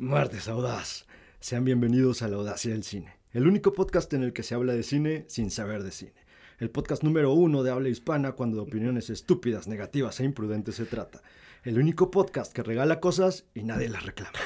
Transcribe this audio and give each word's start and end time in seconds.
Martes 0.00 0.48
Audaz. 0.48 1.04
Sean 1.40 1.62
bienvenidos 1.62 2.22
a 2.22 2.28
La 2.28 2.36
Audacia 2.36 2.72
del 2.72 2.84
Cine, 2.84 3.18
el 3.34 3.46
único 3.46 3.74
podcast 3.74 4.10
en 4.14 4.22
el 4.22 4.32
que 4.32 4.42
se 4.42 4.54
habla 4.54 4.72
de 4.72 4.82
cine 4.82 5.26
sin 5.28 5.50
saber 5.50 5.82
de 5.82 5.90
cine. 5.90 6.14
El 6.58 6.70
podcast 6.70 7.02
número 7.02 7.34
uno 7.34 7.62
de 7.62 7.70
habla 7.70 7.90
hispana 7.90 8.32
cuando 8.32 8.56
de 8.56 8.62
opiniones 8.62 9.10
estúpidas, 9.10 9.68
negativas 9.68 10.18
e 10.18 10.24
imprudentes 10.24 10.76
se 10.76 10.86
trata. 10.86 11.20
El 11.64 11.78
único 11.78 12.10
podcast 12.10 12.50
que 12.50 12.62
regala 12.62 12.98
cosas 12.98 13.44
y 13.52 13.62
nadie 13.62 13.90
las 13.90 14.06
reclama. 14.06 14.38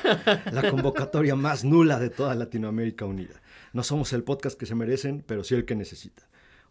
La 0.50 0.68
convocatoria 0.68 1.36
más 1.36 1.62
nula 1.64 2.00
de 2.00 2.10
toda 2.10 2.34
Latinoamérica 2.34 3.04
unida. 3.04 3.40
No 3.72 3.84
somos 3.84 4.12
el 4.12 4.24
podcast 4.24 4.58
que 4.58 4.66
se 4.66 4.74
merecen, 4.74 5.22
pero 5.24 5.44
sí 5.44 5.54
el 5.54 5.66
que 5.66 5.76
necesitan. 5.76 6.26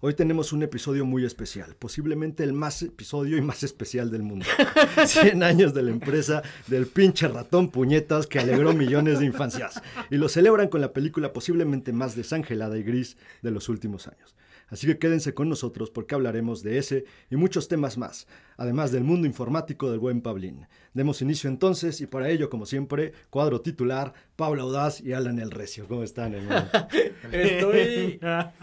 Hoy 0.05 0.15
tenemos 0.15 0.51
un 0.51 0.61
episodio 0.63 1.05
muy 1.05 1.23
especial, 1.23 1.77
posiblemente 1.79 2.43
el 2.43 2.51
más 2.51 2.81
episodio 2.81 3.37
y 3.37 3.41
más 3.41 3.63
especial 3.63 4.11
del 4.11 4.21
mundo. 4.21 4.45
100 5.05 5.41
años 5.43 5.73
de 5.73 5.81
la 5.81 5.91
empresa 5.91 6.43
del 6.67 6.87
pinche 6.87 7.25
ratón 7.29 7.69
puñetas 7.69 8.27
que 8.27 8.39
alegró 8.39 8.73
millones 8.73 9.19
de 9.19 9.25
infancias. 9.27 9.81
Y 10.09 10.17
lo 10.17 10.27
celebran 10.27 10.67
con 10.67 10.81
la 10.81 10.91
película 10.91 11.31
posiblemente 11.31 11.93
más 11.93 12.17
desangelada 12.17 12.77
y 12.77 12.83
gris 12.83 13.15
de 13.41 13.51
los 13.51 13.69
últimos 13.69 14.09
años. 14.09 14.35
Así 14.67 14.87
que 14.87 14.97
quédense 14.97 15.33
con 15.33 15.47
nosotros 15.47 15.89
porque 15.89 16.15
hablaremos 16.15 16.63
de 16.63 16.79
ese 16.79 17.05
y 17.31 17.37
muchos 17.37 17.69
temas 17.69 17.97
más, 17.97 18.27
además 18.57 18.91
del 18.91 19.05
mundo 19.05 19.25
informático 19.25 19.89
del 19.89 19.99
buen 19.99 20.19
Pablín. 20.19 20.67
Demos 20.93 21.21
inicio 21.21 21.49
entonces 21.49 22.01
y 22.01 22.07
para 22.07 22.27
ello, 22.27 22.49
como 22.49 22.65
siempre, 22.65 23.13
cuadro 23.29 23.61
titular, 23.61 24.13
Pablo 24.35 24.63
Audaz 24.63 24.99
y 24.99 25.13
Alan 25.13 25.39
El 25.39 25.51
Recio. 25.51 25.87
¿Cómo 25.87 26.03
están, 26.03 26.33
hermano? 26.33 26.67
Estoy... 27.31 28.19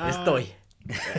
Estoy. 0.06 0.59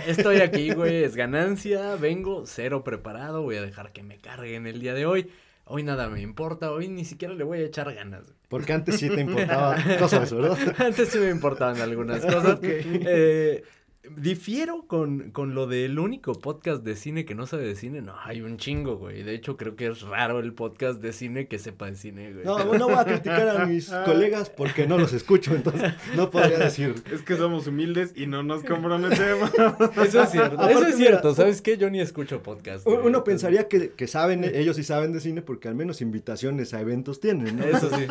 Estoy 0.07 0.37
aquí, 0.37 0.71
güey, 0.73 1.03
es 1.03 1.15
ganancia, 1.15 1.95
vengo 1.95 2.43
cero 2.45 2.83
preparado, 2.83 3.41
voy 3.41 3.57
a 3.57 3.61
dejar 3.61 3.91
que 3.91 4.03
me 4.03 4.17
carguen 4.17 4.67
el 4.67 4.79
día 4.79 4.93
de 4.93 5.05
hoy. 5.05 5.31
Hoy 5.65 5.83
nada 5.83 6.09
me 6.09 6.21
importa, 6.21 6.71
hoy 6.71 6.87
ni 6.87 7.05
siquiera 7.05 7.33
le 7.33 7.43
voy 7.43 7.59
a 7.59 7.65
echar 7.65 7.93
ganas. 7.93 8.23
Porque 8.49 8.73
antes 8.73 8.99
sí 8.99 9.09
te 9.09 9.21
importaban 9.21 9.97
cosas, 9.97 10.33
¿verdad? 10.33 10.57
antes 10.85 11.09
sí 11.09 11.17
me 11.17 11.29
importaban 11.29 11.79
algunas 11.79 12.21
cosas. 12.25 12.59
Eh, 12.61 13.63
Difiero 14.09 14.87
con, 14.87 15.29
con 15.29 15.53
lo 15.53 15.67
del 15.67 15.99
único 15.99 16.33
podcast 16.33 16.83
de 16.83 16.95
cine 16.95 17.23
que 17.23 17.35
no 17.35 17.45
sabe 17.45 17.65
de 17.65 17.75
cine. 17.75 18.01
No, 18.01 18.15
hay 18.23 18.41
un 18.41 18.57
chingo, 18.57 18.97
güey. 18.97 19.21
De 19.21 19.35
hecho, 19.35 19.57
creo 19.57 19.75
que 19.75 19.87
es 19.87 20.01
raro 20.01 20.39
el 20.39 20.53
podcast 20.53 21.01
de 21.01 21.13
cine 21.13 21.47
que 21.47 21.59
sepa 21.59 21.85
de 21.85 21.95
cine, 21.95 22.33
güey. 22.33 22.43
No, 22.43 22.57
no 22.73 22.85
voy 22.87 22.97
a 22.97 23.05
criticar 23.05 23.47
a 23.49 23.65
mis 23.67 23.89
colegas 24.05 24.49
porque 24.49 24.87
no 24.87 24.97
los 24.97 25.13
escucho, 25.13 25.53
entonces 25.53 25.93
no 26.15 26.31
podría 26.31 26.57
decir. 26.57 26.95
Es 27.13 27.21
que 27.21 27.37
somos 27.37 27.67
humildes 27.67 28.13
y 28.15 28.25
no 28.25 28.41
nos 28.41 28.63
comprometemos. 28.63 29.51
Eso 30.03 30.23
es 30.23 30.29
cierto. 30.31 30.67
Eso 30.67 30.87
es 30.87 30.95
cierto. 30.95 31.35
¿Sabes 31.35 31.61
qué? 31.61 31.77
Yo 31.77 31.91
ni 31.91 32.01
escucho 32.01 32.41
podcast. 32.41 32.85
Güey. 32.85 32.97
Uno 33.03 33.23
pensaría 33.23 33.67
que, 33.67 33.91
que, 33.91 34.07
saben, 34.07 34.43
ellos 34.43 34.77
sí 34.77 34.83
saben 34.83 35.13
de 35.13 35.19
cine 35.19 35.43
porque 35.43 35.67
al 35.67 35.75
menos 35.75 36.01
invitaciones 36.01 36.73
a 36.73 36.81
eventos 36.81 37.19
tienen, 37.19 37.57
¿no? 37.57 37.65
Eso 37.65 37.91
sí. 37.95 38.07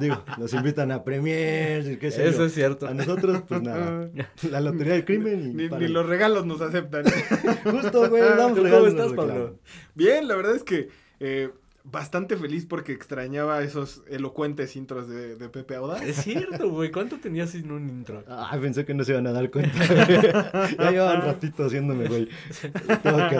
Digo, 0.00 0.24
los 0.38 0.54
invitan 0.54 0.90
a 0.90 1.04
premiers, 1.04 1.98
qué 1.98 2.10
sé 2.10 2.28
Eso 2.28 2.38
yo. 2.38 2.44
es 2.46 2.54
cierto. 2.54 2.86
A 2.86 2.94
nosotros, 2.94 3.42
pues 3.46 3.60
nada. 3.60 4.08
La 4.50 4.62
lotería 4.62 4.94
del 4.94 5.04
crimen 5.04 5.33
ni, 5.36 5.68
ni, 5.68 5.88
los 5.88 6.06
regalos 6.06 6.46
nos 6.46 6.60
aceptan. 6.60 7.04
Justo, 7.64 8.08
güey, 8.08 8.22
damos 8.36 8.58
¿Cómo 8.58 8.86
estás, 8.86 9.12
Pablo? 9.12 9.58
Bien, 9.94 10.28
la 10.28 10.36
verdad 10.36 10.54
es 10.54 10.62
que 10.62 10.88
eh, 11.20 11.50
bastante 11.84 12.36
feliz 12.38 12.64
porque 12.66 12.92
extrañaba 12.92 13.62
esos 13.62 14.02
elocuentes 14.08 14.74
intros 14.74 15.08
de, 15.08 15.36
de 15.36 15.48
Pepe 15.50 15.76
Audaz. 15.76 16.02
Es 16.02 16.16
cierto, 16.16 16.70
güey. 16.70 16.90
¿Cuánto 16.90 17.18
tenías 17.18 17.50
sin 17.50 17.70
un 17.70 17.88
intro? 17.88 18.24
Ah, 18.26 18.56
pensé 18.60 18.84
que 18.84 18.94
no 18.94 19.04
se 19.04 19.12
iban 19.12 19.26
a 19.26 19.32
dar 19.32 19.50
cuenta. 19.50 19.78
ya 20.78 20.90
llevaban 20.90 21.22
ratito 21.22 21.64
haciéndome, 21.66 22.08
güey. 22.08 22.28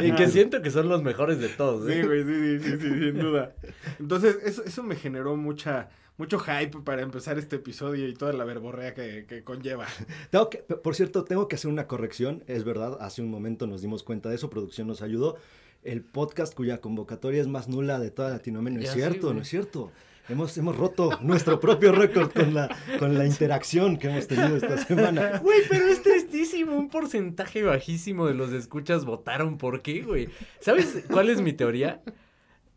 Y 0.02 0.12
que 0.12 0.28
siento 0.28 0.60
que 0.60 0.70
son 0.70 0.88
los 0.88 1.02
mejores 1.02 1.40
de 1.40 1.48
todos. 1.48 1.88
¿eh? 1.88 2.00
Sí, 2.00 2.06
güey, 2.06 2.22
sí, 2.24 2.58
sí, 2.58 2.70
sí, 2.70 2.76
sí, 2.78 2.88
sin 2.88 3.18
duda. 3.18 3.54
Entonces, 3.98 4.38
eso, 4.44 4.62
eso 4.62 4.82
me 4.82 4.96
generó 4.96 5.36
mucha 5.36 5.88
mucho 6.16 6.38
hype 6.38 6.78
para 6.84 7.02
empezar 7.02 7.38
este 7.38 7.56
episodio 7.56 8.08
y 8.08 8.14
toda 8.14 8.32
la 8.32 8.44
verborrea 8.44 8.94
que, 8.94 9.26
que 9.26 9.42
conlleva. 9.42 9.86
Tengo 10.30 10.50
que, 10.50 10.58
por 10.58 10.94
cierto, 10.94 11.24
tengo 11.24 11.48
que 11.48 11.56
hacer 11.56 11.70
una 11.70 11.86
corrección. 11.86 12.44
Es 12.46 12.64
verdad, 12.64 12.98
hace 13.00 13.22
un 13.22 13.30
momento 13.30 13.66
nos 13.66 13.82
dimos 13.82 14.02
cuenta 14.02 14.28
de 14.28 14.36
eso, 14.36 14.50
producción 14.50 14.86
nos 14.86 15.02
ayudó. 15.02 15.36
El 15.82 16.02
podcast 16.02 16.54
cuya 16.54 16.80
convocatoria 16.80 17.42
es 17.42 17.46
más 17.46 17.68
nula 17.68 17.98
de 17.98 18.10
toda 18.10 18.30
Latinoamérica. 18.30 18.82
No 18.82 18.86
es 18.86 18.94
cierto, 18.94 19.28
sí, 19.28 19.34
no 19.34 19.42
es 19.42 19.48
cierto. 19.48 19.92
Hemos, 20.26 20.56
hemos 20.56 20.74
roto 20.74 21.18
nuestro 21.20 21.60
propio 21.60 21.92
récord 21.92 22.32
con 22.32 22.54
la, 22.54 22.74
con 22.98 23.18
la 23.18 23.26
interacción 23.26 23.98
que 23.98 24.08
hemos 24.08 24.26
tenido 24.26 24.56
esta 24.56 24.78
semana. 24.78 25.38
Güey, 25.42 25.60
pero 25.68 25.86
es 25.86 26.02
tristísimo. 26.02 26.74
Un 26.76 26.88
porcentaje 26.88 27.62
bajísimo 27.62 28.26
de 28.26 28.32
los 28.32 28.50
escuchas 28.52 29.04
votaron. 29.04 29.58
¿Por 29.58 29.82
qué, 29.82 30.00
güey? 30.00 30.30
¿Sabes 30.60 31.04
cuál 31.10 31.28
es 31.28 31.42
mi 31.42 31.52
teoría? 31.52 32.00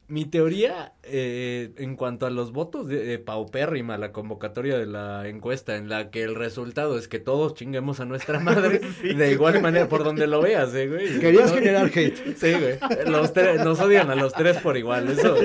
Mi 0.09 0.23
teoría 0.23 0.93
eh, 1.03 1.73
en 1.77 1.97
cuanto 1.97 2.25
a 2.25 2.29
los 2.29 2.53
votos 2.53 2.87
de, 2.87 3.03
de, 3.03 3.19
paupérrima, 3.19 3.97
la 3.97 4.13
convocatoria 4.13 4.77
de 4.77 4.85
la 4.85 5.27
encuesta, 5.27 5.75
en 5.75 5.89
la 5.89 6.11
que 6.11 6.23
el 6.23 6.35
resultado 6.35 6.97
es 6.97 7.09
que 7.09 7.19
todos 7.19 7.55
chinguemos 7.55 7.99
a 7.99 8.05
nuestra 8.05 8.39
madre, 8.41 8.79
sí, 9.01 9.13
de 9.13 9.31
igual 9.33 9.61
manera, 9.61 9.89
por 9.89 10.05
donde 10.05 10.25
lo 10.25 10.41
veas, 10.41 10.73
eh, 10.75 10.87
güey. 10.87 11.19
Querías 11.19 11.51
¿no? 11.51 11.57
generar 11.57 11.87
hate. 11.93 12.37
Sí, 12.37 12.53
güey. 12.53 12.79
Los 13.05 13.35
nos 13.65 13.81
odian 13.81 14.09
a 14.09 14.15
los 14.15 14.31
tres 14.31 14.57
por 14.57 14.77
igual, 14.77 15.09
eso, 15.09 15.35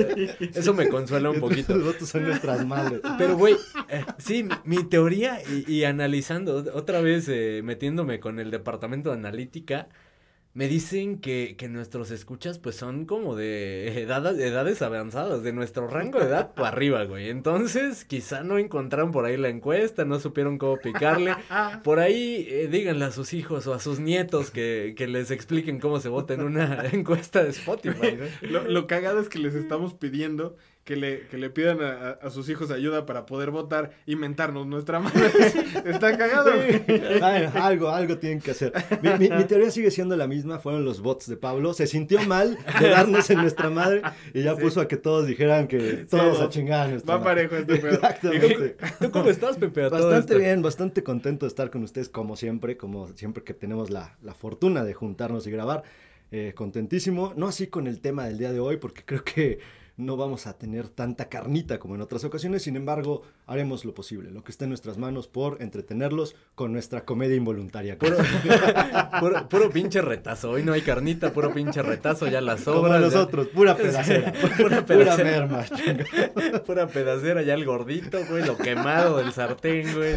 eso 0.41 0.75
me 0.75 0.89
consuela 0.89 1.31
un 1.31 1.41
poquito. 1.41 1.75
Los 1.75 1.95
votos 1.95 2.09
son 2.09 2.25
nuestras 2.25 2.65
madres. 2.65 3.01
Pero, 3.19 3.37
güey, 3.37 3.57
eh, 3.89 4.05
sí, 4.19 4.45
mi, 4.45 4.55
mi 4.65 4.85
teoría, 4.85 5.41
y, 5.43 5.71
y, 5.73 5.85
analizando, 5.85 6.65
otra 6.73 7.01
vez 7.01 7.29
eh, 7.29 7.63
metiéndome 7.65 8.21
con 8.21 8.39
el 8.39 8.53
departamento 8.53 9.11
de 9.11 9.17
analítica, 9.17 9.89
me 10.55 10.69
dicen 10.69 11.19
que, 11.19 11.55
que 11.57 11.69
nuestros 11.69 12.11
escuchas 12.11 12.59
pues 12.59 12.77
son 12.77 13.07
como 13.07 13.35
de 13.37 14.03
edad, 14.03 14.39
edades 14.39 14.83
avanzadas, 14.83 15.43
de 15.43 15.53
nuestro 15.55 15.89
rango 15.89 16.19
de 16.19 16.27
edad 16.27 16.53
para 16.55 16.69
arriba, 16.69 17.05
güey. 17.05 17.31
Entonces, 17.31 18.05
quizá 18.05 18.43
no 18.43 18.59
encontraron 18.59 19.13
por 19.13 19.25
ahí 19.25 19.39
la 19.39 19.49
encuesta, 19.49 20.05
no 20.05 20.21
supieron 20.21 20.59
cómo 20.59 20.77
picarle. 20.77 21.35
Por 21.85 22.01
ahí 22.01 22.47
eh, 22.49 22.69
díganle 22.71 23.07
a 23.07 23.11
sus 23.13 23.33
hijos 23.33 23.67
o 23.67 23.75
a 23.75 23.81
sus 23.81 23.99
nietos 23.99 24.51
que, 24.51 24.95
que 24.97 25.07
les 25.07 25.31
expliquen 25.31 25.81
cómo 25.81 26.01
se 26.01 26.09
vota 26.09 26.35
en 26.35 26.43
una 26.43 26.87
encuesta 26.93 27.43
de 27.43 27.51
Spotify, 27.51 28.19
¿no? 28.19 28.49
Lo, 28.49 28.69
lo 28.69 28.87
cagado 28.87 29.21
es 29.21 29.29
que 29.29 29.39
les 29.39 29.55
estamos 29.55 29.95
pidiendo 29.95 30.57
que 30.85 30.97
le, 30.97 31.27
que 31.29 31.39
le 31.39 31.49
pidan 31.49 31.81
a, 31.81 32.11
a, 32.11 32.31
sus 32.31 32.49
hijos 32.49 32.73
ayuda 32.73 33.07
para 33.07 33.25
poder 33.25 33.53
votar 33.53 33.93
y 34.05 34.17
mentarnos 34.17 34.67
nuestra 34.67 34.99
madre. 34.99 35.31
Está 35.85 36.17
cagado. 36.19 36.51
Ay, 37.23 37.49
algo, 37.55 37.89
algo 37.89 38.19
tienen 38.19 38.41
que 38.41 38.51
hacer. 38.51 38.73
Mi, 39.01 39.11
mi, 39.11 39.37
mi, 39.37 39.45
teoría 39.45 39.71
sigue 39.71 39.93
siendo 39.93 40.17
la 40.17 40.27
misma, 40.27 40.59
fueron 40.59 40.85
los 40.85 41.01
bots 41.01 41.29
de 41.29 41.37
Pablo. 41.37 41.73
Se 41.73 41.87
sintió 41.87 42.21
mal 42.23 42.59
de 42.81 42.89
darnos 42.89 43.31
en 43.31 43.39
nuestra 43.39 43.71
madre 43.71 44.03
y 44.35 44.43
ya 44.43 44.57
sí. 44.57 44.61
puso 44.61 44.81
a 44.81 44.89
que 44.89 44.97
todos 44.97 45.27
dijeran 45.27 45.69
que 45.69 46.05
todos 46.11 46.39
sí, 46.39 46.45
a 46.45 46.49
chingar 46.49 46.91
Va 47.09 47.19
madre. 47.19 47.25
parejo 47.25 47.57
este 47.57 47.77
pedo. 47.77 47.95
Exactamente. 47.95 48.77
¿Tú 49.01 49.11
cómo 49.13 49.31
estás, 49.31 49.57
Pepe? 49.59 49.89
Bastante 49.89 50.37
bien, 50.37 50.63
bastante 50.63 51.05
contento 51.05 51.47
de 51.47 51.49
estar 51.49 51.71
con 51.71 51.85
ustedes 51.85 52.09
como 52.09 52.35
siempre, 52.35 52.77
como 52.77 53.07
siempre 53.15 53.45
que 53.45 53.55
tenemos 53.55 53.91
la, 53.91 54.17
la 54.21 54.35
fortuna 54.35 54.83
de 54.83 54.95
juntarnos 54.95 55.47
y 55.47 55.51
grabar. 55.53 55.85
Eh, 56.35 56.55
contentísimo, 56.57 57.35
no 57.37 57.47
así 57.47 57.67
con 57.67 57.87
el 57.87 58.01
tema 58.01 58.25
del 58.25 58.39
día 58.39 58.53
de 58.53 58.59
hoy, 58.59 58.79
porque 58.79 59.03
creo 59.05 59.23
que 59.23 59.59
no 59.97 60.17
vamos 60.17 60.47
a 60.47 60.59
tener 60.59 60.89
tanta 60.89 61.29
carnita 61.29 61.79
como 61.79 61.95
en 61.95 62.01
otras 62.01 62.25
ocasiones, 62.25 62.63
sin 62.63 62.77
embargo, 62.77 63.23
haremos 63.47 63.85
lo 63.85 63.95
posible, 63.95 64.31
lo 64.31 64.43
que 64.43 64.53
esté 64.53 64.65
en 64.65 64.71
nuestras 64.71 64.99
manos 64.99 65.29
por 65.29 65.61
entretenerlos 65.63 66.35
con 66.55 66.73
nuestra 66.73 67.05
comedia 67.05 67.37
involuntaria. 67.37 67.99
Puro, 67.99 68.17
puro, 69.21 69.49
puro 69.49 69.71
pinche 69.71 70.01
retazo, 70.01 70.51
hoy 70.51 70.63
no 70.63 70.73
hay 70.73 70.83
carnita, 70.83 71.33
puro 71.33 71.53
pinche 71.53 71.83
retazo, 71.83 72.27
ya 72.27 72.41
las 72.41 72.61
sobras. 72.61 73.01
Como 73.01 73.07
nosotros, 73.07 73.47
ya... 73.49 73.53
pura 73.55 73.77
pedacera, 73.77 74.33
pura, 74.57 74.87
pedacera. 74.87 75.15
pura 75.15 75.25
merma. 75.25 75.65
pura 76.67 76.87
pedacera, 76.87 77.43
ya 77.43 77.55
el 77.55 77.65
gordito, 77.65 78.19
güey, 78.29 78.45
lo 78.45 78.57
quemado 78.57 79.19
del 79.19 79.33
sartén, 79.33 79.95
güey. 79.95 80.17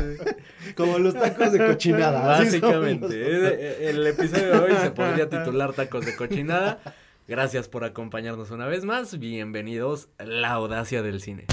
Como 0.76 1.00
los 1.00 1.14
tacos 1.14 1.52
de 1.52 1.66
cochinada. 1.66 2.26
Básicamente, 2.26 3.90
el 3.90 4.06
episodio 4.08 4.52
de 4.52 4.58
hoy 4.60 4.74
se 4.82 4.92
podría 4.92 5.30
titular 5.30 5.74
tacos 5.74 6.06
de 6.06 6.16
cochinada. 6.16 6.80
Gracias 7.28 7.68
por 7.68 7.84
acompañarnos 7.84 8.52
una 8.52 8.68
vez 8.68 8.86
más. 8.86 9.18
Bienvenidos 9.18 10.10
a 10.20 10.26
La 10.26 10.52
Audacia 10.52 11.02
del 11.02 11.20
Cine. 11.20 11.48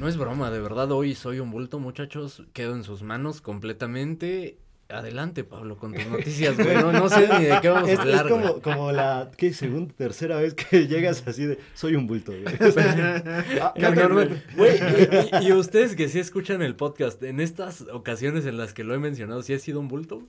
No 0.00 0.08
es 0.08 0.16
broma, 0.16 0.50
de 0.50 0.58
verdad, 0.58 0.90
hoy 0.90 1.14
soy 1.14 1.38
un 1.38 1.50
bulto, 1.50 1.78
muchachos. 1.78 2.42
Quedo 2.54 2.74
en 2.74 2.82
sus 2.82 3.02
manos 3.02 3.42
completamente 3.42 4.56
Adelante, 4.92 5.44
Pablo, 5.44 5.76
con 5.76 5.92
tus 5.94 6.06
noticias, 6.10 6.56
güey. 6.56 6.74
No, 6.76 6.92
no, 6.92 7.08
sé 7.08 7.28
ni 7.38 7.44
de 7.46 7.58
qué 7.62 7.68
vamos 7.68 7.88
es, 7.88 7.98
a 7.98 8.02
hablar. 8.02 8.26
Es 8.26 8.32
como, 8.32 8.60
como 8.62 8.92
la, 8.92 9.30
¿qué? 9.36 9.52
Segunda, 9.52 9.92
tercera 9.96 10.36
vez 10.38 10.54
que 10.54 10.86
llegas 10.88 11.22
así 11.26 11.46
de, 11.46 11.58
soy 11.74 11.96
un 11.96 12.06
bulto, 12.06 12.32
güey. 12.32 12.44
Ah. 13.60 13.74
Güey, 14.56 14.76
y, 15.42 15.44
y, 15.44 15.48
y, 15.48 15.52
ustedes 15.52 15.96
que 15.96 16.08
sí 16.08 16.18
escuchan 16.18 16.62
el 16.62 16.76
podcast, 16.76 17.22
en 17.22 17.40
estas 17.40 17.82
ocasiones 17.92 18.46
en 18.46 18.56
las 18.56 18.72
que 18.74 18.84
lo 18.84 18.94
he 18.94 18.98
mencionado, 18.98 19.42
¿sí 19.42 19.54
ha 19.54 19.58
sido 19.58 19.80
un 19.80 19.88
bulto? 19.88 20.22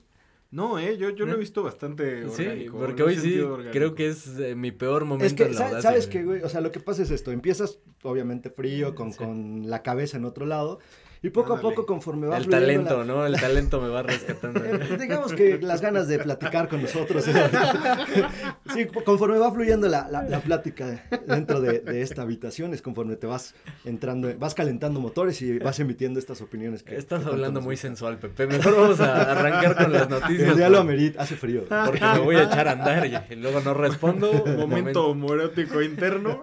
No, 0.50 0.78
eh, 0.78 0.96
yo, 0.98 1.10
yo 1.10 1.26
lo 1.26 1.34
he 1.34 1.36
visto 1.36 1.64
bastante 1.64 2.28
Sí, 2.30 2.66
porque 2.70 3.02
hoy 3.02 3.16
sí 3.16 3.40
orgánico. 3.40 3.72
creo 3.72 3.94
que 3.96 4.06
es 4.08 4.38
eh, 4.38 4.54
mi 4.54 4.70
peor 4.70 5.04
momento 5.04 5.26
Es 5.26 5.34
que, 5.34 5.44
en 5.44 5.52
la 5.54 5.58
sa- 5.58 5.66
audacia, 5.66 5.90
¿sabes 5.90 6.06
güey. 6.06 6.12
qué, 6.18 6.24
güey? 6.24 6.42
O 6.42 6.48
sea, 6.48 6.60
lo 6.60 6.70
que 6.70 6.78
pasa 6.78 7.02
es 7.02 7.10
esto. 7.10 7.32
Empiezas, 7.32 7.80
obviamente, 8.02 8.50
frío, 8.50 8.94
con, 8.94 9.10
Sí. 9.12 9.18
con 9.18 9.68
la 9.68 9.82
cabeza 9.82 10.16
en 10.16 10.24
otro 10.24 10.46
lado. 10.46 10.78
Y 11.26 11.30
poco 11.30 11.54
Ándale. 11.54 11.68
a 11.68 11.70
poco, 11.70 11.86
conforme 11.86 12.26
va 12.26 12.36
El 12.36 12.48
talento, 12.48 12.98
la- 12.98 13.04
¿no? 13.06 13.24
El 13.26 13.40
talento 13.40 13.80
me 13.80 13.88
va 13.88 14.02
rescatando. 14.02 14.60
Eh, 14.64 14.98
digamos 15.00 15.32
que 15.32 15.58
las 15.58 15.80
ganas 15.80 16.06
de 16.06 16.18
platicar 16.18 16.68
con 16.68 16.82
nosotros. 16.82 17.26
¿eh? 17.28 17.32
sí, 18.74 18.86
conforme 19.04 19.38
va 19.38 19.50
fluyendo 19.50 19.88
la, 19.88 20.06
la- 20.10 20.22
la 20.24 20.40
plática 20.40 21.02
dentro 21.26 21.62
de, 21.62 21.80
de 21.80 22.02
esta 22.02 22.20
habitación, 22.22 22.74
es 22.74 22.82
conforme 22.82 23.16
te 23.16 23.26
vas 23.26 23.54
entrando, 23.86 24.30
vas 24.38 24.54
calentando 24.54 25.00
motores 25.00 25.40
y 25.40 25.58
vas 25.60 25.80
emitiendo 25.80 26.18
estas 26.18 26.42
opiniones. 26.42 26.82
Que, 26.82 26.96
Estás 26.96 27.22
que 27.24 27.28
hablando 27.30 27.62
muy 27.62 27.76
sensual, 27.78 28.18
Pepe. 28.18 28.46
Mejor 28.46 28.76
vamos 28.76 29.00
a 29.00 29.32
arrancar 29.32 29.76
con 29.76 29.92
las 29.94 30.08
noticias. 30.10 30.50
El 30.50 30.56
día 30.56 30.68
lo 30.68 30.76
por- 30.78 30.82
amerita, 30.82 31.22
hace 31.22 31.36
frío. 31.36 31.64
Porque 31.86 32.00
me 32.04 32.18
voy 32.18 32.36
a 32.36 32.42
echar 32.44 32.68
a 32.68 32.72
andar 32.72 33.06
y, 33.06 33.32
y 33.32 33.36
luego 33.36 33.60
no 33.60 33.72
respondo. 33.72 34.44
Momento 34.58 35.06
homoerótico 35.08 35.80
interno. 35.80 36.38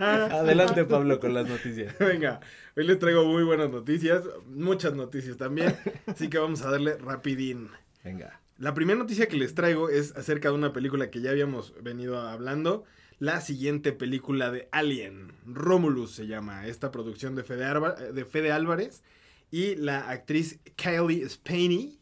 Adelante, 0.00 0.84
Pablo, 0.84 1.18
con 1.20 1.32
las 1.34 1.48
noticias. 1.48 1.94
Venga, 1.98 2.40
hoy 2.76 2.84
les 2.86 2.98
traigo 2.98 3.24
muy 3.24 3.42
buenas 3.42 3.70
noticias, 3.70 4.22
muchas 4.46 4.94
noticias 4.94 5.36
también, 5.36 5.74
así 6.06 6.28
que 6.28 6.38
vamos 6.38 6.62
a 6.62 6.70
darle 6.70 6.96
rapidín. 6.98 7.68
Venga. 8.04 8.40
La 8.58 8.74
primera 8.74 8.98
noticia 8.98 9.26
que 9.28 9.36
les 9.36 9.54
traigo 9.54 9.88
es 9.88 10.16
acerca 10.16 10.48
de 10.48 10.54
una 10.54 10.72
película 10.72 11.10
que 11.10 11.20
ya 11.20 11.30
habíamos 11.30 11.74
venido 11.82 12.20
hablando, 12.20 12.84
la 13.18 13.40
siguiente 13.40 13.92
película 13.92 14.50
de 14.50 14.68
Alien, 14.72 15.32
Romulus 15.46 16.12
se 16.12 16.26
llama, 16.26 16.66
esta 16.66 16.90
producción 16.90 17.34
de 17.34 17.44
Fede, 17.44 17.64
Arba- 17.64 17.94
de 17.94 18.24
Fede 18.24 18.52
Álvarez 18.52 19.02
y 19.50 19.74
la 19.76 20.10
actriz 20.10 20.58
Kylie 20.76 21.26
Spaney 21.28 21.98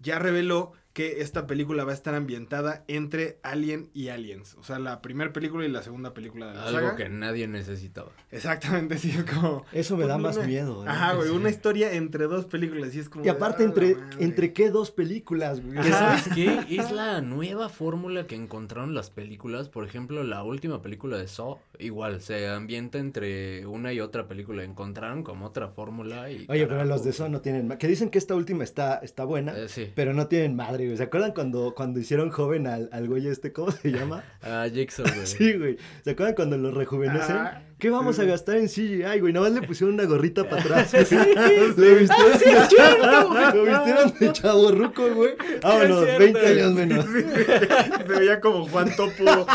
ya 0.00 0.18
reveló 0.18 0.72
que 0.92 1.20
esta 1.20 1.46
película 1.46 1.84
va 1.84 1.92
a 1.92 1.94
estar 1.94 2.14
ambientada 2.16 2.84
entre 2.88 3.38
Alien 3.44 3.90
y 3.94 4.08
Aliens, 4.08 4.56
o 4.56 4.64
sea, 4.64 4.80
la 4.80 5.00
primera 5.00 5.32
película 5.32 5.64
y 5.64 5.68
la 5.68 5.84
segunda 5.84 6.12
película 6.14 6.48
de 6.48 6.54
la 6.54 6.64
Algo 6.64 6.80
saga. 6.80 6.96
que 6.96 7.08
nadie 7.08 7.46
necesitaba. 7.46 8.10
Exactamente, 8.32 8.98
sí, 8.98 9.10
es 9.10 9.24
como... 9.24 9.64
Eso 9.72 9.96
me 9.96 10.06
da 10.06 10.18
más 10.18 10.44
miedo. 10.44 10.84
¿eh? 10.84 10.88
Ajá, 10.88 11.14
güey, 11.14 11.28
Sí. 11.28 11.34
una 11.36 11.48
historia 11.48 11.92
entre 11.92 12.24
dos 12.24 12.46
películas 12.46 12.92
y 12.94 12.98
es 12.98 13.08
como... 13.08 13.24
Y 13.24 13.28
aparte, 13.28 13.62
de, 13.62 13.66
"Ah, 13.66 13.68
entre, 13.68 13.90
la 13.94 14.00
madre". 14.00 14.24
entre 14.24 14.52
qué 14.52 14.70
dos 14.70 14.90
películas, 14.90 15.64
güey. 15.64 15.78
Que 15.80 15.90
sabes 15.90 16.28
qué? 16.34 16.64
Es 16.68 16.90
la 16.90 17.20
nueva 17.20 17.68
fórmula 17.68 18.26
que 18.26 18.34
encontraron 18.34 18.92
las 18.94 19.10
películas. 19.10 19.68
Por 19.68 19.84
ejemplo, 19.84 20.24
la 20.24 20.42
última 20.42 20.82
película 20.82 21.18
de 21.18 21.28
Saw, 21.28 21.58
igual, 21.80 22.20
se 22.20 22.48
ambienta 22.48 22.98
entre 22.98 23.66
una 23.66 23.92
y 23.92 24.00
otra 24.00 24.28
película. 24.28 24.64
Encontraron 24.64 25.22
como 25.22 25.46
otra 25.46 25.68
fórmula 25.68 26.30
y. 26.30 26.46
Oye, 26.48 26.66
pero 26.66 26.84
los 26.84 27.04
de 27.04 27.12
Son 27.12 27.32
no 27.32 27.40
tienen 27.40 27.68
Que 27.78 27.88
dicen 27.88 28.10
que 28.10 28.18
esta 28.18 28.34
última 28.34 28.64
está, 28.64 28.98
está 29.02 29.24
buena, 29.24 29.56
eh, 29.56 29.68
sí, 29.68 29.90
pero 29.94 30.14
no 30.14 30.26
tienen 30.28 30.56
madre, 30.56 30.86
güey. 30.86 30.96
¿Se 30.96 31.04
acuerdan 31.04 31.32
cuando, 31.32 31.74
cuando 31.74 32.00
hicieron 32.00 32.30
joven 32.30 32.66
al, 32.66 32.88
al 32.92 33.08
güey 33.08 33.26
este? 33.26 33.52
¿Cómo 33.52 33.70
se 33.70 33.90
llama? 33.90 34.24
a 34.42 34.68
Jigsaw, 34.72 35.06
güey. 35.06 35.26
Sí, 35.26 35.52
güey. 35.54 35.76
¿Se 36.02 36.10
acuerdan 36.10 36.34
cuando 36.34 36.56
lo 36.58 36.70
rejuvenecen? 36.70 37.36
Ah, 37.36 37.62
¿Qué 37.80 37.88
vamos 37.88 38.16
sí. 38.16 38.22
a 38.22 38.24
gastar 38.26 38.58
en 38.58 38.68
CGI, 38.68 39.20
güey? 39.20 39.32
Nada 39.32 39.48
más 39.48 39.58
le 39.58 39.66
pusieron 39.66 39.94
una 39.94 40.04
gorrita 40.04 40.48
para 40.48 40.60
atrás. 40.62 40.90
Sí, 41.10 41.16
Le 41.76 41.94
vistieron, 41.94 43.54
lo 43.54 43.64
vistieron 43.64 44.14
de 44.20 44.32
chavo 44.32 44.70
ruco, 44.70 45.08
güey. 45.14 45.30
Vámonos, 45.62 46.04
cierto. 46.04 46.18
20 46.18 46.46
años 46.46 46.72
menos. 46.74 47.06
Se 47.06 48.02
veía 48.04 48.38
como 48.38 48.68
Juan 48.68 48.94
Topo. 48.94 49.46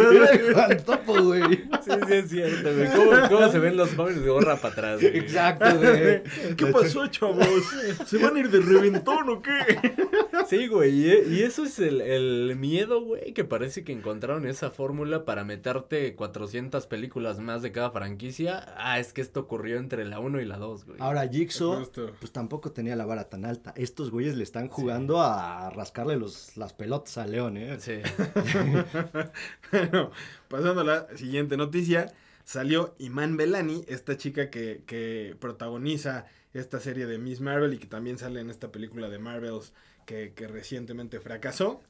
Era 0.00 0.54
Juan 0.54 0.84
Topo, 0.84 1.22
güey. 1.22 1.42
Sí, 1.82 1.90
sí, 2.06 2.14
es 2.14 2.30
cierto, 2.30 2.74
güey. 2.74 2.88
¿Cómo, 2.92 3.28
cómo 3.28 3.52
se 3.52 3.58
ven 3.58 3.76
los 3.76 3.92
jóvenes 3.94 4.22
de 4.22 4.30
gorra 4.30 4.56
para 4.56 4.72
atrás, 4.72 5.00
güey? 5.00 5.18
Exacto, 5.18 5.78
güey. 5.78 6.22
¿Qué 6.56 6.66
pasó, 6.66 7.06
chavos? 7.08 7.44
¿Se 8.06 8.18
van 8.18 8.36
a 8.36 8.40
ir 8.40 8.50
de 8.50 8.60
reventón 8.60 9.28
o 9.28 9.42
qué? 9.42 9.80
Sí, 10.48 10.68
güey, 10.68 10.90
y, 10.90 11.34
y 11.34 11.42
eso 11.42 11.64
es 11.64 11.78
el, 11.80 12.00
el 12.00 12.56
miedo, 12.56 13.02
güey, 13.02 13.32
que 13.32 13.44
parece 13.44 13.84
que 13.84 13.92
encontraron 13.92 14.46
esa 14.46 14.70
fórmula 14.70 15.24
para 15.24 15.44
meterte 15.44 16.14
400 16.14 16.86
películas 16.86 16.99
más 17.40 17.62
de 17.62 17.72
cada 17.72 17.90
franquicia. 17.90 18.66
Ah, 18.76 18.98
es 18.98 19.12
que 19.12 19.20
esto 19.20 19.40
ocurrió 19.40 19.78
entre 19.78 20.04
la 20.04 20.20
1 20.20 20.40
y 20.40 20.44
la 20.44 20.58
2, 20.58 20.84
güey. 20.84 20.96
Ahora, 21.00 21.26
Jigsaw, 21.28 21.78
Justo. 21.78 22.12
pues 22.18 22.32
tampoco 22.32 22.72
tenía 22.72 22.96
la 22.96 23.06
vara 23.06 23.28
tan 23.28 23.44
alta. 23.44 23.72
Estos 23.76 24.10
güeyes 24.10 24.36
le 24.36 24.42
están 24.42 24.68
jugando 24.68 25.20
a 25.20 25.70
rascarle 25.70 26.16
los, 26.16 26.56
las 26.56 26.72
pelotas 26.72 27.18
a 27.18 27.26
León, 27.26 27.56
¿eh? 27.56 27.78
Sí. 27.80 28.00
Bueno, 29.70 30.10
pasando 30.48 30.80
a 30.80 30.84
la 30.84 31.16
siguiente 31.16 31.56
noticia, 31.56 32.12
salió 32.44 32.94
Iman 32.98 33.36
Belani, 33.36 33.84
esta 33.88 34.16
chica 34.16 34.50
que, 34.50 34.82
que 34.86 35.36
protagoniza 35.38 36.26
esta 36.52 36.80
serie 36.80 37.06
de 37.06 37.18
Miss 37.18 37.40
Marvel 37.40 37.74
y 37.74 37.78
que 37.78 37.86
también 37.86 38.18
sale 38.18 38.40
en 38.40 38.50
esta 38.50 38.72
película 38.72 39.08
de 39.08 39.18
Marvels 39.18 39.72
que, 40.06 40.32
que 40.34 40.48
recientemente 40.48 41.20
fracasó. 41.20 41.80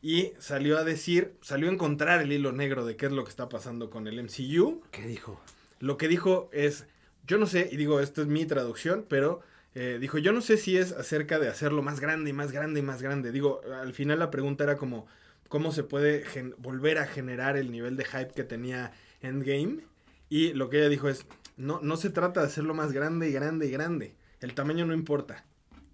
Y 0.00 0.32
salió 0.38 0.78
a 0.78 0.84
decir, 0.84 1.34
salió 1.40 1.68
a 1.68 1.72
encontrar 1.72 2.22
el 2.22 2.32
hilo 2.32 2.52
negro 2.52 2.86
de 2.86 2.96
qué 2.96 3.06
es 3.06 3.12
lo 3.12 3.24
que 3.24 3.30
está 3.30 3.48
pasando 3.48 3.90
con 3.90 4.06
el 4.06 4.22
MCU. 4.22 4.82
¿Qué 4.92 5.06
dijo? 5.06 5.40
Lo 5.80 5.96
que 5.96 6.08
dijo 6.08 6.48
es, 6.52 6.86
yo 7.26 7.38
no 7.38 7.46
sé, 7.46 7.68
y 7.70 7.76
digo, 7.76 8.00
esto 8.00 8.22
es 8.22 8.28
mi 8.28 8.46
traducción, 8.46 9.06
pero 9.08 9.40
eh, 9.74 9.98
dijo, 10.00 10.18
yo 10.18 10.32
no 10.32 10.40
sé 10.40 10.56
si 10.56 10.76
es 10.76 10.92
acerca 10.92 11.38
de 11.38 11.48
hacerlo 11.48 11.82
más 11.82 12.00
grande 12.00 12.30
y 12.30 12.32
más 12.32 12.52
grande 12.52 12.80
y 12.80 12.82
más 12.82 13.02
grande. 13.02 13.32
Digo, 13.32 13.60
al 13.80 13.92
final 13.92 14.18
la 14.20 14.30
pregunta 14.30 14.64
era 14.64 14.76
como, 14.76 15.06
¿cómo 15.48 15.72
se 15.72 15.82
puede 15.82 16.24
volver 16.58 16.98
a 16.98 17.06
generar 17.06 17.56
el 17.56 17.70
nivel 17.70 17.96
de 17.96 18.04
hype 18.04 18.32
que 18.34 18.44
tenía 18.44 18.92
Endgame? 19.20 19.80
Y 20.28 20.52
lo 20.52 20.70
que 20.70 20.78
ella 20.78 20.88
dijo 20.88 21.08
es, 21.08 21.26
no, 21.56 21.80
no 21.82 21.96
se 21.96 22.10
trata 22.10 22.40
de 22.40 22.46
hacerlo 22.46 22.74
más 22.74 22.92
grande 22.92 23.28
y 23.28 23.32
grande 23.32 23.66
y 23.66 23.70
grande. 23.70 24.14
El 24.40 24.54
tamaño 24.54 24.86
no 24.86 24.94
importa. 24.94 25.44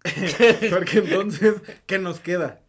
Porque 0.71 0.99
entonces, 0.99 1.55
¿qué 1.87 1.99
nos 1.99 2.21
queda? 2.21 2.61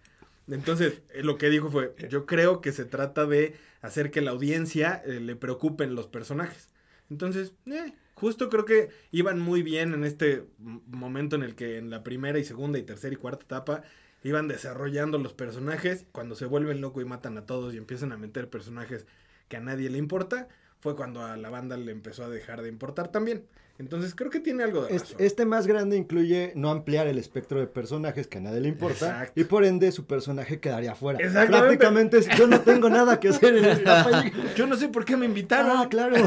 Entonces, 0.47 1.01
eh, 1.13 1.24
lo 1.24 1.38
que 1.38 1.50
dijo 1.50 1.71
fue, 1.71 1.95
yo 2.09 2.25
creo 2.25 2.62
que 2.62 2.71
se 2.71 2.86
trata 2.86 3.25
de 3.25 3.56
hacer 3.81 4.12
que 4.12 4.21
la 4.21 4.31
audiencia 4.31 5.01
eh, 5.06 5.19
le 5.19 5.36
preocupen 5.36 5.95
los 5.95 6.07
personajes. 6.07 6.69
Entonces, 7.09 7.53
eh, 7.65 7.94
justo 8.13 8.50
creo 8.50 8.65
que 8.65 8.89
iban 9.12 9.39
muy 9.39 9.63
bien 9.63 9.94
en 9.94 10.03
este 10.03 10.45
momento 10.88 11.36
en 11.36 11.44
el 11.44 11.56
que 11.56 11.77
en 11.77 11.89
la 11.89 12.03
primera 12.03 12.39
y 12.39 12.44
segunda 12.44 12.80
y 12.80 12.83
tercera 12.83 13.13
y 13.13 13.18
cuarta 13.18 13.45
etapa 13.45 13.83
iban 14.24 14.47
desarrollando 14.47 15.18
los 15.18 15.33
personajes. 15.33 16.06
Cuando 16.12 16.36
se 16.36 16.45
vuelven 16.45 16.81
locos 16.81 17.03
y 17.03 17.06
matan 17.06 17.38
a 17.38 17.45
todos 17.45 17.74
y 17.74 17.77
empiezan 17.77 18.12
a 18.12 18.18
meter 18.18 18.50
personajes 18.50 19.06
que 19.50 19.57
a 19.57 19.62
nadie 19.62 19.89
le 19.89 19.98
importa, 19.98 20.48
fue 20.80 20.95
cuando 20.95 21.24
a 21.24 21.38
la 21.38 21.50
banda 21.50 21.77
le 21.77 21.91
empezó 21.91 22.24
a 22.24 22.30
dejar 22.30 22.62
de 22.62 22.69
importar 22.69 23.12
también. 23.12 23.45
Entonces 23.77 24.16
creo 24.16 24.30
que 24.30 24.39
tiene 24.39 24.63
algo 24.63 24.83
de 24.83 24.98
razón. 24.98 25.18
Este 25.19 25.45
más 25.45 25.68
grande 25.68 25.98
incluye 25.98 26.54
no 26.56 26.72
ampliar 26.72 27.07
el 27.07 27.18
espectro 27.18 27.60
de 27.60 27.68
personajes 27.68 28.27
que 28.27 28.38
a 28.38 28.42
nadie 28.42 28.62
le 28.62 28.69
importa 28.69 29.07
Exacto. 29.07 29.42
y 29.42 29.44
por 29.44 29.66
ende 29.66 29.92
su 29.92 30.06
personaje 30.06 30.60
quedaría 30.60 30.95
fuera. 30.95 31.19
Prácticamente 31.48 32.19
es, 32.19 32.30
yo 32.38 32.48
no 32.48 32.62
tengo 32.62 32.89
nada 32.89 33.19
que 33.19 33.30
hacer 33.30 33.57
en 33.57 33.66
esta 33.66 34.04
película. 34.10 34.54
Yo 34.56 34.68
no 34.68 34.77
sé 34.77 34.88
por 34.88 35.04
qué 35.04 35.18
me 35.18 35.25
invitaron. 35.25 35.72
Ah, 35.77 35.88
claro. 35.89 36.16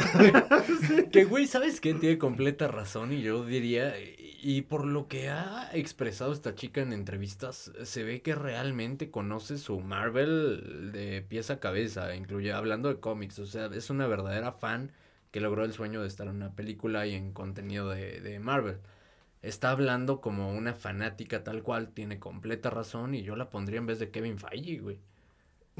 Que, 1.12 1.24
güey, 1.24 1.46
¿sabes 1.46 1.80
qué? 1.80 1.94
Tiene 1.94 2.18
completa 2.18 2.68
razón 2.68 3.12
y 3.12 3.22
yo 3.22 3.44
diría, 3.44 3.98
y 3.98 4.18
y 4.40 4.62
por 4.62 4.86
lo 4.86 5.08
que 5.08 5.28
ha 5.30 5.68
expresado 5.72 6.32
esta 6.32 6.54
chica 6.54 6.80
en 6.80 6.92
entrevistas, 6.92 7.72
se 7.82 8.04
ve 8.04 8.22
que 8.22 8.36
realmente 8.36 9.10
conoce 9.10 9.58
su 9.58 9.80
Marvel 9.80 10.92
de 10.92 11.22
pies 11.22 11.50
a 11.50 11.58
cabeza, 11.58 12.14
incluye 12.14 12.52
hablando 12.52 12.88
de 12.88 13.00
cómics, 13.00 13.40
o 13.40 13.46
sea, 13.46 13.66
es 13.66 13.90
una 13.90 14.06
verdadera 14.06 14.52
fan 14.52 14.92
que 15.30 15.40
logró 15.40 15.64
el 15.64 15.72
sueño 15.72 16.00
de 16.02 16.08
estar 16.08 16.26
en 16.26 16.36
una 16.36 16.54
película 16.54 17.06
y 17.06 17.14
en 17.14 17.32
contenido 17.32 17.88
de, 17.90 18.20
de 18.20 18.38
Marvel. 18.40 18.78
Está 19.42 19.70
hablando 19.70 20.20
como 20.20 20.52
una 20.52 20.74
fanática 20.74 21.44
tal 21.44 21.62
cual, 21.62 21.90
tiene 21.90 22.18
completa 22.18 22.70
razón 22.70 23.14
y 23.14 23.22
yo 23.22 23.36
la 23.36 23.50
pondría 23.50 23.78
en 23.78 23.86
vez 23.86 23.98
de 23.98 24.10
Kevin 24.10 24.38
Feige, 24.38 24.78
güey. 24.80 24.98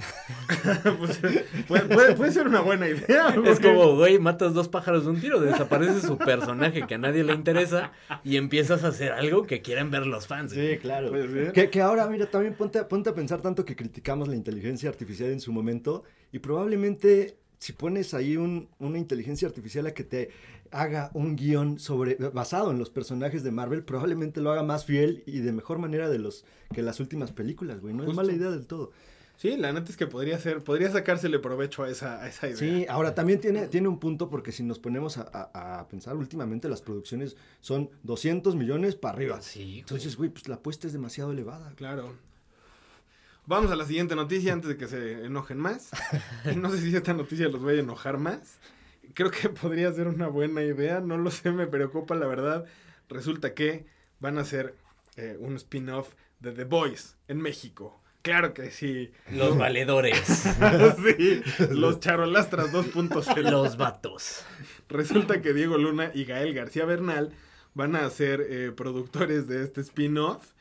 Pues, 0.99 1.19
puede, 1.67 1.85
puede- 1.87 2.15
puede 2.15 2.33
ser 2.33 2.47
una 2.47 2.61
buena 2.61 2.89
idea. 2.89 3.29
Es 3.31 3.35
porque- 3.35 3.63
como, 3.75 3.97
güey, 3.97 4.19
matas 4.19 4.55
dos 4.55 4.69
pájaros 4.69 5.05
de 5.05 5.11
un 5.11 5.21
tiro, 5.21 5.41
desaparece 5.41 6.01
su 6.01 6.17
personaje 6.19 6.87
que 6.87 6.95
a 6.95 6.99
nadie 6.99 7.25
le 7.25 7.33
interesa 7.35 7.93
y 8.25 8.37
empiezas 8.37 8.85
a 8.85 8.89
hacer 8.89 9.13
algo 9.13 9.45
que 9.45 9.61
quieren 9.63 9.91
ver 9.91 10.07
los 10.07 10.27
fans. 10.27 10.55
güey. 10.55 10.75
Sí, 10.75 10.79
claro. 10.79 11.11
Que, 11.53 11.71
que 11.71 11.81
ahora, 11.81 12.07
mira, 12.09 12.27
también 12.27 12.55
ponte, 12.55 12.79
a- 12.79 12.89
ponte 12.89 13.11
a 13.11 13.15
pensar 13.15 13.41
tanto 13.43 13.65
que 13.65 13.75
criticamos 13.77 14.29
la 14.29 14.37
inteligencia 14.37 14.89
artificial 14.89 15.31
en 15.31 15.41
su 15.41 15.53
momento 15.53 16.05
y 16.33 16.39
probablemente 16.39 17.37
si 17.59 17.73
pones 17.73 18.15
ahí 18.15 18.37
un- 18.37 18.69
una 18.79 18.99
inteligencia 18.99 19.49
artificial 19.49 19.87
a 19.87 19.95
que 19.95 20.05
te 20.05 20.31
haga 20.71 21.11
un 21.15 21.35
guion 21.37 21.79
sobre 21.79 22.15
basado 22.17 22.71
en 22.71 22.79
los 22.79 22.91
personajes 22.91 23.43
de 23.43 23.51
Marvel, 23.51 23.83
probablemente 23.85 24.41
lo 24.41 24.51
haga 24.53 24.63
más 24.63 24.85
fiel 24.85 25.23
y 25.27 25.39
de 25.41 25.53
mejor 25.53 25.79
manera 25.79 26.09
de 26.11 26.19
los 26.19 26.45
que 26.75 26.83
las 26.83 27.01
últimas 27.01 27.33
películas, 27.33 27.81
güey. 27.81 27.95
No 27.95 28.05
Justo. 28.05 28.13
es 28.13 28.17
mala 28.29 28.33
idea 28.37 28.51
del 28.51 28.67
todo. 28.67 28.93
Sí, 29.39 29.57
la 29.57 29.73
neta 29.73 29.89
es 29.91 29.97
que 29.97 30.09
podría 30.09 30.37
ser, 30.41 30.65
podría 30.65 30.91
sacársele 30.91 31.39
provecho 31.39 31.85
a 31.85 31.89
esa, 31.91 32.21
a 32.23 32.29
esa 32.29 32.49
idea. 32.49 32.57
Sí, 32.59 32.87
ahora 32.89 33.15
también 33.15 33.41
tiene, 33.41 33.69
tiene 33.69 33.87
un 33.87 34.01
punto 34.01 34.29
porque 34.29 34.51
si 34.51 34.65
nos 34.65 34.81
ponemos 34.81 35.17
a, 35.17 35.23
a- 35.33 35.79
a 35.81 35.89
pensar, 35.89 36.17
últimamente 36.17 36.69
las 36.69 36.83
producciones 36.83 37.37
son 37.61 37.89
200 38.03 38.57
millones 38.57 38.97
para 38.97 39.15
arriba. 39.15 39.41
Sí, 39.41 39.61
güey. 39.65 39.79
Entonces, 39.79 40.17
güey, 40.17 40.29
pues 40.31 40.49
la 40.49 40.57
apuesta 40.57 40.89
es 40.89 40.93
demasiado 40.93 41.31
elevada. 41.31 41.73
Claro. 41.77 42.13
Vamos 43.49 43.71
a 43.71 43.77
la 43.77 43.87
siguiente 43.87 44.15
noticia 44.15 44.53
antes 44.53 44.69
de 44.69 44.77
que 44.77 44.87
se 44.87 45.25
enojen 45.25 45.57
más. 45.57 45.89
Y 46.53 46.57
no 46.57 46.69
sé 46.69 46.83
si 46.83 46.95
esta 46.95 47.15
noticia 47.15 47.49
los 47.49 47.63
vaya 47.63 47.79
a 47.79 47.83
enojar 47.83 48.19
más. 48.19 48.59
Creo 49.15 49.31
que 49.31 49.49
podría 49.49 49.91
ser 49.91 50.07
una 50.07 50.29
buena 50.29 50.63
idea. 50.63 51.01
No 51.01 51.17
lo 51.17 51.31
sé, 51.31 51.51
me 51.51 51.67
preocupa 51.67 52.15
la 52.15 52.27
verdad. 52.27 52.67
Resulta 53.09 53.55
que 53.55 53.87
van 54.21 54.37
a 54.37 54.43
hacer 54.43 54.75
eh, 55.17 55.39
un 55.41 55.57
spin-off 55.57 56.13
de 56.41 56.53
The 56.53 56.65
Boys 56.65 57.17
en 57.27 57.41
México. 57.41 58.03
Claro 58.21 58.53
que 58.53 58.71
sí. 58.71 59.13
Los 59.31 59.57
valedores. 59.59 60.19
sí, 61.17 61.43
los 61.71 62.01
charolastras 62.01 62.71
2.0. 62.71 63.51
Los 63.51 63.79
vatos. 63.79 64.45
Resulta 64.91 65.41
que 65.41 65.55
Diego 65.55 65.79
Luna 65.79 66.11
y 66.13 66.27
Gael 66.27 66.53
García 66.53 66.85
Bernal 66.85 67.33
van 67.73 67.97
a 67.97 68.11
ser 68.11 68.43
eh, 68.43 68.73
productores 68.77 69.49
de 69.49 69.65
este 69.65 69.81
spin-off. 69.81 70.53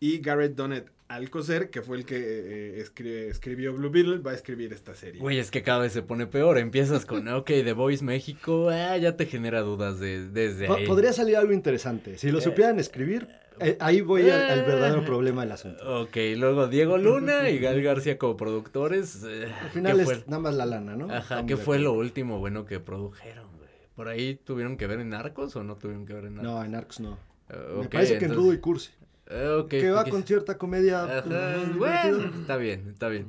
Y 0.00 0.18
Garrett 0.18 0.56
Donnet 0.56 0.90
Alcocer, 1.14 1.70
que 1.70 1.82
fue 1.82 1.96
el 1.98 2.04
que 2.04 2.16
eh, 2.18 2.84
escri- 2.84 3.28
escribió 3.30 3.72
Blue 3.72 3.90
Beetle, 3.90 4.18
va 4.18 4.32
a 4.32 4.34
escribir 4.34 4.72
esta 4.72 4.94
serie. 4.94 5.20
Güey, 5.20 5.38
es 5.38 5.50
que 5.50 5.62
cada 5.62 5.78
vez 5.80 5.92
se 5.92 6.02
pone 6.02 6.26
peor. 6.26 6.58
Empiezas 6.58 7.04
con, 7.06 7.26
ok, 7.28 7.46
The 7.46 7.72
Voice 7.72 8.04
México, 8.04 8.68
ah, 8.70 8.96
ya 8.96 9.16
te 9.16 9.26
genera 9.26 9.60
dudas 9.62 9.98
de, 10.00 10.28
desde 10.28 10.68
ahí. 10.68 10.86
Podría 10.86 11.12
salir 11.12 11.36
algo 11.36 11.52
interesante. 11.52 12.18
Si 12.18 12.30
lo 12.30 12.40
supieran 12.40 12.78
escribir, 12.78 13.28
eh, 13.60 13.76
ahí 13.80 14.00
voy 14.00 14.28
al, 14.30 14.40
al 14.50 14.62
verdadero 14.64 15.04
problema 15.04 15.42
del 15.42 15.52
asunto. 15.52 16.02
Ok, 16.02 16.16
luego 16.36 16.66
Diego 16.68 16.96
Luna 16.98 17.50
y 17.50 17.58
Gal 17.58 17.82
García 17.82 18.16
como 18.18 18.36
productores. 18.36 19.22
eh, 19.24 19.52
Al 19.62 19.70
final 19.70 19.96
¿qué 19.96 20.02
es 20.02 20.08
fue? 20.08 20.24
nada 20.26 20.38
más 20.40 20.54
la 20.54 20.66
lana, 20.66 20.96
¿no? 20.96 21.06
Ajá, 21.06 21.20
Estamos 21.20 21.46
¿qué 21.46 21.56
fue 21.56 21.78
lo 21.78 21.92
último 21.92 22.38
bueno 22.38 22.64
que 22.64 22.80
produjeron, 22.80 23.46
güey? 23.58 23.68
¿Por 23.94 24.08
ahí 24.08 24.36
tuvieron 24.42 24.76
que 24.76 24.86
ver 24.86 25.00
en 25.00 25.10
Narcos 25.10 25.54
o 25.56 25.62
no 25.62 25.76
tuvieron 25.76 26.06
que 26.06 26.14
ver 26.14 26.24
en 26.24 26.36
Narcos? 26.36 26.52
No, 26.52 26.64
en 26.64 26.74
Arcos 26.74 27.00
no. 27.00 27.18
Eh, 27.50 27.56
Me 27.82 27.88
parece 27.88 28.18
que 28.18 28.24
en 28.24 28.34
Rudo 28.34 28.54
y 28.54 28.58
Cursi. 28.58 28.90
Eh, 29.32 29.64
que 29.68 29.90
va 29.90 30.04
con 30.04 30.24
cierta 30.24 30.58
comedia. 30.58 31.04
Ajá, 31.04 31.22
bueno, 31.76 32.18
divertida. 32.18 32.40
está 32.40 32.56
bien, 32.56 32.88
está 32.92 33.08
bien. 33.08 33.26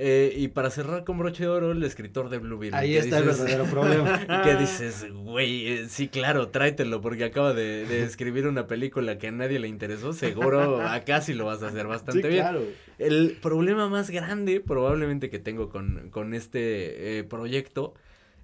Eh, 0.00 0.32
y 0.36 0.46
para 0.46 0.70
cerrar 0.70 1.02
con 1.02 1.18
broche 1.18 1.42
de 1.42 1.48
oro, 1.48 1.72
el 1.72 1.82
escritor 1.82 2.28
de 2.28 2.38
Blue 2.38 2.56
Beetle. 2.56 2.78
Ahí 2.78 2.92
¿qué 2.92 2.98
está 2.98 3.18
el 3.18 3.24
dices? 3.26 3.40
verdadero 3.40 3.64
problema. 3.68 4.26
¿Qué 4.44 4.54
dices, 4.54 5.06
güey? 5.12 5.66
eh, 5.66 5.86
sí, 5.88 6.06
claro, 6.06 6.50
tráetelo 6.50 7.00
porque 7.00 7.24
acaba 7.24 7.52
de, 7.52 7.84
de 7.84 8.02
escribir 8.04 8.46
una 8.46 8.68
película 8.68 9.18
que 9.18 9.26
a 9.26 9.32
nadie 9.32 9.58
le 9.58 9.66
interesó. 9.66 10.12
Seguro 10.12 10.80
acá 10.86 11.20
sí 11.20 11.34
lo 11.34 11.46
vas 11.46 11.64
a 11.64 11.68
hacer 11.68 11.88
bastante 11.88 12.22
Sí, 12.22 12.28
bien. 12.28 12.42
claro. 12.42 12.62
El 12.98 13.38
problema 13.42 13.88
más 13.88 14.10
grande 14.10 14.60
probablemente 14.60 15.30
que 15.30 15.40
tengo 15.40 15.68
con, 15.68 16.10
con 16.10 16.32
este 16.32 17.18
eh, 17.18 17.24
proyecto 17.24 17.94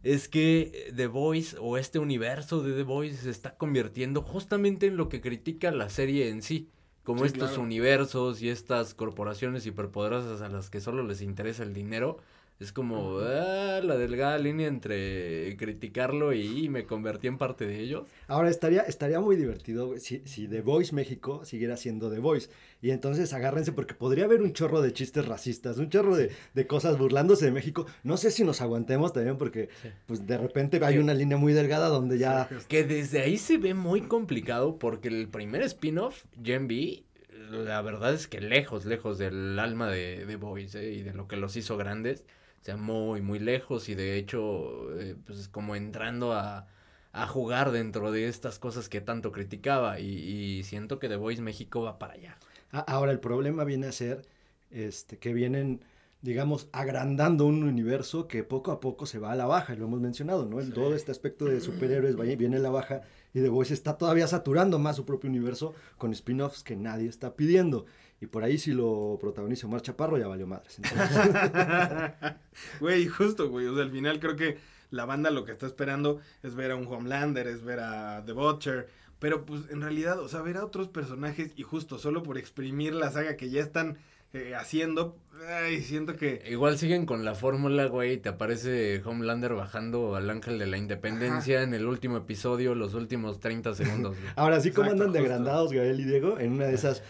es 0.03 0.29
que 0.29 0.93
The 0.97 1.07
Voice 1.07 1.57
o 1.61 1.79
este 1.79 2.01
universo 2.01 2.65
de 2.65 2.73
The 2.75 2.83
Voice 2.83 3.17
se 3.19 3.31
está 3.31 3.55
convirtiendo 3.57 4.23
justamente 4.23 4.87
en 4.87 4.97
lo 4.97 5.09
que 5.09 5.21
critica 5.21 5.71
la 5.71 5.89
serie 5.89 6.31
en 6.31 6.43
sí. 6.43 6.69
Como 7.05 7.21
Sí, 7.21 7.27
estos 7.27 7.51
claro. 7.51 7.63
universos 7.63 8.43
y 8.43 8.49
estas 8.51 8.95
corporaciones 8.95 9.67
hiperpoderosas 9.67 10.41
a 10.43 10.49
las 10.49 10.71
que 10.71 10.81
solo 10.81 11.05
les 11.05 11.23
interesa 11.23 11.63
el 11.63 11.75
dinero. 11.75 12.19
Es 12.61 12.73
como 12.73 13.19
ah, 13.19 13.81
la 13.83 13.97
delgada 13.97 14.39
línea 14.39 14.69
entre 14.69 15.57
criticarlo 15.57 16.33
y, 16.33 16.69
me 16.69 16.87
convertí 16.87 17.27
en 17.27 17.37
parte 17.37 17.67
de 17.67 17.81
ellos. 17.81 18.07
Ahora 18.29 18.49
estaría, 18.49 18.83
estaría 18.83 19.21
muy 19.21 19.37
divertido 19.37 19.99
si, 19.99 20.23
si 20.25 20.47
The 20.47 20.61
Voice 20.61 20.95
México 20.95 21.45
siguiera 21.45 21.77
siendo 21.77 22.11
The 22.11 22.21
Voice. 22.21 22.49
Y 22.81 22.91
entonces 22.91 23.33
agárrense 23.33 23.73
porque 23.73 23.95
podría 23.95 24.25
haber 24.27 24.41
un 24.41 24.53
chorro 24.53 24.83
de 24.83 24.93
chistes 24.93 25.27
racistas, 25.27 25.79
un 25.79 25.91
chorro 25.91 26.17
de, 26.17 26.31
de 26.55 26.67
cosas 26.67 26.97
burlándose 26.97 27.47
de 27.47 27.51
México. 27.51 27.87
No 28.03 28.17
sé 28.17 28.31
si 28.31 28.45
nos 28.45 28.61
aguantemos 28.61 29.13
también 29.13 29.37
porque 29.37 29.69
Sí. 29.83 29.89
pues 30.07 30.27
de 30.27 30.39
repente 30.39 30.81
hay 30.85 30.99
una 30.99 31.15
línea 31.15 31.37
muy 31.37 31.53
delgada 31.53 31.89
donde 31.89 32.19
ya... 32.19 32.49
Que 32.69 32.85
desde 32.85 33.21
ahí 33.21 33.37
se 33.37 33.59
ve 33.59 33.75
muy 33.75 34.03
complicado 34.03 34.79
porque 34.79 35.09
el 35.09 35.29
primer 35.29 35.63
spin-off, 35.63 36.25
Gen 36.43 36.69
B, 36.69 37.03
la 37.51 37.83
verdad 37.83 38.15
es 38.15 38.27
que 38.29 38.41
lejos, 38.41 38.85
lejos 38.85 39.19
del 39.19 39.59
alma 39.59 39.91
de, 39.91 40.25
de 40.27 40.37
Boys 40.37 40.75
¿eh? 40.75 40.93
y 40.93 41.03
de 41.03 41.13
lo 41.15 41.27
que 41.29 41.37
los 41.37 41.57
hizo 41.57 41.77
grandes, 41.77 42.25
o 42.65 42.67
sea, 42.67 42.79
muy, 42.79 43.21
muy 43.21 43.39
lejos 43.39 43.91
y 43.91 43.95
de 43.95 44.17
hecho, 44.17 44.99
eh, 44.99 45.17
pues 45.27 45.49
como 45.49 45.77
entrando 45.77 46.33
a, 46.33 46.67
a 47.13 47.27
jugar 47.27 47.73
dentro 47.73 48.11
de 48.11 48.27
estas 48.27 48.59
cosas 48.59 48.89
que 48.89 49.03
tanto 49.03 49.33
criticaba 49.33 50.01
y, 50.01 50.07
y 50.07 50.63
siento 50.63 50.99
que 50.99 51.11
The 51.11 51.17
Voice 51.17 51.43
México 51.43 51.83
va 51.83 51.99
para 51.99 52.15
allá. 52.15 52.39
Ahora 52.73 53.13
el 53.13 53.21
problema 53.21 53.65
viene 53.65 53.89
a 53.89 53.93
ser 53.93 54.23
este, 54.71 55.19
que 55.19 55.35
vienen, 55.35 55.83
digamos, 56.23 56.69
agrandando 56.73 57.45
un 57.45 57.65
universo 57.65 58.29
que 58.29 58.45
poco 58.45 58.73
a 58.73 58.81
poco 58.81 59.05
se 59.05 59.19
va 59.19 59.33
a 59.33 59.37
la 59.37 59.45
baja, 59.45 59.75
y 59.75 59.77
lo 59.77 59.85
hemos 59.85 60.01
mencionado, 60.01 60.47
¿no? 60.47 60.57
Todo 60.73 60.95
este 60.95 61.13
aspecto 61.13 61.45
de 61.45 61.61
superhéroes 61.61 62.19
va- 62.19 62.25
viene 62.25 62.57
a 62.57 62.61
la 62.61 62.71
baja 62.71 63.03
y 63.35 63.41
The 63.43 63.51
Voice 63.51 63.75
está 63.75 63.99
todavía 63.99 64.27
saturando 64.27 64.79
más 64.79 64.97
su 64.97 65.05
propio 65.05 65.29
universo 65.29 65.75
con 65.99 66.13
spin-offs 66.13 66.63
que 66.63 66.77
nadie 66.77 67.09
está 67.11 67.37
pidiendo. 67.37 67.85
Y 68.21 68.27
por 68.27 68.45
ahí 68.45 68.59
si 68.59 68.73
lo 68.73 69.19
protagoniza 69.21 69.67
Omar 69.67 69.83
Chaparro 69.83 70.17
ya 70.19 70.27
valió 70.27 70.47
madres. 70.47 70.79
Entonces, 70.79 71.11
Güey, 72.81 73.07
justo, 73.07 73.51
güey. 73.51 73.67
O 73.67 73.75
sea, 73.75 73.85
al 73.85 73.91
final 73.91 74.21
creo 74.21 74.37
que 74.37 74.59
la 74.91 75.05
banda 75.05 75.31
lo 75.31 75.45
que 75.45 75.53
está 75.53 75.67
esperando 75.67 76.21
es 76.43 76.55
ver 76.55 76.71
a 76.71 76.77
un 76.77 76.87
Homelander, 76.87 77.47
es 77.47 77.63
ver 77.63 77.81
a 77.81 78.23
The 78.25 78.33
Butcher. 78.33 78.89
Pero 79.19 79.45
pues 79.45 79.63
en 79.71 79.81
realidad, 79.81 80.19
o 80.21 80.29
sea, 80.29 80.43
ver 80.43 80.57
a 80.57 80.65
otros 80.65 80.89
personajes 80.89 81.53
y 81.57 81.63
justo 81.63 81.99
solo 81.99 82.23
por 82.23 82.39
exprimir 82.39 82.95
la 82.95 83.11
saga 83.11 83.37
que 83.37 83.51
ya 83.51 83.63
están 83.63 83.99
eh, 84.35 84.55
haciendo, 84.57 85.17
ay, 85.49 85.81
siento 85.81 86.17
que... 86.17 86.43
Igual 86.51 86.77
siguen 86.77 87.07
con 87.07 87.25
la 87.25 87.37
fórmula, 87.37 87.87
güey, 87.87 88.19
te 88.19 88.29
aparece 88.29 89.01
Homelander 89.05 89.55
bajando 89.55 90.17
al 90.17 90.29
ángel 90.29 90.59
de 90.59 90.67
la 90.67 90.77
independencia 90.77 91.63
en 91.63 91.73
el 91.73 91.87
último 91.87 92.17
episodio, 92.17 92.75
los 92.75 92.95
últimos 92.95 93.39
30 93.39 93.75
segundos. 93.75 94.17
ahora 94.35 94.61
sí, 94.61 94.73
como 94.73 94.87
Exacto, 94.87 95.05
andan 95.05 95.13
de 95.13 95.27
agrandados 95.27 95.73
Gael 95.73 96.01
y 96.01 96.05
Diego, 96.05 96.41
en 96.41 96.53
una 96.53 96.67
de 96.67 96.75
esas, 96.75 97.05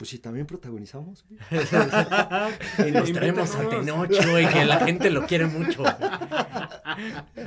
pues 0.00 0.08
sí, 0.08 0.18
también 0.18 0.46
protagonizamos. 0.46 1.26
Y 2.86 2.90
nos 2.90 3.12
traemos 3.12 3.54
a 3.54 3.64
Invítanos. 3.64 4.08
Tenoch, 4.08 4.30
güey, 4.30 4.48
que 4.48 4.64
la 4.64 4.80
gente 4.80 5.10
lo 5.10 5.26
quiere 5.26 5.44
mucho. 5.44 5.84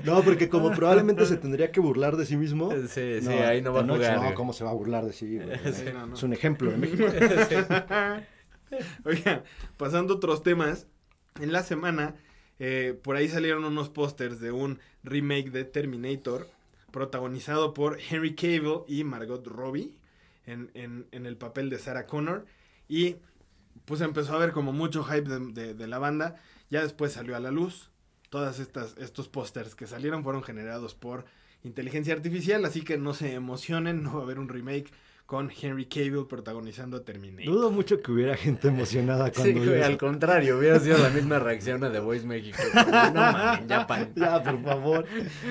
No, 0.04 0.22
porque 0.22 0.50
como 0.50 0.70
probablemente 0.70 1.26
se 1.26 1.38
tendría 1.38 1.72
que 1.72 1.80
burlar 1.80 2.16
de 2.16 2.28
sí 2.28 2.38
mismo. 2.38 2.72
Sí, 2.88 3.22
sí, 3.22 3.28
ahí 3.28 3.64
no 3.64 3.74
va 3.74 3.80
a 3.80 3.84
jugar. 3.86 4.18
No, 4.18 4.22
güey. 4.22 4.34
¿cómo 4.36 4.54
se 4.54 4.64
va 4.64 4.70
a 4.70 4.74
burlar 4.74 5.04
de 5.04 5.14
sí? 5.14 5.40
güey? 5.40 5.58
Sí, 5.74 5.86
no, 5.92 6.06
no. 6.06 6.14
Es 6.14 6.22
un 6.22 6.34
ejemplo 6.34 6.70
de 6.70 6.78
México. 6.78 7.06
Oigan, 9.06 9.42
pasando 9.78 10.14
a 10.14 10.18
otros 10.18 10.44
temas, 10.44 10.86
en 11.42 11.52
la 11.52 11.64
semana 11.64 12.14
eh, 12.60 12.96
por 13.02 13.16
ahí 13.16 13.30
salieron 13.30 13.66
unos 13.66 13.90
pósters 13.90 14.40
de 14.40 14.52
un 14.52 14.78
remake 15.04 15.50
de 15.50 15.64
Terminator 15.64 16.48
protagonizado 16.92 17.74
por 17.74 17.98
Henry 18.12 18.36
Cavill 18.36 18.82
y 18.88 19.04
Margot 19.04 19.48
Robbie 19.48 19.96
en, 20.46 20.72
en- 20.74 21.08
en 21.12 21.26
el 21.26 21.38
papel 21.38 21.70
de 21.70 21.80
Sarah 21.80 22.06
Connor. 22.08 22.46
Y 22.88 23.18
pues 23.86 24.02
empezó 24.02 24.34
a 24.34 24.36
haber 24.38 24.52
como 24.52 24.72
mucho 24.74 25.04
hype 25.04 25.30
de, 25.30 25.40
de- 25.52 25.74
de 25.74 25.88
la 25.88 26.00
banda, 26.00 26.36
ya 26.70 26.82
después 26.84 27.14
salió 27.14 27.36
a 27.36 27.40
la 27.40 27.52
luz, 27.52 27.90
todas 28.30 28.60
estas 28.60 28.96
estos 28.98 29.28
pósters 29.30 29.76
que 29.76 29.88
salieron 29.88 30.24
fueron 30.24 30.44
generados 30.44 30.96
por 30.96 31.26
inteligencia 31.64 32.14
artificial, 32.14 32.66
así 32.66 32.82
que 32.82 32.98
no 32.98 33.14
se 33.14 33.34
emocionen, 33.34 34.04
no 34.04 34.14
va 34.16 34.20
a 34.22 34.24
haber 34.24 34.40
un 34.40 34.50
remake 34.50 34.92
con 35.26 35.50
Henry 35.50 35.86
Cavill 35.86 36.28
protagonizando 36.28 36.98
a 36.98 37.04
Terminator. 37.04 37.46
Dudo 37.54 37.72
mucho 37.72 38.02
que 38.02 38.12
hubiera 38.12 38.36
gente 38.36 38.68
emocionada 38.68 39.28
Sí, 39.28 39.34
cuando 39.54 39.62
vio 39.72 39.86
al 39.86 39.98
contrario, 39.98 40.58
hubiera 40.60 40.80
sido 40.80 40.98
la 40.98 41.10
misma 41.10 41.40
reacción 41.40 41.84
a 41.84 41.92
The 41.92 42.00
Voice 42.00 42.26
México. 42.28 42.58
No 42.76 42.84
mames, 43.14 43.68
ya 43.68 43.88
paren. 43.88 44.12
Ya, 44.16 44.44
por 44.44 44.62
favor. 44.62 45.06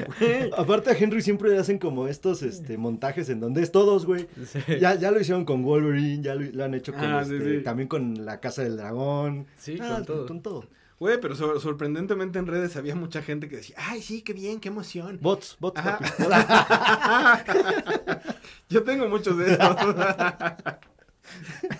Aparte 0.56 0.90
a 0.90 0.96
Henry 0.96 1.22
siempre 1.22 1.50
le 1.50 1.58
hacen 1.58 1.78
como 1.78 2.06
estos 2.06 2.42
este, 2.42 2.76
montajes 2.76 3.28
en 3.30 3.40
donde 3.40 3.62
es 3.62 3.72
todos, 3.72 4.06
güey. 4.06 4.28
Sí. 4.46 4.60
Ya, 4.80 4.94
ya 4.94 5.10
lo 5.10 5.20
hicieron 5.20 5.44
con 5.44 5.62
Wolverine, 5.62 6.22
ya 6.22 6.34
lo, 6.34 6.42
lo 6.52 6.64
han 6.64 6.74
hecho 6.74 6.92
con 6.92 7.02
Ah, 7.04 7.24
sí, 7.24 7.34
este, 7.34 7.58
sí. 7.58 7.64
también 7.64 7.88
con 7.88 8.24
la 8.24 8.40
Casa 8.40 8.62
del 8.62 8.76
Dragón. 8.76 9.46
Sí, 9.56 9.78
Ah, 9.80 9.94
con 9.96 10.04
todo. 10.04 10.26
Con 10.26 10.42
todo. 10.42 10.68
Güey, 10.98 11.20
pero 11.20 11.34
sor- 11.34 11.60
sorprendentemente 11.60 12.38
en 12.38 12.46
redes 12.46 12.76
había 12.76 12.94
mucha 12.94 13.22
gente 13.22 13.48
que 13.48 13.56
decía, 13.56 13.76
ay, 13.78 14.00
sí, 14.02 14.22
qué 14.22 14.32
bien, 14.32 14.60
qué 14.60 14.68
emoción. 14.68 15.18
Bots, 15.20 15.56
bots. 15.58 15.80
Yo 18.68 18.84
tengo 18.84 19.08
muchos 19.08 19.36
de 19.36 19.52
esos. 19.52 19.76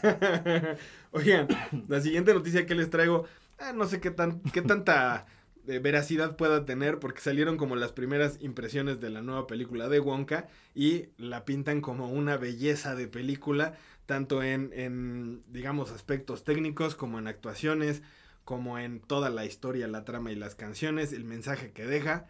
Oigan, 1.13 1.49
la 1.89 2.01
siguiente 2.01 2.35
noticia 2.35 2.67
que 2.67 2.75
les 2.75 2.91
traigo, 2.91 3.27
ah, 3.59 3.73
no 3.73 3.87
sé 3.87 4.01
qué 4.01 4.11
tan, 4.11 4.41
qué 4.41 4.63
tanta 4.63 5.27
eh, 5.67 5.79
veracidad 5.79 6.37
pueda 6.37 6.65
tener, 6.65 6.99
porque 6.99 7.21
salieron 7.21 7.57
como 7.57 7.77
las 7.77 7.93
primeras 7.93 8.39
impresiones 8.41 9.01
de 9.01 9.11
la 9.11 9.23
nueva 9.23 9.47
película 9.47 9.89
de 9.89 10.01
Wonka 10.01 10.49
y 10.75 11.07
la 11.19 11.45
pintan 11.45 11.81
como 11.81 12.09
una 12.11 12.37
belleza 12.37 12.95
de 12.95 13.09
película, 13.09 13.75
tanto 14.07 14.43
en, 14.43 14.71
en 14.75 15.43
digamos, 15.49 15.91
aspectos 15.93 16.45
técnicos 16.45 16.95
como 16.95 17.19
en 17.19 17.29
actuaciones, 17.29 18.03
como 18.45 18.79
en 18.79 19.01
toda 19.01 19.31
la 19.31 19.45
historia, 19.45 19.89
la 19.89 20.05
trama 20.05 20.33
y 20.33 20.37
las 20.37 20.55
canciones, 20.55 21.13
el 21.13 21.25
mensaje 21.25 21.73
que 21.73 21.87
deja. 21.87 22.27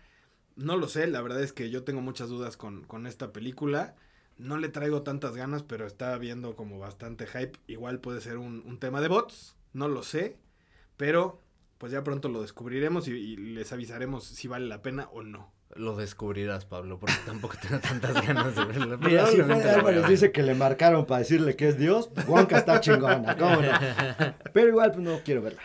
No 0.57 0.77
lo 0.77 0.89
sé, 0.89 1.07
la 1.07 1.23
verdad 1.23 1.43
es 1.43 1.53
que 1.53 1.71
yo 1.71 1.85
tengo 1.85 2.01
muchas 2.01 2.29
dudas 2.29 2.57
con, 2.57 2.85
con 2.85 3.07
esta 3.07 3.33
película. 3.33 3.95
No 4.39 4.59
le 4.59 4.69
traigo 4.69 5.03
tantas 5.03 5.35
ganas, 5.35 5.63
pero 5.63 5.87
está 5.87 6.17
viendo 6.19 6.57
como 6.57 6.79
bastante 6.79 7.27
hype. 7.27 7.59
Igual 7.67 8.01
puede 8.01 8.21
ser 8.21 8.39
un, 8.39 8.63
un 8.67 8.79
tema 8.79 9.01
de 9.01 9.09
bots, 9.09 9.57
no 9.73 9.89
lo 9.89 10.03
sé. 10.03 10.39
Pero 10.97 11.41
pues 11.79 11.91
ya 11.91 12.05
pronto 12.05 12.29
lo 12.29 12.43
descubriremos 12.43 13.09
y, 13.09 13.13
y 13.13 13.37
les 13.37 13.73
avisaremos 13.73 14.25
si 14.25 14.47
vale 14.49 14.67
la 14.67 14.83
pena 14.83 15.09
o 15.13 15.23
no. 15.23 15.53
Lo 15.75 15.97
descubrirás, 15.97 16.67
Pablo, 16.67 16.99
porque 16.99 17.17
tampoco 17.25 17.57
tengo 17.61 17.81
tantas 17.81 18.25
ganas 18.27 18.55
de 18.55 18.65
verla. 18.67 18.97
Mira, 19.01 19.27
si 19.27 19.41
a 19.41 19.45
Álvarez 19.45 20.07
dice 20.07 20.31
que 20.31 20.43
le 20.43 20.55
marcaron 20.55 21.07
para 21.07 21.21
decirle 21.21 21.57
que 21.57 21.69
es 21.69 21.79
Dios, 21.79 22.11
Wonka 22.27 22.59
está 22.59 22.81
chingona, 22.81 23.37
¿cómo 23.39 23.57
no? 23.63 23.73
Pero 24.53 24.69
igual, 24.69 24.93
pues 24.93 25.03
no 25.03 25.21
quiero 25.25 25.41
verla. 25.41 25.63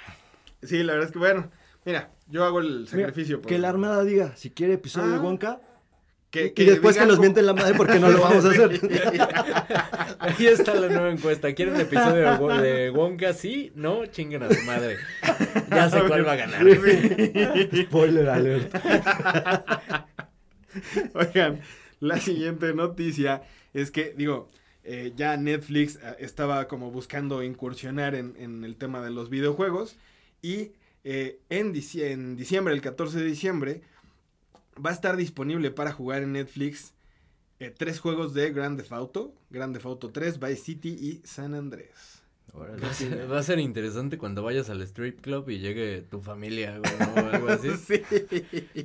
Sí, 0.63 0.83
la 0.83 0.93
verdad 0.93 1.07
es 1.07 1.13
que 1.13 1.19
bueno, 1.19 1.51
mira, 1.85 2.11
yo 2.27 2.43
hago 2.43 2.59
el 2.59 2.79
Mira, 2.79 2.87
sacrificio. 2.89 3.41
por- 3.41 3.49
que 3.49 3.57
la 3.59 3.69
Armada 3.69 4.03
diga, 4.03 4.35
si 4.35 4.49
quiere 4.51 4.73
episodio 4.73 5.09
de 5.09 5.15
Ah. 5.17 5.21
Wonka, 5.21 5.61
Que, 6.29 6.53
y 6.55 6.65
después 6.65 6.97
que 6.97 7.05
nos 7.05 7.19
mienten 7.19 7.45
la 7.45 7.53
madre 7.53 7.73
porque 7.75 7.99
no 7.99 8.09
lo 8.09 8.19
vamos 8.21 8.43
a 8.43 8.49
hacer. 8.49 8.69
Ahí 10.19 10.45
está 10.47 10.75
la 10.75 10.87
nueva 10.89 11.09
encuesta. 11.09 11.53
¿Quieren 11.53 11.79
episodio 11.79 12.15
de, 12.31 12.37
Wo- 12.37 12.57
de 12.61 12.89
Wonka? 12.91 13.31
Sí, 13.33 13.71
no, 13.75 14.05
chinguen 14.07 14.43
a 14.43 14.53
su 14.53 14.61
madre. 14.63 14.97
Ya 15.71 15.89
sé 15.89 16.01
cuál 16.05 16.27
va 16.27 16.33
a 16.33 16.35
ganar. 16.35 16.63
Spoiler 17.87 18.27
alert. 18.29 18.75
Oigan, 21.13 21.61
la 21.99 22.19
siguiente 22.19 22.73
noticia 22.73 23.41
es 23.73 23.91
que, 23.91 24.13
digo, 24.15 24.49
eh, 24.83 25.13
ya 25.15 25.37
Netflix 25.37 25.95
eh, 25.95 26.15
estaba 26.19 26.67
como 26.67 26.91
buscando 26.91 27.41
incursionar 27.43 28.15
en, 28.15 28.35
en 28.37 28.63
el 28.63 28.75
tema 28.75 29.01
de 29.01 29.11
los 29.11 29.29
videojuegos 29.29 29.95
y 30.41 30.71
eh, 31.03 31.39
en, 31.49 31.73
dici- 31.73 32.01
en 32.03 32.35
diciembre, 32.35 32.73
el 32.73 32.81
14 32.81 33.19
de 33.19 33.25
diciembre, 33.25 33.81
va 34.83 34.89
a 34.89 34.93
estar 34.93 35.15
disponible 35.17 35.71
para 35.71 35.91
jugar 35.91 36.21
en 36.23 36.33
Netflix 36.33 36.93
eh, 37.59 37.73
tres 37.75 37.99
juegos 37.99 38.33
de 38.33 38.51
Grand 38.51 38.77
Theft 38.77 38.91
Auto, 38.91 39.33
Grand 39.49 39.73
Theft 39.73 39.85
Auto 39.85 40.09
3, 40.09 40.39
Vice 40.39 40.55
City 40.63 40.89
y 40.89 41.21
San 41.27 41.53
Andrés. 41.55 41.89
Va 42.55 42.89
a, 42.89 42.93
ser, 42.93 43.31
va 43.31 43.39
a 43.39 43.43
ser 43.43 43.59
interesante 43.59 44.17
cuando 44.17 44.41
vayas 44.41 44.69
al 44.71 44.81
strip 44.81 45.21
club 45.21 45.47
y 45.49 45.59
llegue 45.59 46.01
tu 46.01 46.21
familia 46.21 46.79
o 47.15 47.19
algo 47.19 47.49
así. 47.49 47.69
Sí. 47.77 48.01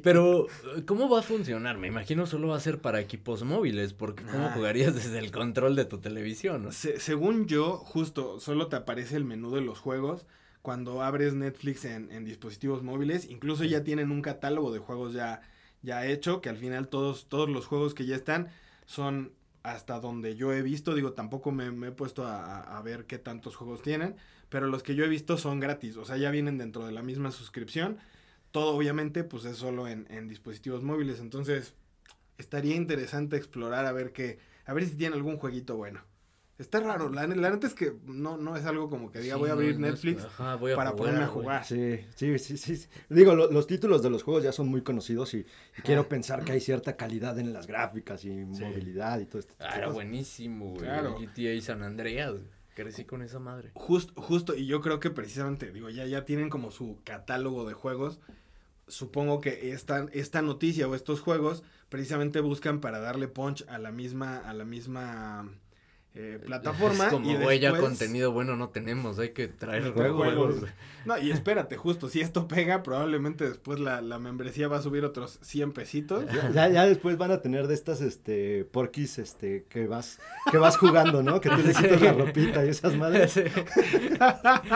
Pero, 0.02 0.46
¿cómo 0.84 1.08
va 1.08 1.20
a 1.20 1.22
funcionar? 1.22 1.78
Me 1.78 1.86
imagino 1.88 2.26
solo 2.26 2.48
va 2.48 2.56
a 2.56 2.60
ser 2.60 2.80
para 2.80 3.00
equipos 3.00 3.44
móviles, 3.44 3.94
porque 3.94 4.24
¿cómo 4.24 4.48
Ah. 4.48 4.52
jugarías 4.54 4.94
desde 4.94 5.18
el 5.20 5.30
control 5.30 5.74
de 5.76 5.84
tu 5.86 5.98
televisión? 5.98 6.64
no? 6.64 6.72
Se- 6.72 7.00
según 7.00 7.46
yo, 7.46 7.76
justo 7.78 8.40
solo 8.40 8.66
te 8.66 8.76
aparece 8.76 9.16
el 9.16 9.24
menú 9.24 9.54
de 9.54 9.62
los 9.62 9.78
juegos 9.78 10.26
cuando 10.62 11.02
abres 11.02 11.34
Netflix 11.34 11.84
en, 11.84 12.10
en 12.12 12.24
dispositivos 12.24 12.82
móviles. 12.82 13.28
Incluso 13.28 13.64
ya 13.64 13.84
tienen 13.84 14.10
un 14.10 14.22
catálogo 14.22 14.72
de 14.72 14.78
juegos 14.78 15.12
ya, 15.12 15.42
ya 15.82 16.06
hecho, 16.06 16.40
que 16.40 16.48
al 16.48 16.56
final 16.56 16.88
todos, 16.88 17.28
todos 17.28 17.48
los 17.48 17.66
juegos 17.66 17.94
que 17.94 18.06
ya 18.06 18.16
están 18.16 18.48
son 18.86 19.32
hasta 19.62 20.00
donde 20.00 20.34
yo 20.36 20.52
he 20.52 20.62
visto. 20.62 20.94
Digo, 20.94 21.12
tampoco 21.12 21.52
me, 21.52 21.70
me 21.70 21.88
he 21.88 21.92
puesto 21.92 22.24
a, 22.26 22.60
a- 22.78 22.82
ver 22.82 23.06
qué 23.06 23.18
tantos 23.18 23.56
juegos 23.56 23.82
tienen, 23.82 24.16
pero 24.48 24.66
los 24.66 24.82
que 24.82 24.94
yo 24.94 25.04
he 25.04 25.08
visto 25.08 25.36
son 25.38 25.60
gratis. 25.60 25.96
O 25.96 26.04
sea, 26.04 26.16
ya 26.16 26.30
vienen 26.30 26.58
dentro 26.58 26.86
de 26.86 26.92
la 26.92 27.02
misma 27.02 27.30
suscripción. 27.32 27.98
Todo 28.50 28.76
obviamente 28.76 29.24
pues 29.24 29.44
es 29.46 29.56
solo 29.58 29.88
en, 29.88 30.06
en 30.10 30.28
dispositivos 30.28 30.82
móviles. 30.84 31.20
Entonces, 31.20 31.74
estaría 32.38 32.76
interesante 32.76 33.36
explorar 33.36 33.86
a 33.86 33.92
ver 33.92 34.12
qué, 34.12 34.38
a 34.66 34.72
ver 34.74 34.86
si 34.86 34.96
tiene 34.96 35.16
algún 35.16 35.38
jueguito 35.38 35.76
bueno. 35.76 36.02
Está 36.58 36.78
raro, 36.80 37.08
la, 37.08 37.26
la 37.26 37.50
neta 37.50 37.66
es 37.66 37.74
que 37.74 37.92
no, 38.06 38.36
no 38.36 38.56
es 38.56 38.64
algo 38.66 38.88
como 38.88 39.10
que 39.10 39.18
diga 39.20 39.34
Sí, 39.34 39.40
voy 39.40 39.48
a 39.50 39.54
no, 39.54 39.60
abrir 39.60 39.78
no 39.80 39.86
es- 39.86 39.92
Netflix 39.94 40.24
ajá, 40.24 40.54
voy 40.56 40.72
a 40.72 40.76
para 40.76 40.90
jugar, 40.90 41.04
ponerme 41.06 41.24
a 41.24 41.28
jugar. 41.28 41.64
Sí, 41.64 42.00
sí, 42.14 42.38
sí, 42.38 42.56
sí. 42.56 42.86
Digo, 43.08 43.34
lo- 43.34 43.50
los 43.50 43.66
títulos 43.66 44.02
de 44.02 44.10
los 44.10 44.22
juegos 44.22 44.44
ya 44.44 44.52
son 44.52 44.68
muy 44.68 44.82
conocidos 44.82 45.34
y, 45.34 45.38
y 45.38 45.82
quiero 45.82 46.08
pensar 46.08 46.44
que 46.44 46.52
hay 46.52 46.60
cierta 46.60 46.96
calidad 46.96 47.38
en 47.38 47.52
las 47.52 47.66
gráficas 47.66 48.24
y 48.24 48.28
Sí. 48.28 48.44
movilidad 48.64 49.18
y 49.18 49.26
todo 49.26 49.38
esto. 49.40 49.54
Ah, 49.58 49.76
era 49.76 49.88
buenísimo, 49.88 50.66
güey. 50.70 50.82
Claro. 50.82 51.16
GTA 51.18 51.60
San 51.62 51.82
Andreas. 51.82 52.34
Crecí 52.74 53.04
con 53.04 53.22
esa 53.22 53.38
madre. 53.38 53.70
Just- 53.74 54.12
justo, 54.14 54.54
y 54.54 54.66
yo 54.66 54.80
creo 54.80 55.00
que 55.00 55.10
precisamente, 55.10 55.72
digo, 55.72 55.90
ya, 55.90 56.06
ya 56.06 56.24
tienen 56.24 56.48
como 56.48 56.70
su 56.70 57.00
catálogo 57.04 57.66
de 57.66 57.74
juegos. 57.74 58.20
Supongo 58.88 59.40
que 59.40 59.72
esta, 59.72 60.06
esta 60.12 60.42
noticia 60.42 60.86
o 60.88 60.94
estos 60.94 61.20
juegos 61.20 61.62
precisamente 61.88 62.40
buscan 62.40 62.80
para 62.80 62.98
darle 62.98 63.28
punch 63.28 63.64
a 63.68 63.78
la 63.78 63.90
misma, 63.90 64.38
a 64.38 64.54
la 64.54 64.64
misma 64.64 65.50
eh, 66.14 66.38
plataforma. 66.44 67.04
Es 67.04 67.10
como, 67.10 67.30
y 67.30 67.36
güey, 67.36 67.58
ya 67.58 67.70
después- 67.72 67.88
contenido 67.90 68.32
bueno 68.32 68.54
no 68.56 68.68
tenemos, 68.68 69.18
hay 69.18 69.30
que 69.30 69.48
traer 69.48 69.92
Juegos. 69.92 70.26
juegos. 70.34 70.60
güey. 70.60 70.72
No, 71.06 71.18
y 71.18 71.30
espérate, 71.32 71.76
justo, 71.76 72.08
si 72.08 72.20
esto 72.20 72.46
pega, 72.48 72.82
probablemente 72.82 73.48
después 73.48 73.80
la, 73.80 74.02
la 74.02 74.18
membresía 74.18 74.68
va 74.68 74.76
a 74.76 74.82
subir 74.82 75.04
otros 75.06 75.38
100 75.42 75.72
pesitos. 75.72 76.26
Ya, 76.32 76.50
ya, 76.50 76.68
ya 76.68 76.86
después 76.86 77.16
van 77.16 77.30
a 77.30 77.40
tener 77.40 77.66
de 77.66 77.74
estas, 77.74 78.02
este, 78.02 78.64
porquis, 78.70 79.18
este, 79.18 79.64
que 79.70 79.86
vas, 79.86 80.20
que 80.50 80.58
vas 80.58 80.76
jugando, 80.76 81.22
¿no? 81.22 81.40
Que 81.40 81.48
tú 81.48 81.56
le 81.66 81.74
quitas 81.74 82.00
la 82.02 82.12
ropita 82.12 82.64
y 82.64 82.68
esas 82.68 82.94
madres. 82.94 83.32
Sí. 83.32 83.42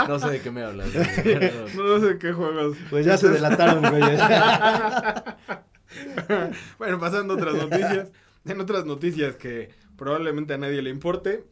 No 0.08 0.18
sé 0.18 0.30
de 0.30 0.40
qué 0.40 0.50
me 0.50 0.62
hablas. 0.62 0.88
güey. 0.92 1.50
No 1.76 2.00
sé 2.00 2.18
qué 2.18 2.32
juegos. 2.32 2.76
Pues 2.88 3.04
ya 3.04 3.18
se 3.18 3.28
delataron, 3.28 3.82
güeyes. 3.88 4.20
bueno, 6.78 6.98
pasando 6.98 7.34
a 7.34 7.36
otras 7.36 7.54
noticias. 7.54 8.08
En 8.46 8.60
otras 8.60 8.86
noticias 8.86 9.36
que 9.36 9.70
probablemente 9.96 10.54
a 10.54 10.58
nadie 10.58 10.82
le 10.82 10.90
importe, 10.90 11.44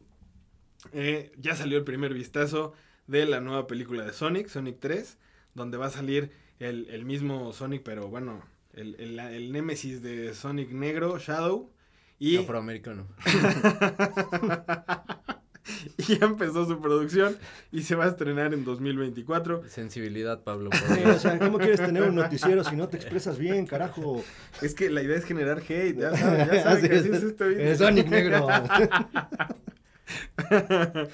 eh, 0.93 1.33
ya 1.39 1.57
salió 1.57 1.79
el 1.79 1.85
primer 1.85 2.15
vistazo 2.15 2.75
de 3.07 3.27
la 3.27 3.41
nueva 3.41 3.67
película 3.67 4.05
de 4.05 4.13
Sonic, 4.13 4.49
Sonic 4.49 4.79
3, 4.81 5.19
donde 5.55 5.77
va 5.77 5.87
a 5.87 5.91
salir 5.91 6.31
el, 6.59 6.89
el 6.91 7.05
mismo 7.05 7.53
Sonic, 7.53 7.83
pero 7.83 8.09
bueno, 8.09 8.43
el, 8.75 8.97
el, 8.99 9.19
el 9.19 9.53
némesis 9.53 10.03
de 10.03 10.35
Sonic 10.35 10.71
negro, 10.71 11.19
Shadow. 11.19 11.71
Y, 12.19 12.37
Afroamericano. 12.37 13.09
y 15.97 16.19
ya 16.19 16.27
empezó 16.27 16.67
su 16.67 16.81
producción 16.81 17.37
y 17.73 17.83
se 17.83 17.95
va 17.95 18.05
a 18.05 18.09
estrenar 18.09 18.55
en 18.55 18.65
2024. 18.65 19.63
Sensibilidad, 19.69 20.43
Pablo. 20.43 20.71
por 20.71 20.97
Dios. 20.97 21.17
o 21.17 21.19
sea, 21.19 21.39
¿cómo 21.39 21.59
quieres 21.59 21.81
tener 21.81 22.03
un 22.03 22.15
noticiero 22.15 22.65
si 22.65 22.77
no 22.77 22.89
te 22.89 22.97
expresas 22.97 23.39
bien, 23.39 23.67
carajo? 23.67 24.23
Es 24.61 24.75
que 24.75 24.91
la 24.91 25.03
idea 25.03 25.17
es 25.17 25.25
generar 25.25 25.59
hate, 25.59 25.97
ya 25.97 26.11
saben, 26.17 26.51
ya 26.51 26.63
saben 26.63 26.79
Así 26.79 26.89
que 26.89 26.97
así 26.97 27.09
es. 27.09 27.23
es 27.23 27.39
video. 27.39 27.77
Sonic 27.77 28.09
negro. 28.09 28.47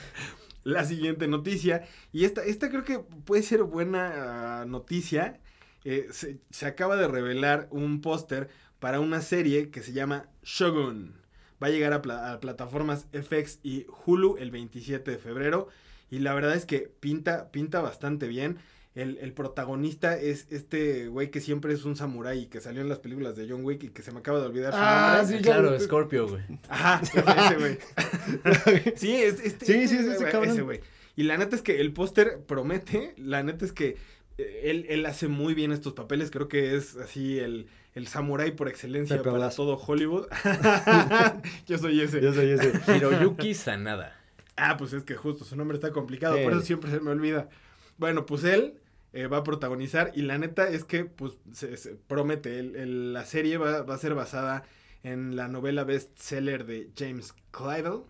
la 0.64 0.84
siguiente 0.84 1.28
noticia. 1.28 1.84
Y 2.12 2.24
esta, 2.24 2.44
esta 2.44 2.70
creo 2.70 2.84
que 2.84 2.98
puede 2.98 3.42
ser 3.42 3.62
buena 3.62 4.64
noticia. 4.66 5.40
Eh, 5.84 6.08
se, 6.10 6.38
se 6.50 6.66
acaba 6.66 6.96
de 6.96 7.08
revelar 7.08 7.68
un 7.70 8.00
póster 8.00 8.48
para 8.80 9.00
una 9.00 9.20
serie 9.20 9.70
que 9.70 9.82
se 9.82 9.92
llama 9.92 10.26
Shogun. 10.42 11.19
Va 11.62 11.66
a 11.66 11.70
llegar 11.70 11.92
a, 11.92 12.02
pla- 12.02 12.32
a 12.32 12.40
plataformas 12.40 13.06
FX 13.12 13.58
y 13.62 13.86
Hulu 14.06 14.36
el 14.38 14.50
27 14.50 15.10
de 15.10 15.18
febrero. 15.18 15.68
Y 16.10 16.18
la 16.20 16.34
verdad 16.34 16.54
es 16.56 16.64
que 16.66 16.90
pinta, 17.00 17.50
pinta 17.50 17.80
bastante 17.80 18.26
bien. 18.28 18.58
El, 18.96 19.18
el 19.18 19.32
protagonista 19.32 20.18
es 20.18 20.46
este 20.50 21.06
güey 21.06 21.30
que 21.30 21.40
siempre 21.40 21.72
es 21.72 21.84
un 21.84 21.94
samurái 21.94 22.40
y 22.40 22.46
que 22.46 22.60
salió 22.60 22.80
en 22.82 22.88
las 22.88 22.98
películas 22.98 23.36
de 23.36 23.46
John 23.48 23.64
Wick 23.64 23.84
y 23.84 23.88
que 23.90 24.02
se 24.02 24.10
me 24.10 24.18
acaba 24.18 24.40
de 24.40 24.46
olvidar 24.46 24.72
su 24.72 24.78
Ah, 24.80 25.18
nombre. 25.18 25.36
sí, 25.36 25.42
Claro, 25.44 25.72
ya- 25.76 25.80
Scorpio, 25.84 26.28
güey. 26.28 26.42
Ajá, 26.68 27.00
ese 27.46 27.56
güey. 27.56 27.78
sí, 28.96 29.14
es, 29.14 29.40
este, 29.40 29.66
Sí, 29.66 29.72
este 29.74 29.88
sí, 29.88 29.94
es 29.96 30.06
ese 30.06 30.16
güey, 30.18 30.32
cabrón. 30.32 30.50
ese 30.52 30.62
güey. 30.62 30.80
Y 31.16 31.22
la 31.24 31.36
neta 31.38 31.54
es 31.56 31.62
que 31.62 31.80
el 31.80 31.92
póster 31.92 32.40
promete, 32.46 33.14
la 33.16 33.42
neta 33.42 33.64
es 33.64 33.72
que 33.72 33.96
eh, 34.38 34.60
él, 34.64 34.86
él 34.88 35.04
hace 35.06 35.28
muy 35.28 35.54
bien 35.54 35.70
estos 35.72 35.92
papeles, 35.92 36.30
creo 36.30 36.48
que 36.48 36.74
es 36.76 36.96
así 36.96 37.38
el, 37.38 37.66
el 37.94 38.06
samurái 38.06 38.52
por 38.52 38.68
excelencia 38.68 39.16
Pepe 39.18 39.30
para 39.30 39.50
todo 39.50 39.76
Hollywood. 39.76 40.26
Yo 41.66 41.78
soy 41.78 42.00
ese. 42.00 42.20
Yo 42.20 42.32
soy 42.32 42.50
ese. 42.50 42.72
Hiroyuki 42.96 43.54
Sanada. 43.54 44.16
Ah, 44.56 44.76
pues 44.76 44.92
es 44.92 45.02
que 45.04 45.16
justo 45.16 45.44
su 45.44 45.56
nombre 45.56 45.76
está 45.76 45.90
complicado, 45.90 46.36
Sí. 46.36 46.42
por 46.44 46.52
eso 46.52 46.62
siempre 46.62 46.90
se 46.90 47.00
me 47.00 47.10
olvida. 47.10 47.48
Bueno, 47.96 48.26
pues 48.26 48.44
él 48.44 48.74
eh, 49.12 49.26
va 49.26 49.38
a 49.38 49.42
protagonizar 49.44 50.12
y 50.14 50.22
la 50.22 50.38
neta 50.38 50.68
es 50.68 50.84
que 50.84 51.04
pues 51.04 51.32
se, 51.52 51.76
se 51.76 51.94
promete, 51.94 52.58
el- 52.60 52.76
el- 52.76 53.12
la 53.12 53.24
serie 53.24 53.56
va, 53.58 53.82
va 53.82 53.94
a 53.94 53.98
ser 53.98 54.14
basada 54.14 54.62
en 55.02 55.34
la 55.34 55.48
novela 55.48 55.84
bestseller 55.84 56.66
de 56.66 56.90
James 56.96 57.34
Clyde, 57.50 58.02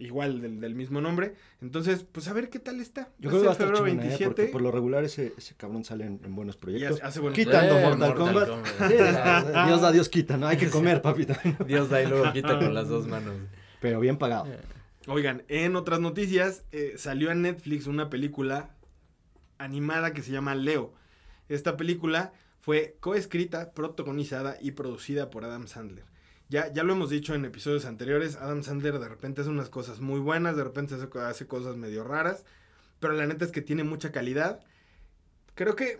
igual 0.00 0.40
del, 0.40 0.60
del 0.60 0.74
mismo 0.74 1.00
nombre. 1.00 1.34
Entonces, 1.60 2.04
pues 2.10 2.26
a 2.28 2.32
ver 2.32 2.48
qué 2.50 2.58
tal 2.58 2.80
está. 2.80 3.10
Yo 3.18 3.30
creo 3.30 3.42
que 3.42 3.46
va 3.46 3.52
a 3.52 3.54
estar 3.54 3.68
febrero 3.68 3.86
chingona, 3.86 4.14
¿eh? 4.14 4.18
Porque 4.24 4.44
por 4.46 4.62
lo 4.62 4.70
regular 4.72 5.04
ese, 5.04 5.32
ese 5.36 5.54
cabrón 5.54 5.84
sale 5.84 6.06
en, 6.06 6.20
en 6.24 6.34
buenos 6.34 6.56
proyectos. 6.56 6.96
hace, 6.96 7.04
hace 7.06 7.20
buenos 7.20 7.38
Quitando 7.38 7.78
Eh, 7.78 7.82
Mortal, 7.82 7.98
Mortal 7.98 8.14
Kombat. 8.16 8.86
Dios 9.66 9.80
da, 9.80 9.92
Dios 9.92 10.08
quita, 10.08 10.36
¿no? 10.36 10.46
Hay 10.48 10.56
que 10.56 10.70
comer, 10.70 11.02
papito. 11.02 11.34
Dios 11.66 11.88
da 11.88 12.02
y 12.02 12.06
luego 12.06 12.32
quita 12.32 12.58
con 12.58 12.74
las 12.74 12.88
dos 12.88 13.06
manos. 13.06 13.34
Pero 13.80 14.00
bien 14.00 14.16
pagado. 14.16 14.46
Oigan, 15.06 15.44
en 15.48 15.76
otras 15.76 16.00
noticias, 16.00 16.64
eh, 16.72 16.94
salió 16.96 17.30
en 17.30 17.42
Netflix 17.42 17.86
una 17.86 18.10
película 18.10 18.70
animada 19.58 20.12
que 20.12 20.22
se 20.22 20.32
llama 20.32 20.54
Leo. 20.54 20.92
Esta 21.48 21.76
película 21.76 22.32
fue 22.60 22.96
coescrita, 23.00 23.72
protagonizada 23.72 24.56
y 24.60 24.72
producida 24.72 25.30
por 25.30 25.44
Adam 25.44 25.66
Sandler. 25.66 26.04
Ya, 26.50 26.72
ya 26.72 26.82
lo 26.82 26.92
hemos 26.92 27.10
dicho 27.10 27.34
en 27.34 27.44
episodios 27.44 27.84
anteriores, 27.84 28.34
Adam 28.34 28.64
Sandler 28.64 28.98
de 28.98 29.08
repente 29.08 29.40
hace 29.40 29.50
unas 29.50 29.70
cosas 29.70 30.00
muy 30.00 30.18
buenas, 30.18 30.56
de 30.56 30.64
repente 30.64 30.96
hace, 30.96 31.08
hace 31.20 31.46
cosas 31.46 31.76
medio 31.76 32.02
raras, 32.02 32.44
pero 32.98 33.12
la 33.12 33.24
neta 33.24 33.44
es 33.44 33.52
que 33.52 33.62
tiene 33.62 33.84
mucha 33.84 34.10
calidad. 34.10 34.60
Creo 35.54 35.76
que 35.76 35.98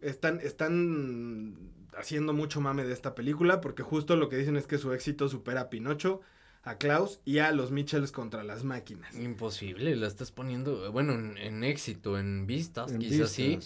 están, 0.00 0.40
están 0.40 1.70
haciendo 1.96 2.32
mucho 2.32 2.60
mame 2.60 2.84
de 2.84 2.92
esta 2.92 3.14
película, 3.14 3.60
porque 3.60 3.84
justo 3.84 4.16
lo 4.16 4.28
que 4.28 4.36
dicen 4.36 4.56
es 4.56 4.66
que 4.66 4.78
su 4.78 4.92
éxito 4.92 5.28
supera 5.28 5.62
a 5.62 5.70
Pinocho, 5.70 6.20
a 6.64 6.78
Klaus 6.78 7.20
y 7.24 7.38
a 7.38 7.52
los 7.52 7.70
Mitchells 7.70 8.10
contra 8.10 8.42
las 8.42 8.64
máquinas. 8.64 9.14
Imposible, 9.16 9.94
la 9.94 10.08
estás 10.08 10.32
poniendo, 10.32 10.90
bueno, 10.90 11.12
en, 11.12 11.38
en 11.38 11.62
éxito, 11.62 12.18
en 12.18 12.48
vistas, 12.48 12.90
En 12.90 12.98
quizás 12.98 13.30
sí. 13.30 13.60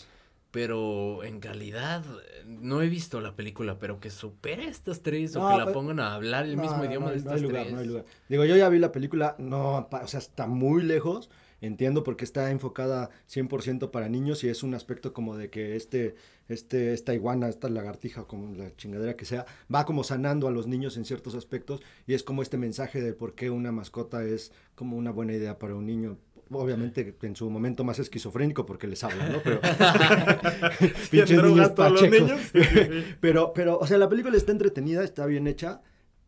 Pero 0.50 1.22
en 1.24 1.40
calidad, 1.40 2.02
eh, 2.04 2.44
no 2.46 2.82
he 2.82 2.88
visto 2.88 3.20
la 3.20 3.36
película, 3.36 3.78
pero 3.78 4.00
que 4.00 4.10
supere 4.10 4.66
estas 4.68 5.00
tres 5.02 5.36
o 5.36 5.48
que 5.48 5.56
la 5.56 5.64
pero- 5.66 5.72
pongan 5.74 6.00
a 6.00 6.14
hablar 6.14 6.44
el 6.46 6.56
No, 6.56 6.62
mismo 6.62 6.78
no, 6.78 6.84
idioma 6.84 7.06
de 7.10 7.16
no 7.16 7.18
estas 7.18 7.34
hay 7.34 7.40
lugar, 7.42 7.62
tres. 7.62 7.74
no 7.74 7.80
hay 7.80 7.86
lugar. 7.86 8.04
Digo, 8.28 8.44
yo 8.44 8.56
ya 8.56 8.68
vi 8.68 8.78
la 8.78 8.92
película, 8.92 9.36
no, 9.38 9.88
o 9.90 10.06
sea, 10.06 10.18
está 10.18 10.46
muy 10.46 10.82
lejos. 10.82 11.30
entiendo 11.62 12.04
por 12.04 12.16
qué 12.16 12.24
está 12.24 12.50
enfocada 12.50 13.10
100% 13.28 13.90
para 13.90 14.08
niños 14.08 14.42
y 14.44 14.48
es 14.48 14.62
un 14.62 14.72
aspecto 14.74 15.12
como 15.12 15.36
de 15.36 15.50
que 15.50 15.76
este, 15.76 16.14
este, 16.48 16.94
esta 16.94 17.12
iguana, 17.12 17.50
esta 17.50 17.68
lagartija, 17.68 18.24
como 18.24 18.54
la 18.56 18.74
chingadera 18.76 19.14
que 19.14 19.26
sea, 19.26 19.44
va 19.72 19.84
como 19.84 20.02
sanando 20.02 20.48
a 20.48 20.52
los 20.52 20.66
niños 20.66 20.96
en 20.96 21.04
ciertos 21.04 21.34
aspectos 21.34 21.82
y 22.06 22.14
es 22.14 22.22
como 22.22 22.40
este 22.40 22.56
mensaje 22.56 23.02
de 23.02 23.12
por 23.12 23.34
qué 23.34 23.50
una 23.50 23.72
mascota 23.72 24.24
es 24.24 24.52
como 24.74 24.96
una 24.96 25.10
buena 25.10 25.34
idea 25.34 25.58
para 25.58 25.74
un 25.74 25.84
niño 25.84 26.16
obviamente 26.52 27.16
en 27.22 27.36
su 27.36 27.48
momento 27.50 27.84
más 27.84 27.98
esquizofrénico 27.98 28.66
porque 28.66 28.86
les 28.86 29.02
hablo, 29.04 29.22
¿no? 29.28 29.40
Pero 29.42 29.60
pinches 31.10 31.42
niños 31.42 31.70
pachecos. 31.70 32.32
pero, 33.20 33.52
pero, 33.54 33.78
o 33.78 33.86
sea, 33.86 33.98
la 33.98 34.08
película 34.08 34.36
está 34.36 34.52
entretenida, 34.52 35.04
está 35.04 35.26
bien 35.26 35.46
hecha, 35.46 35.82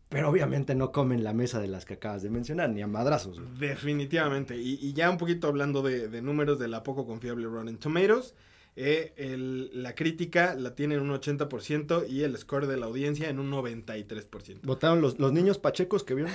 pero 0.09 0.29
obviamente 0.29 0.75
no 0.75 0.93
comen 0.93 1.25
la 1.25 1.33
mesa 1.33 1.61
de 1.61 1.69
las 1.69 1.85
que 1.85 1.95
acabas 1.95 2.23
de 2.23 2.31
mencionar, 2.31 2.71
ni 2.71 2.83
a 2.83 2.87
madrazos. 2.87 3.41
Definitivamente. 3.59 4.57
Y, 4.57 4.93
ya 4.93 5.11
un 5.11 5.19
poquito 5.19 5.49
hablando 5.49 5.83
de, 5.83 6.09
de, 6.09 6.23
números 6.23 6.59
de 6.59 6.69
la 6.69 6.83
poco 6.83 7.07
confiable 7.07 7.47
Rotten 7.47 7.79
Tomatoes, 7.79 8.35
eh, 8.75 9.13
el, 9.17 9.83
la 9.83 9.95
crítica 9.95 10.55
la 10.55 10.75
tiene 10.75 10.95
en 10.95 11.03
un 11.03 11.11
80% 11.11 12.09
y 12.09 12.23
el 12.23 12.37
score 12.39 12.67
de 12.67 12.79
la 12.79 12.87
audiencia 12.87 13.29
en 13.29 13.39
un 13.39 13.51
93%. 13.51 14.61
¿Votaron 14.63 15.03
los, 15.03 15.19
los 15.19 15.31
niños 15.31 15.59
pachecos 15.59 16.05
que 16.05 16.15
vieron? 16.15 16.33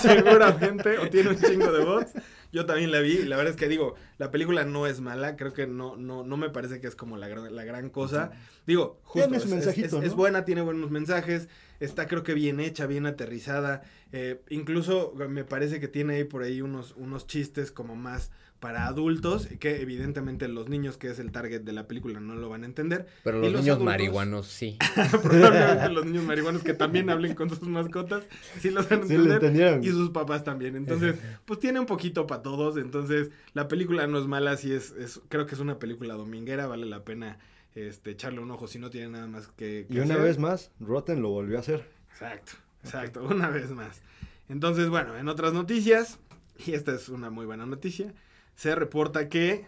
Seguramente, 0.00 0.96
o 0.98 1.10
tiene 1.10 1.30
un 1.30 1.36
chingo 1.36 1.70
de 1.70 1.84
votos. 1.84 2.12
Yo 2.54 2.66
también 2.66 2.92
la 2.92 3.00
vi, 3.00 3.24
la 3.24 3.36
verdad 3.36 3.52
es 3.52 3.58
que 3.58 3.66
digo, 3.66 3.96
la 4.16 4.30
película 4.30 4.64
no 4.64 4.86
es 4.86 5.00
mala, 5.00 5.34
creo 5.34 5.52
que 5.52 5.66
no, 5.66 5.96
no, 5.96 6.22
no 6.22 6.36
me 6.36 6.50
parece 6.50 6.80
que 6.80 6.86
es 6.86 6.94
como 6.94 7.16
la, 7.16 7.26
la 7.26 7.64
gran 7.64 7.90
cosa. 7.90 8.30
Digo, 8.64 9.00
justo, 9.02 9.34
es, 9.34 10.14
buena, 10.14 10.44
tiene 10.44 10.62
buenos 10.62 10.92
mensajes, 10.92 11.48
está 11.80 12.06
creo 12.06 12.22
que 12.22 12.32
bien 12.32 12.60
hecha, 12.60 12.86
bien 12.86 13.06
aterrizada, 13.06 13.82
eh, 14.12 14.40
incluso 14.50 15.14
me 15.28 15.42
parece 15.42 15.80
que 15.80 15.88
tiene 15.88 16.14
ahí 16.14 16.22
por 16.22 16.44
ahí 16.44 16.60
unos, 16.60 16.94
unos 16.96 17.26
chistes 17.26 17.72
como 17.72 17.96
más 17.96 18.30
para 18.64 18.86
adultos, 18.86 19.46
que 19.60 19.82
evidentemente 19.82 20.48
los 20.48 20.70
niños, 20.70 20.96
que 20.96 21.10
es 21.10 21.18
el 21.18 21.32
target 21.32 21.60
de 21.60 21.74
la 21.74 21.86
película, 21.86 22.18
no 22.18 22.34
lo 22.34 22.48
van 22.48 22.62
a 22.62 22.64
entender. 22.64 23.06
Pero 23.22 23.38
los, 23.38 23.52
niños 23.52 23.78
marihuanos 23.78 24.46
sí. 24.46 24.78
probablemente 25.22 25.90
los 25.90 26.06
niños 26.06 26.24
marihuanos 26.24 26.62
que 26.62 26.72
también 26.72 27.10
hablen 27.10 27.34
con 27.34 27.50
sus 27.50 27.68
mascotas, 27.68 28.24
sí 28.58 28.70
los 28.70 28.88
van 28.88 29.00
a 29.00 29.02
entender. 29.02 29.80
y 29.84 29.88
sus 29.88 30.08
papás 30.08 30.44
también. 30.44 30.76
Entonces, 30.76 31.16
pues 31.44 31.60
tiene 31.60 31.78
un 31.78 31.84
poquito 31.84 32.26
para 32.26 32.40
todos. 32.40 32.78
Entonces, 32.78 33.28
la 33.52 33.68
película 33.68 34.06
no 34.06 34.18
es 34.18 34.26
mala, 34.26 34.56
sí 34.56 34.72
es, 34.72 34.92
es, 34.92 35.20
creo 35.28 35.44
que 35.44 35.56
es 35.56 35.60
una 35.60 35.78
película 35.78 36.14
dominguera, 36.14 36.66
vale 36.66 36.86
la 36.86 37.04
pena 37.04 37.38
este, 37.74 38.12
echarle 38.12 38.40
un 38.40 38.50
ojo 38.50 38.66
si 38.66 38.78
no 38.78 38.88
tiene 38.88 39.10
nada 39.10 39.26
más 39.26 39.46
que, 39.48 39.86
y 39.90 39.98
una 39.98 40.16
vez 40.16 40.38
más, 40.38 40.70
Rotten 40.80 41.20
lo 41.20 41.28
volvió 41.28 41.58
a 41.58 41.60
hacer. 41.60 41.86
Exacto, 42.12 42.52
exacto, 42.82 43.24
una 43.30 43.50
vez 43.50 43.72
más. 43.72 44.00
Entonces, 44.48 44.88
bueno, 44.88 45.18
en 45.18 45.28
otras 45.28 45.52
noticias, 45.52 46.18
y 46.64 46.72
esta 46.72 46.94
es 46.94 47.10
una 47.10 47.28
muy 47.28 47.44
buena 47.44 47.66
noticia, 47.66 48.14
se 48.54 48.74
reporta 48.74 49.28
que 49.28 49.66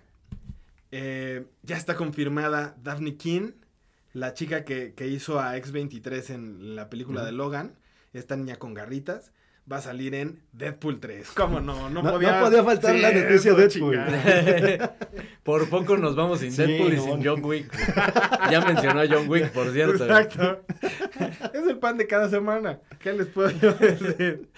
eh, 0.92 1.44
ya 1.62 1.76
está 1.76 1.94
confirmada 1.96 2.76
Daphne 2.82 3.16
King, 3.16 3.52
la 4.12 4.34
chica 4.34 4.64
que, 4.64 4.94
hizo 5.06 5.40
a 5.40 5.56
X-23 5.56 6.30
en 6.30 6.76
la 6.76 6.88
película 6.88 7.24
de 7.24 7.32
Logan, 7.32 7.74
esta 8.12 8.36
niña 8.36 8.56
con 8.56 8.72
garritas, 8.72 9.32
va 9.70 9.78
a 9.78 9.80
salir 9.82 10.14
en 10.14 10.40
Deadpool 10.52 11.00
3. 11.00 11.32
¿Cómo 11.34 11.60
no? 11.60 11.90
No, 11.90 12.02
podía, 12.02 12.40
faltar 12.40 12.94
la 12.94 13.12
noticia 13.12 13.52
de 13.52 13.68
Deadpool. 13.68 13.98
por 15.42 15.68
poco 15.68 15.96
nos 15.96 16.14
vamos 16.14 16.38
sin 16.38 16.54
Deadpool 16.54 16.94
y 16.94 16.98
sin 16.98 17.24
John 17.24 17.44
Wick. 17.44 17.70
ya 18.50 18.60
mencionó 18.60 19.00
a 19.00 19.06
John 19.08 19.28
Wick, 19.28 19.50
por 19.50 19.72
cierto. 19.72 20.04
Exacto. 20.04 20.64
es 21.52 21.66
el 21.66 21.78
pan 21.78 21.98
de 21.98 22.06
cada 22.06 22.30
semana. 22.30 22.78
¿Qué 23.00 23.12
les 23.12 23.26
puedo 23.26 23.50
decir? 23.50 24.48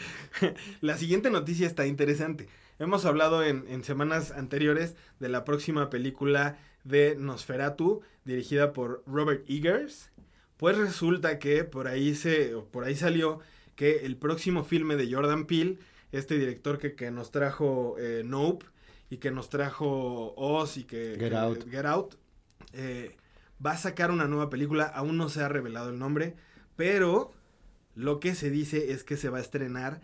la 0.83 0.97
siguiente 0.99 1.31
noticia 1.31 1.67
está 1.67 1.87
interesante. 1.87 2.49
Hemos 2.81 3.05
hablado 3.07 3.43
en, 3.43 3.83
semanas 3.83 4.31
anteriores 4.31 4.95
de 5.19 5.29
la 5.29 5.45
próxima 5.45 5.91
película 5.91 6.59
de 6.85 7.17
Nosferatu, 7.17 8.03
dirigida 8.25 8.73
por 8.73 9.03
Robert 9.05 9.45
Eggers. 9.51 10.13
Pues 10.57 10.77
resulta 10.77 11.41
que 11.41 11.65
por 11.65 11.89
ahí 11.89 12.15
se, 12.15 12.55
por 12.71 12.85
ahí 12.85 12.95
salió 12.95 13.41
que 13.75 14.07
el 14.07 14.17
próximo 14.17 14.63
filme 14.63 14.95
de 14.95 15.13
Jordan 15.13 15.47
Peele, 15.47 15.79
este 16.13 16.39
director 16.39 16.79
que, 16.79 17.11
nos 17.11 17.33
trajo 17.33 17.97
eh, 17.99 18.23
Nope 18.25 18.67
y 19.11 19.17
que 19.17 19.33
nos 19.33 19.49
trajo 19.49 20.35
Oz 20.37 20.77
y 20.77 20.85
que 20.85 21.17
Get 21.19 21.35
Out, 21.35 21.69
Get 21.69 21.85
Out 21.85 22.15
eh, 22.75 23.17
va 23.65 23.73
a 23.73 23.77
sacar 23.77 24.13
una 24.13 24.29
nueva 24.29 24.51
película. 24.51 24.85
Aún 24.85 25.17
no 25.17 25.29
se 25.29 25.43
ha 25.43 25.49
revelado 25.49 25.91
el 25.91 25.99
nombre, 25.99 26.37
pero 26.77 27.33
lo 27.97 28.21
que 28.21 28.37
se 28.37 28.51
dice 28.51 28.93
es 28.93 29.03
que 29.03 29.17
se 29.17 29.31
va 29.31 29.39
a 29.39 29.43
estrenar 29.43 30.01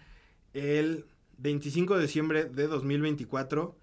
el 0.55 1.07
25 1.39 1.97
de 1.97 2.03
diciembre 2.03 2.45
de 2.45 2.67
2024, 2.67 3.77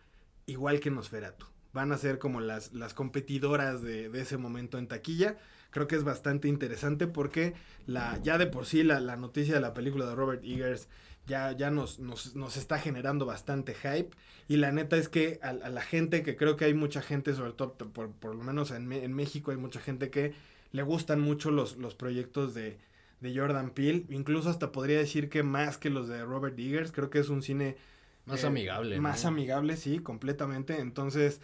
igual 0.46 0.80
que 0.80 0.92
Nosferatu. 0.92 1.46
Van 1.74 1.92
a 1.92 1.98
ser 1.98 2.20
como 2.20 2.42
las, 2.42 2.74
las 2.74 2.94
competidoras 2.94 3.82
de, 3.82 4.12
ese 4.20 4.38
momento 4.38 4.78
en 4.78 4.88
taquilla. 4.88 5.38
Creo 5.70 5.88
que 5.88 5.96
es 5.96 6.04
bastante 6.04 6.48
interesante 6.48 7.08
porque 7.08 7.54
la, 7.88 8.20
ya 8.24 8.38
de 8.38 8.48
por 8.48 8.66
sí 8.66 8.84
la, 8.84 9.00
noticia 9.16 9.54
de 9.54 9.62
la 9.62 9.74
película 9.74 10.06
de 10.06 10.16
Robert 10.16 10.44
Eggers 10.44 10.90
ya, 11.28 11.54
ya 11.54 11.72
nos, 11.72 12.00
nos, 12.00 12.58
está 12.58 12.78
generando 12.78 13.26
bastante 13.26 13.74
hype. 13.74 14.10
Y 14.50 14.58
la 14.58 14.74
neta 14.74 14.98
es 14.98 15.08
que 15.08 15.40
a, 15.42 15.54
la 15.54 15.82
gente, 15.82 16.24
que 16.24 16.36
creo 16.36 16.58
que 16.58 16.66
hay 16.66 16.74
mucha 16.74 17.02
gente, 17.02 17.34
sobre 17.34 17.54
todo 17.54 17.74
por, 17.74 18.12
por 18.12 18.36
lo 18.36 18.44
menos 18.44 18.72
en, 18.72 18.92
en 18.92 19.14
México, 19.14 19.52
hay 19.52 19.58
mucha 19.58 19.80
gente 19.80 20.10
que 20.10 20.34
le 20.74 20.84
gustan 20.84 21.22
mucho 21.22 21.52
los, 21.52 21.78
los 21.78 21.96
proyectos 21.96 22.54
de, 22.54 22.78
de 23.22 23.38
Jordan 23.38 23.70
Peele. 23.70 24.06
Incluso 24.10 24.50
hasta 24.50 24.72
podría 24.72 24.98
decir 24.98 25.30
que 25.30 25.44
más 25.44 25.78
que 25.78 25.90
los 25.90 26.08
de 26.08 26.26
Robert 26.26 26.60
Eggers. 26.60 26.92
Creo 26.92 27.10
que 27.10 27.20
es 27.20 27.30
un 27.30 27.42
cine... 27.42 27.78
Más 28.26 28.44
eh, 28.44 28.48
amigable. 28.48 29.00
Más 29.00 29.26
amigable, 29.26 29.78
sí, 29.78 30.00
completamente. 30.00 30.80
Entonces, 30.80 31.40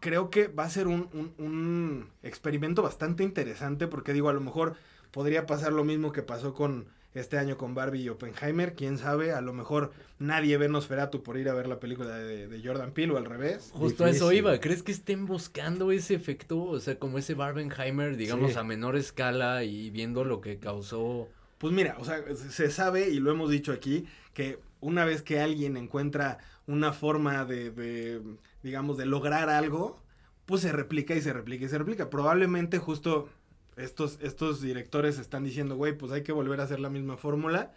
creo 0.00 0.30
que 0.30 0.48
va 0.48 0.64
a 0.64 0.70
ser 0.70 0.86
un, 0.86 1.32
un, 1.38 2.10
experimento 2.22 2.82
bastante 2.82 3.22
interesante 3.22 3.86
porque 3.86 4.12
digo, 4.12 4.28
a 4.28 4.32
lo 4.32 4.40
mejor 4.40 4.74
podría 5.10 5.46
pasar 5.46 5.72
lo 5.72 5.84
mismo 5.84 6.12
que 6.12 6.22
pasó 6.22 6.54
con 6.54 6.88
este 7.14 7.38
año 7.38 7.56
con 7.56 7.74
Barbie 7.74 8.02
y 8.02 8.08
Oppenheimer, 8.08 8.74
quién 8.74 8.98
sabe, 8.98 9.32
a 9.32 9.40
lo 9.40 9.52
mejor 9.52 9.92
nadie 10.18 10.56
ve 10.58 10.68
Nosferatu 10.68 11.22
por 11.22 11.38
ir 11.38 11.48
a 11.48 11.54
ver 11.54 11.66
la 11.66 11.80
película 11.80 12.16
de, 12.18 12.60
Jordan 12.62 12.92
Peele 12.92 13.14
o 13.14 13.16
al 13.16 13.24
revés. 13.24 13.70
Justo 13.72 14.04
a 14.04 14.10
eso 14.10 14.30
iba, 14.32 14.58
¿crees 14.60 14.82
que 14.82 14.92
estén 14.92 15.26
buscando 15.26 15.90
ese 15.90 16.14
efecto? 16.14 16.62
O 16.62 16.80
sea, 16.80 16.98
como 16.98 17.18
ese 17.18 17.34
Barbenheimer, 17.34 18.16
digamos, 18.16 18.56
a 18.56 18.64
menor 18.64 18.96
escala 18.96 19.64
y 19.64 19.90
viendo 19.90 20.24
lo 20.24 20.40
que 20.40 20.58
causó... 20.58 21.28
Pues 21.58 21.72
mira, 21.72 21.96
o 21.98 22.04
sea, 22.04 22.22
se 22.36 22.70
sabe 22.70 23.08
y 23.08 23.18
lo 23.18 23.32
hemos 23.32 23.50
dicho 23.50 23.72
aquí, 23.72 24.06
que 24.32 24.60
una 24.80 25.04
vez 25.04 25.22
que 25.22 25.40
alguien 25.40 25.76
encuentra 25.76 26.38
una 26.66 26.92
forma 26.92 27.44
de, 27.44 27.70
de 27.70 28.22
digamos, 28.62 28.96
de 28.96 29.06
lograr 29.06 29.48
algo, 29.48 30.00
pues 30.46 30.62
se 30.62 30.72
replica 30.72 31.14
y 31.14 31.20
se 31.20 31.32
replica 31.32 31.64
y 31.64 31.68
se 31.68 31.78
replica. 31.78 32.10
Probablemente 32.10 32.78
justo 32.78 33.28
estos, 33.78 34.18
estos 34.20 34.60
directores 34.60 35.18
están 35.18 35.44
diciendo, 35.44 35.76
güey, 35.76 35.96
pues 35.96 36.12
hay 36.12 36.22
que 36.22 36.32
volver 36.32 36.60
a 36.60 36.64
hacer 36.64 36.80
la 36.80 36.90
misma 36.90 37.16
fórmula 37.16 37.72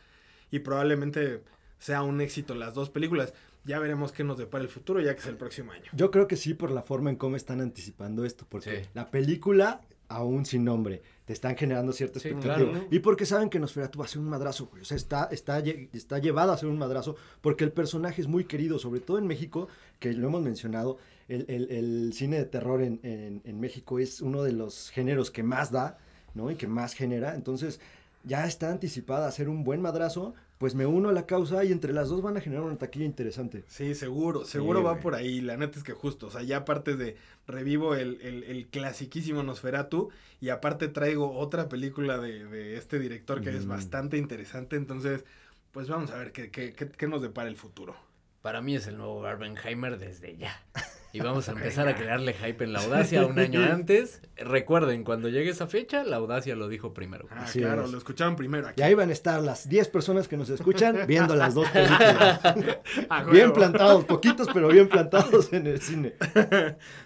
y 0.49 0.59
probablemente 0.59 1.43
sea 1.79 2.03
un 2.03 2.21
éxito 2.21 2.55
las 2.55 2.73
dos 2.73 2.89
películas. 2.89 3.33
Ya 3.63 3.79
veremos 3.79 4.11
qué 4.11 4.23
nos 4.23 4.37
depara 4.37 4.63
el 4.63 4.69
futuro, 4.69 4.99
ya 5.01 5.13
que 5.13 5.21
es 5.21 5.27
el 5.27 5.37
próximo 5.37 5.71
año. 5.71 5.91
Yo 5.93 6.09
creo 6.09 6.27
que 6.27 6.35
sí, 6.35 6.53
por 6.53 6.71
la 6.71 6.81
forma 6.81 7.09
en 7.11 7.15
cómo 7.15 7.35
están 7.35 7.61
anticipando 7.61 8.25
esto, 8.25 8.45
porque 8.49 8.87
la 8.95 9.11
película, 9.11 9.81
aún 10.07 10.45
sin 10.45 10.65
nombre, 10.65 11.03
te 11.25 11.33
están 11.33 11.55
generando 11.55 11.93
cierta 11.93 12.17
expectativa. 12.17 12.85
Y 12.89 12.99
porque 12.99 13.27
saben 13.27 13.49
que 13.49 13.59
Nosferatu 13.59 13.99
va 13.99 14.05
a 14.05 14.07
ser 14.07 14.19
un 14.19 14.29
madrazo, 14.29 14.65
güey. 14.65 14.81
O 14.81 14.85
sea, 14.85 14.97
está, 14.97 15.25
está, 15.31 15.59
está 15.59 16.17
llevado 16.17 16.51
a 16.51 16.57
ser 16.57 16.69
un 16.69 16.79
madrazo, 16.79 17.15
porque 17.41 17.63
el 17.63 17.71
personaje 17.71 18.21
es 18.21 18.27
muy 18.27 18.45
querido, 18.45 18.79
sobre 18.79 18.99
todo 18.99 19.19
en 19.19 19.27
México, 19.27 19.67
que 19.99 20.11
lo 20.13 20.27
hemos 20.27 20.41
mencionado 20.41 20.97
el, 21.27 22.11
cine 22.13 22.37
de 22.37 22.45
terror 22.45 22.81
en, 22.81 23.59
México 23.59 23.99
es 23.99 24.21
uno 24.21 24.43
de 24.43 24.51
los 24.51 24.89
géneros 24.89 25.31
que 25.31 25.43
más 25.43 25.71
da, 25.71 25.97
¿no? 26.33 26.51
Y 26.51 26.55
que 26.55 26.67
más 26.67 26.93
genera. 26.93 27.35
Entonces, 27.35 27.79
ya 28.23 28.45
está 28.45 28.71
anticipada 28.71 29.27
a 29.27 29.31
ser 29.31 29.49
un 29.49 29.63
buen 29.63 29.81
madrazo, 29.81 30.33
pues 30.57 30.75
me 30.75 30.85
uno 30.85 31.09
a 31.09 31.11
la 31.11 31.25
causa 31.25 31.63
y 31.63 31.71
entre 31.71 31.91
las 31.91 32.09
dos 32.09 32.21
van 32.21 32.37
a 32.37 32.41
generar 32.41 32.63
una 32.63 32.77
taquilla 32.77 33.05
interesante. 33.05 33.63
Sí, 33.67 33.95
seguro, 33.95 34.45
seguro 34.45 34.83
va 34.83 34.99
por 34.99 35.15
ahí. 35.15 35.41
La 35.41 35.57
neta 35.57 35.79
es 35.79 35.83
que 35.83 35.93
justo, 35.93 36.27
o 36.27 36.29
sea, 36.29 36.43
ya 36.43 36.57
aparte 36.57 36.95
de 36.95 37.17
revivo 37.47 37.95
el, 37.95 38.21
el, 38.21 38.67
clasiquísimo 38.67 39.41
Nosferatu 39.41 40.09
y 40.39 40.49
aparte 40.49 40.87
traigo 40.87 41.31
otra 41.31 41.67
película 41.67 42.19
de, 42.19 42.77
este 42.77 42.99
director 42.99 43.41
que 43.41 43.49
es 43.49 43.65
bastante 43.65 44.17
interesante. 44.17 44.75
Entonces, 44.75 45.25
pues 45.71 45.87
vamos 45.87 46.11
a 46.11 46.17
ver 46.17 46.31
qué, 46.31 46.51
qué, 46.51 46.73
qué, 46.73 46.89
qué 46.89 47.07
nos 47.07 47.21
depara 47.21 47.49
el 47.49 47.57
futuro. 47.57 47.95
Para 48.41 48.61
mí 48.61 48.75
es 48.75 48.87
el 48.87 48.97
nuevo 48.97 49.21
Barbenheimer 49.21 49.97
desde 49.97 50.37
ya. 50.37 50.63
Y 51.13 51.19
vamos 51.19 51.49
a 51.49 51.51
empezar 51.51 51.87
a 51.87 51.95
crearle 51.95 52.33
hype 52.33 52.63
en 52.63 52.73
la 52.73 52.79
audacia 52.79 53.25
un 53.25 53.37
año 53.37 53.61
antes. 53.71 54.21
Recuerden, 54.37 55.03
cuando 55.03 55.29
llegue 55.29 55.49
esa 55.49 55.67
fecha, 55.67 56.03
la 56.03 56.17
audacia 56.17 56.55
lo 56.55 56.67
dijo 56.67 56.93
primero. 56.93 57.27
Ah, 57.31 57.45
claro, 57.51 57.87
lo 57.87 57.97
escucharon 57.97 58.35
primero. 58.35 58.69
Aquí. 58.69 58.81
Y 58.81 58.83
ahí 58.83 58.93
van 58.93 59.09
a 59.09 59.13
estar 59.13 59.41
las 59.41 59.67
10 59.67 59.89
personas 59.89 60.27
que 60.27 60.37
nos 60.37 60.49
escuchan 60.49 60.99
viendo 61.07 61.35
las 61.35 61.53
dos 61.53 61.67
películas. 61.69 62.39
bien 63.31 63.51
plantados, 63.51 64.05
poquitos, 64.05 64.47
pero 64.53 64.69
bien 64.69 64.87
plantados 64.87 65.51
en 65.53 65.67
el 65.67 65.81
cine. 65.81 66.13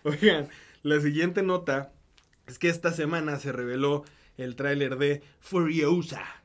Oigan, 0.04 0.50
la 0.84 1.00
siguiente 1.00 1.42
nota 1.42 1.92
es 2.48 2.60
que 2.60 2.70
esta 2.70 2.92
semana 2.92 3.40
se 3.40 3.52
reveló 3.52 4.04
el 4.38 4.56
tráiler 4.56 4.98
de 4.98 5.24
Furiosa 5.40 6.45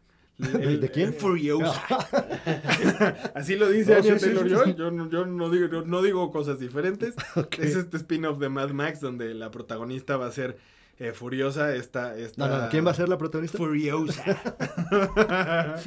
¿El 0.61 0.81
de 0.81 0.91
quién? 0.91 1.13
Furiosa. 1.15 1.83
Así 3.35 3.57
lo 3.57 3.69
dice 3.69 3.93
No, 3.93 3.99
Anya 3.99 4.19
Taylor 4.19 4.49
Joy. 4.49 4.75
Yo, 4.75 4.91
no- 4.91 5.11
yo 5.11 5.27
no, 5.27 5.51
digo, 5.51 5.69
no, 5.69 5.83
no 5.83 6.03
digo 6.03 6.31
cosas 6.31 6.59
diferentes. 6.59 7.15
Es 7.59 7.77
este 7.77 7.97
spin-off 7.97 8.39
de 8.39 8.49
Mad 8.49 8.71
Max 8.71 9.01
donde 9.01 9.35
la 9.35 9.51
protagonista 9.51 10.17
va 10.17 10.27
a 10.27 10.33
ser 10.33 10.59
eh, 10.99 11.13
Furiosa. 11.13 11.75
Esta, 11.75 12.17
esta... 12.17 12.47
No, 12.49 12.63
no, 12.63 12.69
¿quién 12.69 12.87
va 12.87 12.91
a 12.91 12.95
ser 12.95 13.09
la 13.09 13.19
protagonista? 13.19 13.59
Furiosa. 13.59 14.25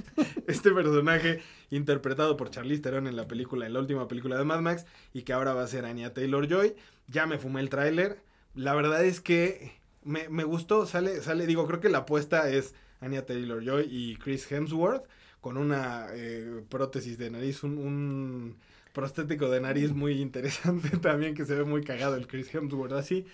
este 0.48 0.72
personaje 0.72 1.42
interpretado 1.70 2.38
por 2.38 2.50
Charlize 2.50 2.82
Theron 2.82 3.08
en 3.08 3.16
la 3.16 3.28
película, 3.28 3.66
en 3.66 3.74
la 3.74 3.80
última 3.80 4.08
película 4.08 4.38
de 4.38 4.44
Mad 4.44 4.62
Max, 4.62 4.86
y 5.14 5.24
que 5.24 5.34
ahora 5.34 5.54
va 5.54 5.64
a 5.64 5.68
ser 5.68 5.86
Anya 5.86 6.14
Taylor 6.14 6.48
Joy. 6.48 6.76
Ya 7.08 7.26
me 7.26 7.38
fumé 7.38 7.62
el 7.62 7.70
tráiler. 7.70 8.20
La 8.56 8.74
verdad 8.76 9.04
es 9.04 9.20
que 9.22 9.80
me, 10.04 10.30
me 10.30 10.44
gustó. 10.44 10.86
Sale, 10.86 11.22
sale, 11.22 11.48
digo, 11.48 11.66
creo 11.68 11.80
que 11.80 11.90
la 11.90 12.00
apuesta 12.00 12.50
es 12.50 12.74
Anya 13.04 13.26
Taylor 13.26 13.64
Joy 13.64 13.88
y 13.90 14.16
Chris 14.18 14.52
Hemsworth 14.52 15.06
con 15.42 15.58
una 15.58 16.08
eh, 16.14 16.64
prótesis 16.70 17.18
de 17.18 17.30
nariz, 17.30 17.64
un, 17.64 17.78
un 17.78 18.56
prostético 18.94 19.50
de 19.50 19.60
nariz 19.60 19.92
muy 19.92 20.22
interesante 20.22 20.98
también, 21.02 21.36
que 21.36 21.46
se 21.46 21.56
ve 21.56 21.66
muy 21.66 21.84
cagado 21.84 22.16
el 22.16 22.28
Chris 22.28 22.54
Hemsworth 22.54 22.94
así. 22.94 23.26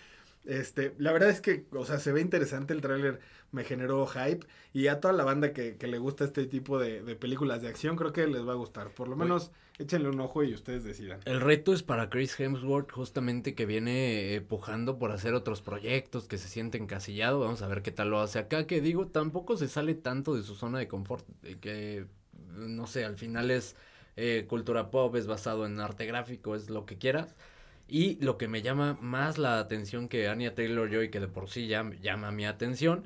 Este, 0.49 0.95
la 0.97 1.11
verdad 1.11 1.29
es 1.29 1.41
que, 1.41 1.65
o 1.71 1.85
sea, 1.85 1.99
se 1.99 2.11
ve 2.11 2.21
interesante 2.21 2.73
el 2.73 2.81
tráiler, 2.81 3.19
me 3.51 3.63
generó 3.63 4.07
hype 4.07 4.45
y 4.73 4.87
a 4.87 4.99
toda 4.99 5.13
la 5.13 5.23
banda 5.23 5.53
que, 5.53 5.77
que 5.77 5.87
le 5.87 5.99
gusta 5.99 6.25
este 6.25 6.45
tipo 6.47 6.79
de, 6.79 7.03
de 7.03 7.15
películas 7.15 7.61
de 7.61 7.67
acción 7.67 7.95
creo 7.95 8.11
que 8.13 8.25
les 8.27 8.47
va 8.47 8.53
a 8.53 8.55
gustar. 8.55 8.89
Por 8.89 9.07
lo 9.07 9.15
menos 9.15 9.51
échenle 9.79 10.09
un 10.09 10.19
ojo 10.19 10.43
y 10.43 10.53
ustedes 10.53 10.83
decidan. 10.83 11.19
El 11.25 11.39
reto 11.39 11.73
es 11.73 11.83
para 11.83 12.09
Chris 12.09 12.39
Hemsworth, 12.39 12.91
justamente 12.91 13.55
que 13.55 13.65
viene 13.65 14.35
eh, 14.35 14.41
pujando 14.41 14.99
por 14.99 15.11
hacer 15.11 15.33
otros 15.33 15.61
proyectos, 15.61 16.27
que 16.27 16.37
se 16.37 16.47
siente 16.47 16.77
encasillado. 16.77 17.39
Vamos 17.39 17.61
a 17.61 17.67
ver 17.67 17.81
qué 17.81 17.91
tal 17.91 18.09
lo 18.09 18.19
hace 18.19 18.39
acá. 18.39 18.67
Que 18.67 18.81
digo, 18.81 19.07
tampoco 19.07 19.55
se 19.55 19.67
sale 19.67 19.95
tanto 19.95 20.35
de 20.35 20.43
su 20.43 20.55
zona 20.55 20.79
de 20.79 20.87
confort. 20.87 21.25
que, 21.61 22.05
no 22.55 22.87
sé, 22.87 23.05
al 23.05 23.17
final 23.17 23.51
es 23.51 23.75
eh, 24.17 24.45
cultura 24.49 24.91
pop, 24.91 25.15
es 25.15 25.27
basado 25.27 25.65
en 25.65 25.79
arte 25.79 26.05
gráfico, 26.05 26.55
es 26.55 26.69
lo 26.69 26.85
que 26.85 26.97
quieras. 26.97 27.35
Y 27.89 28.17
lo 28.21 28.37
que 28.37 28.47
me 28.47 28.61
llama 28.61 28.97
más 29.01 29.37
la 29.37 29.59
atención 29.59 30.07
que 30.09 30.27
Anya 30.27 30.53
Taylor 30.53 30.89
Joy, 30.91 31.09
que 31.09 31.19
de 31.19 31.27
por 31.27 31.49
sí 31.49 31.67
llama 31.67 32.31
mi 32.31 32.45
atención, 32.45 33.03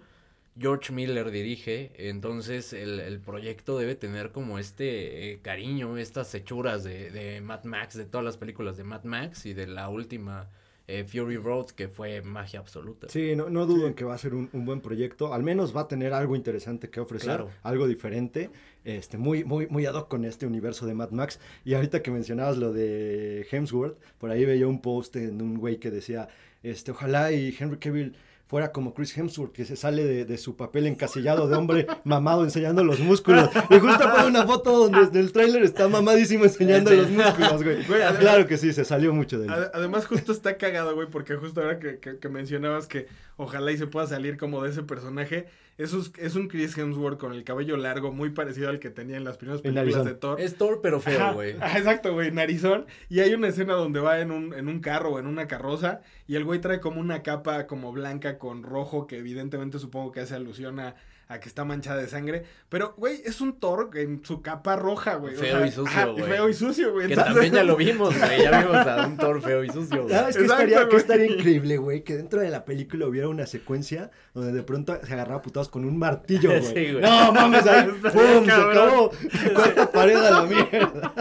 George 0.60 0.94
Miller 0.94 1.32
dirige, 1.32 1.92
entonces 1.98 2.74
el, 2.74 3.00
el 3.00 3.20
proyecto 3.20 3.78
debe 3.78 3.96
tener 3.96 4.32
como 4.32 4.60
este 4.60 5.32
eh, 5.32 5.40
cariño, 5.42 5.98
estas 5.98 6.34
hechuras 6.36 6.84
de, 6.84 7.10
de 7.12 7.42
Mad 7.42 7.64
Max, 7.64 7.96
de 7.96 8.06
todas 8.06 8.24
las 8.26 8.38
películas 8.38 8.78
de 8.78 8.84
Mad 8.84 9.04
Max 9.04 9.46
y 9.46 9.54
de 9.54 9.68
la 9.68 9.90
última 9.90 10.50
eh, 10.88 11.04
Fury 11.06 11.38
Road, 11.38 11.68
que 11.68 11.88
fue 11.88 12.22
magia 12.22 12.60
absoluta. 12.60 13.08
Sí, 13.10 13.36
no, 13.36 13.50
no 13.50 13.66
dudo 13.66 13.88
en 13.88 13.94
que 13.94 14.04
va 14.04 14.16
a 14.16 14.18
ser 14.18 14.34
un, 14.34 14.50
un 14.54 14.66
buen 14.66 14.82
proyecto. 14.82 15.34
Al 15.34 15.42
menos 15.44 15.76
va 15.76 15.82
a 15.82 15.88
tener 15.88 16.14
algo 16.14 16.36
interesante 16.36 16.90
que 16.90 17.00
ofrecer, 17.00 17.28
Claro. 17.28 17.50
algo 17.62 17.88
diferente, 17.88 18.50
este, 18.84 19.18
muy, 19.18 19.44
muy, 19.46 19.68
muy 19.68 19.86
ad 19.86 19.96
hoc 19.96 20.10
con 20.10 20.26
este 20.26 20.46
universo 20.46 20.86
de 20.86 20.94
Mad 20.94 21.12
Max. 21.12 21.40
Y 21.64 21.74
ahorita 21.74 22.02
que 22.02 22.12
mencionabas 22.12 22.58
lo 22.58 22.74
de 22.74 23.48
Hemsworth, 23.50 23.98
por 24.18 24.30
ahí 24.30 24.44
veía 24.46 24.68
un 24.68 24.82
post 24.82 25.16
en 25.16 25.42
un 25.42 25.58
güey 25.58 25.78
que 25.78 25.90
decía, 25.90 26.28
este, 26.64 26.92
ojalá 26.92 27.32
y 27.32 27.56
Henry 27.58 27.78
Cavill 27.78 28.16
fuera 28.46 28.72
como 28.72 28.94
Chris 28.94 29.18
Hemsworth, 29.18 29.52
que 29.52 29.66
se 29.66 29.76
sale 29.76 30.04
de, 30.04 30.26
de 30.26 30.38
su 30.38 30.56
papel 30.56 30.86
encasillado 30.86 31.48
de 31.48 31.56
hombre 31.56 31.88
mamado 32.04 32.44
enseñando 32.44 32.84
los 32.84 33.00
músculos. 33.00 33.50
Y 33.70 33.80
justo 33.80 34.04
pone 34.12 34.28
una 34.28 34.46
foto 34.46 34.88
donde 34.88 35.00
en 35.20 35.26
el 35.26 35.32
tráiler 35.32 35.64
está 35.64 35.88
mamadísimo 35.88 36.44
enseñando 36.44 36.92
los 36.92 37.10
músculos, 37.10 37.64
güey. 37.64 37.84
Güey, 37.88 38.02
además- 38.02 38.20
claro 38.20 38.48
que 38.48 38.58
sí, 38.58 38.72
se 38.74 38.86
salió 38.86 39.14
mucho 39.14 39.40
de 39.40 39.46
él. 39.48 39.52
Ade- 39.52 39.72
Además, 39.74 40.06
justo 40.06 40.32
está 40.32 40.58
cagado, 40.58 40.94
güey, 40.94 41.08
porque 41.10 41.36
justo 41.36 41.62
ahora 41.62 41.80
que, 41.80 41.98
que- 42.00 42.18
que 42.20 42.30
mencionabas 42.30 42.86
que 42.88 43.08
ojalá 43.38 43.72
y 43.72 43.78
se 43.78 43.88
pueda 43.88 44.06
salir 44.06 44.38
como 44.38 44.62
de 44.62 44.70
ese 44.70 44.84
personaje, 44.84 45.48
es 45.80 45.92
un, 45.94 46.06
es 46.20 46.36
un 46.36 46.48
Chris 46.50 46.78
Hemsworth 46.78 47.18
con 47.20 47.34
el 47.34 47.44
cabello 47.44 47.78
largo, 47.78 48.12
muy 48.12 48.30
parecido 48.30 48.70
al 48.70 48.78
que 48.78 48.92
tenía 48.92 49.18
en 49.18 49.24
las 49.24 49.38
primeras 49.38 49.62
películas 49.64 50.06
de 50.06 50.14
Thor. 50.14 50.40
Es 50.40 50.56
Thor, 50.56 50.82
pero 50.84 50.98
Ajá, 50.98 51.10
feo, 51.10 51.34
güey. 51.34 51.56
ajá, 51.60 51.80
exacto, 51.80 52.14
güey, 52.14 52.32
narizón. 52.32 52.86
Y 53.10 53.22
hay 53.22 53.34
una 53.34 53.48
escena 53.48 53.74
donde 53.74 54.00
va 54.00 54.20
en 54.20 54.30
un, 54.30 54.54
en 54.54 54.68
un 54.68 54.82
carro 54.82 55.14
o 55.14 55.20
en 55.20 55.26
una 55.26 55.48
carroza 55.48 56.02
y 56.28 56.36
el 56.36 56.44
güey 56.46 56.62
trae 56.62 56.80
como 56.80 57.02
una 57.02 57.24
capa 57.24 57.66
como 57.66 57.92
blanca 57.92 58.33
con 58.38 58.64
rojo 58.64 59.08
que 59.08 59.18
evidentemente 59.18 59.80
supongo 59.80 60.12
que 60.12 60.22
hace 60.22 60.36
alusión 60.36 60.80
a, 60.80 60.96
a 61.30 61.40
que 61.40 61.48
está 61.50 61.64
manchada 61.66 62.02
de 62.02 62.08
sangre. 62.08 62.44
Pero, 62.70 62.94
güey, 62.98 63.22
es 63.26 63.40
un 63.42 63.60
Thor 63.60 63.90
en 63.96 64.24
su 64.26 64.42
capa 64.42 64.76
roja, 64.76 65.16
güey. 65.16 65.36
o 65.36 65.40
Feo 65.40 65.58
sea, 65.60 65.68
y 65.68 65.72
sucio, 65.72 66.14
güey. 66.14 66.24
Feo 66.26 66.50
y 66.50 66.54
sucio, 66.54 66.92
güey. 66.92 67.08
Que 67.08 67.14
Entonces- 67.14 67.34
también 67.34 67.54
ya 67.54 67.64
lo 67.64 67.76
vimos, 67.76 68.18
güey. 68.18 68.42
Ya 68.44 68.60
vimos 68.62 68.76
a 68.88 69.08
un 69.08 69.18
Thor 69.18 69.42
feo 69.42 69.64
y 69.64 69.70
sucio, 69.70 70.04
güey. 70.04 70.14
¿Sabes 70.14 70.36
qué 70.38 70.44
Exacto, 70.44 70.64
estaría, 70.64 70.78
qué 70.80 70.86
güey. 70.86 70.98
estaría 70.98 71.26
increíble, 71.28 71.78
güey? 71.78 72.04
Que 72.04 72.16
dentro 72.18 72.42
de 72.42 72.50
la 72.50 72.66
película 72.66 73.08
hubiera 73.08 73.30
una 73.30 73.46
secuencia 73.48 74.12
donde 74.34 74.52
de 74.52 74.64
pronto 74.64 74.98
se 75.06 75.14
agarraba 75.14 75.42
putados 75.42 75.70
con 75.70 75.86
un 75.86 75.98
martillo, 75.98 76.50
güey. 76.60 76.64
Sí, 76.64 76.92
güey. 76.92 77.02
No, 77.04 77.32
mames, 77.32 77.66
ahí, 77.66 77.88
¡pum! 78.02 78.46
Se 78.46 78.52
acabó. 78.52 79.12
Cuarta 79.56 79.92
pared 79.92 80.16
a 80.18 80.30
la 80.32 80.44
mierda. 80.44 81.14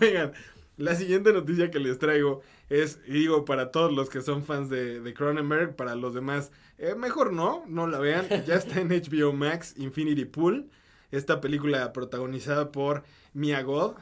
Oigan, 0.00 0.32
la 0.76 0.94
siguiente 0.94 1.32
noticia 1.32 1.70
que 1.70 1.78
les 1.78 1.98
traigo 1.98 2.42
es, 2.68 3.00
y 3.06 3.12
digo, 3.12 3.44
para 3.44 3.70
todos 3.70 3.92
los 3.92 4.10
que 4.10 4.20
son 4.20 4.44
fans 4.44 4.68
de, 4.68 5.00
de 5.00 5.14
Cronenberg, 5.14 5.74
para 5.74 5.94
los 5.94 6.14
demás, 6.14 6.52
eh, 6.78 6.94
mejor 6.94 7.32
no, 7.32 7.64
no 7.66 7.86
la 7.86 7.98
vean. 7.98 8.26
Ya 8.46 8.54
está 8.56 8.80
en 8.80 8.88
HBO 8.88 9.32
Max, 9.32 9.74
Infinity 9.76 10.24
Pool, 10.24 10.70
esta 11.10 11.40
película 11.40 11.92
protagonizada 11.92 12.72
por 12.72 13.04
Mia 13.32 13.62
Goth 13.62 13.98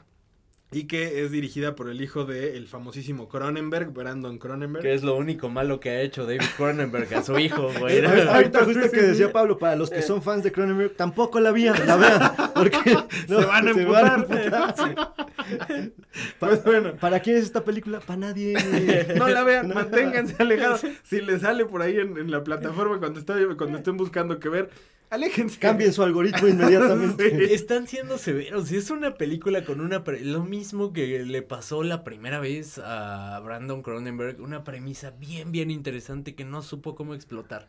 y 0.75 0.85
que 0.87 1.23
es 1.25 1.31
dirigida 1.31 1.75
por 1.75 1.89
el 1.89 2.01
hijo 2.03 2.25
del 2.25 2.67
famosísimo 2.67 3.29
Cronenberg, 3.29 3.91
Brandon 3.93 4.39
Cronenberg. 4.39 4.83
Que 4.83 4.93
es 4.95 5.03
lo 5.03 5.15
único 5.17 5.49
malo 5.49 5.79
que 5.81 5.91
ha 5.91 6.01
hecho 6.01 6.27
David 6.27 6.43
Cronenberg 6.57 7.15
a 7.15 7.23
su 7.23 7.39
hijo, 7.39 7.71
güey. 7.81 8.05
Ahorita 8.05 8.65
justo 8.65 8.91
que 8.91 9.03
decía. 9.03 9.33
Pablo, 9.33 9.57
para 9.59 9.77
los 9.77 9.91
que 9.91 10.03
son 10.03 10.23
fans 10.23 10.43
de 10.45 10.53
Cronenberg, 10.53 10.95
tampoco 10.97 11.41
la 11.41 11.53
vean, 11.53 11.87
la 11.87 11.97
vean, 11.97 12.33
porque 12.55 12.79
no, 13.29 13.41
Se 13.41 13.47
van 13.47 13.67
a 13.69 13.71
emputar. 13.71 14.27
emputar, 14.31 14.75
sí. 14.77 14.95
Pa- 16.39 16.49
Pues 16.49 16.65
bueno. 16.65 16.95
¿Para 17.01 17.21
quién 17.21 17.37
es 17.37 17.45
esta 17.45 17.65
película? 17.65 18.01
Para 18.01 18.19
nadie. 18.19 18.55
No 19.17 19.29
la 19.29 19.45
vean, 19.45 19.69
No. 19.69 19.75
manténganse 19.75 20.37
alejados. 20.39 20.83
Si 21.03 21.21
les 21.21 21.41
sale 21.43 21.65
por 21.65 21.83
ahí 21.83 21.97
en, 21.99 22.17
en 22.19 22.31
la 22.31 22.43
plataforma 22.45 22.99
cuando, 22.99 23.21
está, 23.21 23.35
cuando 23.57 23.79
estén 23.79 23.97
buscando 23.97 24.39
que 24.39 24.49
ver, 24.49 24.71
aléjense. 25.15 25.59
Cambien 25.59 25.93
su 25.93 26.03
algoritmo 26.03 26.49
inmediatamente. 26.49 27.55
Están 27.55 27.87
siendo 27.87 28.19
severos. 28.19 28.71
Y 28.73 28.77
es 28.77 28.91
una 28.91 29.15
película 29.15 29.65
con 29.65 29.81
una. 29.81 30.05
pre- 30.05 30.25
Lo 30.25 30.45
mismo 30.45 30.93
que 30.93 31.25
le 31.25 31.43
pasó 31.43 31.83
la 31.83 32.05
primera 32.05 32.41
vez 32.41 32.79
a 32.79 33.41
Brandon 33.45 33.83
Cronenberg. 33.83 34.41
Una 34.41 34.65
premisa 34.65 35.11
bien, 35.13 35.53
bien 35.53 35.71
interesante 35.71 36.35
que 36.35 36.45
no 36.45 36.63
supo 36.63 36.95
cómo 36.95 37.15
explotar. 37.15 37.69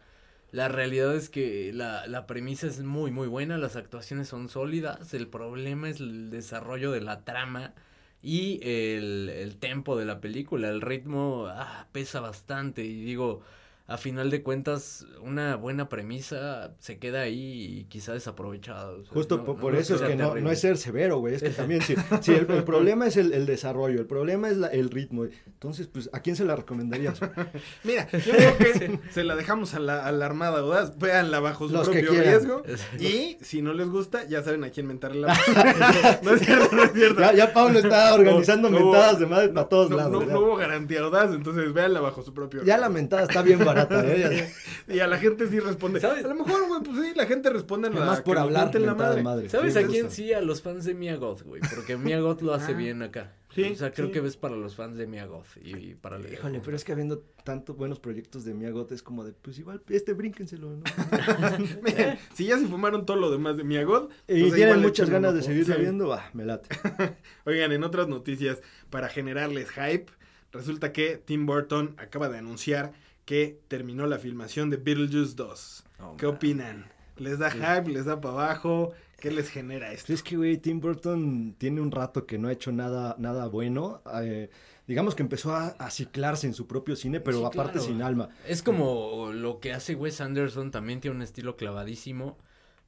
La 0.52 0.68
realidad 0.70 1.16
es 1.16 1.30
que 1.30 1.72
la, 1.74 2.08
la 2.08 2.28
premisa 2.28 2.68
es 2.68 2.82
muy, 2.82 3.12
muy 3.12 3.28
buena. 3.28 3.58
Las 3.58 3.76
actuaciones 3.76 4.28
son 4.28 4.50
sólidas. 4.50 5.14
El 5.14 5.28
problema 5.28 5.90
es 5.90 6.00
el 6.00 6.30
desarrollo 6.30 6.92
de 6.92 7.02
la 7.02 7.24
trama. 7.26 7.74
Y 8.22 8.60
el, 8.64 9.30
el 9.30 9.58
tempo 9.58 9.96
de 9.98 10.06
la 10.06 10.20
película, 10.20 10.70
el 10.70 10.82
ritmo 10.82 11.46
ah, 11.50 11.88
pesa 11.92 12.22
bastante. 12.22 12.84
Y 12.84 13.04
digo, 13.04 13.42
a 13.88 13.98
final 13.98 14.32
de 14.32 14.42
cuentas, 14.42 15.06
una 15.22 15.58
buena 15.58 15.90
premisa 15.90 16.74
se 16.80 16.98
queda 16.98 17.22
ahí 17.22 17.80
y 17.82 17.84
quizá 17.86 18.14
desaprovechada. 18.14 18.90
o 18.92 19.04
sea, 19.04 19.14
Justo 19.14 19.38
no- 19.38 19.46
por, 19.46 19.56
no 19.58 19.62
por 19.62 19.76
es 19.76 19.82
eso 19.82 19.96
es 19.96 20.02
que 20.10 20.16
no, 20.16 20.34
no 20.36 20.50
es 20.50 20.60
ser 20.60 20.78
severo, 20.78 21.20
güey. 21.20 21.36
Es 21.36 21.44
que 21.44 21.50
también, 21.52 21.82
si, 21.82 21.96
si 22.22 22.32
el, 22.34 22.50
el 22.50 22.64
problema 22.64 23.06
es 23.06 23.16
el, 23.18 23.32
el 23.32 23.46
desarrollo, 23.46 24.00
el 24.00 24.08
problema 24.08 24.50
es 24.50 24.58
la- 24.58 24.70
el 24.70 24.90
ritmo. 24.90 25.26
Entonces, 25.46 25.86
pues, 25.88 26.10
¿a 26.14 26.22
quién 26.22 26.36
se 26.36 26.46
la 26.46 26.56
recomendarías? 26.56 27.20
Mira, 27.84 28.08
yo 28.12 28.34
creo 28.34 28.58
que 28.58 29.00
se 29.12 29.24
la 29.24 29.36
dejamos 29.36 29.76
a 29.76 29.80
la, 29.80 30.04
a 30.08 30.12
la 30.12 30.26
Armada 30.26 30.62
Audaz. 30.62 30.98
Véanla 30.98 31.40
bajo 31.40 31.68
su 31.68 31.74
Los 31.76 31.88
propio 31.88 32.10
riesgo. 32.12 32.64
Y 33.00 33.38
si 33.42 33.62
no 33.62 33.74
les 33.74 33.88
gusta, 33.90 34.26
ya 34.28 34.42
saben 34.44 34.64
a 34.64 34.70
quién 34.72 34.88
mentarle 34.88 35.22
la. 35.22 36.20
No 36.24 36.32
es 36.34 36.42
cierto, 36.42 36.76
no 36.76 36.84
es 36.86 36.94
cierto. 36.94 37.20
Ya, 37.22 37.34
ya 37.34 37.54
Pablo 37.54 37.78
está 37.80 38.16
organizando 38.16 38.72
mentadas 38.72 39.20
de 39.20 39.28
madre 39.28 39.50
para 39.50 39.70
todos 39.70 39.92
no, 39.92 39.98
lados. 39.98 40.26
no- 40.26 40.40
hubo 40.40 40.56
garantía 40.56 41.02
audaz, 41.02 41.32
entonces 41.36 41.72
véanla 41.72 42.00
bajo 42.00 42.24
su 42.24 42.34
propio 42.34 42.64
Ya 42.64 42.78
la 42.80 42.90
mentada 42.90 43.24
está 43.24 43.42
bien 43.44 43.60
barata, 43.60 43.75
¿eh? 43.78 44.52
Y 44.88 45.00
a 45.00 45.08
la 45.08 45.18
gente 45.18 45.48
sí 45.48 45.60
responde. 45.60 46.00
¿Sabes? 46.00 46.24
A 46.26 46.28
lo 46.28 46.36
mejor, 46.36 46.68
güey, 46.68 46.82
pues 46.84 46.98
sí, 47.08 47.14
la 47.16 47.26
gente 47.26 47.50
responde 47.50 47.88
en 47.88 47.96
la 47.96 48.02
Además 48.02 48.22
por 48.22 48.38
hablar, 48.38 48.66
mienten 48.66 48.86
la 48.86 48.94
madre. 48.94 49.24
madre. 49.24 49.50
¿Sabes 49.50 49.74
Sí, 49.74 49.80
a 49.80 49.88
quién 49.88 50.12
sí? 50.12 50.32
A 50.34 50.42
los 50.42 50.62
fans 50.62 50.86
de 50.86 50.94
Mia 50.94 51.16
Goth, 51.16 51.42
güey. 51.42 51.60
Porque 51.74 51.98
Mia 51.98 52.20
Goth 52.20 52.42
lo 52.42 52.54
hace 52.54 52.74
Ah. 52.74 52.76
bien 52.76 53.02
acá. 53.02 53.34
Sí, 53.56 53.64
O 53.72 53.76
sea, 53.76 53.92
creo 53.94 54.08
sí. 54.08 54.12
que 54.14 54.20
ves 54.20 54.36
para 54.38 54.56
los 54.58 54.76
fans 54.76 54.98
de 54.98 55.08
Mia 55.08 55.26
Goth 55.26 55.58
y, 55.64 55.76
y 55.78 55.96
para 55.96 56.20
Híjole, 56.20 56.62
pero 56.64 56.76
es 56.76 56.84
que 56.84 56.92
habiendo 56.92 57.20
tantos 57.46 57.78
buenos 57.78 58.00
proyectos 58.00 58.44
de 58.44 58.54
Miyagot 58.54 58.92
es 58.92 59.02
como 59.02 59.24
de, 59.24 59.32
pues 59.32 59.58
igual, 59.58 59.82
este 59.90 60.12
brínquenselo, 60.14 60.70
¿no? 60.72 60.84
Miren, 61.82 62.20
si 62.34 62.46
ya 62.48 62.58
se 62.60 62.68
fumaron 62.68 63.06
todo 63.06 63.18
lo 63.18 63.32
demás 63.32 63.56
de 63.58 63.64
Miagod. 63.64 64.10
y 64.28 64.42
pues 64.42 64.54
tienen 64.56 64.82
muchas 64.82 65.10
ganas 65.10 65.34
de 65.34 65.42
Sí. 65.42 65.72
viendo, 65.80 66.08
va, 66.10 66.30
me 66.34 66.44
late. 66.46 66.68
Oigan, 67.46 67.72
en 67.72 67.84
otras 67.84 68.08
noticias, 68.08 68.62
para 68.90 69.08
generarles 69.08 69.70
hype, 69.72 70.08
resulta 70.52 70.92
que 70.92 71.18
Tim 71.24 71.46
Burton 71.46 71.96
acaba 71.98 72.28
de 72.30 72.38
anunciar 72.40 72.92
que 73.26 73.60
terminó 73.68 74.08
la 74.08 74.20
filmación 74.20 74.70
de 74.70 74.78
Beetlejuice 74.78 75.36
2. 75.36 75.84
¿Qué 76.18 76.26
opinan? 76.26 76.96
les 77.18 77.40
da 77.40 77.50
hype, 77.50 77.90
les 77.90 78.06
da 78.06 78.20
para 78.20 78.34
abajo, 78.34 78.94
¿qué 79.20 79.32
les 79.32 79.50
genera 79.50 79.92
esto? 79.92 80.14
Es 80.14 80.24
que, 80.24 80.38
güey, 80.38 80.58
Tim 80.58 80.80
Burton 80.80 81.56
tiene 81.58 81.82
un 81.82 81.92
rato 81.92 82.26
que 82.26 82.38
no 82.38 82.48
ha 82.48 82.52
hecho 82.52 82.72
nada, 82.72 83.16
nada 83.18 83.48
bueno. 83.48 84.02
Eh, 84.22 84.50
digamos 84.88 85.16
que 85.16 85.24
empezó 85.24 85.56
a, 85.56 85.68
a, 85.68 85.90
ciclarse 85.90 86.48
en 86.48 86.54
su 86.54 86.68
propio 86.68 86.96
cine, 86.96 87.20
pero 87.20 87.40
Sí, 87.40 87.46
aparte 87.46 87.74
claro. 87.74 87.88
sin 87.88 88.02
alma. 88.02 88.30
Es 88.48 88.62
como 88.62 89.32
lo 89.34 89.60
que 89.60 89.74
hace 89.74 89.96
Wes 89.96 90.22
Anderson, 90.22 90.72
también 90.72 91.00
tiene 91.00 91.16
un 91.16 91.22
estilo 91.22 91.56
clavadísimo, 91.56 92.38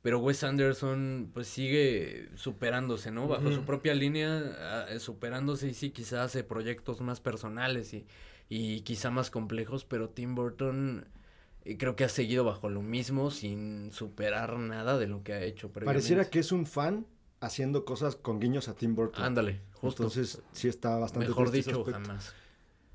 pero 0.01 0.19
Wes 0.19 0.43
Anderson 0.43 1.31
pues 1.33 1.47
sigue 1.47 2.29
superándose, 2.35 3.11
¿no? 3.11 3.27
Bajo 3.27 3.51
su 3.51 3.63
propia 3.63 3.93
línea, 3.93 4.85
ah, 4.89 4.99
superándose 4.99 5.69
y 5.69 5.73
sí, 5.73 5.91
quizás 5.91 6.19
hace 6.19 6.43
proyectos 6.43 7.01
más 7.01 7.19
personales 7.19 7.93
y, 7.93 8.05
y 8.49 8.81
quizá 8.81 9.09
más 9.11 9.29
complejos, 9.29 9.85
pero 9.85 10.09
Tim 10.09 10.35
Burton 10.35 11.05
eh, 11.65 11.77
creo 11.77 11.95
que 11.95 12.03
ha 12.05 12.09
seguido 12.09 12.43
bajo 12.45 12.69
lo 12.69 12.81
mismo 12.81 13.29
sin 13.31 13.91
superar 13.91 14.57
nada 14.57 14.97
de 14.97 15.07
lo 15.07 15.23
que 15.23 15.33
ha 15.33 15.41
hecho 15.41 15.69
previamente. 15.71 15.85
Pareciera 15.99 16.29
que 16.29 16.39
es 16.39 16.51
un 16.51 16.65
fan 16.65 17.05
haciendo 17.41 17.85
cosas 17.85 18.15
con 18.15 18.39
guiños 18.39 18.67
a 18.67 18.73
Tim 18.75 18.95
Burton. 18.95 19.23
Ándale, 19.23 19.59
justo. 19.73 20.03
Entonces, 20.03 20.41
sí 20.53 20.67
está 20.67 20.97
bastante 20.97 21.27
Mejor 21.27 21.51
dicho, 21.51 21.83
jamás. 21.83 22.33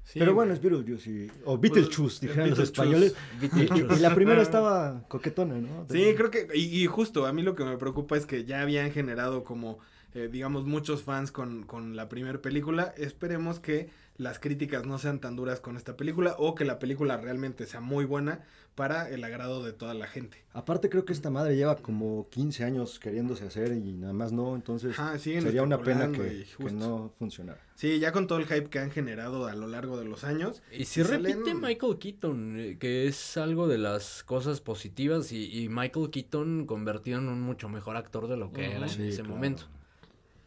Sí, 0.05 0.19
Pero 0.19 0.35
bueno, 0.35 0.53
es 0.53 0.61
Beetlejuice 0.61 1.09
y- 1.11 1.31
o 1.45 1.57
Beetlejuice, 1.59 1.97
Pues, 2.03 2.21
dijeron 2.21 2.51
los 2.51 2.59
españoles. 2.59 3.15
Y, 3.41 3.47
y- 3.63 3.95
y 3.95 3.99
la 4.01 4.15
primera 4.17 4.39
Ajá. 4.41 4.43
estaba 4.43 5.05
coquetona, 5.07 5.59
¿no? 5.61 5.87
Sí, 5.89 6.15
creo 6.17 6.29
que, 6.31 6.49
y, 6.55 6.83
y 6.83 6.87
justo, 6.87 7.25
a 7.25 7.33
mí 7.33 7.43
lo 7.43 7.55
que 7.55 7.65
me 7.65 7.77
preocupa 7.77 8.17
es 8.17 8.27
que 8.27 8.45
ya 8.45 8.63
habían 8.63 8.91
generado 8.91 9.45
como, 9.45 9.79
eh, 10.15 10.29
digamos, 10.31 10.65
muchos 10.67 11.03
fans 11.03 11.31
con, 11.31 11.63
con 11.63 11.95
la 11.95 12.09
primera 12.09 12.43
película. 12.43 12.93
Esperemos 12.97 13.61
que 13.61 13.91
las 14.23 14.39
críticas 14.39 14.87
no 14.87 14.99
sean 14.99 15.21
tan 15.21 15.37
duras 15.37 15.61
con 15.61 15.77
esta 15.77 15.97
película 15.97 16.35
o 16.39 16.55
que 16.55 16.65
la 16.65 16.79
película 16.79 17.17
realmente 17.19 17.67
sea 17.67 17.81
muy 17.81 18.05
buena 18.05 18.41
para 18.75 19.11
el 19.11 19.23
agrado 19.23 19.63
de 19.63 19.73
toda 19.75 19.93
la 19.93 20.07
gente. 20.07 20.45
Aparte 20.55 20.89
creo 20.89 21.05
que 21.05 21.13
esta 21.13 21.29
madre 21.29 21.57
lleva 21.57 21.77
como 21.77 22.29
15 22.31 22.65
años 22.65 22.99
queriéndose 22.99 23.45
hacer 23.47 23.73
y 23.73 23.93
nada 23.93 24.15
más 24.15 24.33
no, 24.33 24.55
entonces 24.55 24.97
sería 25.19 25.63
una 25.63 25.79
pena 25.83 26.11
que, 26.11 26.47
que 26.57 26.73
no 26.73 27.13
funcionara. 27.19 27.61
Sí, 27.75 27.99
ya 27.99 28.13
con 28.13 28.27
todo 28.27 28.39
el 28.39 28.47
hype 28.47 28.71
que 28.71 28.79
han 28.79 28.91
generado 28.91 29.47
a 29.47 29.55
lo 29.55 29.67
largo 29.67 29.99
de 29.99 30.05
los 30.07 30.25
años. 30.25 30.63
Y 30.71 30.85
si 30.87 31.03
repite 31.03 31.35
salen- 31.35 31.61
Michael 31.61 31.99
Keaton, 31.99 32.61
eh, 32.61 32.77
que 32.79 33.07
es 33.09 33.37
algo 33.37 33.67
de 33.69 33.77
las 33.79 34.23
cosas 34.23 34.61
positivas, 34.61 35.33
y, 35.33 35.65
y 35.65 35.69
Michael 35.69 36.11
Keaton 36.11 36.65
convertido 36.67 37.19
en 37.19 37.29
un 37.29 37.41
mucho 37.43 37.69
mejor 37.69 37.97
actor 37.97 38.29
de 38.29 38.37
lo 38.37 38.53
que 38.53 38.71
era 38.71 38.87
en 38.87 38.89
Sí, 38.89 39.09
ese 39.09 39.19
claro. 39.23 39.35
momento. 39.35 39.65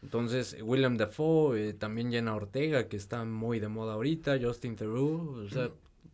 Entonces, 0.06 0.56
William 0.62 0.96
Dafoe, 0.96 1.70
eh, 1.70 1.72
también 1.72 2.12
Jenna 2.12 2.36
Ortega, 2.36 2.86
que 2.86 2.96
está 2.96 3.24
muy 3.24 3.58
de 3.58 3.66
moda 3.66 3.94
ahorita, 3.94 4.38
Justin 4.40 4.76
Theroux, 4.76 5.46
o 5.46 5.48
sea, 5.48 5.70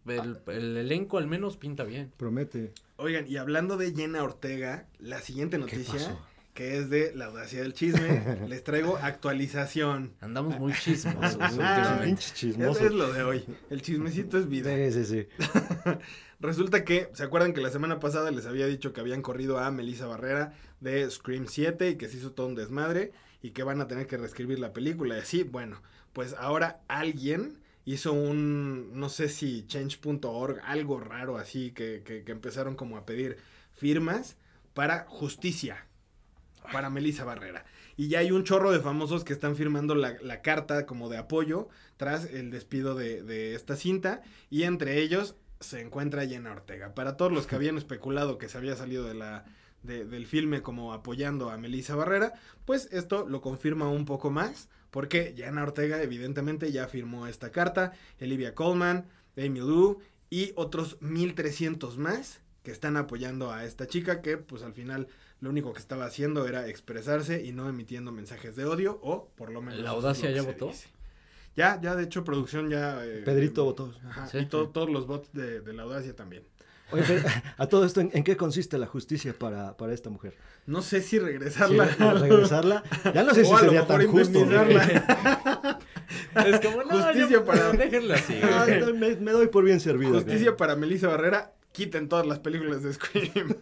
el, 0.07 0.39
el 0.47 0.77
elenco 0.79 1.19
al 1.19 1.27
menos 1.27 1.59
pinta 1.59 1.85
bien. 1.85 2.11
Promete. 2.17 2.73
Oigan, 2.97 3.27
y 3.29 3.37
hablando 3.37 3.77
de 3.77 3.93
Jenna 3.93 4.25
Ortega, 4.25 4.87
la 4.99 5.21
siguiente 5.21 5.59
¿Qué 5.59 5.77
noticia, 5.77 6.17
que 6.55 6.79
es 6.79 6.89
de 6.89 7.15
la 7.15 7.27
audacia 7.27 7.61
del 7.61 7.75
chisme, 7.75 8.47
les 8.49 8.65
traigo 8.65 8.97
actualización. 8.97 10.15
Andamos 10.23 10.59
muy 10.59 10.73
chismosos 10.73 11.35
últimamente. 11.53 12.07
Pinche 12.07 12.33
chismoso. 12.33 12.71
Eso 12.71 12.87
es 12.87 12.93
lo 12.93 13.13
de 13.13 13.23
hoy. 13.25 13.45
El 13.69 13.83
chismecito 13.83 14.39
es 14.39 14.49
vida. 14.49 14.75
Sí, 14.75 15.05
sí, 15.05 15.05
sí. 15.05 15.45
Resulta 16.41 16.83
que, 16.83 17.11
¿se 17.13 17.25
acuerdan 17.25 17.53
que 17.53 17.61
la 17.61 17.71
semana 17.71 18.01
pasada 18.01 18.31
les 18.31 18.47
había 18.47 18.67
dicho 18.67 18.95
que 18.95 19.03
habían 19.03 19.21
corrido 19.21 19.59
a 19.59 19.71
Melissa 19.71 20.07
Barrera 20.07 20.55
de 20.81 21.11
Scream 21.11 21.45
7 21.47 21.91
y 21.91 21.97
que 21.97 22.09
se 22.09 22.17
hizo 22.17 22.33
todo 22.33 22.47
un 22.47 22.55
desmadre 22.55 23.13
y 23.43 23.51
que 23.51 23.63
van 23.63 23.81
a 23.81 23.89
tener 23.89 24.07
que 24.07 24.17
reescribir 24.17 24.59
la 24.59 24.73
película 24.73 25.17
y 25.17 25.21
así? 25.21 25.43
Bueno, 25.43 25.83
pues 26.13 26.35
ahora 26.39 26.81
alguien 26.89 27.59
hizo 27.85 28.13
un, 28.13 28.99
no 28.99 29.09
sé 29.09 29.29
si 29.29 29.67
change.org, 29.67 30.61
algo 30.65 31.01
raro 31.01 31.37
así, 31.37 31.73
que, 31.73 32.03
que, 32.05 32.25
que 32.25 32.33
empezaron 32.33 32.77
como 32.77 32.97
a 32.97 33.05
pedir 33.05 33.39
firmas 33.73 34.37
para 34.75 35.07
justicia 35.09 35.87
para 36.71 36.91
Melissa 36.91 37.25
Barrera. 37.25 37.65
Y 37.97 38.09
ya 38.09 38.21
hay 38.21 38.31
un 38.31 38.45
chorro 38.45 38.71
de 38.73 38.81
famosos 38.81 39.25
que 39.25 39.33
están 39.33 39.57
firmando 39.57 39.95
la, 39.95 40.17
la 40.23 40.43
carta 40.43 40.87
como 40.87 41.09
de 41.09 41.19
apoyo 41.19 41.69
tras 41.97 42.25
el 42.25 42.51
despido 42.51 42.95
de, 42.95 43.23
de 43.23 43.55
esta 43.55 43.77
cinta. 43.77 44.23
Y 44.51 44.63
entre 44.63 45.01
ellos 45.01 45.35
se 45.61 45.81
encuentra 45.81 46.27
Jenna 46.27 46.53
Ortega. 46.53 46.95
Para 46.95 47.17
todos 47.17 47.33
los 47.33 47.47
que 47.47 47.57
habían 47.57 47.77
especulado 47.79 48.39
que 48.39 48.49
se 48.49 48.59
había 48.59 48.77
salido 48.77 49.05
de 49.05 49.15
la, 49.15 49.45
de- 49.83 50.05
del 50.05 50.27
filme 50.27 50.63
como 50.63 50.93
apoyando 50.93 51.51
a 51.51 51.57
Melissa 51.59 51.95
Barrera, 51.97 52.35
pues 52.65 52.89
esto 52.93 53.27
lo 53.29 53.41
confirma 53.41 53.89
un 53.89 54.05
poco 54.05 54.31
más. 54.31 54.69
Porque 54.91 55.33
Jenna 55.37 55.63
Ortega 55.63 56.03
evidentemente 56.03 56.71
ya 56.71 56.87
firmó 56.87 57.27
esta 57.27 57.51
carta. 57.51 57.93
Olivia 58.21 58.55
Colman, 58.55 59.07
Amy 59.39 59.61
Lou 59.61 60.01
y 60.29 60.53
otros 60.55 60.99
1300 61.01 61.97
más 61.97 62.41
que 62.63 62.71
están 62.73 62.97
apoyando 62.99 63.51
a 63.51 63.65
esta 63.65 63.87
chica 63.87 64.21
que 64.21 64.37
pues 64.37 64.63
al 64.63 64.75
final 64.75 65.09
lo 65.41 65.49
único 65.51 65.73
que 65.73 65.79
estaba 65.81 66.05
haciendo 66.05 66.47
era 66.47 66.69
expresarse 66.69 67.43
y 67.43 67.53
no 67.53 67.69
emitiendo 67.71 68.13
mensajes 68.13 68.55
de 68.55 68.67
odio 68.67 69.01
o 69.03 69.31
por 69.35 69.51
lo 69.51 69.63
menos 69.63 69.81
¿La 69.81 69.91
audacia 69.91 70.31
ya 70.31 70.43
votó? 70.43 70.67
dice. 70.69 70.89
Ya, 71.57 71.81
ya 71.81 71.97
de 71.97 72.05
hecho 72.05 72.23
producción 72.23 72.71
ya... 72.71 73.05
eh, 73.05 73.23
Pedrito 73.25 73.63
eh, 73.63 73.65
votó. 73.65 73.95
Ajá, 74.09 74.27
Sí. 74.29 74.39
y 74.39 74.47
to- 74.47 74.69
todos 74.69 74.89
los 74.91 75.07
bots 75.07 75.33
de, 75.33 75.61
de 75.61 75.73
la 75.73 75.83
audacia 75.83 76.15
también. 76.15 76.45
Oye, 76.93 77.03
pero, 77.07 77.23
a 77.59 77.67
todo 77.67 77.85
esto, 77.85 78.01
¿en, 78.01 78.11
en 78.13 78.23
qué 78.25 78.37
consiste 78.37 78.79
la 78.79 78.87
justicia 78.87 79.35
para, 79.39 79.77
para 79.77 79.93
esta 79.95 80.11
mujer? 80.11 80.37
No 80.67 80.83
sé 80.83 81.01
si 81.01 81.11
Sí, 81.11 81.19
regresarla. 81.19 81.87
regresarla. 81.87 82.83
Ya 83.15 83.23
no 83.25 83.35
sé 83.35 83.45
si 83.45 83.51
O 83.51 83.55
lo 83.55 83.59
sería 83.61 83.87
tan 83.87 84.07
justo. 84.09 84.39
Es 86.47 86.61
como, 86.61 86.83
no, 86.85 86.91
Justicia 87.03 87.29
ya, 87.31 87.45
para- 87.45 87.73
Déjenla 87.73 88.15
así. 88.17 88.39
Ah, 88.43 88.67
me, 88.95 89.17
me 89.17 89.33
doy 89.33 89.49
por 89.49 89.65
bien 89.65 89.81
servido. 89.81 90.13
Justicia 90.15 90.57
para 90.57 90.77
Melissa 90.77 91.09
Barrera. 91.09 91.53
Quiten 91.73 92.07
todas 92.09 92.27
las 92.27 92.39
películas 92.39 92.83
de 92.83 92.93
Scream. 92.93 93.55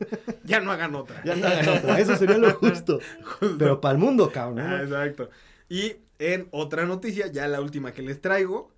ya 0.42 0.58
no 0.60 0.72
hagan 0.72 0.96
otra. 0.96 1.22
Ya 1.24 1.36
no 1.36 1.46
hagan 1.46 1.68
otra, 1.78 2.00
Eso 2.00 2.16
sería 2.16 2.38
lo 2.38 2.50
justo. 2.54 2.98
Justo. 3.22 3.56
Pero 3.56 3.80
para 3.80 3.92
el 3.92 3.98
mundo, 3.98 4.30
cabrón. 4.32 4.56
¿no? 4.56 4.76
Ah, 4.76 4.82
exacto. 4.82 5.30
Y 5.68 5.94
en 6.18 6.48
otra 6.50 6.86
noticia, 6.86 7.28
ya 7.28 7.46
la 7.46 7.60
última 7.60 7.92
que 7.92 8.02
les 8.02 8.20
traigo, 8.20 8.72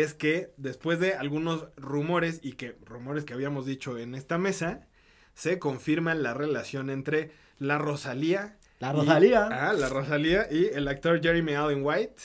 es 0.00 0.14
que 0.14 0.52
después 0.56 0.98
de 1.00 1.14
algunos 1.14 1.66
rumores 1.76 2.40
y 2.42 2.52
que 2.52 2.76
rumores 2.84 3.24
que 3.24 3.34
habíamos 3.34 3.66
dicho 3.66 3.98
en 3.98 4.14
esta 4.14 4.38
mesa, 4.38 4.86
se 5.34 5.58
confirma 5.58 6.14
la 6.14 6.34
relación 6.34 6.90
entre 6.90 7.32
la 7.58 7.78
Rosalía. 7.78 8.56
La 8.80 8.92
y- 8.92 8.96
Rosalía. 8.96 9.48
ah, 9.50 9.72
la 9.72 9.88
Rosalía 9.88 10.46
y 10.50 10.66
el 10.66 10.88
actor 10.88 11.20
Jeremy 11.22 11.54
Allen 11.54 11.80
White. 11.84 12.22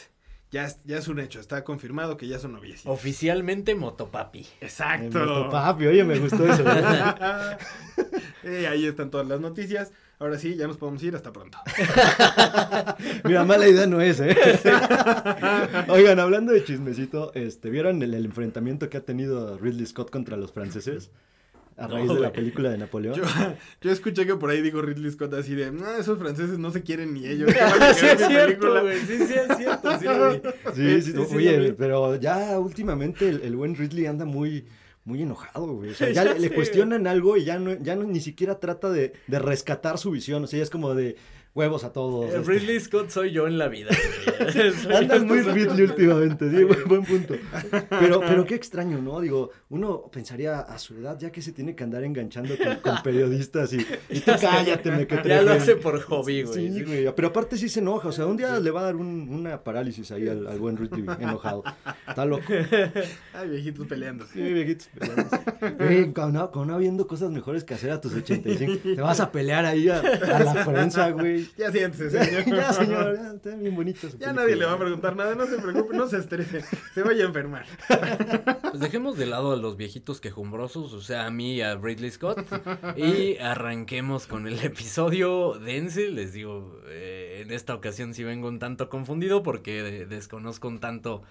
Ya 0.51 0.65
es, 0.65 0.79
ya 0.83 0.97
es 0.97 1.07
un 1.07 1.19
hecho, 1.19 1.39
está 1.39 1.63
confirmado 1.63 2.17
que 2.17 2.27
ya 2.27 2.39
son 2.39 2.53
noviecitos. 2.53 2.91
Oficialmente 2.91 3.75
Motopapi. 3.75 4.47
Exacto. 4.61 5.19
meto, 5.19 5.49
papi, 5.51 5.85
oye, 5.85 6.03
me 6.03 6.17
gustó 6.17 6.51
eso. 6.51 6.63
Eh, 8.43 8.67
ahí 8.67 8.85
están 8.87 9.11
todas 9.11 9.27
las 9.27 9.39
noticias. 9.41 9.91
Ahora 10.19 10.37
sí, 10.37 10.55
ya 10.55 10.67
nos 10.67 10.75
podemos 10.77 11.01
ir. 11.03 11.15
Hasta 11.15 11.31
pronto. 11.31 11.57
Mira, 13.23 13.45
mala 13.45 13.67
idea 13.67 13.87
no 13.87 14.01
es, 14.01 14.19
¿eh? 14.19 14.35
Oigan, 15.87 16.19
hablando 16.19 16.51
de 16.51 16.63
chismecito, 16.63 17.33
este, 17.33 17.69
¿vieron 17.69 18.01
el, 18.03 18.13
el 18.13 18.25
enfrentamiento 18.25 18.89
que 18.89 18.97
ha 18.97 19.05
tenido 19.05 19.57
Ridley 19.57 19.85
Scott 19.85 20.09
contra 20.11 20.35
los 20.35 20.51
franceses? 20.51 21.09
A 21.77 21.87
No, 21.87 21.93
raíz 21.95 22.09
de 22.09 22.19
la 22.19 22.33
película 22.33 22.69
de 22.69 22.77
Napoleón. 22.77 23.15
Yo, 23.15 23.23
yo 23.79 23.91
escuché 23.91 24.25
que 24.25 24.35
por 24.35 24.49
ahí 24.49 24.61
dijo 24.61 24.81
Ridley 24.81 25.09
Scott 25.11 25.33
así 25.35 25.55
de, 25.55 25.71
no, 25.71 25.89
esos 25.95 26.19
franceses 26.19 26.59
no 26.59 26.71
se 26.71 26.83
quieren 26.83 27.13
ni 27.13 27.25
ellos. 27.25 27.53
¿qué 27.53 27.61
van 27.61 27.81
a 27.81 27.93
sí 27.93 28.05
es 28.05 28.17
cierto, 28.17 28.45
película?" 28.45 28.81
güey. 28.81 28.99
Sí, 28.99 29.17
sí 29.19 29.33
es 29.33 29.57
cierto. 29.57 29.99
Sí. 29.99 30.05
Sí, 30.75 31.01
sí, 31.01 31.11
Sí, 31.13 31.25
sí, 31.29 31.35
oye, 31.37 31.73
pero 31.77 32.17
ya 32.17 32.59
últimamente 32.59 33.29
el, 33.29 33.41
el 33.43 33.55
buen 33.55 33.75
Ridley 33.75 34.07
anda 34.07 34.25
muy, 34.25 34.65
muy 35.05 35.21
enojado, 35.21 35.73
güey. 35.73 35.91
O 35.91 35.95
sea, 35.95 36.09
ya, 36.09 36.23
Ya 36.25 36.33
le, 36.33 36.53
cuestionan 36.53 37.07
algo 37.07 37.37
y 37.37 37.45
ya 37.45 37.59
no, 37.59 37.73
ya 37.73 37.95
no 37.95 38.03
ni 38.03 38.19
siquiera 38.19 38.59
trata 38.59 38.89
de, 38.89 39.13
de 39.27 39.39
rescatar 39.39 39.97
su 39.97 40.11
visión. 40.11 40.43
O 40.43 40.47
sea, 40.47 40.57
ya 40.57 40.63
es 40.63 40.69
como 40.69 40.93
de 40.95 41.15
huevos 41.53 41.83
a 41.83 41.91
todos. 41.91 42.25
Eh, 42.33 42.37
este. 42.39 42.51
Ridley 42.51 42.79
Scott 42.79 43.09
soy 43.09 43.31
yo 43.31 43.47
en 43.47 43.57
la 43.57 43.67
vida. 43.67 43.89
Andan 44.95 45.27
muy 45.27 45.41
Ridley 45.41 45.83
últimamente, 45.83 46.49
sí, 46.49 46.63
buen, 46.63 46.83
buen 46.87 47.03
punto. 47.03 47.35
Pero, 47.89 48.21
pero 48.21 48.45
qué 48.45 48.55
extraño, 48.55 49.01
¿no? 49.01 49.19
Digo, 49.19 49.51
uno 49.69 50.09
pensaría 50.11 50.59
a 50.59 50.77
su 50.79 50.95
edad, 50.95 51.17
ya 51.19 51.31
que 51.31 51.41
se 51.41 51.51
tiene 51.51 51.75
que 51.75 51.83
andar 51.83 52.03
enganchando 52.03 52.55
con, 52.57 52.75
con 52.77 52.95
periodistas 53.03 53.73
y, 53.73 53.85
y 54.09 54.19
tú 54.21 54.31
cállate, 54.39 54.91
me 54.91 55.07
que 55.07 55.19
Ya 55.25 55.41
lo 55.41 55.51
hace 55.51 55.75
por 55.75 55.99
hobby, 56.01 56.43
güey. 56.43 56.71
Sí, 56.73 56.83
güey. 56.83 57.13
Pero 57.15 57.27
aparte 57.29 57.57
sí 57.57 57.69
se 57.69 57.79
enoja. 57.79 58.09
O 58.09 58.11
sea, 58.11 58.25
un 58.25 58.37
día 58.37 58.59
le 58.59 58.71
va 58.71 58.81
a 58.81 58.83
dar 58.83 58.95
un- 58.95 59.27
una 59.29 59.63
parálisis 59.63 60.11
ahí 60.11 60.27
al, 60.27 60.47
al 60.47 60.59
buen 60.59 60.77
Ridley 60.77 61.05
enojado. 61.19 61.63
Está 62.07 62.25
loco. 62.25 62.43
Ay, 63.33 63.49
viejitos 63.49 63.87
peleando. 63.87 64.25
Sí, 64.31 64.41
viejitos. 64.41 64.89
peleándose. 64.97 65.37
Güey, 65.77 66.13
con 66.13 66.67
no 66.67 66.73
habiendo 66.75 67.07
cosas 67.07 67.31
mejores 67.31 67.63
que 67.63 67.73
hacer 67.73 67.91
a 67.91 67.99
tus 68.01 68.13
85. 68.13 68.95
Te 68.95 69.01
vas 69.01 69.19
a 69.19 69.31
pelear 69.31 69.65
ahí 69.65 69.89
a, 69.89 69.99
a 69.99 70.39
la 70.43 70.65
prensa, 70.65 71.09
güey. 71.11 71.38
Ya 71.57 71.71
siéntese, 71.71 72.09
señor. 72.25 72.45
ya, 72.45 72.73
señor, 72.73 73.15
ya, 73.15 73.31
está 73.35 73.55
bien 73.55 73.75
bonito. 73.75 74.01
su 74.01 74.17
Ya 74.17 74.27
película. 74.27 74.33
nadie 74.33 74.55
le 74.55 74.65
va 74.65 74.73
a 74.73 74.77
preguntar 74.79 75.15
nada, 75.15 75.35
no 75.35 75.45
se 75.45 75.57
preocupe, 75.57 75.95
no 75.95 76.07
se 76.07 76.17
estrese, 76.17 76.63
se 76.93 77.03
vaya 77.03 77.23
a 77.23 77.27
enfermar. 77.27 77.65
Pues 78.69 78.81
dejemos 78.81 79.17
de 79.17 79.25
lado 79.25 79.51
a 79.53 79.55
los 79.57 79.77
viejitos 79.77 80.21
quejumbrosos, 80.21 80.93
o 80.93 81.01
sea, 81.01 81.25
a 81.25 81.31
mí 81.31 81.55
y 81.55 81.61
a 81.61 81.75
Ridley 81.75 82.11
Scott. 82.11 82.45
Y 82.95 83.37
arranquemos 83.37 84.27
con 84.27 84.47
el 84.47 84.59
episodio 84.63 85.53
dense. 85.59 86.09
Les 86.11 86.33
digo, 86.33 86.79
eh, 86.87 87.41
en 87.43 87.51
esta 87.51 87.73
ocasión 87.73 88.13
sí 88.13 88.23
vengo 88.23 88.47
un 88.47 88.59
tanto 88.59 88.87
confundido 88.87 89.41
porque 89.41 89.81
de- 89.81 90.05
desconozco 90.05 90.67
un 90.67 90.79
tanto, 90.79 91.23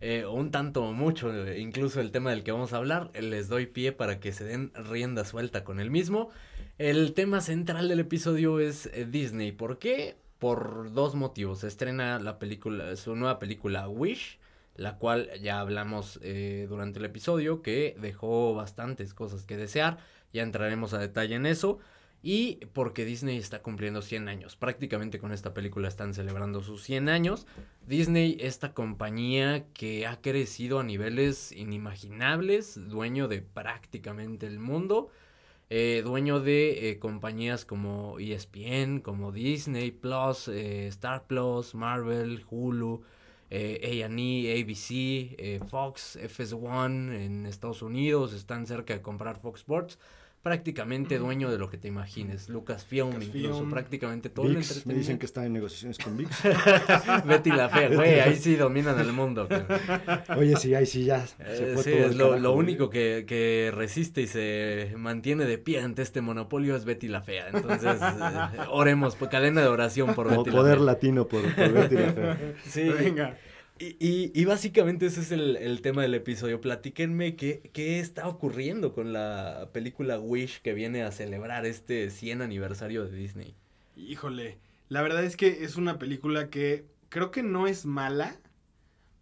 eh, 0.00 0.24
un 0.24 0.50
tanto 0.50 0.82
mucho, 0.92 1.30
eh, 1.46 1.58
incluso 1.60 2.00
el 2.00 2.10
tema 2.10 2.30
del 2.30 2.42
que 2.42 2.52
vamos 2.52 2.72
a 2.72 2.78
hablar. 2.78 3.10
Les 3.20 3.48
doy 3.48 3.66
pie 3.66 3.92
para 3.92 4.18
que 4.18 4.32
se 4.32 4.44
den 4.44 4.72
rienda 4.74 5.24
suelta 5.26 5.64
con 5.64 5.80
el 5.80 5.90
mismo. 5.90 6.30
El 6.78 7.12
tema 7.12 7.40
central 7.40 7.88
del 7.88 7.98
episodio 7.98 8.60
es 8.60 8.86
eh, 8.86 9.04
Disney. 9.04 9.50
¿Por 9.50 9.80
qué? 9.80 10.16
Por 10.38 10.92
dos 10.92 11.16
motivos. 11.16 11.64
Estrena 11.64 12.20
la 12.20 12.38
película, 12.38 12.94
su 12.94 13.16
nueva 13.16 13.40
película 13.40 13.88
Wish, 13.88 14.38
la 14.76 14.96
cual 14.96 15.28
ya 15.42 15.58
hablamos 15.58 16.20
eh, 16.22 16.66
durante 16.68 17.00
el 17.00 17.06
episodio, 17.06 17.62
que 17.62 17.96
dejó 18.00 18.54
bastantes 18.54 19.12
cosas 19.12 19.44
que 19.44 19.56
desear. 19.56 19.98
Ya 20.32 20.44
entraremos 20.44 20.94
a 20.94 20.98
detalle 20.98 21.34
en 21.34 21.46
eso. 21.46 21.80
Y 22.22 22.66
porque 22.74 23.04
Disney 23.04 23.38
está 23.38 23.60
cumpliendo 23.60 24.00
100 24.00 24.28
años. 24.28 24.54
Prácticamente 24.54 25.18
con 25.18 25.32
esta 25.32 25.54
película 25.54 25.88
están 25.88 26.14
celebrando 26.14 26.62
sus 26.62 26.84
100 26.84 27.08
años. 27.08 27.48
Disney, 27.88 28.36
esta 28.38 28.72
compañía 28.72 29.66
que 29.72 30.06
ha 30.06 30.20
crecido 30.20 30.78
a 30.78 30.84
niveles 30.84 31.50
inimaginables, 31.50 32.88
dueño 32.88 33.26
de 33.26 33.42
prácticamente 33.42 34.46
el 34.46 34.60
mundo. 34.60 35.10
Eh, 35.70 36.02
dueño 36.02 36.40
de 36.40 36.90
eh, 36.90 36.98
compañías 36.98 37.66
como 37.66 38.18
ESPN, 38.18 39.00
como 39.00 39.32
Disney 39.32 39.90
Plus, 39.90 40.48
eh, 40.48 40.86
Star 40.88 41.26
Plus, 41.26 41.74
Marvel, 41.74 42.42
Hulu, 42.48 43.02
eh, 43.50 44.02
A&E, 44.02 44.62
ABC, 44.62 45.64
Fox, 45.68 46.16
FS1 46.16 47.12
en 47.14 47.46
Estados 47.46 47.82
Unidos, 47.82 48.32
están 48.32 48.66
cerca 48.66 48.94
de 48.94 49.02
comprar 49.02 49.36
Fox 49.38 49.60
Sports 49.60 49.98
prácticamente 50.42 51.18
dueño 51.18 51.50
de 51.50 51.58
lo 51.58 51.68
que 51.68 51.78
te 51.78 51.88
imagines. 51.88 52.48
Lucasfilm, 52.48 53.10
Lucasfilm 53.10 53.36
incluso, 53.36 53.68
prácticamente 53.68 54.30
todo 54.30 54.46
el 54.46 54.56
entretenimiento. 54.56 54.88
Me 54.88 54.94
dicen 54.94 55.18
que 55.18 55.26
está 55.26 55.44
en 55.44 55.52
negociaciones 55.52 55.98
con 55.98 56.16
VIX. 56.16 56.30
Betty 57.26 57.50
la 57.50 57.68
Fea, 57.68 57.88
güey, 57.88 58.20
ahí 58.20 58.36
sí 58.36 58.56
dominan 58.56 58.98
el 59.00 59.12
mundo. 59.12 59.48
Oye, 60.36 60.56
sí, 60.56 60.74
ahí 60.74 60.86
sí 60.86 61.04
ya 61.04 61.26
se 61.26 61.74
fue 61.74 61.84
todo 61.84 62.06
es 62.06 62.16
lo, 62.16 62.38
lo 62.38 62.52
único 62.52 62.88
que, 62.88 63.24
que, 63.26 63.72
resiste 63.74 64.22
y 64.22 64.26
se 64.26 64.94
mantiene 64.96 65.44
de 65.44 65.58
pie 65.58 65.80
ante 65.80 66.02
este 66.02 66.20
monopolio 66.20 66.76
es 66.76 66.84
Betty 66.84 67.08
la 67.08 67.22
Fea. 67.22 67.48
Entonces, 67.52 68.00
eh, 68.00 68.58
oremos, 68.70 69.16
por 69.16 69.28
cadena 69.28 69.60
de 69.60 69.68
oración 69.68 70.14
por 70.14 70.28
Betty 70.28 70.36
la 70.36 70.44
Fea. 70.44 70.60
Poder 70.60 70.80
latino 70.80 71.26
por, 71.26 71.42
por 71.54 71.72
Betty 71.72 71.94
la 71.96 72.12
Fea. 72.12 72.38
Sí. 72.64 72.88
Venga. 72.88 73.36
Y, 73.80 74.32
y, 74.34 74.44
básicamente 74.44 75.06
ese 75.06 75.20
es 75.20 75.30
el, 75.30 75.56
el, 75.56 75.82
tema 75.82 76.02
del 76.02 76.14
episodio. 76.14 76.60
Platíquenme 76.60 77.36
qué, 77.36 77.70
qué 77.72 78.00
está 78.00 78.26
ocurriendo 78.26 78.92
con 78.92 79.12
la 79.12 79.70
película 79.72 80.18
Wish 80.18 80.60
que 80.62 80.74
viene 80.74 81.02
a 81.02 81.12
celebrar 81.12 81.64
este 81.64 82.10
100 82.10 82.42
aniversario 82.42 83.04
de 83.06 83.16
Disney. 83.16 83.54
Híjole, 83.96 84.58
la 84.88 85.02
verdad 85.02 85.22
es 85.22 85.36
que 85.36 85.64
es 85.64 85.76
una 85.76 85.98
película 85.98 86.50
que 86.50 86.86
creo 87.08 87.30
que 87.30 87.42
no 87.42 87.66
es 87.66 87.86
mala. 87.86 88.36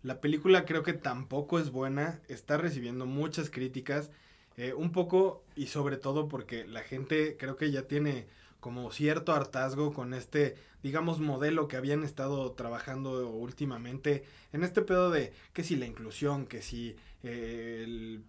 La 0.02 0.20
película 0.20 0.64
creo 0.64 0.82
que 0.82 0.94
tampoco 0.94 1.59
es 1.59 1.70
buena. 1.70 2.20
Está 2.28 2.57
recibiendo 2.57 3.04
muchas 3.04 3.50
críticas. 3.50 4.11
Eh, 4.57 4.72
un 4.72 4.90
poco 4.90 5.44
y 5.54 5.66
sobre 5.66 5.98
todo 5.98 6.28
porque 6.28 6.66
la 6.66 6.80
gente 6.80 7.36
creo 7.38 7.57
que 7.57 7.70
ya 7.70 7.82
tiene 7.82 8.26
como 8.59 8.90
cierto 8.90 9.34
hartazgo 9.34 9.92
con 9.92 10.14
este, 10.14 10.57
digamos, 10.83 11.20
modelo 11.20 11.68
que 11.68 11.77
habían 11.77 12.05
estado 12.05 12.53
trabajando 12.53 13.29
últimamente 13.31 14.24
en 14.53 14.62
este 14.62 14.83
pedo 14.83 15.11
de 15.11 15.33
que 15.53 15.62
si 15.62 15.77
la 15.77 15.87
inclusión, 15.87 16.47
que 16.47 16.62
si 16.62 16.97
eh, 17.22 17.83
el 17.85 18.24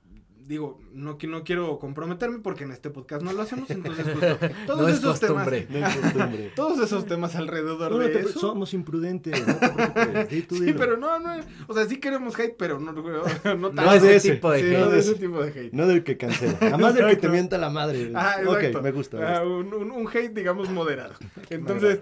digo, 0.48 0.80
no, 0.94 1.18
no 1.22 1.44
quiero 1.44 1.78
comprometerme 1.78 2.40
porque 2.40 2.64
en 2.64 2.72
este 2.72 2.90
podcast 2.90 3.22
no 3.22 3.34
lo 3.34 3.42
hacemos, 3.42 3.70
entonces 3.70 4.06
todos 4.66 4.90
esos 4.90 5.20
temas, 5.20 5.48
todos 6.56 6.80
esos 6.80 7.06
temas 7.06 7.36
alrededor 7.36 7.98
de 7.98 8.22
eso. 8.22 8.40
Somos 8.40 8.74
imprudentes, 8.74 9.38
sí, 10.30 10.74
pero 10.78 10.98
no, 10.98 11.20
no, 11.20 11.36
o 11.68 11.74
sea, 11.74 11.86
sí 11.86 11.98
queremos 11.98 12.38
hate, 12.40 12.56
pero 12.58 12.80
no, 12.80 12.94
no, 12.94 13.72
no 13.72 14.00
de 14.00 14.16
ese 14.16 14.34
tipo 14.34 14.50
de 14.52 14.60
hate. 14.60 14.80
No 14.80 14.90
de 14.90 15.00
ese 15.00 15.16
tipo 15.16 15.44
de 15.44 15.50
hate. 15.50 15.74
No 15.74 15.88
del 15.88 16.04
que 16.04 16.18
cancela, 16.18 16.58
además 16.62 16.96
del 16.96 17.08
que 17.08 17.16
te 17.18 17.30
mienta 17.30 17.58
la 17.58 17.70
madre. 17.70 18.12
Ah, 18.16 18.38
exacto. 18.40 18.78
Ok, 18.78 18.84
me 18.84 18.92
gusta. 18.92 19.38
Ah, 19.38 19.44
un, 19.44 19.74
un, 19.74 20.08
hate, 20.08 20.34
digamos, 20.34 20.70
moderado. 20.70 21.16
Entonces... 21.50 22.00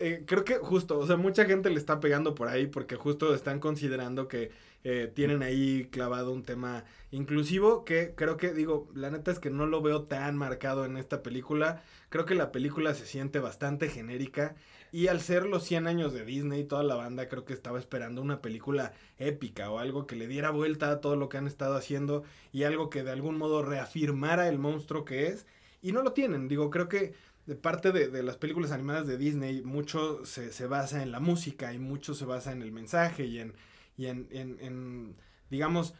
Eh, 0.00 0.22
creo 0.26 0.44
que 0.44 0.58
justo, 0.58 0.96
o 0.98 1.06
sea, 1.06 1.16
mucha 1.16 1.44
gente 1.44 1.70
le 1.70 1.76
está 1.76 1.98
pegando 1.98 2.34
por 2.34 2.46
ahí 2.48 2.66
porque 2.68 2.94
justo 2.94 3.34
están 3.34 3.58
considerando 3.58 4.28
que 4.28 4.52
eh, 4.84 5.10
tienen 5.12 5.42
ahí 5.42 5.88
clavado 5.90 6.30
un 6.32 6.44
tema 6.44 6.84
inclusivo 7.10 7.84
que 7.84 8.14
creo 8.14 8.36
que, 8.36 8.52
digo, 8.52 8.88
la 8.94 9.10
neta 9.10 9.32
es 9.32 9.40
que 9.40 9.50
no 9.50 9.66
lo 9.66 9.82
veo 9.82 10.04
tan 10.04 10.36
marcado 10.36 10.84
en 10.84 10.96
esta 10.96 11.22
película. 11.24 11.82
Creo 12.10 12.26
que 12.26 12.36
la 12.36 12.52
película 12.52 12.94
se 12.94 13.06
siente 13.06 13.40
bastante 13.40 13.88
genérica 13.88 14.54
y 14.92 15.08
al 15.08 15.20
ser 15.20 15.44
los 15.46 15.64
100 15.64 15.88
años 15.88 16.12
de 16.12 16.24
Disney, 16.24 16.62
toda 16.64 16.84
la 16.84 16.94
banda 16.94 17.28
creo 17.28 17.44
que 17.44 17.52
estaba 17.52 17.78
esperando 17.80 18.22
una 18.22 18.40
película 18.40 18.92
épica 19.18 19.68
o 19.70 19.80
algo 19.80 20.06
que 20.06 20.14
le 20.16 20.28
diera 20.28 20.50
vuelta 20.50 20.90
a 20.90 21.00
todo 21.00 21.16
lo 21.16 21.28
que 21.28 21.38
han 21.38 21.48
estado 21.48 21.74
haciendo 21.76 22.22
y 22.52 22.62
algo 22.62 22.88
que 22.88 23.02
de 23.02 23.10
algún 23.10 23.36
modo 23.36 23.62
reafirmara 23.62 24.48
el 24.48 24.58
monstruo 24.58 25.04
que 25.04 25.26
es. 25.26 25.46
Y 25.82 25.92
no 25.92 26.02
lo 26.02 26.12
tienen, 26.12 26.48
digo, 26.48 26.70
creo 26.70 26.88
que 26.88 27.14
de 27.48 27.56
parte 27.56 27.92
de, 27.92 28.08
de, 28.08 28.22
las 28.22 28.36
películas 28.36 28.72
animadas 28.72 29.06
de 29.06 29.16
Disney, 29.16 29.62
mucho 29.62 30.22
se, 30.26 30.52
se, 30.52 30.66
basa 30.66 31.02
en 31.02 31.10
la 31.10 31.18
música 31.18 31.72
y 31.72 31.78
mucho 31.78 32.12
se 32.12 32.26
basa 32.26 32.52
en 32.52 32.60
el 32.60 32.72
mensaje 32.72 33.24
y 33.24 33.38
en, 33.38 33.54
y 33.96 34.04
en, 34.04 34.28
en, 34.30 34.58
en, 34.60 35.16
digamos, 35.48 35.94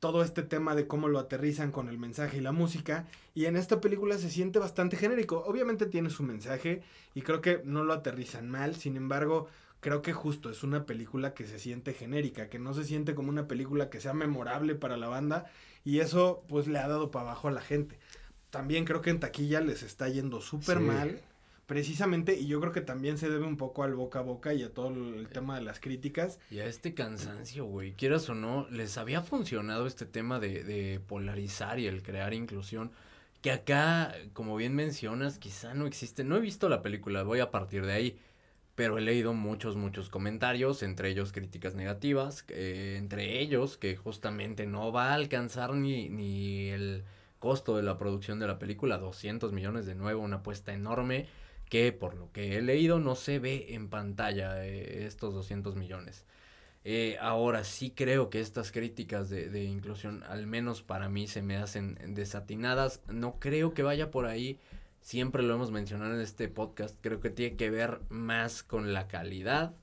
todo 0.00 0.22
este 0.22 0.42
tema 0.42 0.74
de 0.74 0.86
cómo 0.86 1.08
lo 1.08 1.18
aterrizan 1.18 1.70
con 1.70 1.90
el 1.90 1.98
mensaje 1.98 2.38
y 2.38 2.40
la 2.40 2.52
música. 2.52 3.06
Y 3.34 3.44
en 3.44 3.56
esta 3.56 3.82
película 3.82 4.16
se 4.16 4.30
siente 4.30 4.58
bastante 4.58 4.96
genérico. 4.96 5.44
Obviamente 5.46 5.84
tiene 5.84 6.08
su 6.08 6.22
mensaje 6.22 6.82
y 7.14 7.20
creo 7.20 7.42
que 7.42 7.60
no 7.62 7.84
lo 7.84 7.92
aterrizan 7.92 8.48
mal. 8.48 8.74
Sin 8.74 8.96
embargo, 8.96 9.48
creo 9.80 10.00
que 10.00 10.14
justo 10.14 10.48
es 10.48 10.62
una 10.62 10.86
película 10.86 11.34
que 11.34 11.46
se 11.46 11.58
siente 11.58 11.92
genérica, 11.92 12.48
que 12.48 12.58
no 12.58 12.72
se 12.72 12.84
siente 12.84 13.14
como 13.14 13.28
una 13.28 13.46
película 13.46 13.90
que 13.90 14.00
sea 14.00 14.14
memorable 14.14 14.76
para 14.76 14.96
la 14.96 15.08
banda. 15.08 15.44
Y 15.84 16.00
eso 16.00 16.42
pues 16.48 16.66
le 16.68 16.78
ha 16.78 16.88
dado 16.88 17.10
para 17.10 17.26
abajo 17.26 17.48
a 17.48 17.52
la 17.52 17.60
gente 17.60 17.98
también 18.56 18.86
creo 18.86 19.02
que 19.02 19.10
en 19.10 19.20
taquilla 19.20 19.60
les 19.60 19.82
está 19.82 20.08
yendo 20.08 20.40
súper 20.40 20.80
mal. 20.80 21.20
Precisamente, 21.66 22.38
y 22.38 22.46
yo 22.46 22.58
creo 22.60 22.72
que 22.72 22.80
también 22.80 23.18
se 23.18 23.28
debe 23.28 23.44
un 23.44 23.58
poco 23.58 23.82
al 23.82 23.94
boca 23.94 24.20
a 24.20 24.22
boca 24.22 24.54
y 24.54 24.62
a 24.62 24.72
todo 24.72 24.88
el 24.88 25.28
tema 25.28 25.56
de 25.56 25.62
las 25.62 25.78
críticas. 25.78 26.38
Y 26.50 26.60
a 26.60 26.66
este 26.66 26.94
cansancio, 26.94 27.66
güey, 27.66 27.92
quieras 27.92 28.30
o 28.30 28.34
no, 28.34 28.66
les 28.70 28.96
había 28.96 29.20
funcionado 29.20 29.86
este 29.86 30.06
tema 30.06 30.40
de, 30.40 30.64
de 30.64 31.00
polarizar 31.00 31.78
y 31.78 31.86
el 31.86 32.02
crear 32.02 32.32
inclusión. 32.32 32.92
Que 33.42 33.50
acá, 33.50 34.14
como 34.32 34.56
bien 34.56 34.74
mencionas, 34.74 35.38
quizá 35.38 35.74
no 35.74 35.86
existe. 35.86 36.24
No 36.24 36.36
he 36.36 36.40
visto 36.40 36.70
la 36.70 36.80
película, 36.80 37.24
voy 37.24 37.40
a 37.40 37.50
partir 37.50 37.84
de 37.84 37.92
ahí. 37.92 38.18
Pero 38.74 38.96
he 38.96 39.02
leído 39.02 39.34
muchos, 39.34 39.76
muchos 39.76 40.08
comentarios, 40.08 40.82
entre 40.82 41.10
ellos 41.10 41.32
críticas 41.32 41.74
negativas, 41.74 42.46
eh, 42.48 42.94
entre 42.96 43.40
ellos 43.40 43.76
que 43.76 43.96
justamente 43.96 44.66
no 44.66 44.92
va 44.92 45.10
a 45.10 45.14
alcanzar 45.14 45.74
ni, 45.74 46.08
ni 46.08 46.68
el 46.68 47.04
costo 47.46 47.76
de 47.76 47.84
la 47.84 47.96
producción 47.96 48.40
de 48.40 48.48
la 48.48 48.58
película, 48.58 48.98
200 48.98 49.52
millones 49.52 49.86
de 49.86 49.94
nuevo, 49.94 50.20
una 50.20 50.38
apuesta 50.38 50.72
enorme 50.72 51.28
que 51.70 51.92
por 51.92 52.16
lo 52.16 52.32
que 52.32 52.56
he 52.56 52.60
leído 52.60 52.98
no 52.98 53.14
se 53.14 53.38
ve 53.38 53.66
en 53.68 53.88
pantalla 53.88 54.66
eh, 54.66 55.06
estos 55.06 55.32
200 55.32 55.76
millones. 55.76 56.24
Eh, 56.82 57.16
ahora 57.20 57.62
sí 57.62 57.92
creo 57.92 58.30
que 58.30 58.40
estas 58.40 58.72
críticas 58.72 59.30
de, 59.30 59.48
de, 59.48 59.62
inclusión, 59.62 60.24
al 60.24 60.48
menos 60.48 60.82
para 60.82 61.08
mí, 61.08 61.28
se 61.28 61.40
me 61.40 61.56
hacen 61.56 61.96
desatinadas. 62.16 63.00
No 63.06 63.38
creo 63.38 63.72
que 63.74 63.84
vaya 63.84 64.10
por 64.10 64.26
ahí. 64.26 64.58
Siempre 65.00 65.44
lo 65.44 65.54
hemos 65.54 65.70
mencionado 65.70 66.16
en 66.16 66.22
este 66.22 66.48
podcast. 66.48 66.96
Creo 67.00 67.20
que 67.20 67.30
tiene 67.30 67.56
que 67.56 67.70
ver 67.70 68.00
más 68.08 68.64
con 68.64 68.92
la 68.92 69.06
calidad 69.06 69.76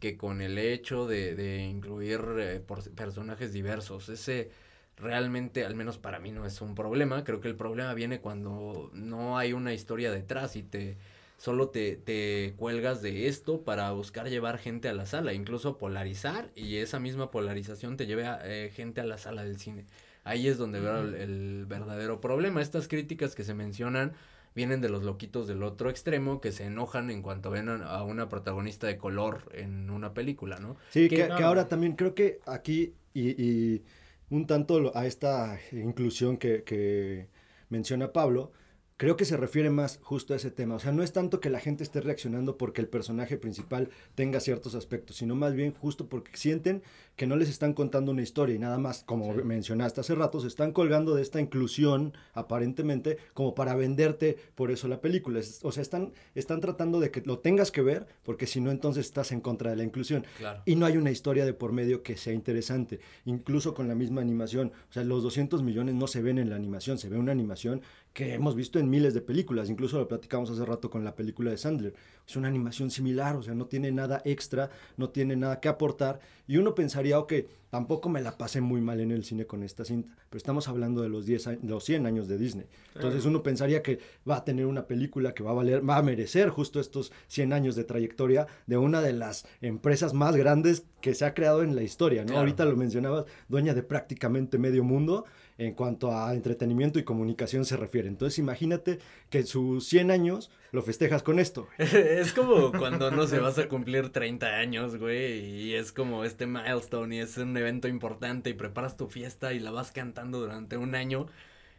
que 0.00 0.18
con 0.18 0.42
el 0.42 0.58
hecho 0.58 1.06
de, 1.06 1.34
de 1.34 1.64
incluir 1.64 2.20
eh, 2.38 2.62
personajes 2.94 3.54
diversos. 3.54 4.10
Ese 4.10 4.50
realmente, 4.96 5.64
al 5.64 5.74
menos 5.74 5.98
para 5.98 6.18
mí, 6.18 6.30
no 6.32 6.46
es 6.46 6.60
un 6.60 6.74
problema. 6.74 7.24
Creo 7.24 7.40
que 7.40 7.48
el 7.48 7.56
problema 7.56 7.94
viene 7.94 8.20
cuando 8.20 8.90
no 8.92 9.38
hay 9.38 9.52
una 9.52 9.72
historia 9.72 10.10
detrás 10.10 10.56
y 10.56 10.62
te 10.62 10.96
solo 11.38 11.68
te, 11.68 11.96
te 11.96 12.54
cuelgas 12.56 13.02
de 13.02 13.28
esto 13.28 13.62
para 13.62 13.90
buscar 13.92 14.28
llevar 14.28 14.58
gente 14.58 14.88
a 14.88 14.94
la 14.94 15.06
sala, 15.06 15.34
incluso 15.34 15.76
polarizar 15.76 16.50
y 16.54 16.76
esa 16.76 16.98
misma 16.98 17.30
polarización 17.30 17.96
te 17.96 18.06
lleve 18.06 18.26
a 18.26 18.40
eh, 18.44 18.70
gente 18.70 19.00
a 19.00 19.04
la 19.04 19.18
sala 19.18 19.44
del 19.44 19.58
cine. 19.58 19.84
Ahí 20.24 20.48
es 20.48 20.58
donde 20.58 20.80
veo 20.80 20.98
el, 21.00 21.66
verdadero 21.66 22.20
problema. 22.20 22.60
Estas 22.60 22.88
críticas 22.88 23.34
que 23.34 23.44
se 23.44 23.54
mencionan 23.54 24.12
vienen 24.54 24.80
de 24.80 24.88
los 24.88 25.04
loquitos 25.04 25.46
del 25.46 25.62
otro 25.62 25.90
extremo 25.90 26.40
que 26.40 26.50
se 26.50 26.64
enojan 26.64 27.10
en 27.10 27.22
cuanto 27.22 27.50
ven 27.50 27.68
a 27.68 28.02
una 28.02 28.28
protagonista 28.28 28.86
de 28.86 28.96
color 28.96 29.42
en 29.52 29.90
una 29.90 30.14
película, 30.14 30.58
¿no? 30.58 30.76
Sí, 30.90 31.08
que, 31.08 31.16
que 31.16 31.42
ahora 31.42 31.68
también 31.68 31.94
creo 31.94 32.14
que 32.14 32.40
aquí 32.46 32.94
y 33.12 33.82
un 34.30 34.46
tanto 34.46 34.96
a 34.96 35.06
esta 35.06 35.58
inclusión 35.72 36.36
que, 36.36 37.28
menciona 37.68 38.12
Pablo, 38.12 38.52
creo 38.96 39.16
que 39.16 39.24
se 39.24 39.36
refiere 39.36 39.70
más 39.70 39.98
justo 40.02 40.32
a 40.32 40.36
ese 40.36 40.50
tema. 40.50 40.76
O 40.76 40.78
sea, 40.78 40.92
no 40.92 41.02
es 41.02 41.12
tanto 41.12 41.40
que 41.40 41.50
la 41.50 41.60
gente 41.60 41.82
esté 41.82 42.00
reaccionando 42.00 42.56
porque 42.56 42.80
el 42.80 42.88
personaje 42.88 43.36
principal 43.36 43.90
tenga 44.14 44.40
ciertos 44.40 44.74
aspectos, 44.74 45.16
sino 45.16 45.34
más 45.34 45.54
bien 45.54 45.74
justo 45.74 46.08
porque 46.08 46.36
sienten 46.36 46.82
que 47.16 47.26
no 47.26 47.36
les 47.36 47.48
están 47.48 47.72
contando 47.72 48.12
una 48.12 48.22
historia 48.22 48.54
y 48.54 48.58
nada 48.58 48.78
más, 48.78 49.02
como 49.04 49.32
mencionaste 49.32 50.00
hace 50.02 50.14
rato, 50.14 50.40
se 50.40 50.48
están 50.48 50.72
colgando 50.72 51.14
de 51.14 51.22
esta 51.22 51.40
inclusión 51.40 52.12
aparentemente 52.34 53.16
como 53.32 53.54
para 53.54 53.74
venderte 53.74 54.36
por 54.54 54.70
eso 54.70 54.86
la 54.86 55.00
película. 55.00 55.40
o 55.62 55.72
sea, 55.72 55.82
están, 55.82 56.12
están 56.34 56.60
tratando 56.60 57.00
de 57.00 57.10
que 57.10 57.22
lo 57.22 57.38
tengas 57.38 57.70
que 57.70 57.80
ver 57.80 58.06
porque 58.22 58.46
si 58.46 58.60
no 58.60 58.70
entonces 58.70 59.06
estás 59.06 59.32
en 59.32 59.40
contra 59.40 59.70
de 59.70 59.76
la 59.76 59.84
inclusión. 59.84 60.24
Y 60.66 60.76
no 60.76 60.84
hay 60.84 60.98
una 60.98 61.10
historia 61.10 61.46
de 61.46 61.54
por 61.54 61.72
medio 61.72 62.02
que 62.02 62.16
sea 62.16 62.34
interesante, 62.34 63.00
incluso 63.24 63.72
con 63.72 63.88
la 63.88 63.94
misma 63.94 64.20
animación. 64.20 64.72
O 64.90 64.92
sea, 64.92 65.02
los 65.02 65.22
200 65.22 65.62
millones 65.62 65.94
no 65.94 66.06
se 66.06 66.20
ven 66.20 66.38
en 66.38 66.50
la 66.50 66.56
animación, 66.56 66.98
se 66.98 67.08
ve 67.08 67.16
una 67.16 67.32
animación 67.32 67.80
que 68.12 68.34
hemos 68.34 68.54
visto 68.54 68.78
en 68.78 68.88
miles 68.88 69.14
de 69.14 69.20
películas, 69.20 69.68
incluso 69.68 69.98
lo 69.98 70.08
platicamos 70.08 70.50
hace 70.50 70.64
rato 70.64 70.90
con 70.90 71.04
la 71.04 71.14
película 71.14 71.50
de 71.50 71.58
Sandler. 71.58 71.94
Es 72.26 72.36
una 72.36 72.48
animación 72.48 72.90
similar, 72.90 73.36
o 73.36 73.42
sea, 73.42 73.54
no 73.54 73.66
tiene 73.66 73.92
nada 73.92 74.20
extra, 74.24 74.70
no 74.96 75.10
tiene 75.10 75.36
nada 75.36 75.60
que 75.60 75.68
aportar, 75.68 76.20
y 76.48 76.56
uno 76.56 76.74
pensaría, 76.74 77.18
ok, 77.18 77.32
tampoco 77.70 78.08
me 78.08 78.20
la 78.20 78.36
pasé 78.38 78.60
muy 78.60 78.80
mal 78.80 79.00
en 79.00 79.10
el 79.10 79.24
cine 79.24 79.46
con 79.46 79.62
esta 79.62 79.84
cinta, 79.84 80.14
pero 80.28 80.38
estamos 80.38 80.68
hablando 80.68 81.02
de 81.02 81.08
los, 81.08 81.26
10 81.26 81.64
los 81.64 81.84
100 81.84 82.06
años 82.06 82.28
de 82.28 82.38
Disney. 82.38 82.66
Entonces 82.94 83.24
uno 83.24 83.42
pensaría 83.42 83.82
que 83.82 83.98
va 84.28 84.36
a 84.36 84.44
tener 84.44 84.66
una 84.66 84.86
película 84.86 85.34
que 85.34 85.42
va 85.42 85.50
a 85.50 85.54
valer, 85.54 85.88
va 85.88 85.96
a 85.96 86.02
merecer 86.02 86.48
justo 86.50 86.80
estos 86.80 87.12
100 87.28 87.52
años 87.52 87.76
de 87.76 87.84
trayectoria 87.84 88.46
de 88.66 88.76
una 88.76 89.00
de 89.00 89.12
las 89.12 89.46
empresas 89.60 90.14
más 90.14 90.36
grandes 90.36 90.84
que 91.00 91.14
se 91.14 91.24
ha 91.24 91.34
creado 91.34 91.62
en 91.62 91.76
la 91.76 91.82
historia, 91.82 92.24
¿no? 92.24 92.38
Ahorita 92.38 92.64
lo 92.64 92.76
mencionabas, 92.76 93.26
dueña 93.48 93.74
de 93.74 93.82
prácticamente 93.82 94.58
medio 94.58 94.82
mundo, 94.82 95.24
en 95.58 95.74
cuanto 95.74 96.12
a 96.12 96.34
entretenimiento 96.34 96.98
y 96.98 97.04
comunicación 97.04 97.64
se 97.64 97.76
refiere. 97.76 98.08
Entonces 98.08 98.38
imagínate 98.38 98.98
que 99.30 99.42
sus 99.44 99.86
100 99.88 100.10
años 100.10 100.50
lo 100.72 100.82
festejas 100.82 101.22
con 101.22 101.38
esto. 101.38 101.68
es 101.78 102.32
como 102.32 102.72
cuando, 102.72 103.10
no 103.10 103.26
se 103.26 103.38
vas 103.38 103.58
a 103.58 103.68
cumplir 103.68 104.10
30 104.10 104.46
años, 104.46 104.96
güey, 104.96 105.44
y 105.44 105.74
es 105.74 105.92
como 105.92 106.24
este 106.24 106.46
milestone 106.46 107.16
y 107.16 107.18
es 107.20 107.36
un 107.38 107.55
evento 107.56 107.88
importante 107.88 108.50
y 108.50 108.54
preparas 108.54 108.96
tu 108.96 109.08
fiesta 109.08 109.52
y 109.52 109.58
la 109.58 109.70
vas 109.70 109.92
cantando 109.92 110.40
durante 110.40 110.76
un 110.76 110.94
año 110.94 111.26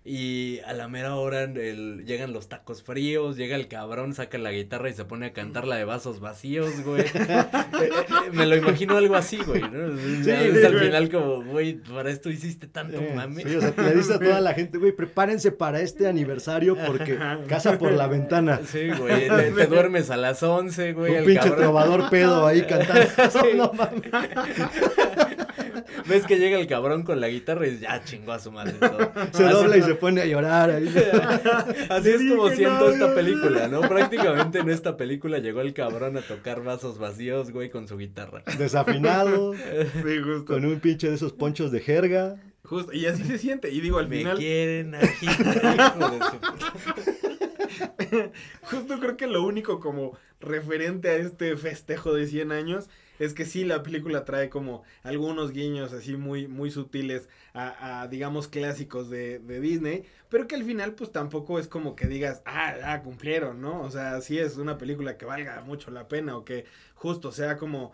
y 0.09 0.61
a 0.65 0.71
la 0.71 0.87
mera 0.87 1.15
hora 1.15 1.43
el, 1.43 2.05
llegan 2.05 2.31
los 2.31 2.47
tacos 2.47 2.81
fríos, 2.81 3.35
llega 3.35 3.57
el 3.57 3.67
cabrón, 3.67 4.13
saca 4.13 4.37
la 4.37 4.53
guitarra 4.53 4.89
y 4.89 4.93
se 4.93 5.03
pone 5.03 5.25
a 5.25 5.33
cantar 5.33 5.67
la 5.67 5.75
de 5.75 5.83
vasos 5.83 6.21
vacíos, 6.21 6.81
güey. 6.83 7.03
Eh, 7.77 7.89
eh, 7.91 8.31
me 8.31 8.45
lo 8.45 8.55
imagino 8.55 8.97
algo 8.97 9.15
así, 9.15 9.37
güey, 9.37 9.61
¿no? 9.61 9.97
Sí, 10.23 10.31
al 10.31 10.79
final 10.79 11.09
como, 11.11 11.43
güey, 11.43 11.75
para 11.75 12.09
esto 12.09 12.29
hiciste 12.29 12.65
tanto 12.65 12.97
eh, 12.99 13.11
mame. 13.13 13.43
Sí, 13.43 13.55
o 13.55 13.61
sea, 13.61 13.73
le 13.77 13.95
dices 13.95 14.11
a 14.11 14.19
toda 14.19 14.41
la 14.41 14.53
gente, 14.55 14.77
güey, 14.77 14.93
prepárense 14.93 15.51
para 15.51 15.81
este 15.81 16.07
aniversario 16.07 16.77
porque 16.87 17.19
casa 17.47 17.77
por 17.77 17.91
la 17.91 18.07
ventana. 18.07 18.61
Sí, 18.65 18.89
güey, 18.97 19.27
te, 19.27 19.67
duermes 19.67 20.09
a 20.09 20.17
las 20.17 20.41
11, 20.41 20.93
güey. 20.93 21.17
Un 21.17 21.25
pinche 21.25 21.51
trovador 21.51 22.09
pedo 22.09 22.47
ahí 22.47 22.63
cantando. 22.63 23.09
no 23.55 23.73
mames. 23.73 24.11
Ves 26.07 26.25
que 26.25 26.37
llega 26.37 26.59
el 26.59 26.67
cabrón 26.67 27.03
con 27.03 27.19
la 27.21 27.27
guitarra 27.29 27.67
y 27.67 27.79
ya 27.79 28.03
chingó 28.03 28.33
a 28.33 28.39
su 28.39 28.51
madre 28.51 28.73
todo. 28.73 29.11
Se 29.31 29.43
dobla 29.43 29.77
y 29.77 29.81
se 29.81 29.95
pone 29.95 30.21
a 30.21 30.25
llorar. 30.25 30.69
Ahí. 30.71 30.87
Así 31.89 32.09
es 32.09 32.21
como 32.29 32.49
siento 32.49 32.89
esta 32.89 33.13
película, 33.13 33.67
¿no? 33.67 33.81
Prácticamente 33.81 34.59
en 34.59 34.69
esta 34.69 34.97
película 34.97 35.39
llegó 35.39 35.61
el 35.61 35.73
cabrón 35.73 36.17
a 36.17 36.21
tocar 36.21 36.63
vasos 36.63 36.97
vacíos, 36.97 37.51
güey, 37.51 37.69
con 37.69 37.87
su 37.87 37.97
guitarra. 37.97 38.43
Desafinado. 38.57 39.53
Sí, 40.07 40.21
justo. 40.23 40.45
Con 40.53 40.65
un 40.65 40.79
pinche 40.79 41.09
de 41.09 41.15
esos 41.15 41.33
ponchos 41.33 41.71
de 41.71 41.79
jerga. 41.79 42.35
Justo, 42.63 42.93
y 42.93 43.05
así 43.05 43.23
se 43.23 43.37
siente. 43.37 43.71
Y 43.71 43.81
digo, 43.81 43.97
al 43.99 44.07
Me 44.07 44.17
final. 44.17 44.37
quieren 44.37 44.95
Justo 48.63 48.99
creo 48.99 49.17
que 49.17 49.27
lo 49.27 49.43
único 49.43 49.79
como 49.79 50.17
referente 50.39 51.09
a 51.09 51.15
este 51.15 51.55
festejo 51.57 52.13
de 52.13 52.27
100 52.27 52.51
años 52.51 52.89
es 53.19 53.33
que 53.33 53.45
sí, 53.45 53.63
la 53.63 53.83
película 53.83 54.25
trae 54.25 54.49
como 54.49 54.83
algunos 55.03 55.51
guiños 55.51 55.93
así 55.93 56.17
muy, 56.17 56.47
muy 56.47 56.71
sutiles 56.71 57.29
a, 57.53 58.07
digamos, 58.09 58.47
clásicos 58.47 59.09
de, 59.09 59.39
de, 59.39 59.59
Disney, 59.59 60.03
pero 60.29 60.47
que 60.47 60.55
al 60.55 60.63
final 60.63 60.93
pues 60.93 61.11
tampoco 61.11 61.57
es 61.57 61.67
como 61.67 61.95
que 61.95 62.07
digas, 62.07 62.43
ah, 62.45 62.75
ah, 62.83 63.01
cumplieron, 63.01 63.61
¿no? 63.61 63.81
O 63.81 63.89
sea, 63.89 64.21
sí 64.21 64.37
es 64.37 64.57
una 64.57 64.77
película 64.77 65.17
que 65.17 65.25
valga 65.25 65.61
mucho 65.61 65.89
la 65.89 66.07
pena 66.07 66.37
o 66.37 66.45
que 66.45 66.65
justo 66.93 67.31
sea 67.31 67.57
como, 67.57 67.93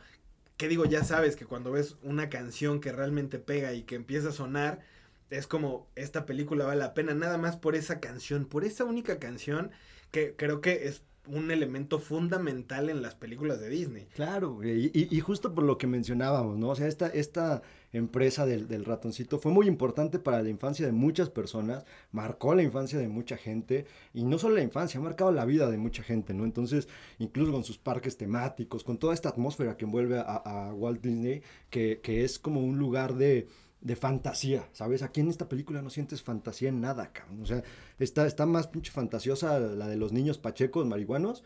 que 0.57 0.67
digo, 0.67 0.86
ya 0.86 1.03
sabes 1.03 1.36
que 1.36 1.45
cuando 1.45 1.71
ves 1.71 1.95
una 2.03 2.30
canción 2.30 2.82
que 2.82 2.91
realmente 2.91 3.39
pega 3.39 3.74
y 3.74 3.84
que 3.84 3.95
empieza 3.95 4.30
a 4.30 4.34
sonar, 4.34 4.82
es 5.30 5.47
como, 5.47 5.88
esta 5.95 6.26
película 6.26 6.65
vale 6.65 6.80
la 6.80 6.93
pena 6.93 7.13
nada 7.13 7.38
más 7.38 7.57
por 7.57 7.76
esa 7.76 7.99
canción, 7.99 8.45
por 8.45 8.65
esa 8.65 8.84
única 8.84 9.19
canción 9.19 9.71
que 10.11 10.36
creo 10.36 10.61
que 10.61 10.88
es 10.88 11.01
un 11.28 11.51
elemento 11.51 11.99
fundamental 11.99 12.89
en 12.89 13.01
las 13.01 13.15
películas 13.15 13.59
de 13.61 13.69
Disney. 13.69 14.07
Claro, 14.13 14.59
y, 14.63 14.91
y, 14.93 15.19
justo 15.21 15.53
por 15.53 15.63
lo 15.63 15.78
que 15.78 15.88
mencionábamos, 15.88 16.57
¿no? 16.57 16.69
O 16.69 16.76
sea, 16.76 16.88
esta, 16.88 17.07
esta 17.07 17.61
empresa 17.93 18.45
del, 18.45 18.67
del, 18.67 18.84
ratoncito 18.84 19.39
fue 19.39 19.51
muy 19.51 19.67
importante 19.67 20.19
para 20.19 20.41
la 20.41 20.49
infancia 20.49 20.86
de 20.86 20.91
muchas 20.91 21.30
personas, 21.30 21.86
marcó 22.11 22.55
la 22.55 22.63
infancia 22.63 22.99
de 22.99 23.07
mucha 23.07 23.38
gente, 23.38 23.86
y 24.13 24.24
no 24.24 24.38
solo 24.38 24.55
la 24.55 24.63
infancia, 24.63 24.99
ha 24.99 25.03
marcado 25.03 25.32
la 25.32 25.45
vida 25.45 25.71
de 25.71 25.78
mucha 25.78 26.03
gente, 26.03 26.34
¿no? 26.34 26.43
Entonces, 26.43 26.89
incluso 27.19 27.53
con 27.53 27.63
sus 27.63 27.78
parques 27.78 28.17
temáticos, 28.17 28.84
con 28.84 28.97
toda 28.97 29.13
esta 29.13 29.30
atmósfera 29.30 29.78
que 29.78 29.86
envuelve 29.86 30.19
a, 30.19 30.74
Walt 30.74 31.01
Disney, 31.01 31.41
que, 31.69 32.01
que 32.03 32.24
es 32.26 32.38
como 32.38 32.59
un 32.59 32.78
lugar 32.78 33.15
de 33.15 33.47
de 33.84 33.97
fantasía, 33.97 34.69
¿sabes? 34.71 35.03
Aquí 35.03 35.19
en 35.19 35.27
esta 35.27 35.49
película 35.49 35.81
no 35.81 35.89
sientes 35.89 36.21
fantasía 36.23 36.69
en 36.69 36.79
nada, 36.79 37.11
cabrón. 37.11 37.41
O 37.41 37.45
sea, 37.45 37.63
está, 37.99 38.25
está 38.25 38.45
más 38.45 38.67
pinche 38.67 38.91
fantasiosa 38.91 39.59
la 39.59 39.88
de 39.88 39.97
los 39.97 40.13
niños 40.13 40.38
pachecos, 40.38 40.86
marihuanos, 40.86 41.43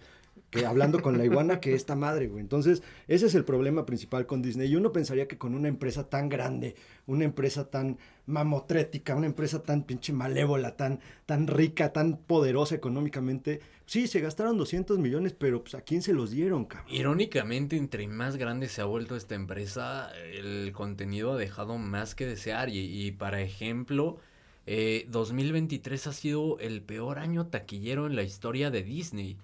que 0.50 0.66
hablando 0.66 1.02
con 1.02 1.18
la 1.18 1.26
iguana 1.26 1.60
que 1.60 1.74
esta 1.74 1.96
madre, 1.96 2.28
güey. 2.28 2.42
Entonces, 2.42 2.82
ese 3.08 3.26
es 3.26 3.36
el 3.36 3.44
problema 3.44 3.86
principal 3.86 4.26
con 4.26 4.42
Disney. 4.42 4.70
Y 4.70 4.76
uno 4.76 4.92
pensaría 4.92 5.28
que 5.28 5.38
con 5.38 5.56
una 5.56 5.68
empresa 5.68 6.10
tan 6.10 6.30
grande, 6.30 6.76
una 7.06 7.26
empresa 7.26 7.70
tan 7.70 7.98
mamotrética, 8.26 9.16
una 9.16 9.26
empresa 9.26 9.64
tan 9.64 9.84
pinche 9.84 10.14
malévola, 10.14 10.78
tan, 10.78 11.00
tan 11.26 11.48
rica, 11.48 11.92
tan 11.92 12.18
poderosa 12.18 12.76
económicamente, 12.76 13.60
sí, 13.86 14.08
se 14.08 14.22
gastaron 14.22 14.58
200 14.58 15.00
millones, 15.00 15.34
pero 15.34 15.62
pues 15.62 15.76
a 15.76 15.82
quién 15.82 16.02
se 16.02 16.14
los 16.14 16.32
dieron, 16.32 16.66
cabrón. 16.66 16.94
Irónicamente, 16.94 17.76
entre 17.76 18.08
más 18.08 18.38
grande 18.38 18.70
se 18.70 18.82
ha 18.82 18.86
vuelto 18.86 19.16
esta 19.16 19.36
empresa, 19.36 20.12
el 20.34 20.72
contenido 20.72 21.34
ha 21.34 21.38
dejado 21.38 21.78
más 21.78 22.16
que 22.16 22.26
desear. 22.26 22.70
Y, 22.70 22.80
y 22.80 23.12
para 23.12 23.42
ejemplo, 23.42 24.18
eh, 24.66 25.06
2023 25.10 26.08
ha 26.08 26.14
sido 26.14 26.60
el 26.60 26.82
peor 26.82 27.20
año 27.20 27.48
taquillero 27.48 28.06
en 28.06 28.16
la 28.16 28.24
historia 28.24 28.70
de 28.70 28.84
Disney. 28.84 29.38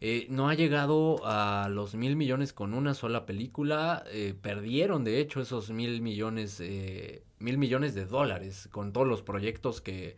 Eh, 0.00 0.26
no 0.30 0.48
ha 0.48 0.54
llegado 0.54 1.20
a 1.24 1.68
los 1.68 1.96
mil 1.96 2.14
millones 2.14 2.52
con 2.52 2.72
una 2.74 2.94
sola 2.94 3.26
película. 3.26 4.04
Eh, 4.12 4.34
perdieron, 4.40 5.02
de 5.04 5.20
hecho, 5.20 5.40
esos 5.40 5.70
mil 5.70 6.00
millones, 6.02 6.60
eh, 6.60 7.24
mil 7.38 7.58
millones 7.58 7.94
de 7.94 8.06
dólares 8.06 8.68
con 8.70 8.92
todos 8.92 9.08
los 9.08 9.22
proyectos 9.22 9.80
que, 9.80 10.16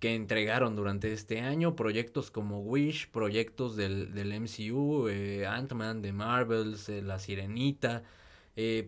que 0.00 0.14
entregaron 0.16 0.74
durante 0.74 1.12
este 1.12 1.40
año. 1.40 1.76
Proyectos 1.76 2.30
como 2.32 2.60
Wish, 2.60 3.08
proyectos 3.10 3.76
del, 3.76 4.12
del 4.14 4.32
MCU, 4.40 5.08
Ant-Man, 5.46 6.02
de 6.02 6.12
Marvels, 6.12 6.88
La 6.88 7.18
Sirenita. 7.20 8.02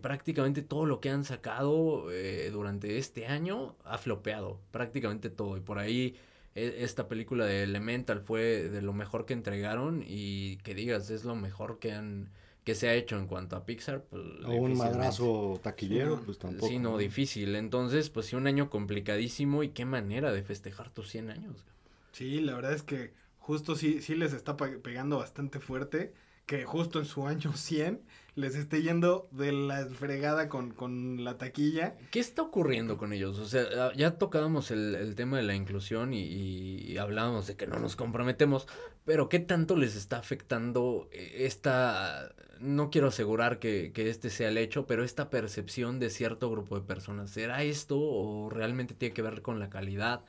prácticamente 0.01 0.61
todo 0.61 0.85
lo 0.85 0.99
que 0.99 1.09
han 1.09 1.23
sacado 1.23 2.07
durante 2.51 2.97
este 2.97 3.27
año 3.27 3.75
ha 3.85 3.97
flopeado. 3.97 4.59
Prácticamente 4.71 5.29
todo. 5.29 5.57
Y 5.57 5.61
por 5.61 5.79
ahí 5.79 6.15
esta 6.55 7.07
película 7.07 7.45
de 7.45 7.63
Elemental 7.63 8.21
fue 8.21 8.69
de 8.69 8.81
lo 8.81 8.93
mejor 8.93 9.25
que 9.25 9.33
entregaron 9.33 10.03
y 10.05 10.57
que 10.57 10.75
digas 10.75 11.09
es 11.09 11.23
lo 11.23 11.35
mejor 11.35 11.79
que 11.79 11.93
han 11.93 12.29
que 12.63 12.75
se 12.75 12.87
ha 12.87 12.93
hecho 12.93 13.17
en 13.17 13.27
cuanto 13.27 13.55
a 13.57 13.65
Pixar, 13.65 14.03
pues 14.03 14.23
o 14.45 14.51
un 14.53 14.77
madrazo 14.77 15.59
taquillero, 15.61 16.21
pues 16.21 16.37
tampoco. 16.37 16.67
Sí, 16.67 16.79
no, 16.79 16.97
difícil. 16.97 17.55
Entonces, 17.55 18.09
pues 18.09 18.27
sí, 18.27 18.37
un 18.37 18.47
año 18.47 18.69
complicadísimo 18.69 19.63
y 19.63 19.69
qué 19.69 19.83
manera 19.85 20.31
de 20.31 20.43
festejar 20.43 20.89
tus 20.89 21.09
100 21.09 21.29
años. 21.29 21.65
Sí, 22.13 22.39
la 22.39 22.55
verdad 22.55 22.73
es 22.73 22.83
que 22.83 23.11
justo 23.37 23.75
sí, 23.75 24.01
sí 24.01 24.15
les 24.15 24.31
está 24.31 24.55
pegando 24.55 25.17
bastante 25.17 25.59
fuerte 25.59 26.13
que 26.45 26.63
justo 26.63 26.99
en 26.99 27.05
su 27.05 27.27
año 27.27 27.53
100 27.53 28.01
les 28.35 28.55
esté 28.55 28.81
yendo 28.81 29.27
de 29.31 29.51
la 29.51 29.85
fregada 29.85 30.49
con, 30.49 30.71
con 30.71 31.23
la 31.23 31.37
taquilla. 31.37 31.95
¿Qué 32.11 32.19
está 32.19 32.41
ocurriendo 32.41 32.97
con 32.97 33.13
ellos? 33.13 33.37
O 33.39 33.45
sea, 33.45 33.65
ah, 33.77 33.91
ya 33.95 34.17
tocábamos 34.17 34.71
el, 34.71 34.95
el 34.95 35.15
tema 35.15 35.37
de 35.37 35.43
la 35.43 35.55
inclusión 35.55 36.13
y, 36.13 36.23
y, 36.23 36.97
hablábamos 36.97 37.47
de 37.47 37.55
que 37.55 37.67
no 37.67 37.79
nos 37.79 37.95
comprometemos, 37.95 38.67
pero 39.05 39.29
¿qué 39.29 39.39
tanto 39.39 39.75
les 39.75 39.95
está 39.95 40.17
afectando 40.17 41.09
eh, 41.11 41.45
esta, 41.45 42.33
no 42.59 42.89
quiero 42.89 43.07
asegurar 43.07 43.59
que, 43.59 43.91
que 43.93 44.09
este 44.09 44.29
sea 44.29 44.49
el 44.49 44.57
hecho, 44.57 44.87
pero 44.87 45.03
esta 45.03 45.29
percepción 45.29 45.99
de 45.99 46.09
cierto 46.09 46.49
grupo 46.49 46.75
de 46.79 46.85
personas? 46.85 47.29
¿Será 47.29 47.63
esto 47.63 47.99
o 47.99 48.49
realmente 48.49 48.95
tiene 48.95 49.13
que 49.13 49.21
ver 49.21 49.41
con 49.41 49.59
la 49.59 49.69
calidad? 49.69 50.23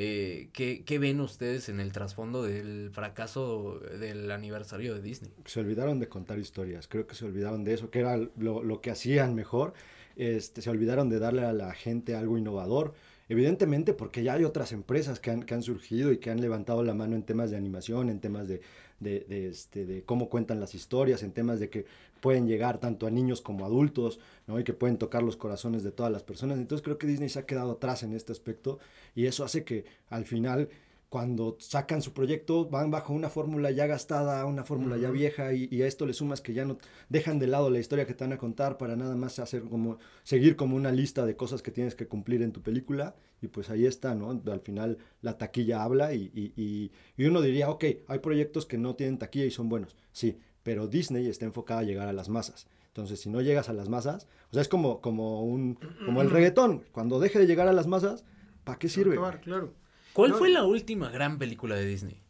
Eh, 0.00 0.50
¿qué, 0.52 0.84
¿qué, 0.84 1.00
ven 1.00 1.20
ustedes 1.20 1.68
en 1.68 1.80
el 1.80 1.90
trasfondo 1.90 2.44
del 2.44 2.90
fracaso 2.92 3.80
del 3.98 4.30
aniversario 4.30 4.94
de 4.94 5.02
Disney? 5.02 5.32
Se 5.44 5.58
olvidaron 5.58 5.98
de 5.98 6.08
contar 6.08 6.38
historias, 6.38 6.86
creo 6.86 7.08
que 7.08 7.16
se 7.16 7.24
olvidaron 7.24 7.64
de 7.64 7.74
eso, 7.74 7.90
que 7.90 7.98
era 7.98 8.16
lo, 8.16 8.62
lo 8.62 8.80
que 8.80 8.92
hacían 8.92 9.34
mejor, 9.34 9.74
este, 10.14 10.62
se 10.62 10.70
olvidaron 10.70 11.08
de 11.08 11.18
darle 11.18 11.42
a 11.42 11.52
la 11.52 11.74
gente 11.74 12.14
algo 12.14 12.38
innovador, 12.38 12.94
evidentemente 13.28 13.92
porque 13.92 14.22
ya 14.22 14.34
hay 14.34 14.44
otras 14.44 14.70
empresas 14.70 15.18
que 15.18 15.32
han, 15.32 15.42
que 15.42 15.54
han 15.54 15.64
surgido 15.64 16.12
y 16.12 16.18
que 16.18 16.30
han 16.30 16.40
levantado 16.40 16.84
la 16.84 16.94
mano 16.94 17.16
en 17.16 17.24
temas 17.24 17.50
de 17.50 17.56
animación, 17.56 18.08
en 18.08 18.20
temas 18.20 18.46
de, 18.46 18.60
de, 19.00 19.48
este, 19.48 19.84
de 19.84 20.02
cómo 20.02 20.28
cuentan 20.28 20.60
las 20.60 20.74
historias, 20.74 21.22
en 21.22 21.32
temas 21.32 21.60
de 21.60 21.70
que 21.70 21.86
pueden 22.20 22.46
llegar 22.46 22.78
tanto 22.78 23.06
a 23.06 23.10
niños 23.10 23.40
como 23.40 23.64
a 23.64 23.68
adultos, 23.68 24.20
¿no? 24.46 24.58
Y 24.60 24.64
que 24.64 24.72
pueden 24.74 24.98
tocar 24.98 25.22
los 25.22 25.36
corazones 25.36 25.82
de 25.84 25.92
todas 25.92 26.12
las 26.12 26.22
personas. 26.22 26.58
Entonces 26.58 26.84
creo 26.84 26.98
que 26.98 27.06
Disney 27.06 27.28
se 27.28 27.38
ha 27.40 27.46
quedado 27.46 27.72
atrás 27.72 28.02
en 28.02 28.12
este 28.14 28.32
aspecto 28.32 28.78
y 29.14 29.26
eso 29.26 29.44
hace 29.44 29.64
que 29.64 29.84
al 30.08 30.24
final 30.24 30.68
cuando 31.08 31.56
sacan 31.58 32.02
su 32.02 32.12
proyecto 32.12 32.66
van 32.68 32.90
bajo 32.90 33.14
una 33.14 33.30
fórmula 33.30 33.70
ya 33.70 33.86
gastada, 33.86 34.44
una 34.44 34.62
fórmula 34.64 34.98
ya 34.98 35.10
vieja 35.10 35.54
y, 35.54 35.66
y 35.70 35.80
a 35.80 35.86
esto 35.86 36.04
le 36.04 36.12
sumas 36.12 36.42
que 36.42 36.52
ya 36.52 36.66
no 36.66 36.76
dejan 37.08 37.38
de 37.38 37.46
lado 37.46 37.70
la 37.70 37.78
historia 37.78 38.04
que 38.06 38.12
te 38.12 38.24
van 38.24 38.34
a 38.34 38.38
contar 38.38 38.76
para 38.76 38.94
nada 38.94 39.16
más 39.16 39.38
hacer 39.38 39.62
como 39.62 39.98
seguir 40.22 40.54
como 40.56 40.76
una 40.76 40.92
lista 40.92 41.24
de 41.24 41.34
cosas 41.34 41.62
que 41.62 41.70
tienes 41.70 41.94
que 41.94 42.06
cumplir 42.08 42.42
en 42.42 42.52
tu 42.52 42.60
película 42.62 43.14
y 43.40 43.48
pues 43.48 43.70
ahí 43.70 43.86
está, 43.86 44.14
¿no? 44.14 44.30
Al 44.52 44.60
final 44.60 44.98
la 45.22 45.38
taquilla 45.38 45.82
habla 45.82 46.12
y, 46.12 46.30
y, 46.34 46.52
y- 46.62 46.90
y 47.16 47.24
uno 47.24 47.40
diría, 47.40 47.70
ok, 47.70 47.84
hay 48.06 48.18
proyectos 48.18 48.66
que 48.66 48.76
no 48.76 48.94
tienen 48.94 49.16
taquilla 49.18 49.46
y 49.46 49.50
son 49.50 49.68
buenos, 49.70 49.96
sí, 50.12 50.38
pero 50.68 50.86
Disney 50.86 51.26
está 51.28 51.46
enfocada 51.46 51.80
a 51.80 51.82
llegar 51.82 52.08
a 52.08 52.12
las 52.12 52.28
masas. 52.28 52.66
Entonces, 52.88 53.18
si 53.18 53.30
no 53.30 53.40
llegas 53.40 53.70
a 53.70 53.72
las 53.72 53.88
masas, 53.88 54.26
o 54.50 54.52
sea, 54.52 54.60
es 54.60 54.68
como, 54.68 55.00
como, 55.00 55.42
un, 55.42 55.78
como 56.04 56.20
el 56.20 56.28
reggaetón. 56.28 56.84
Cuando 56.92 57.18
deje 57.20 57.38
de 57.38 57.46
llegar 57.46 57.68
a 57.68 57.72
las 57.72 57.86
masas, 57.86 58.26
¿para 58.64 58.78
qué 58.78 58.90
sirve? 58.90 59.14
Acabar, 59.14 59.40
claro. 59.40 59.72
¿Cuál 60.12 60.32
No, 60.32 60.36
fue 60.36 60.50
la 60.50 60.64
última 60.64 61.08
gran 61.08 61.38
película 61.38 61.74
de 61.74 61.86
Disney? 61.86 62.20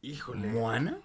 Híjole. 0.00 0.48
¿Moana? 0.48 1.00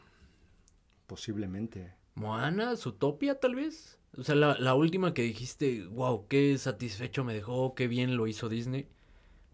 Posiblemente. 1.08 1.94
¿Moana? 2.16 2.78
¿Zootopia 2.78 3.38
tal 3.42 3.56
vez? 3.56 4.00
O 4.18 4.24
sea, 4.24 4.36
la, 4.36 4.58
la 4.58 4.76
última 4.76 5.14
que 5.14 5.24
dijiste, 5.24 5.86
wow, 5.88 6.30
qué 6.30 6.58
satisfecho 6.58 7.26
me 7.26 7.34
dejó, 7.34 7.76
qué 7.76 7.90
bien 7.90 8.16
lo 8.16 8.28
hizo 8.28 8.48
Disney. 8.48 8.88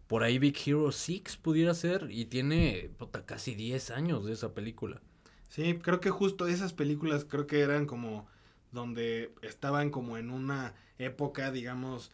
Por 0.05 0.21
ahí 0.21 0.37
Big 0.37 0.55
Hero 0.63 0.91
6 0.91 1.37
pudiera 1.41 1.73
ser 1.73 2.09
y 2.11 2.25
tiene 2.25 2.91
puta, 2.99 3.25
casi 3.25 3.55
10 3.55 3.89
años 3.89 4.23
de 4.23 4.33
esa 4.33 4.53
película. 4.53 5.01
Sí, 5.49 5.79
creo 5.81 5.99
que 5.99 6.09
justo 6.11 6.47
esas 6.47 6.73
películas 6.73 7.25
creo 7.27 7.47
que 7.47 7.61
eran 7.61 7.85
como 7.85 8.27
donde 8.71 9.33
estaban 9.41 9.89
como 9.89 10.17
en 10.17 10.29
una 10.29 10.75
época, 10.99 11.51
digamos, 11.51 12.11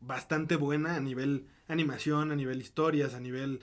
bastante 0.00 0.56
buena 0.56 0.96
a 0.96 1.00
nivel 1.00 1.46
animación, 1.68 2.32
a 2.32 2.36
nivel 2.36 2.60
historias, 2.62 3.14
a 3.14 3.20
nivel... 3.20 3.60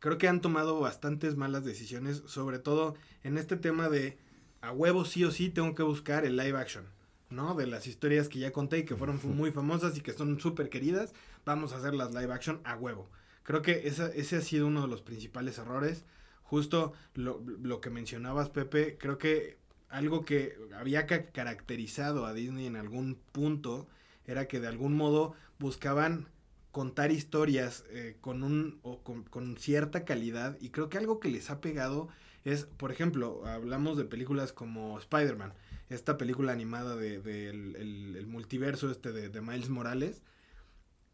Creo 0.00 0.18
que 0.18 0.28
han 0.28 0.40
tomado 0.42 0.80
bastantes 0.80 1.36
malas 1.36 1.64
decisiones, 1.64 2.22
sobre 2.26 2.58
todo 2.58 2.94
en 3.24 3.38
este 3.38 3.56
tema 3.56 3.88
de 3.88 4.18
a 4.60 4.72
huevo 4.72 5.04
sí 5.04 5.24
o 5.24 5.30
sí 5.32 5.50
tengo 5.50 5.74
que 5.74 5.82
buscar 5.82 6.24
el 6.24 6.36
live 6.36 6.58
action, 6.58 6.86
¿no? 7.30 7.54
De 7.54 7.66
las 7.66 7.86
historias 7.86 8.28
que 8.28 8.38
ya 8.40 8.52
conté 8.52 8.78
y 8.80 8.84
que 8.84 8.96
fueron 8.96 9.18
fu- 9.20 9.28
muy 9.28 9.52
famosas 9.52 9.96
y 9.96 10.00
que 10.02 10.12
son 10.12 10.40
súper 10.40 10.68
queridas, 10.70 11.14
vamos 11.44 11.72
a 11.72 11.78
hacer 11.78 11.94
las 11.94 12.14
live 12.14 12.32
action 12.32 12.60
a 12.64 12.76
huevo. 12.76 13.08
Creo 13.42 13.62
que 13.62 13.88
esa, 13.88 14.08
ese 14.08 14.36
ha 14.36 14.40
sido 14.42 14.66
uno 14.66 14.82
de 14.82 14.88
los 14.88 15.02
principales 15.02 15.58
errores. 15.58 16.04
Justo 16.48 16.92
lo, 17.14 17.42
lo 17.62 17.80
que 17.80 17.90
mencionabas, 17.90 18.50
Pepe, 18.50 18.96
creo 18.98 19.18
que 19.18 19.58
algo 19.88 20.24
que 20.24 20.56
había 20.76 21.06
ca- 21.06 21.26
caracterizado 21.30 22.26
a 22.26 22.32
Disney 22.34 22.66
en 22.66 22.76
algún 22.76 23.18
punto 23.32 23.88
era 24.26 24.46
que 24.48 24.60
de 24.60 24.68
algún 24.68 24.94
modo 24.96 25.34
buscaban 25.58 26.28
contar 26.72 27.10
historias 27.10 27.84
eh, 27.90 28.16
con 28.20 28.42
un 28.42 28.78
o 28.82 29.02
con, 29.02 29.24
con 29.24 29.56
cierta 29.56 30.04
calidad 30.04 30.56
y 30.60 30.70
creo 30.70 30.88
que 30.88 30.98
algo 30.98 31.20
que 31.20 31.30
les 31.30 31.50
ha 31.50 31.60
pegado 31.60 32.08
es, 32.44 32.64
por 32.64 32.92
ejemplo, 32.92 33.44
hablamos 33.46 33.96
de 33.96 34.04
películas 34.04 34.52
como 34.52 34.98
Spider-Man, 34.98 35.52
esta 35.88 36.16
película 36.16 36.52
animada 36.52 36.94
de, 36.96 37.20
de 37.20 37.48
el 37.48 38.26
multiverso 38.28 38.90
este 38.90 39.12
de, 39.12 39.28
de 39.30 39.40
Miles 39.40 39.68
Morales, 39.68 40.22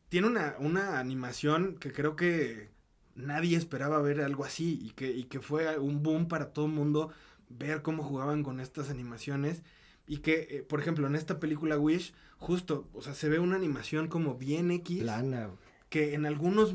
tiene 0.08 0.26
una, 0.26 0.56
una 0.58 0.98
animación 0.98 1.76
que 1.78 1.92
creo 1.92 2.16
que 2.16 2.70
nadie 3.14 3.56
esperaba 3.56 4.00
ver 4.00 4.20
algo 4.20 4.44
así 4.44 4.78
y 4.82 4.90
que, 4.90 5.10
y 5.10 5.24
que 5.24 5.40
fue 5.40 5.78
un 5.78 6.02
boom 6.02 6.28
para 6.28 6.52
todo 6.52 6.66
el 6.66 6.72
mundo 6.72 7.10
ver 7.48 7.82
cómo 7.82 8.02
jugaban 8.02 8.42
con 8.42 8.60
estas 8.60 8.90
animaciones 8.90 9.62
y 10.06 10.18
que, 10.18 10.48
eh, 10.50 10.62
por 10.62 10.80
ejemplo, 10.80 11.06
en 11.06 11.14
esta 11.14 11.38
película 11.38 11.78
Wish, 11.78 12.12
justo, 12.38 12.88
o 12.92 13.02
sea, 13.02 13.14
se 13.14 13.28
ve 13.28 13.38
una 13.38 13.56
animación 13.56 14.08
como 14.08 14.34
bien 14.34 14.70
X 14.70 15.02
Plana. 15.02 15.50
que 15.88 16.14
en 16.14 16.26
algunos 16.26 16.74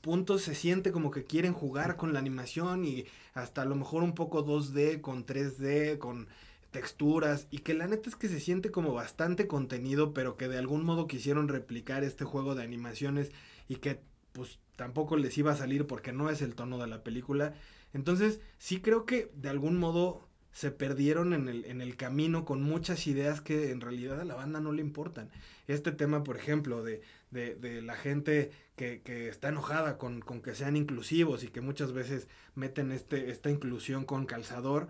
puntos 0.00 0.42
se 0.42 0.54
siente 0.54 0.92
como 0.92 1.10
que 1.10 1.24
quieren 1.24 1.52
jugar 1.52 1.96
con 1.96 2.12
la 2.12 2.18
animación 2.18 2.84
y 2.84 3.06
hasta 3.34 3.62
a 3.62 3.64
lo 3.64 3.74
mejor 3.74 4.02
un 4.02 4.14
poco 4.14 4.44
2D 4.44 5.00
con 5.00 5.26
3D, 5.26 5.98
con 5.98 6.28
texturas 6.70 7.46
y 7.50 7.58
que 7.58 7.74
la 7.74 7.86
neta 7.86 8.08
es 8.08 8.16
que 8.16 8.28
se 8.28 8.40
siente 8.40 8.70
como 8.70 8.92
bastante 8.92 9.46
contenido, 9.46 10.12
pero 10.12 10.36
que 10.36 10.48
de 10.48 10.58
algún 10.58 10.84
modo 10.84 11.06
quisieron 11.06 11.48
replicar 11.48 12.04
este 12.04 12.24
juego 12.24 12.54
de 12.54 12.62
animaciones 12.62 13.32
y 13.68 13.76
que 13.76 14.00
pues 14.32 14.58
tampoco 14.78 15.16
les 15.16 15.36
iba 15.36 15.50
a 15.50 15.56
salir 15.56 15.88
porque 15.88 16.12
no 16.12 16.30
es 16.30 16.40
el 16.40 16.54
tono 16.54 16.78
de 16.78 16.86
la 16.86 17.02
película. 17.02 17.52
Entonces, 17.92 18.40
sí 18.58 18.80
creo 18.80 19.06
que 19.06 19.28
de 19.34 19.48
algún 19.48 19.76
modo 19.76 20.28
se 20.52 20.70
perdieron 20.70 21.32
en 21.32 21.48
el, 21.48 21.64
en 21.64 21.80
el 21.80 21.96
camino 21.96 22.44
con 22.44 22.62
muchas 22.62 23.08
ideas 23.08 23.40
que 23.40 23.72
en 23.72 23.80
realidad 23.80 24.20
a 24.20 24.24
la 24.24 24.36
banda 24.36 24.60
no 24.60 24.70
le 24.70 24.80
importan. 24.80 25.30
Este 25.66 25.90
tema, 25.90 26.22
por 26.22 26.36
ejemplo, 26.36 26.84
de, 26.84 27.02
de, 27.32 27.56
de 27.56 27.82
la 27.82 27.96
gente 27.96 28.52
que, 28.76 29.02
que 29.02 29.28
está 29.28 29.48
enojada 29.48 29.98
con, 29.98 30.20
con 30.20 30.42
que 30.42 30.54
sean 30.54 30.76
inclusivos 30.76 31.42
y 31.42 31.48
que 31.48 31.60
muchas 31.60 31.92
veces 31.92 32.28
meten 32.54 32.92
este, 32.92 33.32
esta 33.32 33.50
inclusión 33.50 34.04
con 34.04 34.26
calzador, 34.26 34.86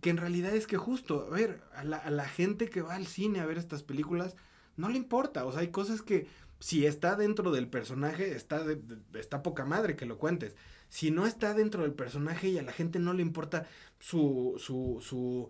que 0.00 0.10
en 0.10 0.16
realidad 0.16 0.52
es 0.52 0.66
que 0.66 0.76
justo, 0.76 1.28
a 1.28 1.30
ver, 1.30 1.62
a 1.76 1.84
la, 1.84 1.98
a 1.98 2.10
la 2.10 2.28
gente 2.28 2.68
que 2.68 2.82
va 2.82 2.96
al 2.96 3.06
cine 3.06 3.38
a 3.38 3.46
ver 3.46 3.56
estas 3.56 3.84
películas, 3.84 4.34
no 4.76 4.88
le 4.88 4.96
importa, 4.96 5.44
o 5.44 5.52
sea, 5.52 5.60
hay 5.60 5.68
cosas 5.68 6.02
que 6.02 6.26
si 6.60 6.86
está 6.86 7.16
dentro 7.16 7.50
del 7.52 7.68
personaje, 7.68 8.34
está, 8.34 8.64
de- 8.64 8.80
está 9.18 9.42
poca 9.42 9.64
madre 9.64 9.96
que 9.96 10.06
lo 10.06 10.18
cuentes. 10.18 10.54
Si 10.88 11.10
no 11.10 11.26
está 11.26 11.54
dentro 11.54 11.82
del 11.82 11.92
personaje 11.94 12.48
y 12.48 12.58
a 12.58 12.62
la 12.62 12.72
gente 12.72 12.98
no 12.98 13.12
le 13.14 13.22
importa 13.22 13.66
su, 13.98 14.54
su, 14.58 14.98
su, 15.02 15.48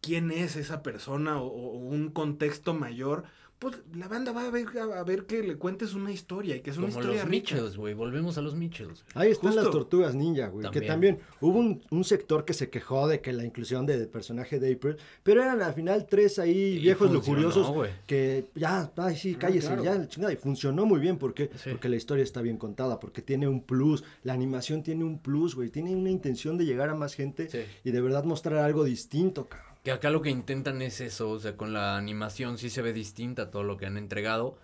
quién 0.00 0.30
es 0.30 0.56
esa 0.56 0.82
persona 0.82 1.40
o 1.40 1.48
un 1.48 2.10
contexto 2.10 2.74
mayor, 2.74 3.24
pues 3.58 3.78
la 3.94 4.06
banda 4.06 4.32
va 4.32 4.44
a 4.46 4.50
ver, 4.50 4.66
a 4.78 5.02
ver 5.02 5.24
que 5.24 5.42
le 5.42 5.56
cuentes 5.56 5.94
una 5.94 6.12
historia 6.12 6.56
y 6.56 6.60
que 6.60 6.70
es 6.70 6.76
una 6.76 6.88
Como 6.88 6.98
historia 7.00 7.22
los 7.22 7.30
rica. 7.30 7.30
Mitchells, 7.54 7.76
güey. 7.78 7.94
Volvemos 7.94 8.36
a 8.36 8.42
los 8.42 8.54
Mitchells. 8.54 9.02
Ahí 9.14 9.30
están 9.30 9.56
las 9.56 9.70
tortugas 9.70 10.14
ninja, 10.14 10.48
güey. 10.48 10.70
Que 10.70 10.82
También. 10.82 11.20
hubo 11.40 11.58
un, 11.58 11.82
un 11.90 12.04
sector 12.04 12.44
que 12.44 12.52
se 12.52 12.68
quejó 12.68 13.08
de 13.08 13.20
que 13.22 13.32
la 13.32 13.44
inclusión 13.44 13.86
del 13.86 14.08
personaje 14.08 14.60
de 14.60 14.74
April, 14.74 14.96
pero 15.22 15.42
eran 15.42 15.62
al 15.62 15.72
final 15.72 16.06
tres 16.06 16.38
ahí 16.38 16.50
Y 16.76 16.78
viejos 16.80 17.08
funcionó, 17.08 17.40
lujuriosos 17.42 17.74
güey. 17.74 17.90
que 18.06 18.44
ya, 18.54 18.92
ay, 18.96 19.16
sí, 19.16 19.32
Ah, 19.36 19.38
cállese, 19.40 19.66
claro. 19.68 19.84
ya, 19.84 19.94
la 19.94 20.08
chingada. 20.08 20.32
Y 20.34 20.36
funcionó 20.36 20.84
muy 20.84 21.00
bien 21.00 21.16
porque, 21.16 21.50
Sí. 21.56 21.70
porque 21.70 21.88
la 21.88 21.96
historia 21.96 22.24
está 22.24 22.42
bien 22.42 22.58
contada, 22.58 23.00
porque 23.00 23.22
tiene 23.22 23.48
un 23.48 23.62
plus, 23.62 24.04
la 24.22 24.34
animación 24.34 24.82
tiene 24.82 25.02
un 25.04 25.18
plus, 25.18 25.54
güey. 25.54 25.70
Tiene 25.70 25.96
una 25.96 26.10
intención 26.10 26.58
de 26.58 26.66
llegar 26.66 26.90
a 26.90 26.94
más 26.94 27.14
gente 27.14 27.48
Sí. 27.48 27.60
y 27.84 27.90
de 27.90 28.00
verdad 28.02 28.24
mostrar 28.24 28.58
algo 28.58 28.84
distinto, 28.84 29.48
cabrón. 29.48 29.65
Que 29.86 29.92
acá 29.92 30.10
lo 30.10 30.20
que 30.20 30.30
intentan 30.30 30.82
es 30.82 31.00
eso, 31.00 31.30
o 31.30 31.38
sea, 31.38 31.56
con 31.56 31.72
la 31.72 31.96
animación 31.96 32.58
sí 32.58 32.70
se 32.70 32.82
ve 32.82 32.92
distinta 32.92 33.42
a 33.42 33.50
todo 33.52 33.62
lo 33.62 33.76
que 33.76 33.86
han 33.86 33.96
entregado, 33.96 34.58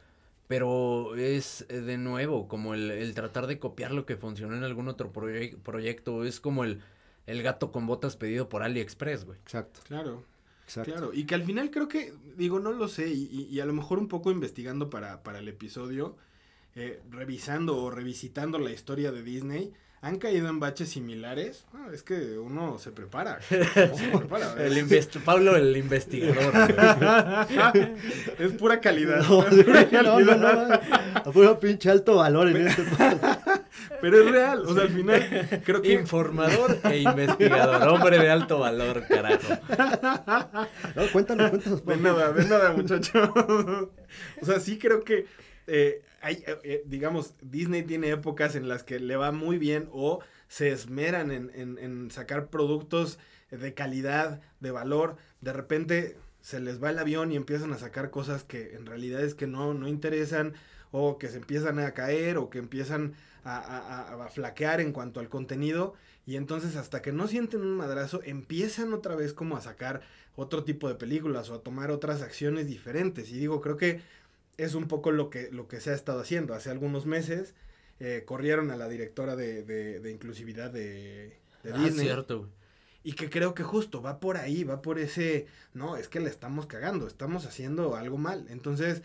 pero 0.49 1.15
es 1.15 1.65
eh, 1.69 1.81
de 1.81 1.97
nuevo 1.97 2.49
como 2.49 2.75
el, 2.75 2.91
el 2.91 3.15
tratar 3.15 3.47
de 3.47 3.61
copiar 3.61 3.93
lo 3.93 4.05
que 4.05 4.17
funcionó 4.17 4.57
en 4.57 4.65
algún 4.65 4.89
otro 4.89 5.13
proye- 5.13 5.57
proyecto, 5.63 6.25
es 6.25 6.41
como 6.41 6.65
el, 6.65 6.81
el 7.29 7.41
gato 7.45 7.71
con 7.71 7.87
botas 7.87 8.17
pedido 8.17 8.49
por 8.49 8.65
AliExpress, 8.65 9.25
güey. 9.25 9.39
Exacto, 9.39 9.79
Claro. 9.87 10.25
exacto. 10.65 10.91
Claro, 10.91 11.15
y 11.15 11.25
que 11.25 11.37
al 11.37 11.45
final 11.45 11.71
creo 11.71 11.87
que, 11.87 12.13
digo, 12.37 12.59
no 12.59 12.73
lo 12.73 12.89
sé, 12.89 13.07
y, 13.13 13.29
y- 13.31 13.47
y 13.49 13.61
a 13.61 13.65
lo 13.65 13.75
mejor 13.75 14.01
un 14.01 14.09
poco 14.09 14.33
investigando 14.33 14.91
para, 14.91 15.23
para 15.23 15.39
el 15.39 15.47
episodio, 15.47 16.17
eh, 16.75 17.01
revisando 17.11 17.77
o 17.77 17.93
revisitando 17.93 18.59
la 18.59 18.73
historia 18.73 19.13
de 19.13 19.23
Disney, 19.23 19.73
han 20.05 20.19
caído 20.19 20.49
en 20.49 20.59
baches 20.59 20.89
similares. 20.91 21.65
Ah, 21.73 21.87
es 21.95 22.03
que 22.03 22.37
uno 22.37 22.77
se 22.79 22.91
prepara. 22.91 23.39
uno 23.51 23.97
se 23.97 24.09
prepara, 24.19 24.55
El 24.59 24.77
invest- 24.77 25.23
Pablo 25.25 25.57
el 25.57 25.77
investigador. 25.77 26.53
es 28.41 28.53
pura 28.53 28.81
calidad. 28.81 29.23
No, 29.29 29.47
es 29.47 29.65
pura 29.65 29.89
no, 30.03 30.21
no, 30.21 30.75
a 31.15 31.23
puro 31.33 31.61
pinche 31.61 31.89
alto 31.89 32.17
valor 32.17 32.49
en 32.49 32.67
este 32.67 32.85
Pero 34.01 34.25
es 34.25 34.31
real, 34.33 34.65
o 34.67 34.75
sea, 34.75 34.83
al 34.83 34.91
final 34.91 35.63
creo 35.65 35.81
que... 35.81 35.93
Informador 35.93 36.79
e 36.85 36.99
investigador, 36.99 37.89
hombre 37.89 38.19
de 38.19 38.29
alto 38.29 38.59
valor, 38.59 39.05
carajo. 39.09 39.55
No, 40.97 41.07
cuéntanos, 41.13 41.51
cuéntanos. 41.51 41.85
De 41.87 41.97
nada, 41.97 42.33
de 42.33 42.45
nada, 42.47 42.73
muchacho. 42.73 43.33
o 44.41 44.45
sea, 44.45 44.59
sí 44.59 44.79
creo 44.79 45.05
que, 45.05 45.27
eh, 45.69 46.03
hay, 46.23 46.43
eh, 46.47 46.59
eh, 46.65 46.83
digamos, 46.87 47.35
Disney 47.43 47.83
tiene 47.83 48.11
épocas 48.11 48.55
en 48.57 48.69
las 48.69 48.83
que 48.85 49.01
le 49.01 49.17
va 49.17 49.33
muy 49.33 49.59
bien 49.59 49.89
o 49.93 50.21
se 50.49 50.71
esmeran 50.71 51.31
en, 51.31 51.51
en- 51.55 51.79
en 51.79 52.11
sacar 52.11 52.49
productos 52.49 53.19
de 53.51 53.75
calidad, 53.75 54.41
de 54.61 54.71
valor. 54.71 55.17
De 55.41 55.53
repente 55.53 56.17
se 56.41 56.61
les 56.61 56.83
va 56.83 56.91
el 56.91 56.99
avión 56.99 57.33
y 57.33 57.37
empiezan 57.37 57.73
a 57.73 57.79
sacar 57.79 58.11
cosas 58.11 58.45
que 58.45 58.75
en 58.75 58.87
realidad 58.87 59.23
es 59.23 59.35
que 59.35 59.47
no, 59.47 59.75
no 59.75 59.89
interesan 59.89 60.55
o 60.91 61.19
que 61.19 61.29
se 61.29 61.39
empiezan 61.39 61.79
a 61.79 61.93
caer 61.93 62.37
o 62.39 62.51
que 62.51 62.59
empiezan 62.59 63.15
a, 63.45 63.57
a- 63.59 64.13
a- 64.15 64.25
a 64.25 64.29
flaquear 64.29 64.81
en 64.81 64.93
cuanto 64.93 65.21
al 65.21 65.29
contenido. 65.29 65.95
Y 66.27 66.37
entonces 66.37 66.77
hasta 66.77 67.03
que 67.03 67.13
no 67.13 67.27
sienten 67.29 67.63
un 67.63 67.77
madrazo, 67.77 68.21
empiezan 68.25 68.93
otra 68.93 69.17
vez 69.17 69.33
como 69.33 69.57
a 69.57 69.61
sacar 69.61 70.03
otro 70.37 70.65
tipo 70.65 70.89
de 70.89 70.95
películas 70.95 71.51
o 71.51 71.55
a 71.55 71.63
tomar 71.63 71.91
otras 71.91 72.23
acciones 72.23 72.67
diferentes. 72.67 73.31
Y 73.31 73.39
digo, 73.39 73.61
creo 73.61 73.77
que 73.77 74.01
es 74.57 74.75
un 74.75 74.89
poco 74.89 75.11
lo 75.13 75.31
que, 75.31 75.51
lo 75.51 75.69
que 75.69 75.81
se 75.81 75.91
ha 75.91 75.95
estado 75.95 76.21
haciendo. 76.21 76.55
Hace 76.55 76.71
algunos 76.71 77.07
meses 77.07 77.55
eh, 78.01 78.23
corrieron 78.27 78.71
a 78.71 78.77
la 78.77 78.89
directora 78.89 79.37
de, 79.37 79.63
de- 79.63 80.01
de 80.01 80.11
inclusividad 80.11 80.71
de, 80.71 81.37
de 81.63 81.73
Ah, 81.73 81.79
Disney. 81.79 82.07
cierto. 82.07 82.49
Y 83.05 83.15
que 83.15 83.29
creo 83.31 83.55
que 83.55 83.65
justo 83.65 84.01
va 84.03 84.21
por 84.21 84.37
ahí, 84.37 84.63
va 84.65 84.81
por 84.83 84.99
ese, 85.01 85.47
no, 85.75 85.97
es 85.97 86.09
que 86.09 86.21
le 86.21 86.29
estamos 86.31 86.67
cagando, 86.67 87.07
estamos 87.09 87.47
haciendo 87.47 87.97
algo 87.97 88.17
mal. 88.19 88.47
Entonces, 88.49 89.03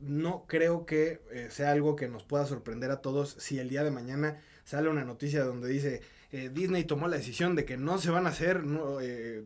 no 0.00 0.44
creo 0.46 0.86
que 0.86 1.20
eh, 1.32 1.48
sea 1.50 1.72
algo 1.72 1.96
que 1.96 2.08
nos 2.08 2.24
pueda 2.24 2.46
sorprender 2.46 2.90
a 2.90 3.00
todos 3.00 3.30
si 3.38 3.58
el 3.58 3.68
día 3.68 3.84
de 3.84 3.90
mañana 3.90 4.38
sale 4.64 4.88
una 4.88 5.04
noticia 5.04 5.44
donde 5.44 5.68
dice 5.68 6.02
eh, 6.32 6.50
Disney 6.52 6.84
tomó 6.84 7.08
la 7.08 7.16
decisión 7.16 7.54
de 7.54 7.64
que 7.64 7.76
no 7.76 7.98
se 7.98 8.10
van 8.10 8.26
a 8.26 8.30
hacer 8.30 8.64
no, 8.64 8.98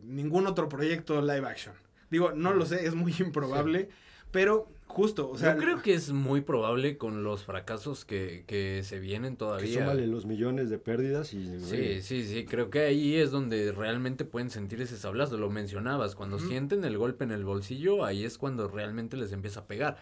ningún 0.03 0.47
otro 0.47 0.67
proyecto 0.69 1.21
live 1.21 1.47
action. 1.47 1.75
Digo, 2.09 2.31
no 2.31 2.53
lo 2.53 2.65
sé, 2.65 2.85
es 2.87 2.95
muy 2.95 3.13
improbable, 3.19 3.89
pero 4.31 4.67
justo, 4.87 5.29
o 5.29 5.37
sea... 5.37 5.53
Yo 5.53 5.61
creo 5.61 5.81
que 5.81 5.93
es 5.93 6.11
muy 6.11 6.41
probable 6.41 6.97
con 6.97 7.23
los 7.23 7.43
fracasos 7.43 8.05
que, 8.05 8.43
que 8.47 8.81
se 8.83 8.99
vienen 8.99 9.37
todavía. 9.37 9.67
Que 9.67 9.79
súmale 9.79 10.07
los 10.07 10.25
millones 10.25 10.69
de 10.69 10.77
pérdidas 10.77 11.33
y... 11.33 11.59
Sí, 11.59 12.01
sí, 12.01 12.25
sí, 12.25 12.45
creo 12.45 12.69
que 12.69 12.81
ahí 12.81 13.15
es 13.15 13.31
donde 13.31 13.71
realmente 13.71 14.25
pueden 14.25 14.49
sentir 14.49 14.81
ese 14.81 14.97
sablazo, 14.97 15.37
lo 15.37 15.49
mencionabas, 15.49 16.15
cuando 16.15 16.39
sienten 16.39 16.83
el 16.83 16.97
golpe 16.97 17.23
en 17.23 17.31
el 17.31 17.45
bolsillo, 17.45 18.03
ahí 18.03 18.25
es 18.25 18.37
cuando 18.37 18.67
realmente 18.67 19.15
les 19.15 19.31
empieza 19.31 19.61
a 19.61 19.67
pegar. 19.67 19.97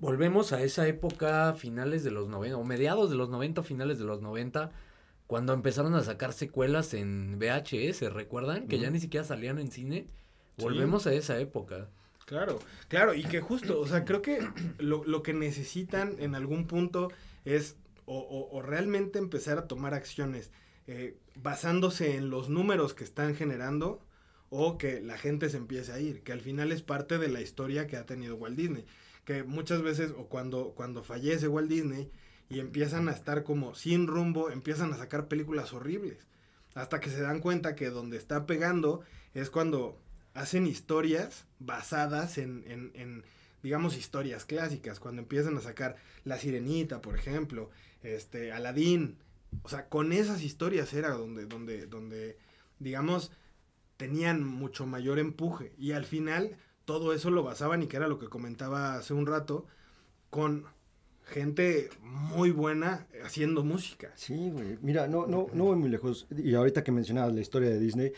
Volvemos 0.00 0.52
a 0.52 0.62
esa 0.62 0.88
época, 0.88 1.54
finales 1.54 2.02
de 2.02 2.10
los 2.10 2.28
90, 2.28 2.56
o 2.56 2.64
mediados 2.64 3.08
de 3.08 3.16
los 3.16 3.30
90, 3.30 3.62
finales 3.62 3.98
de 3.98 4.04
los 4.04 4.20
90, 4.20 4.72
cuando 5.28 5.52
empezaron 5.52 5.94
a 5.94 6.02
sacar 6.02 6.32
secuelas 6.32 6.92
en 6.92 7.38
VHS, 7.38 8.12
¿recuerdan? 8.12 8.66
Que 8.66 8.80
ya 8.80 8.90
ni 8.90 8.98
siquiera 8.98 9.24
salían 9.24 9.58
en 9.58 9.70
cine. 9.70 10.08
Volvemos 10.58 11.06
a 11.06 11.14
esa 11.14 11.38
época. 11.38 11.88
Claro, 12.24 12.60
claro, 12.88 13.14
y 13.14 13.24
que 13.24 13.40
justo, 13.40 13.80
o 13.80 13.86
sea, 13.86 14.04
creo 14.04 14.22
que 14.22 14.38
lo, 14.78 15.04
lo 15.04 15.22
que 15.22 15.34
necesitan 15.34 16.16
en 16.18 16.34
algún 16.34 16.66
punto 16.66 17.10
es 17.44 17.76
o, 18.06 18.18
o, 18.18 18.56
o 18.56 18.62
realmente 18.62 19.18
empezar 19.18 19.58
a 19.58 19.66
tomar 19.68 19.94
acciones 19.94 20.50
eh, 20.86 21.16
basándose 21.34 22.16
en 22.16 22.30
los 22.30 22.48
números 22.48 22.94
que 22.94 23.04
están 23.04 23.34
generando 23.34 24.00
o 24.50 24.78
que 24.78 25.00
la 25.00 25.18
gente 25.18 25.48
se 25.48 25.56
empiece 25.56 25.92
a 25.92 26.00
ir, 26.00 26.22
que 26.22 26.32
al 26.32 26.40
final 26.40 26.72
es 26.72 26.82
parte 26.82 27.18
de 27.18 27.28
la 27.28 27.40
historia 27.40 27.86
que 27.86 27.96
ha 27.96 28.06
tenido 28.06 28.36
Walt 28.36 28.56
Disney, 28.56 28.84
que 29.24 29.42
muchas 29.44 29.82
veces 29.82 30.12
o 30.16 30.26
cuando, 30.26 30.72
cuando 30.74 31.02
fallece 31.02 31.48
Walt 31.48 31.68
Disney 31.70 32.10
y 32.50 32.60
empiezan 32.60 33.08
a 33.08 33.12
estar 33.12 33.44
como 33.44 33.74
sin 33.74 34.06
rumbo, 34.06 34.50
empiezan 34.50 34.92
a 34.92 34.96
sacar 34.98 35.28
películas 35.28 35.72
horribles, 35.72 36.26
hasta 36.74 37.00
que 37.00 37.10
se 37.10 37.20
dan 37.22 37.40
cuenta 37.40 37.74
que 37.74 37.90
donde 37.90 38.16
está 38.16 38.46
pegando 38.46 39.00
es 39.34 39.50
cuando 39.50 39.98
hacen 40.34 40.66
historias 40.66 41.46
basadas 41.58 42.38
en, 42.38 42.64
en, 42.66 42.90
en, 42.94 43.24
digamos, 43.62 43.96
historias 43.96 44.44
clásicas. 44.44 45.00
Cuando 45.00 45.22
empiezan 45.22 45.56
a 45.56 45.60
sacar 45.60 45.96
La 46.24 46.38
Sirenita, 46.38 47.00
por 47.00 47.16
ejemplo, 47.16 47.70
este, 48.02 48.52
Aladín. 48.52 49.18
O 49.62 49.68
sea, 49.68 49.88
con 49.88 50.12
esas 50.12 50.42
historias 50.42 50.92
era 50.94 51.10
donde, 51.10 51.46
donde, 51.46 51.86
donde, 51.86 52.38
digamos, 52.78 53.30
tenían 53.96 54.44
mucho 54.44 54.86
mayor 54.86 55.18
empuje. 55.18 55.72
Y 55.78 55.92
al 55.92 56.04
final, 56.04 56.56
todo 56.84 57.12
eso 57.12 57.30
lo 57.30 57.42
basaban, 57.42 57.82
y 57.82 57.86
que 57.86 57.96
era 57.96 58.08
lo 58.08 58.18
que 58.18 58.28
comentaba 58.28 58.94
hace 58.94 59.14
un 59.14 59.26
rato, 59.26 59.66
con 60.30 60.64
gente 61.24 61.88
muy 62.02 62.50
buena 62.50 63.06
haciendo 63.24 63.62
música. 63.62 64.10
Sí, 64.16 64.50
güey. 64.50 64.78
Mira, 64.82 65.06
no, 65.06 65.26
no, 65.26 65.48
no 65.52 65.64
voy 65.64 65.76
muy 65.76 65.88
lejos. 65.88 66.26
Y 66.36 66.54
ahorita 66.54 66.82
que 66.82 66.92
mencionabas 66.92 67.34
la 67.34 67.40
historia 67.40 67.70
de 67.70 67.78
Disney, 67.78 68.12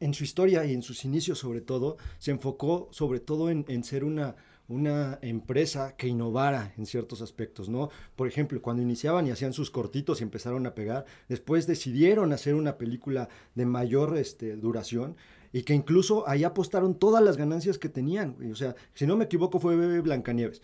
en 0.00 0.14
su 0.14 0.24
historia 0.24 0.64
y 0.64 0.72
en 0.72 0.82
sus 0.82 1.04
inicios 1.04 1.38
sobre 1.38 1.60
todo, 1.60 1.96
se 2.18 2.30
enfocó 2.30 2.88
sobre 2.90 3.20
todo 3.20 3.50
en, 3.50 3.84
ser 3.84 4.04
una, 4.04 4.36
una 4.68 5.18
empresa 5.22 5.96
que 5.96 6.08
innovara 6.08 6.74
en 6.76 6.86
ciertos 6.86 7.22
aspectos, 7.22 7.68
¿no? 7.68 7.90
Por 8.14 8.28
ejemplo, 8.28 8.60
cuando 8.60 8.82
iniciaban 8.82 9.26
y 9.26 9.30
hacían 9.30 9.52
sus 9.52 9.70
cortitos 9.70 10.20
y 10.20 10.24
empezaron 10.24 10.66
a 10.66 10.74
pegar, 10.74 11.04
después 11.28 11.66
decidieron 11.66 12.32
hacer 12.32 12.54
una 12.54 12.76
película 12.78 13.28
de 13.54 13.66
mayor 13.66 14.16
este, 14.18 14.56
duración 14.56 15.16
y 15.52 15.62
que 15.62 15.74
incluso 15.74 16.28
ahí 16.28 16.44
apostaron 16.44 16.98
todas 16.98 17.22
las 17.22 17.36
ganancias 17.36 17.78
que 17.78 17.88
tenían. 17.88 18.36
O 18.52 18.56
sea, 18.56 18.74
si 18.94 19.06
no 19.06 19.16
me 19.16 19.24
equivoco 19.24 19.58
fue 19.58 19.76
Bebé 19.76 20.00
Blancanieves. 20.00 20.60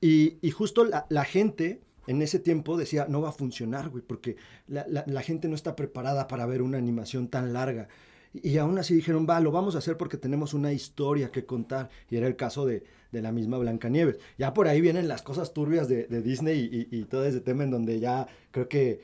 Y, 0.00 0.38
justo 0.50 0.84
la, 0.84 1.24
gente 1.24 1.80
en 2.06 2.22
ese 2.22 2.38
tiempo 2.38 2.76
decía, 2.76 3.06
no 3.08 3.20
va 3.20 3.30
a 3.30 3.32
funcionar, 3.32 3.88
güey, 3.88 4.02
porque 4.02 4.36
la, 4.66 5.22
gente 5.22 5.48
no 5.48 5.54
está 5.54 5.74
preparada 5.74 6.28
para 6.28 6.46
ver 6.46 6.62
una 6.62 6.78
animación 6.78 7.28
tan 7.28 7.52
larga. 7.52 7.88
Y 8.32 8.58
aún 8.58 8.78
así 8.78 8.94
dijeron, 8.94 9.26
va, 9.28 9.40
lo 9.40 9.50
vamos 9.50 9.74
a 9.74 9.78
hacer 9.78 9.96
porque 9.96 10.16
tenemos 10.16 10.54
una 10.54 10.72
historia 10.72 11.30
que 11.30 11.44
contar. 11.44 11.88
Y 12.10 12.16
era 12.16 12.26
el 12.26 12.36
caso 12.36 12.66
de, 12.66 12.84
de 13.12 13.22
la 13.22 13.32
misma 13.32 13.58
Blancanieves. 13.58 14.18
Ya 14.38 14.52
por 14.54 14.68
ahí 14.68 14.80
vienen 14.80 15.08
las 15.08 15.22
cosas 15.22 15.52
turbias 15.52 15.88
de, 15.88 16.04
de 16.06 16.22
Disney 16.22 16.86
y, 16.90 16.96
y, 16.96 17.00
y, 17.00 17.04
todo 17.04 17.24
ese 17.24 17.40
tema 17.40 17.64
en 17.64 17.70
donde 17.70 18.00
ya 18.00 18.26
creo 18.50 18.68
que 18.68 19.00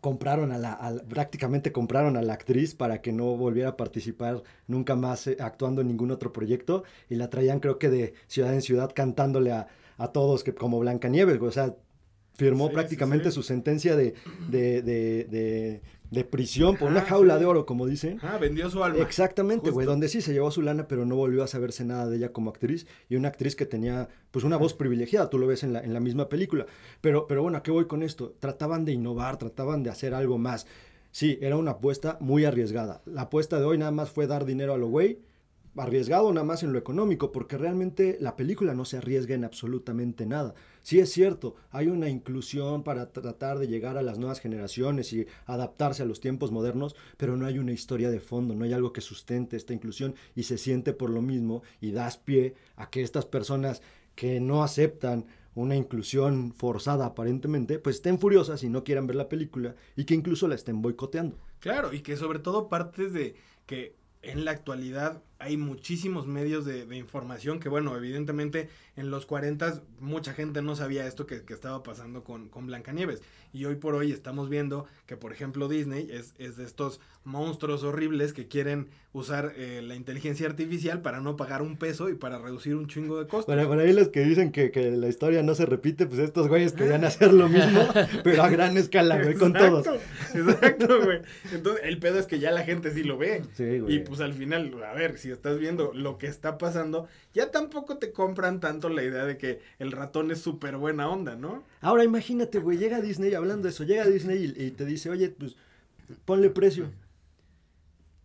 compraron 0.00 0.50
a 0.52 0.58
la, 0.58 0.72
a, 0.72 0.94
prácticamente 1.08 1.72
compraron 1.72 2.16
a 2.16 2.22
la 2.22 2.32
actriz 2.32 2.74
para 2.74 3.00
que 3.02 3.12
no 3.12 3.36
volviera 3.36 3.70
a 3.70 3.76
participar 3.76 4.42
nunca 4.66 4.96
más 4.96 5.26
eh, 5.26 5.36
actuando 5.40 5.82
en 5.82 5.88
ningún 5.88 6.10
otro 6.10 6.32
proyecto. 6.32 6.84
Y 7.08 7.16
la 7.16 7.30
traían 7.30 7.60
creo 7.60 7.78
que 7.78 7.90
de 7.90 8.14
ciudad 8.26 8.54
en 8.54 8.62
ciudad 8.62 8.90
cantándole 8.94 9.52
a, 9.52 9.68
a 9.98 10.08
todos 10.08 10.42
que 10.42 10.54
como 10.54 10.80
Blancanieves, 10.80 11.40
o 11.40 11.50
sea, 11.50 11.76
firmó 12.34 12.68
sí, 12.68 12.74
prácticamente 12.74 13.24
sí, 13.26 13.30
sí. 13.30 13.34
su 13.34 13.42
sentencia 13.42 13.96
de, 13.96 14.14
de, 14.48 14.82
de, 14.82 15.24
de, 15.24 15.80
de 16.10 16.24
prisión 16.24 16.76
por 16.76 16.90
una 16.90 17.02
jaula 17.02 17.38
de 17.38 17.44
oro, 17.44 17.66
como 17.66 17.86
dicen. 17.86 18.18
Ah, 18.22 18.36
vendió 18.38 18.68
su 18.68 18.82
alma. 18.82 19.00
Exactamente, 19.00 19.70
güey, 19.70 19.86
donde 19.86 20.08
sí 20.08 20.20
se 20.20 20.32
llevó 20.32 20.50
su 20.50 20.62
lana, 20.62 20.88
pero 20.88 21.06
no 21.06 21.16
volvió 21.16 21.42
a 21.42 21.46
saberse 21.46 21.84
nada 21.84 22.08
de 22.08 22.16
ella 22.16 22.32
como 22.32 22.50
actriz. 22.50 22.86
Y 23.08 23.16
una 23.16 23.28
actriz 23.28 23.54
que 23.54 23.66
tenía, 23.66 24.08
pues, 24.30 24.44
una 24.44 24.56
voz 24.56 24.74
privilegiada, 24.74 25.30
tú 25.30 25.38
lo 25.38 25.46
ves 25.46 25.62
en 25.62 25.72
la, 25.72 25.80
en 25.80 25.94
la 25.94 26.00
misma 26.00 26.28
película. 26.28 26.66
Pero, 27.00 27.26
pero 27.26 27.42
bueno, 27.42 27.58
¿a 27.58 27.62
qué 27.62 27.70
voy 27.70 27.86
con 27.86 28.02
esto? 28.02 28.34
Trataban 28.40 28.84
de 28.84 28.92
innovar, 28.92 29.38
trataban 29.38 29.82
de 29.82 29.90
hacer 29.90 30.14
algo 30.14 30.38
más. 30.38 30.66
Sí, 31.12 31.38
era 31.40 31.56
una 31.56 31.72
apuesta 31.72 32.18
muy 32.20 32.44
arriesgada. 32.44 33.02
La 33.06 33.22
apuesta 33.22 33.58
de 33.58 33.64
hoy 33.64 33.78
nada 33.78 33.90
más 33.90 34.10
fue 34.10 34.26
dar 34.26 34.44
dinero 34.44 34.74
a 34.74 34.78
lo 34.78 34.88
güey 34.88 35.18
arriesgado 35.76 36.32
nada 36.32 36.44
más 36.44 36.62
en 36.62 36.72
lo 36.72 36.78
económico, 36.78 37.32
porque 37.32 37.56
realmente 37.56 38.16
la 38.20 38.36
película 38.36 38.74
no 38.74 38.84
se 38.84 38.98
arriesga 38.98 39.34
en 39.34 39.44
absolutamente 39.44 40.26
nada. 40.26 40.54
Sí 40.82 40.98
es 40.98 41.10
cierto, 41.12 41.56
hay 41.70 41.88
una 41.88 42.08
inclusión 42.08 42.82
para 42.82 43.12
tratar 43.12 43.58
de 43.58 43.68
llegar 43.68 43.98
a 43.98 44.02
las 44.02 44.18
nuevas 44.18 44.40
generaciones 44.40 45.12
y 45.12 45.26
adaptarse 45.46 46.02
a 46.02 46.06
los 46.06 46.20
tiempos 46.20 46.52
modernos, 46.52 46.96
pero 47.16 47.36
no 47.36 47.46
hay 47.46 47.58
una 47.58 47.72
historia 47.72 48.10
de 48.10 48.20
fondo, 48.20 48.54
no 48.54 48.64
hay 48.64 48.72
algo 48.72 48.92
que 48.92 49.00
sustente 49.00 49.56
esta 49.56 49.74
inclusión 49.74 50.14
y 50.34 50.44
se 50.44 50.58
siente 50.58 50.92
por 50.92 51.10
lo 51.10 51.22
mismo 51.22 51.62
y 51.80 51.92
das 51.92 52.16
pie 52.16 52.54
a 52.76 52.90
que 52.90 53.02
estas 53.02 53.26
personas 53.26 53.82
que 54.14 54.40
no 54.40 54.62
aceptan 54.62 55.26
una 55.54 55.76
inclusión 55.76 56.52
forzada 56.52 57.06
aparentemente, 57.06 57.78
pues 57.78 57.96
estén 57.96 58.18
furiosas 58.18 58.62
y 58.62 58.68
no 58.68 58.84
quieran 58.84 59.06
ver 59.06 59.16
la 59.16 59.28
película 59.28 59.74
y 59.96 60.04
que 60.04 60.14
incluso 60.14 60.48
la 60.48 60.54
estén 60.54 60.80
boicoteando. 60.80 61.38
Claro, 61.58 61.92
y 61.92 62.00
que 62.00 62.16
sobre 62.16 62.38
todo 62.38 62.68
partes 62.68 63.12
de 63.12 63.34
que 63.66 63.94
en 64.22 64.44
la 64.44 64.52
actualidad 64.52 65.22
hay 65.40 65.56
muchísimos 65.56 66.26
medios 66.26 66.66
de, 66.66 66.84
de, 66.84 66.96
información 66.96 67.60
que, 67.60 67.70
bueno, 67.70 67.96
evidentemente 67.96 68.68
en 68.96 69.10
los 69.10 69.24
40 69.24 69.82
mucha 69.98 70.34
gente 70.34 70.60
no 70.60 70.76
sabía 70.76 71.06
esto 71.06 71.26
que, 71.26 71.42
que, 71.42 71.54
estaba 71.54 71.82
pasando 71.82 72.22
con, 72.22 72.50
con 72.50 72.66
Blancanieves. 72.66 73.22
Y 73.52 73.64
hoy 73.64 73.76
por 73.76 73.94
hoy 73.94 74.12
estamos 74.12 74.48
viendo 74.48 74.86
que, 75.06 75.16
por 75.16 75.32
ejemplo, 75.32 75.66
Disney 75.66 76.08
es, 76.10 76.34
es 76.38 76.56
de 76.56 76.64
estos 76.64 77.00
monstruos 77.24 77.82
horribles 77.82 78.32
que 78.32 78.46
quieren 78.46 78.88
usar 79.12 79.52
eh, 79.56 79.82
la 79.82 79.96
inteligencia 79.96 80.46
artificial 80.46 81.02
para 81.02 81.20
no 81.20 81.36
pagar 81.36 81.62
un 81.62 81.76
peso 81.76 82.08
y 82.10 82.14
para 82.14 82.38
reducir 82.38 82.76
un 82.76 82.86
chingo 82.86 83.18
de 83.18 83.26
costos. 83.26 83.52
Bueno, 83.54 83.68
por 83.68 83.80
ahí 83.80 83.92
los 83.92 84.08
que 84.08 84.20
dicen 84.20 84.52
que, 84.52 84.70
que, 84.70 84.92
la 84.92 85.08
historia 85.08 85.42
no 85.42 85.54
se 85.56 85.66
repite, 85.66 86.06
pues 86.06 86.20
estos 86.20 86.46
güeyes 86.46 86.72
querían 86.74 87.04
hacer 87.04 87.32
lo 87.32 87.48
mismo, 87.48 87.88
pero 88.22 88.42
a 88.42 88.48
gran 88.48 88.76
escala, 88.76 89.20
güey, 89.20 89.34
con 89.34 89.52
todos. 89.52 89.86
Exacto, 90.34 91.02
güey. 91.04 91.20
Entonces, 91.52 91.82
el 91.84 91.98
pedo 91.98 92.18
es 92.20 92.26
que 92.26 92.38
ya 92.38 92.52
la 92.52 92.62
gente 92.62 92.92
sí 92.92 93.02
lo 93.02 93.18
ve. 93.18 93.42
Sí, 93.54 93.80
güey. 93.80 93.96
Y 93.96 93.98
pues 94.00 94.20
al 94.20 94.32
final, 94.32 94.72
a 94.84 94.94
ver, 94.94 95.18
estás 95.34 95.58
viendo 95.58 95.92
lo 95.94 96.18
que 96.18 96.26
está 96.26 96.58
pasando, 96.58 97.08
ya 97.34 97.50
tampoco 97.50 97.98
te 97.98 98.12
compran 98.12 98.60
tanto 98.60 98.88
la 98.88 99.02
idea 99.02 99.24
de 99.24 99.36
que 99.36 99.60
el 99.78 99.92
ratón 99.92 100.30
es 100.30 100.40
súper 100.40 100.76
buena 100.76 101.08
onda, 101.08 101.36
¿no? 101.36 101.62
Ahora 101.80 102.04
imagínate, 102.04 102.58
güey, 102.58 102.78
llega 102.78 103.00
Disney, 103.00 103.34
hablando 103.34 103.64
de 103.64 103.70
eso, 103.70 103.84
llega 103.84 104.04
Disney 104.06 104.54
y, 104.56 104.64
y 104.64 104.70
te 104.70 104.84
dice, 104.84 105.10
oye, 105.10 105.30
pues 105.30 105.56
ponle 106.24 106.50
precio 106.50 106.90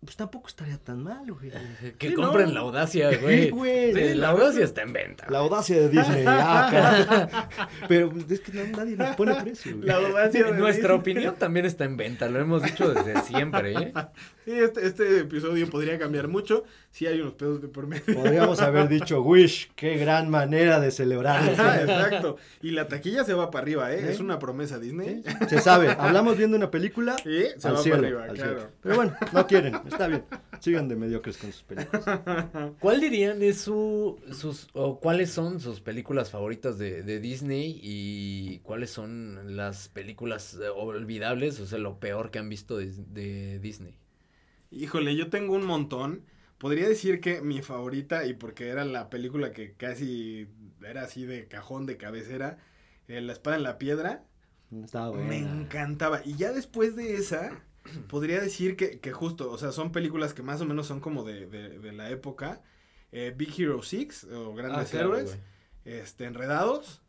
pues 0.05 0.15
tampoco 0.15 0.47
estaría 0.47 0.77
tan 0.77 1.03
mal, 1.03 1.31
güey. 1.31 1.51
Que 1.97 2.09
sí, 2.09 2.13
compren 2.13 2.47
no. 2.49 2.53
la 2.53 2.59
audacia, 2.61 3.17
güey. 3.21 3.45
Sí, 3.45 3.49
güey. 3.49 3.93
Sí, 3.93 4.13
la 4.13 4.29
audacia 4.29 4.63
está 4.63 4.81
en 4.83 4.93
venta. 4.93 5.25
La 5.29 5.39
audacia 5.39 5.77
de 5.77 5.89
Disney. 5.89 6.23
ah, 6.27 7.39
Pero 7.87 8.11
es 8.29 8.39
que 8.39 8.51
no, 8.53 8.77
nadie 8.77 8.95
nos 8.95 9.15
pone 9.15 9.35
precio, 9.35 9.75
güey. 9.75 9.87
La 9.87 9.95
audacia 9.95 10.45
de 10.45 10.51
Nuestra 10.53 10.93
Disney. 10.93 10.99
opinión 10.99 11.35
también 11.35 11.65
está 11.65 11.83
en 11.85 11.97
venta, 11.97 12.29
lo 12.29 12.39
hemos 12.39 12.63
dicho 12.63 12.93
desde 12.93 13.21
siempre, 13.21 13.73
¿eh? 13.73 13.93
Sí, 14.45 14.51
este, 14.51 14.85
este 14.85 15.19
episodio 15.21 15.67
podría 15.69 15.97
cambiar 15.97 16.27
mucho 16.27 16.65
si 16.91 17.07
hay 17.07 17.19
unos 17.19 17.33
pedos 17.33 17.61
de 17.61 17.67
por 17.67 17.87
medio. 17.87 18.13
Podríamos 18.13 18.61
haber 18.61 18.87
dicho, 18.87 19.21
Wish, 19.21 19.71
qué 19.75 19.97
gran 19.97 20.29
manera 20.29 20.79
de 20.79 20.91
celebrar. 20.91 21.43
exacto. 21.49 22.37
Y 22.61 22.71
la 22.71 22.87
taquilla 22.87 23.23
se 23.23 23.33
va 23.33 23.49
para 23.49 23.63
arriba, 23.63 23.91
¿eh? 23.91 24.11
Es 24.11 24.19
una 24.19 24.37
promesa 24.37 24.77
Disney. 24.79 25.23
¿Sí? 25.25 25.33
Se 25.49 25.61
sabe. 25.61 25.89
Hablamos 25.97 26.37
viendo 26.37 26.55
una 26.55 26.69
película. 26.69 27.15
Sí, 27.23 27.45
se 27.57 27.71
va 27.71 27.81
cielo, 27.81 27.97
para 27.97 28.07
arriba, 28.07 28.33
claro. 28.33 28.51
Cielo. 28.59 28.71
Pero 28.81 28.95
bueno, 28.95 29.13
no 29.33 29.47
quieren. 29.47 29.79
Está 29.95 30.07
bien. 30.07 30.25
Sigan 30.59 30.89
de 30.89 30.97
mediocres 30.97 31.37
con 31.37 31.53
sus 31.53 31.63
películas. 31.63 32.03
¿Cuál 32.79 32.99
dirían 32.99 33.41
es 33.41 33.61
su, 33.61 34.19
sus, 34.33 34.67
o 34.73 34.99
cuáles 34.99 35.31
son 35.31 35.61
sus 35.61 35.79
películas 35.79 36.31
favoritas 36.31 36.77
de, 36.77 37.01
de 37.01 37.21
Disney 37.21 37.79
y 37.81 38.59
cuáles 38.59 38.89
son 38.89 39.55
las 39.55 39.87
películas 39.87 40.59
olvidables, 40.75 41.61
o 41.61 41.65
sea, 41.65 41.79
lo 41.79 41.99
peor 41.99 42.29
que 42.29 42.39
han 42.39 42.49
visto 42.49 42.75
de, 42.75 42.91
de 42.91 43.59
Disney? 43.59 43.97
Híjole, 44.69 45.15
yo 45.15 45.29
tengo 45.29 45.55
un 45.55 45.65
montón. 45.65 46.25
Podría 46.57 46.89
decir 46.89 47.21
que 47.21 47.41
mi 47.41 47.61
favorita, 47.61 48.25
y 48.25 48.33
porque 48.33 48.67
era 48.67 48.83
la 48.83 49.09
película 49.09 49.53
que 49.53 49.73
casi 49.75 50.49
era 50.85 51.03
así 51.03 51.25
de 51.25 51.47
cajón, 51.47 51.85
de 51.85 51.97
cabecera, 51.97 52.57
eh, 53.07 53.21
La 53.21 53.31
espada 53.33 53.55
en 53.55 53.63
la 53.63 53.77
piedra. 53.77 54.25
Estaba 54.83 55.09
buena. 55.11 55.25
Me 55.27 55.37
encantaba. 55.37 56.21
Y 56.25 56.35
ya 56.35 56.51
después 56.51 56.95
de 56.97 57.15
esa, 57.15 57.63
podría 58.09 58.39
decir 58.41 58.75
que, 58.75 58.99
que 58.99 59.11
justo, 59.11 59.51
o 59.51 59.57
sea, 59.57 59.71
son 59.71 59.91
películas 59.91 60.33
que 60.33 60.43
más 60.43 60.61
o 60.61 60.65
menos 60.65 60.87
son 60.87 60.99
como 60.99 61.23
de, 61.23 61.45
de, 61.47 61.79
de 61.79 61.91
la 61.93 62.09
época. 62.09 62.61
Eh, 63.11 63.33
Big 63.35 63.53
Hero 63.57 63.81
6 63.81 64.25
o 64.33 64.53
Grandes 64.53 64.93
Ah, 64.93 64.99
Héroes, 64.99 65.37
este, 65.85 66.25
Enredados 66.25 67.01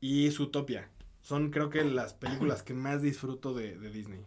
y 0.00 0.30
Zootopia. 0.30 0.88
Son 1.20 1.50
creo 1.50 1.68
que 1.68 1.84
las 1.84 2.14
películas 2.14 2.62
que 2.62 2.74
más 2.74 3.02
disfruto 3.02 3.52
de, 3.54 3.76
de 3.76 3.90
Disney. 3.90 4.20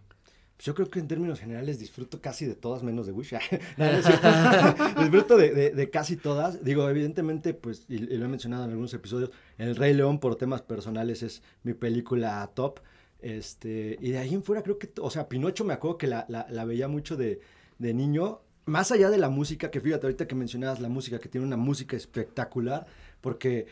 Pues 0.58 0.66
Yo 0.66 0.76
creo 0.76 0.90
que 0.90 1.00
en 1.00 1.08
términos 1.08 1.40
generales 1.40 1.80
disfruto 1.80 2.22
casi 2.22 2.46
de 2.46 2.54
todas 2.56 2.84
menos 2.84 3.06
de 3.08 3.14
Wish. 3.14 3.34
No, 3.78 3.86
disfruto 5.02 5.38
de, 5.38 5.52
de- 5.52 5.72
de 5.72 5.90
casi 5.90 6.18
todas. 6.18 6.64
Digo, 6.64 6.88
evidentemente, 6.90 7.54
pues, 7.54 7.86
y, 7.90 7.96
y 7.96 8.18
lo 8.18 8.26
he 8.26 8.28
mencionado 8.28 8.66
en 8.66 8.70
algunos 8.72 8.94
episodios, 8.94 9.32
El 9.58 9.76
Rey 9.76 9.94
León 9.94 10.20
por 10.20 10.36
temas 10.36 10.62
personales 10.62 11.24
es 11.24 11.42
mi 11.64 11.74
película 11.74 12.50
top. 12.54 12.80
Este, 13.22 13.98
y 14.02 14.12
de 14.12 14.18
ahí 14.18 14.34
en 14.34 14.44
fuera 14.44 14.64
creo 14.64 14.78
que, 14.80 14.90
o 15.00 15.10
sea, 15.10 15.30
Pinocho 15.30 15.64
me 15.64 15.74
acuerdo 15.74 15.98
que 15.98 16.08
la, 16.08 16.26
la- 16.28 16.48
la 16.50 16.66
veía 16.66 16.88
mucho 16.88 17.16
de, 17.18 17.40
de 17.80 17.94
niño. 17.94 18.42
Más 18.66 18.92
allá 18.92 19.10
de 19.10 19.18
la 19.18 19.30
música, 19.30 19.72
que 19.72 19.82
fíjate, 19.82 20.06
ahorita 20.08 20.28
que 20.28 20.36
mencionabas 20.36 20.80
la 20.80 20.90
música, 20.90 21.20
que 21.20 21.30
tiene 21.30 21.46
una 21.48 21.58
música 21.58 21.98
espectacular, 21.98 22.86
porque 23.20 23.66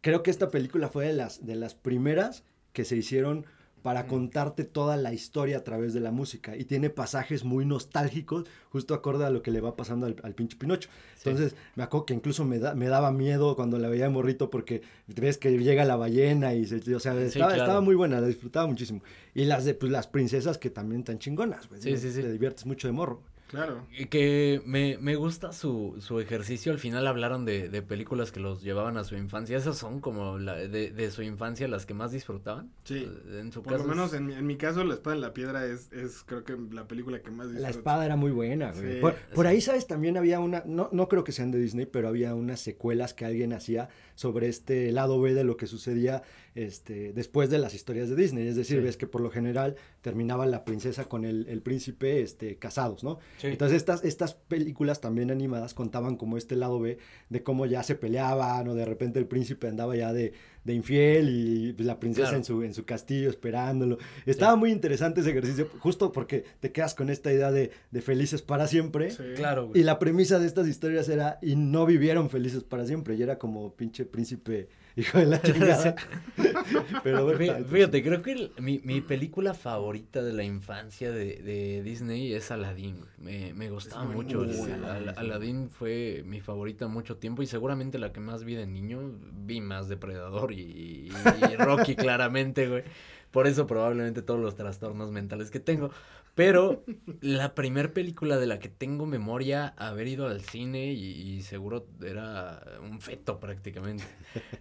creo 0.00 0.22
que 0.22 0.30
esta 0.30 0.50
película 0.50 0.88
fue 0.88 1.06
de 1.06 1.12
las, 1.14 1.44
de 1.46 1.54
las 1.56 1.74
primeras 1.74 2.44
que 2.72 2.84
se 2.84 2.96
hicieron 2.96 3.46
para 3.84 4.06
contarte 4.06 4.64
toda 4.64 4.96
la 4.96 5.12
historia 5.12 5.58
a 5.58 5.62
través 5.62 5.92
de 5.92 6.00
la 6.00 6.10
música 6.10 6.56
y 6.56 6.64
tiene 6.64 6.88
pasajes 6.88 7.44
muy 7.44 7.66
nostálgicos, 7.66 8.46
justo 8.70 8.94
acorde 8.94 9.26
a 9.26 9.30
lo 9.30 9.42
que 9.42 9.50
le 9.50 9.60
va 9.60 9.76
pasando 9.76 10.06
al, 10.06 10.16
al 10.22 10.32
pinche 10.34 10.56
Pinocho. 10.56 10.88
Sí. 11.16 11.28
Entonces, 11.28 11.54
me 11.76 11.82
acuerdo 11.82 12.06
que 12.06 12.14
incluso 12.14 12.46
me, 12.46 12.58
da- 12.58 12.74
me 12.74 12.88
daba 12.88 13.12
miedo 13.12 13.54
cuando 13.56 13.78
la 13.78 13.88
veía 13.90 14.04
de 14.04 14.08
morrito 14.10 14.48
porque 14.48 14.80
ves 15.06 15.36
que 15.36 15.50
llega 15.58 15.84
la 15.84 15.96
ballena 15.96 16.54
y 16.54 16.64
se, 16.64 16.76
o 16.94 16.98
sea, 16.98 17.12
estaba, 17.20 17.48
claro. 17.48 17.62
estaba 17.62 17.80
muy 17.82 17.94
buena, 17.94 18.22
la 18.22 18.26
disfrutaba 18.26 18.66
muchísimo. 18.66 19.02
Y 19.34 19.44
las 19.44 19.66
de 19.66 19.74
pues, 19.74 19.92
las 19.92 20.06
princesas 20.06 20.56
que 20.56 20.70
también 20.70 21.04
tan 21.04 21.18
chingonas, 21.18 21.68
güey. 21.68 21.82
Sí, 21.82 21.94
sí, 21.98 22.10
sí. 22.10 22.22
Te 22.22 22.32
diviertes 22.32 22.64
mucho 22.64 22.88
de 22.88 22.92
morro. 22.92 23.20
Claro. 23.54 23.86
Y 23.96 24.06
Que 24.06 24.60
me, 24.66 24.98
me 25.00 25.16
gusta 25.16 25.52
su, 25.52 25.96
su 26.00 26.20
ejercicio. 26.20 26.72
Al 26.72 26.78
final 26.78 27.06
hablaron 27.06 27.44
de, 27.44 27.68
de 27.68 27.82
películas 27.82 28.32
que 28.32 28.40
los 28.40 28.62
llevaban 28.62 28.96
a 28.96 29.04
su 29.04 29.14
infancia. 29.16 29.56
Esas 29.56 29.78
son 29.78 30.00
como 30.00 30.38
la, 30.38 30.54
de, 30.56 30.90
de 30.90 31.10
su 31.10 31.22
infancia 31.22 31.68
las 31.68 31.86
que 31.86 31.94
más 31.94 32.12
disfrutaban. 32.12 32.70
Sí. 32.84 33.08
En 33.38 33.52
su 33.52 33.62
Por 33.62 33.78
lo 33.78 33.84
menos 33.84 34.12
en, 34.14 34.26
mi- 34.26 34.34
en 34.34 34.46
mi 34.46 34.56
caso, 34.56 34.82
La 34.84 34.94
Espada 34.94 35.14
en 35.16 35.22
la 35.22 35.32
Piedra 35.32 35.64
es, 35.66 35.92
es 35.92 36.22
creo 36.26 36.44
que 36.44 36.56
la 36.72 36.86
película 36.88 37.22
que 37.22 37.30
más 37.30 37.46
disfruto. 37.46 37.62
La 37.62 37.70
espada 37.70 38.04
era 38.04 38.16
muy 38.16 38.30
buena, 38.32 38.72
güey. 38.72 38.94
Sí, 38.94 39.00
por 39.00 39.14
por 39.34 39.46
sí. 39.46 39.50
ahí, 39.52 39.60
¿sabes? 39.60 39.86
También 39.86 40.16
había 40.16 40.40
una, 40.40 40.62
no, 40.66 40.88
no 40.92 41.08
creo 41.08 41.24
que 41.24 41.32
sean 41.32 41.50
de 41.50 41.58
Disney, 41.58 41.86
pero 41.86 42.08
había 42.08 42.34
unas 42.34 42.60
secuelas 42.60 43.14
que 43.14 43.24
alguien 43.24 43.52
hacía 43.52 43.88
sobre 44.16 44.48
este 44.48 44.90
lado 44.92 45.20
B 45.20 45.34
de 45.34 45.44
lo 45.44 45.56
que 45.56 45.66
sucedía 45.66 46.22
este, 46.54 47.12
después 47.12 47.50
de 47.50 47.58
las 47.58 47.74
historias 47.74 48.08
de 48.08 48.16
Disney. 48.16 48.46
Es 48.46 48.56
decir, 48.56 48.78
Sí. 48.78 48.82
ves 48.84 48.96
que 48.96 49.06
por 49.06 49.20
lo 49.20 49.30
general 49.30 49.76
terminaba 50.02 50.46
la 50.46 50.64
princesa 50.64 51.04
con 51.06 51.24
el, 51.24 51.46
el 51.48 51.62
príncipe 51.62 52.22
este, 52.22 52.56
casados, 52.56 53.02
¿no? 53.04 53.18
Sí. 53.44 53.50
Entonces 53.50 53.76
estas, 53.76 54.04
estas 54.04 54.34
películas 54.34 55.00
también 55.00 55.30
animadas 55.30 55.74
contaban 55.74 56.16
como 56.16 56.36
este 56.38 56.56
lado 56.56 56.80
B 56.80 56.98
de 57.28 57.42
cómo 57.42 57.66
ya 57.66 57.82
se 57.82 57.94
peleaban 57.94 58.66
o 58.68 58.74
de 58.74 58.84
repente 58.84 59.18
el 59.18 59.26
príncipe 59.26 59.68
andaba 59.68 59.94
ya 59.96 60.12
de, 60.12 60.32
de 60.64 60.72
infiel 60.74 61.28
y 61.28 61.72
pues, 61.74 61.86
la 61.86 62.00
princesa 62.00 62.28
Claro. 62.28 62.38
en, 62.38 62.44
su, 62.44 62.62
en 62.62 62.72
su 62.74 62.84
castillo 62.84 63.28
esperándolo. 63.28 63.98
Estaba 64.24 64.56
muy 64.56 64.70
interesante 64.72 65.20
ese 65.20 65.30
ejercicio 65.30 65.68
justo 65.78 66.10
porque 66.10 66.44
te 66.60 66.72
quedas 66.72 66.94
con 66.94 67.10
esta 67.10 67.32
idea 67.32 67.52
de, 67.52 67.70
de 67.90 68.00
felices 68.00 68.40
para 68.40 68.66
siempre. 68.66 69.10
Sí. 69.10 69.22
Claro, 69.36 69.68
güey. 69.68 69.80
Y 69.80 69.84
la 69.84 69.98
premisa 69.98 70.38
de 70.38 70.46
estas 70.46 70.66
historias 70.66 71.08
era, 71.08 71.38
y 71.42 71.56
no 71.56 71.84
vivieron 71.86 72.30
felices 72.30 72.64
para 72.64 72.86
siempre, 72.86 73.14
y 73.14 73.22
era 73.22 73.38
como 73.38 73.74
pinche 73.74 74.04
príncipe, 74.06 74.68
hijo 74.96 75.18
de 75.18 75.26
la 75.26 75.40
chingada. 75.42 75.94
Pero 77.02 77.36
Fíjate, 77.68 78.02
creo 78.02 78.22
que 78.22 78.32
el- 78.32 78.52
mi, 78.58 78.80
mi 78.84 79.00
película 79.00 79.54
favorita 79.54 80.22
de 80.22 80.32
la 80.32 80.44
infancia 80.44 81.10
de, 81.10 81.36
de 81.42 81.82
Disney 81.82 82.32
es 82.32 82.50
Aladdin. 82.50 82.96
Me, 83.18 83.52
me 83.54 83.70
gustaba 83.70 84.04
mucho. 84.04 84.42
Al- 84.42 85.14
Aladdin 85.16 85.70
fue 85.70 86.22
mi 86.26 86.40
favorita 86.40 86.86
mucho 86.88 87.16
tiempo 87.16 87.42
y 87.42 87.46
seguramente 87.46 87.98
la 87.98 88.12
que 88.12 88.20
más 88.20 88.44
vi 88.44 88.54
de 88.54 88.66
niño. 88.66 89.00
Vi 89.46 89.60
más 89.60 89.88
Depredador 89.88 90.52
y, 90.52 90.60
y- 90.60 91.12
y 91.52 91.56
Rocky 91.56 91.94
claramente, 91.96 92.68
güey. 92.68 92.84
Por 93.30 93.48
eso 93.48 93.66
probablemente 93.66 94.22
todos 94.22 94.38
los 94.40 94.54
trastornos 94.54 95.10
mentales 95.10 95.50
que 95.50 95.58
tengo. 95.58 95.90
Pero 96.34 96.82
la 97.20 97.54
primer 97.54 97.92
película 97.92 98.38
de 98.38 98.46
la 98.46 98.58
que 98.58 98.68
tengo 98.68 99.06
memoria 99.06 99.68
haber 99.76 100.08
ido 100.08 100.26
al 100.26 100.40
cine 100.42 100.92
y, 100.92 101.04
y 101.36 101.42
seguro 101.42 101.86
era 102.04 102.60
un 102.82 103.00
feto 103.00 103.38
prácticamente, 103.40 104.04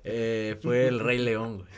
eh, 0.03 0.57
fue 0.61 0.87
El 0.87 0.99
Rey 0.99 1.17
León, 1.19 1.57
güey. 1.57 1.69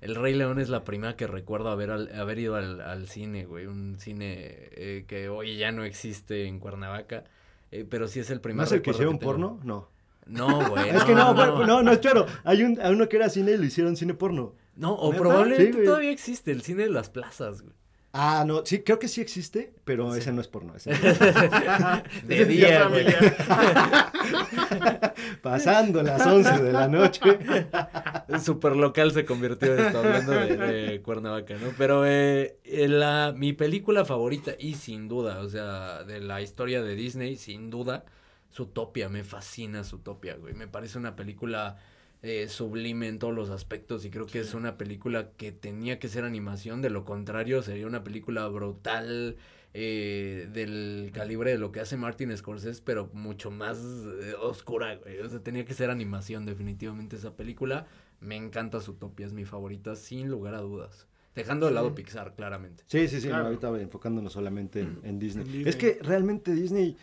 El 0.00 0.16
Rey 0.16 0.34
León 0.34 0.58
es 0.58 0.68
la 0.68 0.82
primera 0.84 1.14
que 1.14 1.28
recuerdo 1.28 1.70
haber, 1.70 1.90
al- 1.92 2.12
haber 2.18 2.38
ido 2.40 2.56
al, 2.56 2.80
al 2.80 3.06
cine, 3.08 3.44
güey. 3.46 3.66
Un 3.66 4.00
cine 4.00 4.36
eh, 4.72 5.04
que 5.06 5.28
hoy 5.28 5.56
ya 5.56 5.70
no 5.70 5.84
existe 5.84 6.46
en 6.46 6.58
Cuernavaca. 6.58 7.22
eh, 7.70 7.86
pero 7.88 8.08
sí 8.08 8.18
es 8.18 8.28
el 8.30 8.40
primer 8.40 8.56
¿No 8.58 8.64
es 8.64 8.72
el 8.72 8.82
que 8.82 8.90
hicieron 8.90 9.20
porno? 9.20 9.60
No. 9.62 9.88
No, 10.26 10.68
güey. 10.70 10.88
es 10.96 11.04
que 11.04 11.14
no, 11.14 11.36
fue- 11.36 11.66
no, 11.66 11.84
no, 11.84 11.92
es 11.92 12.00
choro. 12.00 12.26
Hay 12.42 12.64
un, 12.64 12.80
a 12.80 12.90
uno 12.90 13.08
que 13.08 13.14
era 13.16 13.28
cine 13.28 13.52
y 13.52 13.56
lo 13.58 13.64
hicieron 13.64 13.96
cine 13.96 14.14
porno. 14.14 14.56
No, 14.74 14.92
o 14.94 15.12
¿Neta? 15.12 15.22
probablemente 15.22 15.78
Sí, 15.78 15.84
todavía 15.84 16.10
existe 16.10 16.50
el 16.50 16.62
cine 16.62 16.82
de 16.82 16.90
las 16.90 17.08
plazas, 17.08 17.62
güey. 17.62 17.74
Ah, 18.14 18.44
no, 18.46 18.66
sí, 18.66 18.82
creo 18.82 18.98
que 18.98 19.08
sí 19.08 19.22
existe, 19.22 19.72
pero 19.84 20.12
Sí. 20.12 20.18
ese 20.18 20.32
no 20.32 20.42
es 20.42 20.48
porno. 20.48 20.74
ese- 20.76 20.90
De 22.26 22.44
día, 22.44 22.86
güey. 22.88 23.06
Pasando 25.42 26.02
las 26.02 26.26
11 26.26 26.62
de 26.62 26.72
la 26.72 26.88
noche. 26.88 27.20
Super 28.42 28.76
local 28.76 29.12
se 29.12 29.24
convirtió 29.24 29.74
esto, 29.74 29.98
hablando 29.98 30.32
de, 30.32 30.56
de 30.56 31.02
Cuernavaca, 31.02 31.54
¿no? 31.54 31.68
Pero 31.78 32.04
eh, 32.06 32.58
eh, 32.64 32.88
la, 32.88 33.32
mi 33.36 33.52
película 33.52 34.04
favorita, 34.04 34.52
y 34.58 34.74
sin 34.74 35.08
duda, 35.08 35.40
o 35.40 35.48
sea, 35.48 36.04
de 36.04 36.20
la 36.20 36.40
historia 36.42 36.82
de 36.82 36.94
Disney, 36.94 37.36
sin 37.36 37.70
duda, 37.70 38.04
Zootopia, 38.52 39.08
me 39.08 39.24
fascina 39.24 39.84
Zootopia, 39.84 40.36
güey. 40.36 40.54
Me 40.54 40.68
parece 40.68 40.98
una 40.98 41.16
película 41.16 41.78
eh, 42.22 42.48
sublime 42.48 43.08
en 43.08 43.18
todos 43.18 43.34
los 43.34 43.50
aspectos 43.50 44.04
y 44.04 44.10
creo 44.10 44.26
que 44.26 44.38
es 44.40 44.54
una 44.54 44.78
película 44.78 45.30
que 45.36 45.50
tenía 45.52 45.98
que 45.98 46.08
ser 46.08 46.24
animación, 46.24 46.80
de 46.80 46.88
lo 46.90 47.04
contrario 47.04 47.62
sería 47.62 47.86
una 47.86 48.04
película 48.04 48.46
brutal 48.48 49.36
eh, 49.74 50.48
del 50.52 51.10
calibre 51.12 51.50
de 51.50 51.58
lo 51.58 51.72
que 51.72 51.80
hace 51.80 51.96
Martin 51.96 52.36
Scorsese, 52.36 52.82
pero 52.84 53.08
mucho 53.14 53.50
más 53.50 53.78
eh, 54.22 54.34
oscura, 54.40 54.96
güey. 54.96 55.18
O 55.20 55.28
sea, 55.28 55.40
tenía 55.40 55.64
que 55.64 55.74
ser 55.74 55.90
animación 55.90 56.44
definitivamente 56.46 57.16
esa 57.16 57.34
película. 57.36 57.86
Me 58.20 58.36
encanta 58.36 58.80
Zootopia, 58.80 59.26
es 59.26 59.32
mi 59.32 59.44
favorita 59.44 59.96
sin 59.96 60.28
lugar 60.28 60.54
a 60.54 60.60
dudas. 60.60 61.08
Dejando 61.34 61.64
de 61.66 61.72
lado 61.72 61.88
Sí. 61.88 61.94
Pixar, 61.96 62.34
claramente. 62.36 62.84
Sí, 62.86 63.08
sí, 63.08 63.18
sí, 63.20 63.28
no, 63.28 63.32
Claro. 63.32 63.46
ahorita 63.46 63.80
enfocándonos 63.80 64.34
solamente 64.34 64.80
en, 64.80 65.00
en 65.02 65.18
Disney. 65.18 65.46
En 65.46 65.52
Disney. 65.52 65.68
Es 65.70 65.76
que 65.76 65.98
realmente 66.02 66.52
Disney 66.52 66.96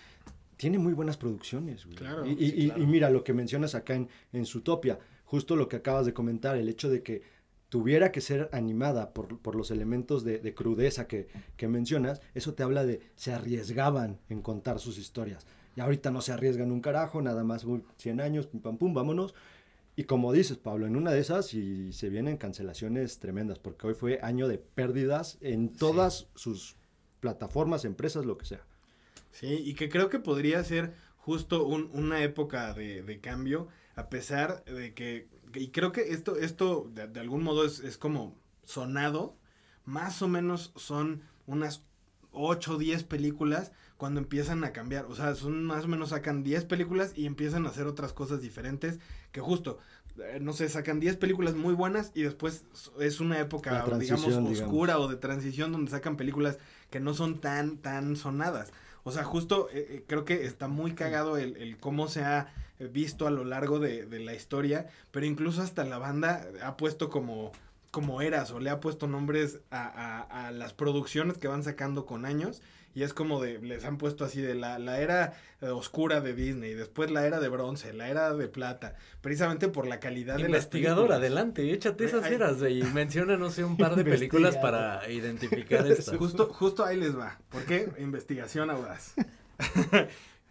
tiene 0.59 0.77
muy 0.77 0.91
buenas 0.91 1.15
producciones, 1.15 1.85
güey. 1.85 1.95
Claro, 1.95 2.25
y, 2.25 2.31
y- 2.31 2.35
sí, 2.51 2.53
y- 2.57 2.65
claro. 2.67 2.83
y 2.83 2.85
mira 2.85 3.09
lo 3.09 3.23
que 3.23 3.33
mencionas 3.33 3.75
acá 3.75 3.95
en, 3.95 4.09
en 4.33 4.45
Zootopia, 4.45 4.99
justo 5.23 5.55
lo 5.55 5.69
que 5.69 5.77
acabas 5.77 6.05
de 6.05 6.13
comentar, 6.13 6.57
el 6.57 6.67
hecho 6.67 6.89
de 6.89 7.01
que 7.01 7.21
tuviera 7.69 8.11
que 8.11 8.19
ser 8.19 8.49
animada 8.51 9.13
por, 9.13 9.39
por 9.39 9.55
los 9.55 9.71
elementos 9.71 10.25
de, 10.25 10.39
de 10.39 10.53
crudeza 10.53 11.07
que, 11.07 11.27
que 11.55 11.69
mencionas, 11.69 12.19
eso 12.33 12.55
te 12.55 12.63
habla 12.63 12.83
de 12.85 12.99
se 13.15 13.31
arriesgaban 13.31 14.19
en 14.27 14.41
contar 14.41 14.79
sus 14.79 14.97
historias. 14.97 15.47
Y 15.77 15.79
ahorita 15.81 16.11
no 16.11 16.19
se 16.19 16.33
arriesgan 16.33 16.71
un 16.73 16.81
carajo, 16.81 17.21
nada 17.21 17.43
más 17.45 17.63
uy, 17.63 17.81
100 17.97 18.19
años, 18.19 18.47
pim 18.47 18.59
pam 18.59 18.77
pum, 18.77 18.93
vámonos. 18.93 19.33
Y 19.95 20.03
como 20.05 20.33
dices, 20.33 20.57
Pablo, 20.57 20.87
en 20.87 20.95
una 20.97 21.11
de 21.11 21.19
esas 21.21 21.53
y 21.53 21.93
se 21.93 22.09
vienen 22.09 22.35
cancelaciones 22.37 23.19
tremendas, 23.19 23.59
porque 23.59 23.87
hoy 23.87 23.93
fue 23.93 24.19
año 24.23 24.47
de 24.49 24.57
pérdidas 24.57 25.37
en 25.41 25.69
todas 25.71 26.27
sus 26.35 26.75
plataformas, 27.19 27.85
empresas, 27.85 28.25
lo 28.25 28.37
que 28.37 28.45
sea. 28.45 28.65
Sí, 29.31 29.47
y 29.47 29.73
que 29.75 29.89
creo 29.89 30.09
que 30.09 30.19
podría 30.19 30.63
ser 30.63 30.93
justo 31.17 31.65
un- 31.65 31.89
una 31.93 32.21
época 32.23 32.73
de, 32.73 33.03
de 33.03 33.19
cambio, 33.19 33.67
a 33.95 34.09
pesar 34.09 34.63
de 34.65 34.93
que, 34.93 35.27
y 35.53 35.69
creo 35.69 35.91
que 35.91 36.13
esto, 36.13 36.35
esto 36.37 36.89
de, 36.93 37.07
de 37.07 37.19
algún 37.19 37.43
modo 37.43 37.65
es, 37.65 37.79
es 37.79 37.97
como 37.97 38.35
sonado, 38.63 39.37
más 39.85 40.21
o 40.21 40.27
menos 40.27 40.71
son 40.75 41.21
unas 41.47 41.83
8 42.31 42.75
o 42.75 42.77
10 42.77 43.03
películas 43.03 43.71
cuando 43.97 44.19
empiezan 44.19 44.63
a 44.63 44.71
cambiar, 44.71 45.05
o 45.05 45.15
sea, 45.15 45.35
son 45.35 45.63
más 45.63 45.85
o 45.85 45.87
menos 45.87 46.09
sacan 46.09 46.43
10 46.43 46.63
películas 46.65 47.11
y 47.15 47.25
empiezan 47.25 47.65
a 47.65 47.69
hacer 47.69 47.85
otras 47.87 48.13
cosas 48.13 48.41
diferentes, 48.41 48.99
que 49.31 49.41
justo, 49.41 49.79
eh, 50.17 50.39
no 50.41 50.53
sé, 50.53 50.69
sacan 50.69 50.99
10 50.99 51.17
películas 51.17 51.55
muy 51.55 51.73
buenas 51.73 52.11
y 52.15 52.21
después 52.23 52.63
es 52.99 53.19
una 53.19 53.39
época, 53.39 53.83
digamos. 53.99 54.29
oscura 54.63 54.99
o 54.99 55.07
de 55.07 55.15
transición 55.17 55.71
donde 55.71 55.91
sacan 55.91 56.17
películas 56.17 56.59
que 56.89 56.99
no 56.99 57.13
son 57.13 57.39
tan, 57.41 57.77
tan 57.77 58.15
sonadas. 58.15 58.71
O 59.03 59.11
sea, 59.11 59.23
justo 59.23 59.69
eh, 59.71 59.87
eh, 59.89 60.03
creo 60.07 60.25
que 60.25 60.45
está 60.45 60.67
muy 60.67 60.93
cagado 60.93 61.37
el, 61.37 61.57
el 61.57 61.77
cómo 61.77 62.07
se 62.07 62.23
ha 62.23 62.53
visto 62.79 63.27
a 63.27 63.31
lo 63.31 63.43
largo 63.43 63.79
de, 63.79 64.05
de 64.05 64.19
la 64.19 64.33
historia, 64.33 64.87
pero 65.11 65.25
incluso 65.25 65.61
hasta 65.61 65.83
la 65.83 65.97
banda 65.97 66.47
ha 66.63 66.77
puesto 66.77 67.09
como, 67.09 67.51
como 67.91 68.21
eras 68.21 68.51
o 68.51 68.59
le 68.59 68.69
ha 68.69 68.79
puesto 68.79 69.05
nombres 69.07 69.59
a, 69.71 69.83
a- 69.87 70.47
a 70.47 70.51
las 70.51 70.73
producciones 70.73 71.37
que 71.37 71.47
van 71.49 71.63
sacando 71.63 72.05
con 72.05 72.25
años 72.25 72.61
Y 72.95 73.03
es 73.03 73.13
como 73.13 73.39
de, 73.41 73.59
les 73.59 73.85
han 73.85 73.97
puesto 73.97 74.25
así 74.25 74.41
de 74.41 74.55
la, 74.55 74.79
la 74.79 74.99
era 74.99 75.33
eh, 75.61 75.67
oscura 75.67 76.21
de 76.21 76.33
Disney, 76.33 76.73
después 76.73 77.11
la 77.11 77.25
era 77.27 77.39
de 77.39 77.47
bronce, 77.47 77.93
la 77.93 78.09
era 78.09 78.33
de 78.33 78.47
plata, 78.47 78.95
precisamente 79.21 79.67
por 79.67 79.85
la 79.87 79.99
calidad 79.99 80.35
de 80.37 80.41
las 80.43 80.49
Investigador, 80.49 81.11
adelante, 81.13 81.71
échate 81.71 82.05
esas 82.05 82.23
Ay. 82.25 82.33
eras, 82.33 82.57
y 82.69 82.81
menciona, 82.93 83.37
no 83.37 83.51
sé, 83.51 83.63
un 83.63 83.77
par 83.77 83.95
de 83.95 84.03
películas 84.03 84.57
para 84.57 85.09
identificar 85.09 85.85
esta. 85.91 86.17
Justo, 86.17 86.47
justo 86.51 86.83
ahí 86.83 86.97
les 86.97 87.17
va. 87.17 87.39
¿Por 87.49 87.63
qué? 87.65 87.89
Investigación 87.99 88.69
audaz. 88.71 89.13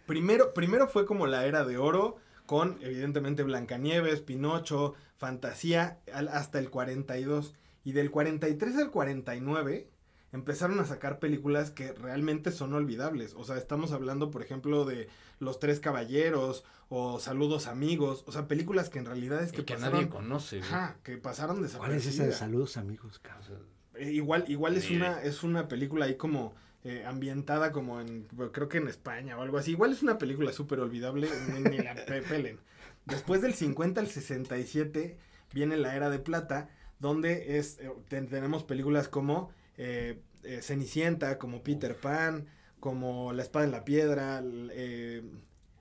primero, 0.05 0.53
primero 0.53 0.87
fue 0.87 1.05
como 1.05 1.27
la 1.27 1.45
era 1.45 1.65
de 1.65 1.77
oro, 1.77 2.17
con 2.45 2.77
evidentemente 2.81 3.43
Blancanieves, 3.43 4.21
Pinocho, 4.21 4.95
Fantasía, 5.17 5.99
al- 6.13 6.29
hasta 6.29 6.59
el 6.59 6.69
42. 6.69 7.53
Y 7.83 7.91
del 7.93 8.11
43 8.11 8.75
al 8.77 8.91
49 8.91 9.87
empezaron 10.31 10.79
a 10.79 10.85
sacar 10.85 11.19
películas 11.19 11.71
que 11.71 11.91
realmente 11.93 12.51
son 12.51 12.73
olvidables. 12.73 13.33
O 13.35 13.43
sea, 13.43 13.57
estamos 13.57 13.91
hablando, 13.91 14.29
por 14.31 14.41
ejemplo, 14.41 14.85
de 14.85 15.07
Los 15.39 15.59
Tres 15.59 15.79
Caballeros 15.79 16.63
o 16.89 17.19
Saludos 17.19 17.67
Amigos. 17.67 18.23
O 18.27 18.31
sea, 18.31 18.47
películas 18.47 18.89
que 18.89 18.99
en 18.99 19.05
realidad 19.05 19.41
es 19.43 19.51
que, 19.51 19.63
pasaron... 19.63 19.93
nadie 19.93 20.09
conoce. 20.09 20.59
Ajá, 20.61 20.97
que 21.03 21.17
pasaron 21.17 21.65
¿Cuál 21.77 21.93
es 21.93 22.05
esa 22.05 22.25
de 22.25 22.31
saludos, 22.33 22.77
amigos? 22.77 23.19
cabrón? 23.19 23.63
Eh, 23.95 24.11
igual, 24.11 24.45
igual 24.47 24.77
es 24.77 24.89
una, 24.91 25.21
es 25.21 25.43
una 25.43 25.67
película 25.67 26.05
ahí 26.05 26.15
como 26.15 26.53
eh, 26.85 27.03
ambientada 27.05 27.71
como 27.73 27.99
en, 27.99 28.27
creo 28.53 28.69
que 28.69 28.77
en 28.77 28.87
España 28.87 29.37
o 29.37 29.41
algo 29.41 29.57
así. 29.57 29.71
Igual 29.71 29.91
es 29.91 30.01
una 30.03 30.17
película 30.17 30.53
súper 30.53 30.79
olvidable, 30.79 31.27
ni, 31.53 31.61
ni 31.69 31.77
la 31.79 31.95
pe- 32.05 32.21
pelen. 32.21 32.59
Después 33.05 33.41
del 33.41 33.53
50 33.55 33.99
al 33.99 34.07
67 34.07 35.17
viene 35.53 35.77
la 35.77 35.95
era 35.95 36.09
de 36.09 36.19
plata, 36.19 36.69
donde 36.99 37.57
es, 37.57 37.79
eh, 37.79 37.91
ten- 38.07 38.27
tenemos 38.29 38.63
películas 38.63 39.07
como 39.07 39.51
eh, 39.79 40.21
eh, 40.43 40.61
Cenicienta, 40.61 41.37
como 41.39 41.63
Peter 41.63 41.95
Pan, 41.95 42.45
como 42.79 43.33
La 43.33 43.41
espada 43.41 43.65
en 43.65 43.71
la 43.71 43.83
piedra, 43.85 44.43
eh, 44.45 45.23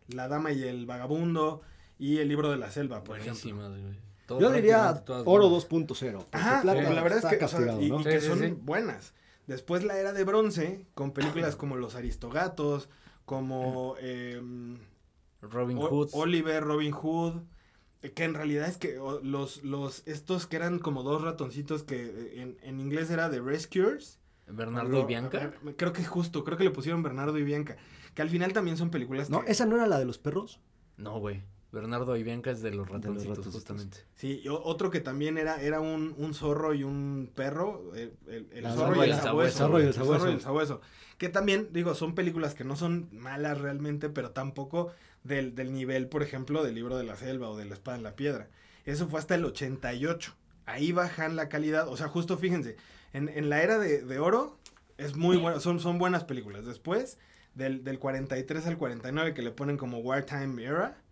La 0.08 0.28
dama 0.28 0.52
y 0.52 0.62
el 0.62 0.86
vagabundo 0.86 1.60
y 1.98 2.18
El 2.18 2.28
libro 2.28 2.50
de 2.50 2.56
la 2.56 2.70
selva, 2.70 3.04
por 3.04 3.18
ejemplo. 3.18 3.68
Todo- 4.26 4.40
Yo 4.40 4.50
diría 4.52 4.90
oro 5.24 5.48
buenas. 5.48 5.68
2.0. 5.68 6.18
porque 6.18 6.36
Ajá, 6.36 6.62
plata 6.62 6.80
la 6.90 7.02
verdad 7.02 7.18
es 7.18 7.24
que, 7.38 7.44
o 7.44 7.48
sea, 7.48 7.58
castigado, 7.58 7.82
y, 7.82 7.88
¿no? 7.90 8.00
y 8.00 8.04
que 8.04 8.20
Sí, 8.20 8.20
sí, 8.20 8.26
son 8.26 8.38
sí. 8.40 8.54
buenas. 8.60 9.14
Después 9.46 9.82
la 9.84 9.98
era 9.98 10.12
de 10.12 10.24
bronce, 10.24 10.86
con 10.94 11.12
películas 11.12 11.56
como 11.56 11.76
Los 11.76 11.94
Aristogatos, 11.94 12.88
como 13.24 13.94
em, 14.00 14.78
Robin 15.40 15.78
Hood. 15.78 16.10
Oliver, 16.12 16.62
Robin 16.64 16.92
Hood, 16.92 17.36
eh, 17.36 17.40
que 18.14 18.24
en 18.24 18.34
realidad 18.34 18.68
es 18.68 18.76
que 18.76 18.98
los, 19.22 19.62
los, 19.64 20.02
estos 20.06 20.46
que 20.46 20.56
eran 20.56 20.78
como 20.78 21.02
dos 21.02 21.22
ratoncitos 21.22 21.82
que 21.82 22.04
eh, 22.06 22.40
en, 22.42 22.56
en 22.62 22.80
inglés 22.80 23.10
era 23.10 23.30
The 23.30 23.40
Rescuers. 23.40 24.18
Bernardo 24.46 24.88
Lo- 24.90 25.00
y 25.02 25.04
Bianca. 25.04 25.52
Creo 25.76 25.92
que 25.92 26.04
justo, 26.04 26.44
creo 26.44 26.56
que 26.56 26.64
le 26.64 26.70
pusieron 26.70 27.02
Bernardo 27.02 27.36
y 27.38 27.42
Bianca, 27.44 27.76
que 28.14 28.22
al 28.22 28.30
final 28.30 28.52
también 28.52 28.76
son 28.76 28.90
películas 28.90 29.28
No, 29.30 29.44
que... 29.44 29.50
esa 29.52 29.66
no 29.66 29.76
era 29.76 29.86
la 29.86 29.98
de 29.98 30.04
los 30.06 30.18
perros. 30.18 30.60
No, 30.96 31.18
güey. 31.20 31.42
Bernardo 31.70 32.16
y 32.16 32.22
Bianca 32.22 32.50
es 32.50 32.62
de 32.62 32.70
los 32.70 32.86
De 32.86 32.92
los 32.94 33.02
ratoncitos, 33.04 33.46
justamente. 33.52 33.98
Sí, 34.14 34.40
y 34.42 34.48
otro 34.48 34.90
que 34.90 35.00
también 35.00 35.36
era, 35.36 35.60
era 35.60 35.80
un, 35.80 36.14
un 36.16 36.32
zorro 36.32 36.72
y 36.72 36.82
un 36.82 37.30
perro, 37.34 37.94
el, 37.94 38.14
el- 38.26 38.48
el 38.52 38.64
zorro 38.72 39.02
y 39.04 39.08
el 39.10 39.14
el 39.14 39.20
sabueso. 39.20 39.58
zorro 39.58 39.78
y 39.78 39.82
el 39.82 39.88
El 39.88 39.94
zorro 39.94 40.06
y 40.06 40.18
sabueso. 40.18 40.28
el 40.36 40.40
sabueso. 40.40 40.80
Que 41.18 41.28
también, 41.28 41.68
digo, 41.72 41.94
son 41.94 42.14
películas 42.14 42.54
que 42.54 42.64
no 42.64 42.74
son 42.74 43.10
malas 43.12 43.58
realmente, 43.60 44.08
pero 44.08 44.30
tampoco 44.30 44.92
del, 45.24 45.54
del 45.54 45.72
nivel, 45.72 46.08
por 46.08 46.22
ejemplo, 46.22 46.62
del 46.64 46.74
libro 46.74 46.96
de 46.96 47.04
la 47.04 47.16
selva 47.16 47.48
o 47.50 47.56
de 47.56 47.64
la 47.64 47.74
espada 47.74 47.96
en 47.96 48.02
la 48.02 48.16
piedra. 48.16 48.48
Eso 48.84 49.08
fue 49.08 49.20
hasta 49.20 49.34
el 49.34 49.44
88. 49.44 50.34
Ahí 50.66 50.92
bajan 50.92 51.36
la 51.36 51.48
calidad. 51.48 51.88
O 51.88 51.96
sea, 51.96 52.08
justo 52.08 52.38
fíjense, 52.38 52.76
en, 53.12 53.28
en 53.28 53.48
la 53.48 53.62
era 53.62 53.78
de, 53.78 54.02
de 54.02 54.18
oro 54.18 54.58
es 54.98 55.16
muy 55.16 55.36
bueno, 55.36 55.60
son, 55.60 55.80
son 55.80 55.98
buenas 55.98 56.24
películas. 56.24 56.66
Después, 56.66 57.18
del, 57.54 57.84
del 57.84 57.98
43 57.98 58.66
al 58.66 58.78
49, 58.78 59.34
que 59.34 59.42
le 59.42 59.50
ponen 59.50 59.76
como 59.76 59.98
Wartime 59.98 60.62
Era, 60.64 61.02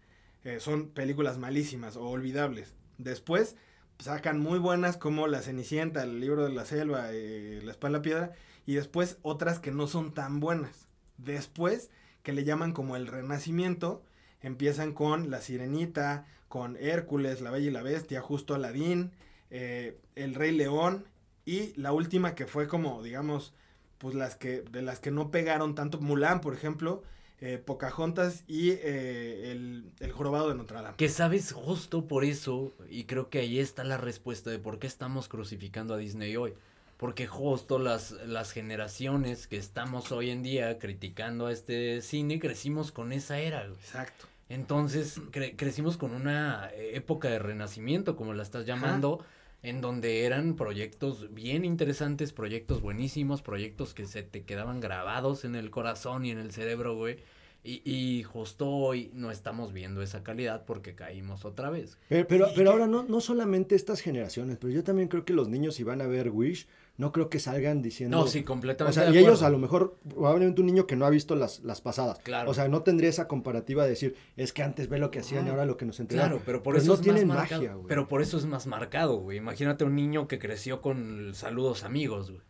eh, 0.44 0.60
son 0.60 0.90
películas 0.90 1.38
malísimas 1.38 1.96
o 1.96 2.04
olvidables. 2.08 2.74
Después 2.98 3.56
sacan 3.98 4.40
muy 4.40 4.58
buenas 4.58 4.96
como 4.96 5.26
La 5.26 5.42
Cenicienta, 5.42 6.02
El 6.02 6.20
libro 6.20 6.44
de 6.44 6.52
la 6.52 6.64
selva, 6.64 7.08
eh, 7.12 7.60
La 7.62 7.72
espada 7.72 7.88
en 7.88 7.92
la 7.94 8.02
piedra, 8.02 8.32
y 8.66 8.74
después 8.74 9.18
otras 9.22 9.58
que 9.58 9.70
no 9.70 9.86
son 9.86 10.12
tan 10.12 10.40
buenas. 10.40 10.88
Después, 11.18 11.90
que 12.26 12.32
le 12.32 12.42
llaman 12.42 12.72
como 12.72 12.96
el 12.96 13.06
Renacimiento, 13.06 14.02
empiezan 14.40 14.94
con 14.94 15.30
La 15.30 15.40
Sirenita, 15.40 16.26
con 16.48 16.76
Hércules, 16.76 17.40
La 17.40 17.52
Bella 17.52 17.68
y 17.68 17.70
la 17.70 17.84
Bestia, 17.84 18.20
justo 18.20 18.52
Aladín, 18.52 19.12
eh, 19.52 19.96
El 20.16 20.34
Rey 20.34 20.50
León, 20.50 21.04
y 21.44 21.72
la 21.80 21.92
última 21.92 22.34
que 22.34 22.48
fue 22.48 22.66
como, 22.66 23.00
digamos, 23.00 23.54
pues 23.98 24.16
las 24.16 24.34
que, 24.34 24.62
de 24.62 24.82
las 24.82 24.98
que 24.98 25.12
no 25.12 25.30
pegaron 25.30 25.76
tanto, 25.76 26.00
Mulan, 26.00 26.40
por 26.40 26.52
ejemplo, 26.52 27.04
eh, 27.38 27.62
Pocahontas 27.64 28.42
y 28.48 28.70
eh, 28.70 29.52
el, 29.52 29.92
el 30.00 30.10
Jorobado 30.10 30.48
de 30.48 30.56
Notre 30.56 30.82
Dame. 30.82 30.96
Que 30.96 31.08
sabes 31.08 31.52
justo 31.52 32.08
por 32.08 32.24
eso, 32.24 32.74
y 32.90 33.04
creo 33.04 33.30
que 33.30 33.38
ahí 33.38 33.60
está 33.60 33.84
la 33.84 33.98
respuesta 33.98 34.50
de 34.50 34.58
por 34.58 34.80
qué 34.80 34.88
estamos 34.88 35.28
crucificando 35.28 35.94
a 35.94 35.96
Disney 35.96 36.34
hoy. 36.34 36.54
Porque 36.96 37.26
justo 37.26 37.78
las, 37.78 38.12
las 38.26 38.52
generaciones 38.52 39.46
que 39.46 39.58
estamos 39.58 40.12
hoy 40.12 40.30
en 40.30 40.42
día 40.42 40.78
criticando 40.78 41.46
a 41.46 41.52
este 41.52 42.00
cine, 42.00 42.38
crecimos 42.38 42.90
con 42.92 43.12
esa 43.12 43.38
era, 43.38 43.64
güey. 43.66 43.78
Exacto. 43.78 44.26
Entonces, 44.48 45.20
cre- 45.32 45.54
crecimos 45.56 45.96
con 45.96 46.12
una 46.14 46.70
eh, 46.72 46.92
época 46.96 47.28
de 47.28 47.38
renacimiento, 47.38 48.16
como 48.16 48.32
la 48.32 48.42
estás 48.42 48.64
llamando, 48.64 49.24
en 49.62 49.80
donde 49.80 50.24
eran 50.24 50.54
proyectos 50.56 51.34
bien 51.34 51.64
interesantes, 51.64 52.32
proyectos 52.32 52.80
buenísimos, 52.80 53.42
proyectos 53.42 53.92
que 53.92 54.06
se 54.06 54.22
te 54.22 54.44
quedaban 54.44 54.80
grabados 54.80 55.44
en 55.44 55.54
el 55.56 55.70
corazón 55.70 56.24
y 56.24 56.30
en 56.30 56.38
el 56.38 56.52
cerebro, 56.52 56.94
güey. 56.96 57.18
Y, 57.64 57.82
y 57.84 58.22
justo 58.22 58.68
hoy 58.70 59.10
no 59.12 59.32
estamos 59.32 59.72
viendo 59.72 60.00
esa 60.00 60.22
calidad 60.22 60.64
porque 60.64 60.94
caímos 60.94 61.44
otra 61.44 61.68
vez. 61.68 61.98
Pero, 62.08 62.28
pero, 62.28 62.46
pero 62.54 62.70
que- 62.70 62.72
ahora 62.72 62.86
no, 62.86 63.02
no 63.02 63.20
solamente 63.20 63.74
estas 63.74 64.00
generaciones, 64.00 64.56
pero 64.60 64.72
yo 64.72 64.84
también 64.84 65.08
creo 65.08 65.24
que 65.24 65.32
los 65.32 65.48
niños 65.48 65.74
si 65.74 65.82
van 65.82 66.00
a 66.00 66.06
ver 66.06 66.30
Wish, 66.30 66.68
no 66.98 67.12
creo 67.12 67.28
que 67.28 67.38
salgan 67.38 67.82
diciendo... 67.82 68.16
No, 68.18 68.26
sí, 68.26 68.40
O 68.40 68.44
completamente. 68.44 68.94
sea, 69.00 69.10
de 69.10 69.14
y 69.14 69.22
ellos 69.22 69.42
a 69.42 69.50
lo 69.50 69.58
mejor, 69.58 69.98
probablemente 70.08 70.60
un 70.62 70.66
niño 70.66 70.86
que 70.86 70.96
no 70.96 71.04
ha 71.06 71.10
visto 71.10 71.36
las, 71.36 71.60
las 71.60 71.80
pasadas. 71.80 72.18
Claro. 72.20 72.50
O 72.50 72.54
sea, 72.54 72.68
no 72.68 72.82
tendría 72.82 73.10
esa 73.10 73.28
comparativa 73.28 73.84
de 73.84 73.90
decir, 73.90 74.16
es 74.36 74.52
que 74.52 74.62
antes 74.62 74.88
ve 74.88 74.98
lo 74.98 75.10
que 75.10 75.18
hacían 75.20 75.46
y 75.46 75.50
ahora 75.50 75.66
lo 75.66 75.76
que 75.76 75.84
nos 75.84 76.00
entregan. 76.00 76.28
Claro, 76.28 76.42
pero 76.46 76.62
por 76.62 76.74
Pues 76.74 76.84
eso 76.84 76.92
no 76.92 76.96
es 76.96 77.00
tienen 77.02 77.28
más 77.28 77.36
magia, 77.38 77.58
marcado. 77.58 77.78
güey. 77.78 77.88
pero 77.88 78.08
por 78.08 78.22
eso 78.22 78.38
es 78.38 78.46
más 78.46 78.66
marcado, 78.66 79.16
güey. 79.18 79.38
Imagínate 79.38 79.84
un 79.84 79.94
niño 79.94 80.26
que 80.28 80.38
creció 80.38 80.80
con 80.80 81.32
saludos 81.34 81.84
amigos, 81.84 82.30
güey. 82.30 82.42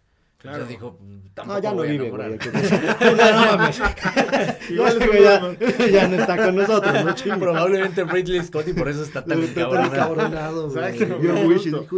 Claro. 0.46 0.62
Entonces 0.62 0.68
dijo, 0.68 0.98
No, 1.00 1.30
tampoco 1.34 1.56
Ah, 1.58 1.60
ya 1.60 1.70
no 1.70 1.76
voy 1.76 1.88
vive, 1.90 2.10
güey. 2.10 2.38
que 2.38 2.50
no 3.32 3.46
mames. 3.46 3.80
Igual 4.70 4.98
Ya, 4.98 5.54
es 5.60 5.78
ya, 5.78 5.86
ya 5.88 6.08
no 6.08 6.16
está 6.16 6.36
con 6.36 6.56
nosotros, 6.56 7.04
¿no? 7.04 7.14
Chinga. 7.14 7.38
Probablemente 7.38 8.04
Ridley 8.04 8.42
Scott 8.44 8.68
y 8.68 8.72
por 8.72 8.88
eso 8.88 9.02
está 9.02 9.24
tan 9.24 9.38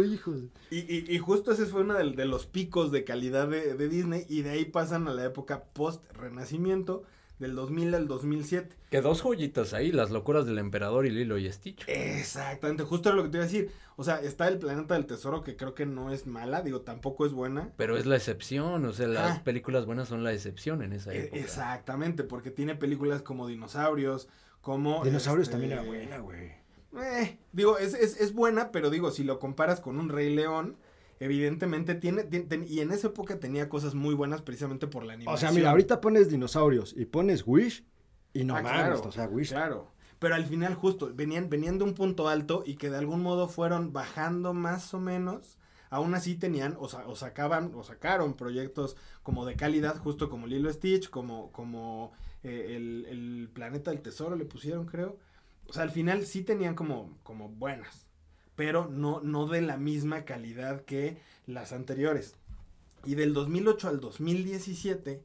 hijos. 0.03 0.37
Y, 0.71 0.77
y, 0.77 1.05
y 1.09 1.17
justo 1.17 1.51
ese 1.51 1.65
fue 1.65 1.81
uno 1.81 1.95
de, 1.95 2.11
de 2.11 2.25
los 2.25 2.45
picos 2.45 2.91
de 2.91 3.03
calidad 3.03 3.47
de, 3.47 3.73
de 3.75 3.87
Disney 3.89 4.25
y 4.29 4.41
de 4.43 4.51
ahí 4.51 4.65
pasan 4.65 5.07
a 5.07 5.13
la 5.13 5.25
época 5.25 5.63
post-renacimiento 5.73 7.03
del 7.39 7.55
2000 7.55 7.95
al 7.95 8.07
2007. 8.07 8.75
Que 8.91 9.01
dos 9.01 9.21
joyitas 9.21 9.73
ahí, 9.73 9.91
las 9.91 10.11
locuras 10.11 10.45
del 10.45 10.57
emperador 10.59 11.05
y 11.05 11.09
Lilo 11.09 11.37
y 11.37 11.51
Stitch. 11.51 11.83
Exactamente, 11.87 12.83
justo 12.83 13.09
era 13.09 13.15
lo 13.15 13.23
que 13.23 13.29
te 13.29 13.37
iba 13.37 13.43
a 13.45 13.47
decir. 13.47 13.71
O 13.95 14.03
sea, 14.03 14.21
está 14.21 14.47
el 14.47 14.59
planeta 14.59 14.93
del 14.93 15.05
tesoro 15.05 15.43
que 15.43 15.55
creo 15.55 15.73
que 15.73 15.85
no 15.85 16.11
es 16.11 16.25
mala, 16.27 16.61
digo, 16.61 16.81
tampoco 16.81 17.25
es 17.25 17.33
buena. 17.33 17.69
Pero 17.77 17.97
es 17.97 18.05
la 18.05 18.15
excepción, 18.15 18.85
o 18.85 18.93
sea, 18.93 19.07
las 19.07 19.37
Ah. 19.39 19.43
películas 19.43 19.85
buenas 19.85 20.07
son 20.07 20.23
la 20.23 20.31
excepción 20.33 20.81
en 20.83 20.93
esa 20.93 21.13
E- 21.13 21.23
época. 21.25 21.37
exactamente, 21.39 22.23
porque 22.23 22.51
tiene 22.51 22.75
películas 22.75 23.21
como 23.21 23.47
Dinosaurios, 23.47 24.27
como... 24.61 25.03
Dinosaurios 25.03 25.47
este, 25.47 25.53
también 25.53 25.73
era 25.73 25.81
buena, 25.83 26.17
güey. 26.19 26.51
Eh, 27.01 27.37
digo, 27.51 27.77
es, 27.77 27.93
es, 27.93 28.19
es 28.19 28.33
buena, 28.33 28.71
pero 28.71 28.89
digo, 28.89 29.11
si 29.11 29.23
lo 29.23 29.37
comparas 29.39 29.79
con 29.79 29.99
un 29.99 30.09
Rey 30.09 30.33
León, 30.33 30.75
evidentemente 31.19 31.95
tiene, 31.95 32.23
tien- 32.23 32.47
ten- 32.47 32.65
y 32.67 32.79
en 32.79 32.91
esa 32.91 33.07
época 33.07 33.39
tenía 33.39 33.69
cosas 33.69 33.93
muy 33.95 34.15
buenas 34.15 34.41
precisamente 34.41 34.87
por 34.87 35.03
la 35.03 35.13
animación. 35.13 35.35
O 35.35 35.37
sea, 35.37 35.51
mira, 35.51 35.71
ahorita 35.71 36.01
pones 36.01 36.29
dinosaurios 36.29 36.93
y 36.97 37.05
pones 37.05 37.43
Wish 37.45 37.85
y 38.33 38.43
no 38.43 38.55
Ah, 38.55 38.61
mames, 38.61 38.79
claro, 38.81 39.01
o 39.05 39.11
sea, 39.11 39.27
Wish. 39.27 39.49
Claro. 39.49 39.91
Pero 40.19 40.35
al 40.35 40.45
final 40.45 40.75
justo 40.75 41.11
venían, 41.13 41.49
venían 41.49 41.77
de 41.77 41.85
un 41.85 41.93
punto 41.93 42.27
alto 42.27 42.63
y 42.65 42.75
que 42.75 42.89
de 42.89 42.97
algún 42.97 43.21
modo 43.21 43.47
fueron 43.47 43.93
bajando 43.93 44.53
más 44.53 44.93
o 44.93 44.99
menos. 44.99 45.57
Aún 45.91 46.13
así 46.13 46.35
tenían 46.35 46.75
o, 46.79 46.87
sa- 46.87 47.07
o 47.07 47.15
sacaban 47.15 47.71
o 47.73 47.83
sacaron 47.83 48.35
proyectos 48.35 48.95
como 49.23 49.45
de 49.45 49.55
calidad, 49.55 49.97
justo 49.97 50.29
como 50.29 50.45
Lilo 50.45 50.71
Stitch, 50.71 51.09
como, 51.09 51.51
como 51.51 52.11
eh, 52.43 52.75
el, 52.75 53.05
el 53.09 53.49
Planeta 53.51 53.89
del 53.91 54.01
Tesoro 54.01 54.35
le 54.35 54.45
pusieron, 54.45 54.85
creo. 54.85 55.17
O 55.67 55.73
sea, 55.73 55.83
al 55.83 55.89
final 55.91 56.25
sí 56.25 56.43
tenían 56.43 56.75
como, 56.75 57.17
como 57.23 57.49
buenas, 57.49 58.05
pero 58.59 58.89
no, 58.89 59.21
no 59.21 59.47
de 59.47 59.61
la 59.61 59.77
misma 59.77 60.25
calidad 60.25 60.81
que 60.83 61.17
las 61.47 61.71
anteriores. 61.71 62.35
Y 63.05 63.15
del 63.15 63.33
2008 63.33 63.87
al 63.87 64.01
2017 64.01 65.23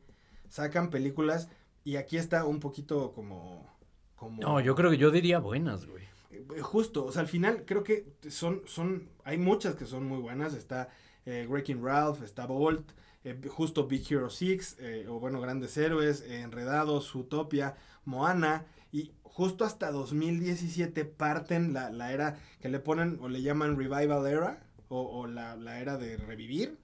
sacan 0.49 0.89
películas 0.89 1.49
y 1.82 1.97
aquí 1.97 2.16
está 2.16 2.45
un 2.45 2.61
poquito 2.61 3.11
como... 3.12 3.68
como 4.14 4.41
No, 4.41 4.61
yo 4.61 4.76
creo 4.76 4.93
que 4.93 4.99
yo 4.99 5.11
diría 5.11 5.41
buenas, 5.41 5.85
güey. 5.85 6.05
eh, 6.30 6.61
Justo, 6.61 7.05
o 7.07 7.11
sea, 7.11 7.22
al 7.22 7.26
final 7.26 7.64
creo 7.66 7.82
que 7.82 8.07
son, 8.30 8.62
son, 8.66 9.09
hay 9.24 9.37
muchas 9.37 9.74
que 9.74 9.87
son 9.87 10.05
muy 10.07 10.20
buenas. 10.20 10.55
Está 10.55 10.91
eh, 11.26 11.45
Wrecking 11.49 11.85
Ralph, 11.85 12.22
está 12.22 12.47
Bolt, 12.47 12.93
eh, 13.24 13.37
justo 13.49 13.89
Big 13.89 14.07
Hero 14.09 14.30
6, 14.30 14.76
eh, 14.78 15.07
o 15.09 15.18
bueno, 15.18 15.41
Grandes 15.41 15.76
Héroes, 15.76 16.20
eh, 16.20 16.43
Enredados, 16.43 17.12
Utopia, 17.16 17.74
Moana, 18.05 18.64
justo 19.35 19.64
hasta 19.64 19.91
2017 19.91 21.05
parten 21.05 21.72
la, 21.72 21.91
la 21.91 22.12
era 22.12 22.39
que 22.61 22.68
le 22.68 22.78
ponen 22.78 23.18
o 23.20 23.28
le 23.28 23.43
llaman 23.43 23.76
Revival 23.76 24.26
Era, 24.26 24.62
o, 24.89 25.01
o 25.03 25.26
la, 25.26 25.57
la 25.57 25.80
era 25.80 25.99
de 25.99 26.16
revivir, 26.16 26.78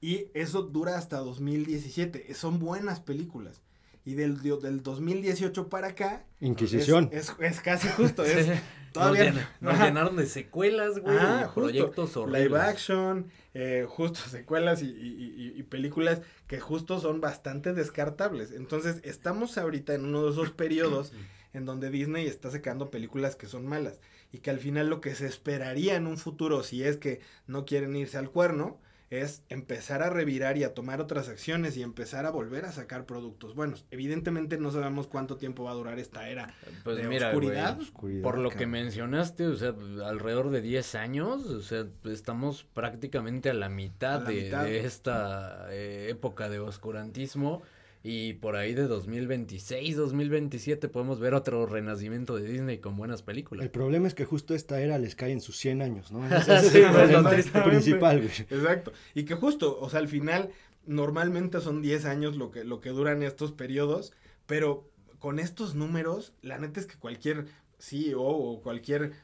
y 0.00 0.28
eso 0.34 0.62
dura 0.62 0.96
hasta 0.96 1.18
2017. 1.18 2.32
Son 2.34 2.60
buenas 2.60 3.00
películas. 3.00 3.62
Y 4.04 4.14
del, 4.14 4.40
del 4.40 4.84
2018 4.84 5.68
para 5.68 5.88
acá. 5.88 6.24
Inquisición. 6.38 7.08
Es, 7.10 7.34
es, 7.40 7.54
es 7.56 7.60
casi 7.60 7.88
justo. 7.88 8.24
Es, 8.24 8.46
todavía. 8.92 9.32
Nos, 9.32 9.74
nos 9.74 9.80
llenaron 9.80 10.14
de 10.14 10.26
secuelas, 10.26 11.00
güey. 11.00 11.16
Ah, 11.18 11.50
proyectos 11.52 12.16
horribles. 12.16 12.44
Live 12.44 12.60
action, 12.60 13.26
eh, 13.54 13.84
justo 13.88 14.20
secuelas 14.20 14.82
y, 14.82 14.86
y, 14.86 15.34
y, 15.36 15.58
y, 15.58 15.62
películas 15.64 16.20
que 16.46 16.60
justo 16.60 17.00
son 17.00 17.20
bastante 17.20 17.72
descartables. 17.72 18.52
Entonces, 18.52 19.00
estamos 19.02 19.58
ahorita 19.58 19.94
en 19.94 20.04
uno 20.04 20.24
de 20.24 20.30
esos 20.30 20.52
periodos 20.52 21.12
en 21.56 21.64
donde 21.64 21.90
Disney 21.90 22.26
está 22.26 22.50
sacando 22.50 22.90
películas 22.90 23.34
que 23.34 23.46
son 23.46 23.66
malas. 23.66 23.98
Y 24.30 24.38
que 24.38 24.50
al 24.50 24.58
final 24.58 24.90
lo 24.90 25.00
que 25.00 25.14
se 25.14 25.26
esperaría 25.26 25.96
en 25.96 26.06
un 26.06 26.18
futuro, 26.18 26.62
si 26.62 26.84
es 26.84 26.98
que 26.98 27.20
no 27.46 27.64
quieren 27.64 27.96
irse 27.96 28.18
al 28.18 28.30
cuerno, 28.30 28.78
es 29.08 29.42
empezar 29.48 30.02
a 30.02 30.10
revirar 30.10 30.58
y 30.58 30.64
a 30.64 30.74
tomar 30.74 31.00
otras 31.00 31.28
acciones 31.30 31.76
y 31.78 31.82
empezar 31.82 32.26
a 32.26 32.30
volver 32.30 32.66
a 32.66 32.72
sacar 32.72 33.06
productos 33.06 33.54
buenos. 33.54 33.86
Evidentemente 33.90 34.58
no 34.58 34.70
sabemos 34.70 35.06
cuánto 35.06 35.36
tiempo 35.36 35.64
va 35.64 35.70
a 35.70 35.74
durar 35.74 35.98
esta 35.98 36.28
era 36.28 36.52
pues 36.84 36.96
de 36.96 37.04
mira, 37.04 37.28
oscuridad. 37.28 37.78
Por 38.22 38.36
lo 38.36 38.50
que 38.50 38.66
mencionaste, 38.66 39.46
o 39.46 39.56
sea, 39.56 39.74
alrededor 40.04 40.50
de 40.50 40.60
10 40.60 40.94
años, 40.96 41.46
o 41.46 41.62
sea, 41.62 41.86
estamos 42.04 42.64
prácticamente 42.74 43.48
a 43.48 43.54
la 43.54 43.70
mitad, 43.70 44.16
A 44.16 44.24
la 44.24 44.28
de, 44.28 44.42
mitad. 44.42 44.64
de 44.64 44.84
esta 44.84 45.68
eh, 45.70 46.08
época 46.10 46.50
de 46.50 46.58
oscurantismo. 46.58 47.62
Y 48.08 48.34
por 48.34 48.54
ahí 48.54 48.72
de 48.72 48.86
2026, 48.86 49.96
2027 49.96 50.88
podemos 50.88 51.18
ver 51.18 51.34
otro 51.34 51.66
renacimiento 51.66 52.36
de 52.36 52.46
Disney 52.46 52.78
con 52.78 52.96
buenas 52.96 53.22
películas. 53.22 53.64
El 53.64 53.72
problema 53.72 54.06
es 54.06 54.14
que 54.14 54.24
justo 54.24 54.54
esta 54.54 54.80
era 54.80 54.96
les 54.96 55.16
cae 55.16 55.32
en 55.32 55.40
sus 55.40 55.56
100 55.56 55.82
años, 55.82 56.12
¿no? 56.12 56.24
Ese 56.36 56.54
es 56.54 56.68
sí, 56.68 56.78
el 56.78 56.92
pues, 56.92 57.10
problema 57.10 57.64
principal, 57.64 58.18
güey. 58.18 58.30
Exacto. 58.48 58.92
Y 59.12 59.24
que 59.24 59.34
justo, 59.34 59.76
o 59.80 59.90
sea, 59.90 59.98
al 59.98 60.06
final, 60.06 60.50
normalmente 60.86 61.60
son 61.60 61.82
10 61.82 62.04
años 62.04 62.36
lo 62.36 62.52
que, 62.52 62.62
lo 62.62 62.80
que 62.80 62.90
duran 62.90 63.24
estos 63.24 63.50
periodos, 63.50 64.12
pero 64.46 64.88
con 65.18 65.40
estos 65.40 65.74
números, 65.74 66.32
la 66.42 66.58
neta 66.58 66.78
es 66.78 66.86
que 66.86 66.94
cualquier 66.94 67.46
CEO 67.80 68.22
o 68.22 68.62
cualquier 68.62 69.14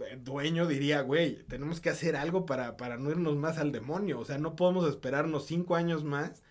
eh, 0.00 0.18
dueño 0.20 0.66
diría, 0.66 1.02
güey, 1.02 1.44
tenemos 1.44 1.80
que 1.80 1.90
hacer 1.90 2.16
algo 2.16 2.44
para, 2.44 2.76
para 2.76 2.96
no 2.96 3.08
irnos 3.08 3.36
más 3.36 3.58
al 3.58 3.70
demonio. 3.70 4.18
O 4.18 4.24
sea, 4.24 4.38
no 4.38 4.56
podemos 4.56 4.88
esperarnos 4.88 5.46
5 5.46 5.76
años 5.76 6.02
más 6.02 6.42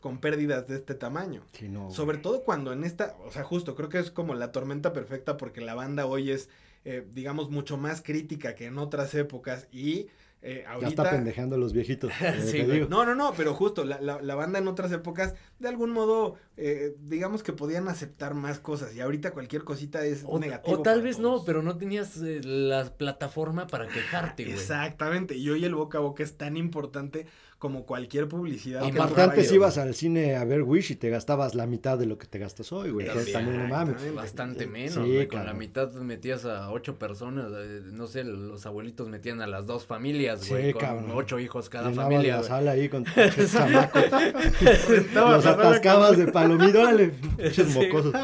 con 0.00 0.18
pérdidas 0.18 0.68
de 0.68 0.76
este 0.76 0.94
tamaño. 0.94 1.42
Sí, 1.52 1.68
no, 1.68 1.90
Sobre 1.90 2.18
todo 2.18 2.42
cuando 2.44 2.72
en 2.72 2.84
esta, 2.84 3.16
o 3.26 3.32
sea, 3.32 3.44
justo, 3.44 3.74
creo 3.74 3.88
que 3.88 3.98
es 3.98 4.10
como 4.10 4.34
la 4.34 4.52
tormenta 4.52 4.92
perfecta 4.92 5.36
porque 5.36 5.60
la 5.60 5.74
banda 5.74 6.06
hoy 6.06 6.30
es, 6.30 6.48
eh, 6.84 7.06
digamos, 7.12 7.50
mucho 7.50 7.76
más 7.76 8.00
crítica 8.02 8.54
que 8.54 8.66
en 8.66 8.78
otras 8.78 9.14
épocas 9.14 9.66
y 9.72 10.06
eh, 10.40 10.64
ahorita... 10.68 10.88
Ya 10.88 11.02
está 11.02 11.10
pendejeando 11.10 11.56
a 11.56 11.58
los 11.58 11.72
viejitos. 11.72 12.12
eh, 12.22 12.40
Sí, 12.46 12.52
te 12.52 12.64
güey. 12.64 12.76
digo. 12.76 12.88
No, 12.88 13.04
no, 13.04 13.16
no, 13.16 13.32
pero 13.36 13.54
justo, 13.54 13.84
la, 13.84 14.00
la, 14.00 14.22
la 14.22 14.34
banda 14.36 14.60
en 14.60 14.68
otras 14.68 14.92
épocas, 14.92 15.34
de 15.58 15.66
algún 15.66 15.90
modo, 15.90 16.36
eh, 16.56 16.94
digamos 17.00 17.42
que 17.42 17.52
podían 17.52 17.88
aceptar 17.88 18.34
más 18.34 18.60
cosas 18.60 18.94
y 18.94 19.00
ahorita 19.00 19.32
cualquier 19.32 19.64
cosita 19.64 20.04
es 20.04 20.22
O, 20.24 20.38
negativo. 20.38 20.78
o 20.78 20.82
tal 20.82 21.02
vez 21.02 21.16
todos. 21.16 21.40
no, 21.40 21.44
pero 21.44 21.62
no 21.64 21.76
tenías 21.76 22.16
eh, 22.22 22.40
la 22.44 22.84
plataforma 22.96 23.66
para 23.66 23.88
quejarte, 23.88 24.44
güey. 24.44 24.54
Exactamente, 24.54 25.34
y 25.36 25.50
hoy 25.50 25.64
el 25.64 25.74
boca 25.74 25.98
a 25.98 26.02
boca 26.02 26.22
es 26.22 26.36
tan 26.36 26.56
importante 26.56 27.26
como 27.58 27.84
cualquier 27.86 28.28
publicidad. 28.28 28.84
Aparte, 28.84 29.20
antes 29.20 29.50
ibas 29.52 29.78
al 29.78 29.94
cine 29.94 30.36
a 30.36 30.44
ver 30.44 30.62
Wish 30.62 30.92
y 30.92 30.96
te 30.96 31.10
gastabas 31.10 31.54
la 31.56 31.66
mitad 31.66 31.98
de 31.98 32.06
lo 32.06 32.16
que 32.16 32.26
te 32.28 32.38
gastas 32.38 32.70
hoy, 32.72 32.90
güey. 32.90 33.06
Entonces, 33.06 33.32
también 33.32 33.56
no 33.62 33.68
mames. 33.68 33.94
Exactamente. 33.96 34.16
Bastante 34.16 34.64
Sí, 34.64 34.70
menos, 34.70 34.94
sí, 34.94 35.00
güey. 35.14 35.26
Con 35.26 35.44
la 35.44 35.54
mitad 35.54 35.92
metías 35.94 36.44
a 36.44 36.70
ocho 36.70 36.98
personas. 36.98 37.50
eh, 37.56 37.80
no 37.92 38.06
sé, 38.06 38.22
los 38.24 38.64
abuelitos 38.64 39.08
metían 39.08 39.40
a 39.40 39.46
las 39.48 39.66
dos 39.66 39.84
familias, 39.86 40.40
Sí, 40.42 40.50
güey. 40.50 40.72
con 40.72 40.80
cabrón. 40.82 41.10
ocho 41.14 41.38
hijos 41.40 41.68
cada 41.68 41.90
Llenabas 41.90 42.12
familia. 42.12 42.32
la 42.34 42.38
güey. 42.38 42.48
sala 42.48 42.70
ahí 42.70 42.88
con 42.88 43.04
chamacos. 43.52 44.04
Los 45.14 45.46
atascabas 45.46 46.16
de 46.16 46.26
pinches 47.36 47.72
Sí. 47.72 47.78
mocosos. 47.78 48.14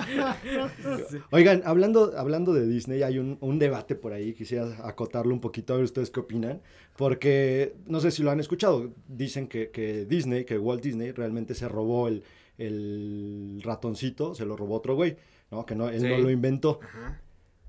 Oigan, 1.30 1.62
hablando, 1.64 2.12
hablando 2.16 2.52
de 2.52 2.66
Disney, 2.66 3.02
hay 3.02 3.18
un, 3.18 3.38
un 3.40 3.58
debate 3.58 3.94
por 3.94 4.12
ahí, 4.12 4.32
quisiera 4.34 4.66
acotarlo 4.86 5.32
un 5.34 5.40
poquito, 5.40 5.72
a 5.72 5.76
ver 5.76 5.84
ustedes 5.84 6.10
qué 6.10 6.20
opinan, 6.20 6.60
porque 6.96 7.74
no 7.86 8.00
sé 8.00 8.10
si 8.10 8.22
lo 8.22 8.30
han 8.30 8.40
escuchado, 8.40 8.92
dicen 9.24 9.46
que, 9.48 9.70
que 9.70 10.04
Disney, 10.06 10.44
que 10.44 10.58
Walt 10.58 10.82
Disney 10.82 11.12
realmente 11.12 11.54
se 11.54 11.68
robó 11.68 12.08
el, 12.08 12.22
el 12.58 13.60
ratoncito, 13.62 14.34
se 14.34 14.44
lo 14.46 14.56
robó 14.56 14.76
otro 14.76 14.94
güey, 14.94 15.16
¿no? 15.50 15.64
Que 15.66 15.74
no, 15.74 15.88
él 15.88 16.02
no 16.08 16.18
lo 16.18 16.30
inventó. 16.30 16.80
Ajá. 16.82 17.20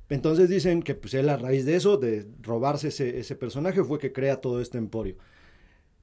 Entonces 0.09 0.49
dicen 0.49 0.83
que 0.83 0.93
pues 0.95 1.13
él 1.15 1.29
a 1.29 1.37
raíz 1.37 1.65
de 1.65 1.75
eso, 1.75 1.97
de 1.97 2.25
robarse 2.41 2.89
ese, 2.89 3.19
ese 3.19 3.35
personaje, 3.35 3.83
fue 3.83 3.97
que 3.99 4.11
crea 4.13 4.39
todo 4.39 4.61
este 4.61 4.77
emporio. 4.77 5.15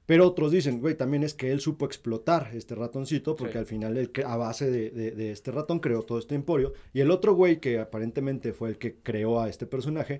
Pero 0.05 0.27
otros 0.27 0.51
dicen, 0.51 0.81
güey, 0.81 0.95
también 0.95 1.23
es 1.23 1.33
que 1.33 1.51
él 1.53 1.61
supo 1.61 1.85
explotar 1.85 2.51
este 2.53 2.75
ratoncito, 2.75 3.37
porque 3.37 3.53
Sí. 3.53 3.59
al 3.59 3.65
final 3.65 3.97
él, 3.97 4.11
a 4.25 4.35
base 4.35 4.69
de, 4.69 4.89
de- 4.89 5.11
de 5.11 5.31
este 5.31 5.51
ratón 5.51 5.79
creó 5.79 6.01
todo 6.03 6.19
este 6.19 6.35
emporio. 6.35 6.73
Y 6.93 6.99
el 6.99 7.09
otro 7.09 7.33
güey, 7.35 7.61
que 7.61 7.79
aparentemente 7.79 8.51
fue 8.51 8.67
el 8.69 8.77
que 8.77 8.95
creó 8.95 9.39
a 9.39 9.47
este 9.47 9.65
personaje, 9.65 10.19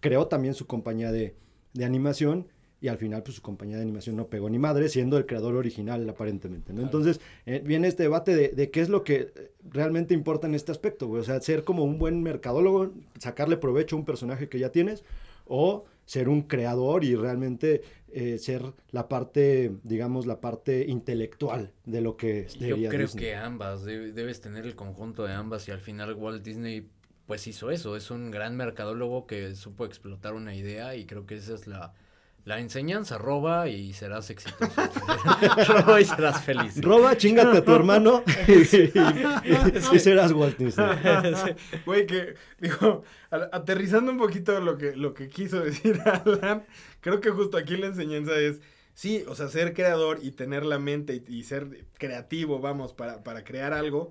creó 0.00 0.26
también 0.26 0.52
su 0.52 0.66
compañía 0.66 1.10
de, 1.10 1.34
de 1.72 1.84
animación. 1.86 2.48
Y 2.84 2.88
al 2.88 2.98
final, 2.98 3.22
pues 3.22 3.36
su 3.36 3.40
compañía 3.40 3.76
de 3.76 3.82
animación 3.82 4.14
no 4.14 4.26
pegó 4.26 4.50
ni 4.50 4.58
madre, 4.58 4.90
siendo 4.90 5.16
el 5.16 5.24
creador 5.24 5.54
original, 5.54 6.06
aparentemente. 6.06 6.74
¿no? 6.74 6.82
Claro. 6.82 6.86
Entonces, 6.98 7.18
eh, 7.46 7.62
viene 7.64 7.88
este 7.88 8.02
debate 8.02 8.36
de, 8.36 8.48
de 8.48 8.70
qué 8.70 8.82
es 8.82 8.90
lo 8.90 9.04
que 9.04 9.32
eh, 9.34 9.52
realmente 9.70 10.12
importa 10.12 10.46
en 10.46 10.54
este 10.54 10.70
aspecto, 10.70 11.06
güey. 11.06 11.22
O 11.22 11.24
sea, 11.24 11.40
ser 11.40 11.64
como 11.64 11.82
un 11.84 11.98
buen 11.98 12.22
mercadólogo, 12.22 12.92
sacarle 13.18 13.56
provecho 13.56 13.96
a 13.96 14.00
un 14.00 14.04
personaje 14.04 14.50
que 14.50 14.58
ya 14.58 14.68
tienes, 14.70 15.02
o 15.46 15.86
ser 16.04 16.28
un 16.28 16.42
creador 16.42 17.04
y 17.04 17.14
realmente 17.16 17.80
eh, 18.12 18.36
ser 18.36 18.62
la 18.90 19.08
parte, 19.08 19.72
digamos, 19.82 20.26
la 20.26 20.42
parte 20.42 20.84
intelectual 20.86 21.72
de 21.86 22.02
lo 22.02 22.18
que 22.18 22.46
Yo 22.60 22.76
creo 22.90 23.00
Disney. 23.06 23.24
que 23.24 23.34
ambas, 23.34 23.84
debe- 23.86 24.12
debes 24.12 24.42
tener 24.42 24.66
el 24.66 24.74
conjunto 24.74 25.24
de 25.24 25.32
ambas 25.32 25.66
y 25.68 25.70
al 25.70 25.80
final 25.80 26.12
Walt 26.12 26.42
Disney 26.44 26.86
pues 27.24 27.46
hizo 27.46 27.70
eso, 27.70 27.96
es 27.96 28.10
un 28.10 28.30
gran 28.30 28.54
mercadólogo 28.58 29.26
que 29.26 29.54
supo 29.54 29.86
explotar 29.86 30.34
una 30.34 30.54
idea 30.54 30.94
y 30.96 31.06
creo 31.06 31.24
que 31.24 31.36
esa 31.36 31.54
es 31.54 31.66
la, 31.66 31.94
la 32.44 32.60
enseñanza, 32.60 33.16
roba 33.16 33.68
y 33.68 33.94
serás 33.94 34.28
exitoso. 34.30 34.70
roba 35.68 36.00
y 36.00 36.04
serás 36.04 36.42
feliz. 36.44 36.80
Roba, 36.82 37.16
chingate 37.16 37.58
a 37.58 37.64
tu 37.64 37.74
hermano 37.74 38.22
y, 38.48 38.52
y- 38.52 38.92
y 39.94 39.98
serás 39.98 40.32
Walt 40.32 40.58
Disney. 40.58 40.86
Güey, 41.86 42.06
que, 42.06 42.34
digo, 42.60 43.02
aterrizando 43.30 44.12
un 44.12 44.18
poquito 44.18 44.60
lo 44.60 44.76
que, 44.76 44.94
lo 44.94 45.14
que 45.14 45.28
quiso 45.28 45.60
decir 45.60 46.00
Alan, 46.04 46.64
creo 47.00 47.20
que 47.20 47.30
justo 47.30 47.56
aquí 47.56 47.76
la 47.76 47.86
enseñanza 47.86 48.36
es, 48.38 48.60
sí, 48.94 49.24
o 49.28 49.34
sea, 49.34 49.48
ser 49.48 49.72
creador 49.72 50.18
y 50.22 50.30
tener 50.32 50.64
la 50.66 50.78
mente 50.78 51.22
y, 51.26 51.34
y 51.38 51.42
ser 51.44 51.86
creativo, 51.98 52.60
vamos, 52.60 52.92
para, 52.92 53.22
para 53.24 53.42
crear 53.44 53.72
algo, 53.72 54.10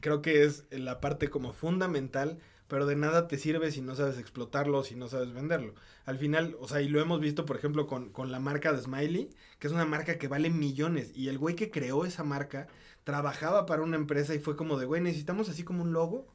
creo 0.00 0.20
que 0.20 0.44
es 0.44 0.64
la 0.70 1.00
parte 1.00 1.30
como 1.30 1.52
fundamental, 1.52 2.38
pero 2.68 2.86
de 2.86 2.96
nada 2.96 3.28
te 3.28 3.38
sirve 3.38 3.70
si 3.70 3.80
no 3.82 3.94
sabes 3.94 4.18
explotarlo, 4.18 4.82
si 4.82 4.94
no 4.94 5.08
sabes 5.08 5.32
venderlo. 5.32 5.74
Al 6.04 6.18
final, 6.18 6.56
o 6.60 6.66
sea, 6.68 6.80
y 6.80 6.88
lo 6.88 7.00
hemos 7.00 7.20
visto, 7.20 7.44
por 7.46 7.56
ejemplo, 7.56 7.86
con, 7.86 8.10
con 8.10 8.32
la 8.32 8.40
marca 8.40 8.72
de 8.72 8.82
Smiley, 8.82 9.30
que 9.58 9.66
es 9.68 9.72
una 9.72 9.84
marca 9.84 10.18
que 10.18 10.28
vale 10.28 10.50
millones, 10.50 11.12
y 11.14 11.28
el 11.28 11.38
güey 11.38 11.54
que 11.54 11.70
creó 11.70 12.04
esa 12.04 12.24
marca 12.24 12.66
trabajaba 13.04 13.66
para 13.66 13.82
una 13.82 13.96
empresa 13.96 14.34
y 14.34 14.38
fue 14.38 14.56
como 14.56 14.78
de, 14.78 14.86
güey, 14.86 15.00
necesitamos 15.02 15.48
así 15.48 15.62
como 15.64 15.82
un 15.82 15.92
logo. 15.92 16.26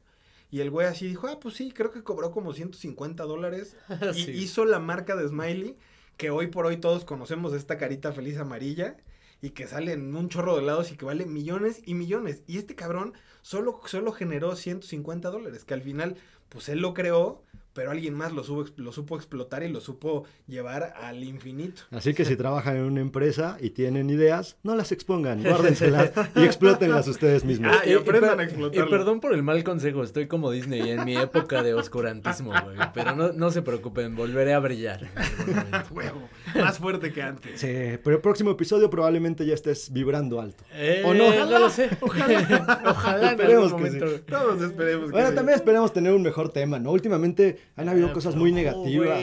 Y 0.50 0.60
el 0.60 0.70
güey 0.70 0.86
así 0.86 1.06
dijo, 1.06 1.26
ah, 1.28 1.38
pues 1.40 1.54
sí, 1.56 1.72
creo 1.72 1.90
que 1.90 2.02
cobró 2.02 2.30
como 2.30 2.52
150 2.54 3.22
dólares. 3.24 3.76
Y 4.14 4.22
Sí. 4.24 4.30
hizo 4.32 4.64
la 4.64 4.78
marca 4.78 5.14
de 5.16 5.28
Smiley, 5.28 5.76
que 6.16 6.30
hoy 6.30 6.46
por 6.46 6.64
hoy 6.66 6.78
todos 6.78 7.04
conocemos 7.04 7.52
esta 7.52 7.76
carita 7.76 8.12
feliz 8.12 8.38
amarilla, 8.38 8.96
y 9.40 9.50
que 9.50 9.66
sale 9.68 9.92
en 9.92 10.16
un 10.16 10.28
chorro 10.30 10.56
de 10.56 10.62
lados 10.62 10.90
y 10.90 10.96
que 10.96 11.04
vale 11.04 11.24
millones 11.26 11.80
y 11.84 11.94
millones. 11.94 12.42
Y 12.48 12.58
este 12.58 12.74
cabrón 12.74 13.12
solo, 13.42 13.80
solo 13.86 14.10
generó 14.12 14.56
150 14.56 15.30
dólares, 15.30 15.64
que 15.64 15.74
al 15.74 15.82
final, 15.82 16.16
pues 16.48 16.68
él 16.70 16.80
lo 16.80 16.92
creó, 16.92 17.44
pero 17.78 17.92
alguien 17.92 18.12
más 18.12 18.32
lo, 18.32 18.42
supo, 18.42 18.68
lo 18.76 18.90
supo 18.90 19.14
explotar 19.14 19.62
y 19.62 19.68
lo 19.68 19.80
supo 19.80 20.24
llevar 20.48 20.94
al 21.00 21.22
infinito. 21.22 21.82
Así 21.92 22.12
que 22.12 22.24
si 22.24 22.34
trabajan 22.34 22.76
en 22.76 22.82
una 22.82 23.00
empresa 23.00 23.56
y 23.60 23.70
tienen 23.70 24.10
ideas, 24.10 24.56
no 24.64 24.74
las 24.74 24.90
expongan, 24.90 25.40
guárdenselas 25.44 26.10
y 26.34 26.42
explótenlas 26.42 27.06
ustedes 27.06 27.44
mismos. 27.44 27.72
Ah, 27.72 27.86
y 27.88 27.92
aprendan 27.92 28.40
a 28.40 28.42
explotarlo. 28.42 28.84
y 28.84 28.90
perdón 28.90 29.20
por 29.20 29.32
el 29.32 29.44
mal 29.44 29.62
consejo, 29.62 30.02
estoy 30.02 30.26
como 30.26 30.50
Disney 30.50 30.90
en 30.90 31.04
mi 31.04 31.16
época 31.16 31.62
de 31.62 31.74
oscurantismo, 31.74 32.50
güey. 32.64 32.76
Pero 32.92 33.14
no, 33.14 33.32
no 33.32 33.52
se 33.52 33.62
preocupen, 33.62 34.16
volveré 34.16 34.54
a 34.54 34.58
brillar. 34.58 35.08
momento. 35.46 35.78
Huevo, 35.94 36.28
más 36.56 36.78
fuerte 36.78 37.12
que 37.12 37.22
antes. 37.22 37.60
Sí, 37.60 37.96
pero 38.02 38.16
el 38.16 38.22
próximo 38.22 38.50
episodio 38.50 38.90
probablemente 38.90 39.46
ya 39.46 39.54
estés 39.54 39.92
vibrando 39.92 40.40
alto. 40.40 40.64
Eh, 40.72 41.04
¿O 41.06 41.14
no? 41.14 41.30
No 41.46 41.58
lo 41.60 41.70
sé. 41.70 41.90
Ojalá. 42.00 42.82
Ojalá 42.86 43.26
en 43.34 43.40
Esperemos 43.40 43.72
algún 43.72 43.84
que 43.84 43.90
sí. 43.92 43.98
momento. 44.00 44.24
Todos 44.26 44.62
esperemos 44.62 45.06
que 45.06 45.12
Bueno, 45.12 45.28
sí. 45.28 45.34
también 45.36 45.56
esperemos 45.56 45.92
tener 45.92 46.12
un 46.12 46.22
mejor 46.22 46.48
tema, 46.52 46.80
¿no? 46.80 46.90
Últimamente 46.90 47.67
han 47.76 47.88
habido 47.88 48.08
Ah, 48.08 48.12
cosas 48.12 48.34
muy 48.36 48.52
negativas. 48.52 49.20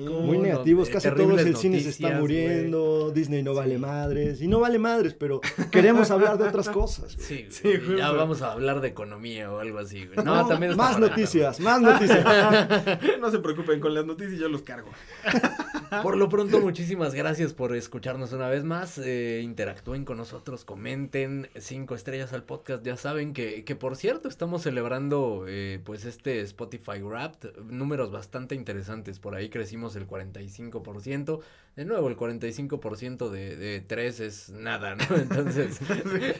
Muy 0.00 0.38
negativos, 0.38 0.88
eh, 0.88 0.92
casi 0.92 1.10
todos 1.10 1.40
el 1.40 1.56
cine 1.56 1.80
se 1.80 1.90
está 1.90 2.18
muriendo, 2.18 3.10
Disney 3.10 3.42
no 3.42 3.54
vale 3.54 3.78
madres, 3.78 4.40
y 4.40 4.46
no 4.48 4.60
vale 4.60 4.78
madres, 4.78 5.14
pero 5.14 5.40
queremos 5.70 6.10
hablar 6.10 6.38
de 6.38 6.44
otras 6.48 6.68
cosas. 6.68 7.12
Sí, 7.18 7.46
Sí, 7.50 7.76
güey, 7.76 7.98
ya 7.98 8.10
vamos 8.12 8.42
a 8.42 8.52
hablar 8.52 8.80
de 8.80 8.88
economía 8.88 9.50
o 9.50 9.58
algo 9.60 9.78
así, 9.78 10.06
güey. 10.06 10.24
No, 10.24 10.46
también 10.46 10.76
más 10.76 10.98
noticias, 10.98 11.60
más 11.60 11.80
noticias. 11.80 12.24
No 13.20 13.30
se 13.30 13.38
preocupen, 13.38 13.78
con 13.80 13.94
las 13.94 14.04
noticias 14.04 14.38
yo 14.40 14.48
los 14.48 14.62
cargo. 14.62 14.90
Por 16.02 16.16
lo 16.16 16.28
pronto, 16.28 16.60
muchísimas 16.60 17.14
gracias 17.14 17.52
por 17.52 17.76
escucharnos 17.76 18.32
una 18.32 18.48
vez 18.48 18.64
más. 18.64 18.96
Eh, 18.98 19.40
interactúen 19.44 20.04
con 20.06 20.16
nosotros, 20.16 20.64
comenten 20.64 21.50
cinco 21.58 21.94
estrellas 21.94 22.32
al 22.32 22.44
podcast. 22.44 22.82
Ya 22.84 22.96
saben 22.96 23.34
que, 23.34 23.64
que 23.64 23.76
por 23.76 23.96
cierto, 23.96 24.28
estamos 24.28 24.62
celebrando 24.62 25.44
eh, 25.46 25.80
pues 25.84 26.06
este 26.06 26.40
Spotify 26.40 27.02
Wrapped. 27.02 27.50
Números 27.64 28.10
bastante 28.10 28.54
interesantes. 28.54 29.18
Por 29.18 29.34
ahí 29.34 29.48
crecimos 29.48 29.96
el 29.96 30.06
45%. 30.06 31.40
De 31.76 31.84
nuevo, 31.84 32.08
el 32.08 32.16
45% 32.16 33.30
de, 33.30 33.56
de 33.56 33.80
3 33.80 34.20
es 34.20 34.50
nada, 34.50 34.94
¿no? 34.94 35.04
Entonces. 35.16 35.80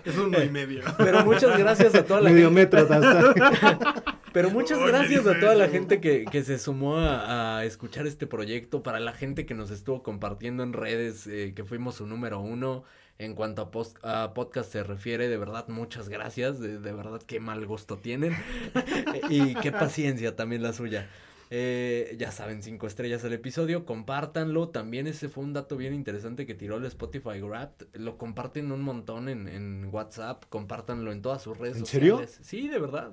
Es 0.04 0.16
uno 0.18 0.42
y 0.42 0.48
medio. 0.50 0.82
Pero 0.98 1.24
muchas 1.24 1.58
gracias 1.58 1.94
a 1.94 2.04
toda 2.04 2.20
la 2.20 2.30
Medio 2.30 2.48
gente. 2.50 2.60
metro 2.62 2.80
hasta. 2.80 4.04
Pero 4.32 4.50
muchas 4.50 4.78
Oye, 4.78 4.88
gracias 4.88 5.26
a 5.26 5.38
toda 5.38 5.54
la 5.54 5.68
gente 5.68 6.00
que, 6.00 6.24
que 6.24 6.42
se 6.42 6.58
sumó 6.58 6.96
a, 6.96 7.58
a 7.58 7.64
escuchar 7.66 8.06
este 8.06 8.26
proyecto, 8.26 8.82
para 8.82 8.98
la 8.98 9.12
gente 9.12 9.44
que 9.44 9.54
nos 9.54 9.70
estuvo 9.70 10.02
compartiendo 10.02 10.62
en 10.62 10.72
redes, 10.72 11.26
eh, 11.26 11.52
que 11.54 11.64
fuimos 11.64 11.96
su 11.96 12.06
número 12.06 12.40
uno 12.40 12.84
en 13.24 13.34
cuanto 13.34 13.62
a, 13.62 13.70
post- 13.70 13.96
a 14.04 14.32
podcast 14.34 14.70
se 14.72 14.82
refiere, 14.82 15.28
de 15.28 15.36
verdad 15.36 15.68
muchas 15.68 16.08
gracias, 16.08 16.60
de, 16.60 16.78
de 16.78 16.92
verdad 16.92 17.20
qué 17.26 17.40
mal 17.40 17.66
gusto 17.66 17.98
tienen 17.98 18.34
y 19.30 19.54
qué 19.56 19.72
paciencia 19.72 20.36
también 20.36 20.62
la 20.62 20.72
suya. 20.72 21.08
Eh, 21.54 22.16
ya 22.18 22.32
saben, 22.32 22.62
cinco 22.62 22.86
estrellas 22.86 23.22
el 23.24 23.34
episodio, 23.34 23.84
compártanlo. 23.84 24.70
También 24.70 25.06
ese 25.06 25.28
fue 25.28 25.44
un 25.44 25.52
dato 25.52 25.76
bien 25.76 25.92
interesante 25.92 26.46
que 26.46 26.54
tiró 26.54 26.78
el 26.78 26.86
Spotify 26.86 27.42
Wrapped. 27.42 27.88
Lo 27.92 28.16
comparten 28.16 28.72
un 28.72 28.80
montón 28.80 29.28
en, 29.28 29.46
en 29.48 29.90
WhatsApp, 29.92 30.44
compártanlo 30.48 31.12
en 31.12 31.20
todas 31.20 31.42
sus 31.42 31.58
redes 31.58 31.76
¿En 31.76 31.84
serio? 31.84 32.12
sociales. 32.20 32.38
Sí, 32.42 32.68
de 32.68 32.78
verdad. 32.78 33.12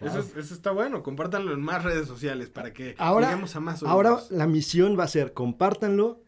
Eso, 0.00 0.18
es- 0.18 0.36
eso 0.36 0.52
está 0.54 0.72
bueno, 0.72 1.04
compártanlo 1.04 1.52
en 1.52 1.60
más 1.60 1.84
redes 1.84 2.08
sociales 2.08 2.50
para 2.50 2.72
que 2.72 2.96
Ahora, 2.98 3.28
lleguemos 3.28 3.54
a 3.54 3.60
más 3.60 3.82
ahora 3.84 4.14
oídos. 4.14 4.30
la 4.32 4.48
misión 4.48 4.98
va 4.98 5.04
a 5.04 5.08
ser 5.08 5.32
compártanlo 5.32 6.20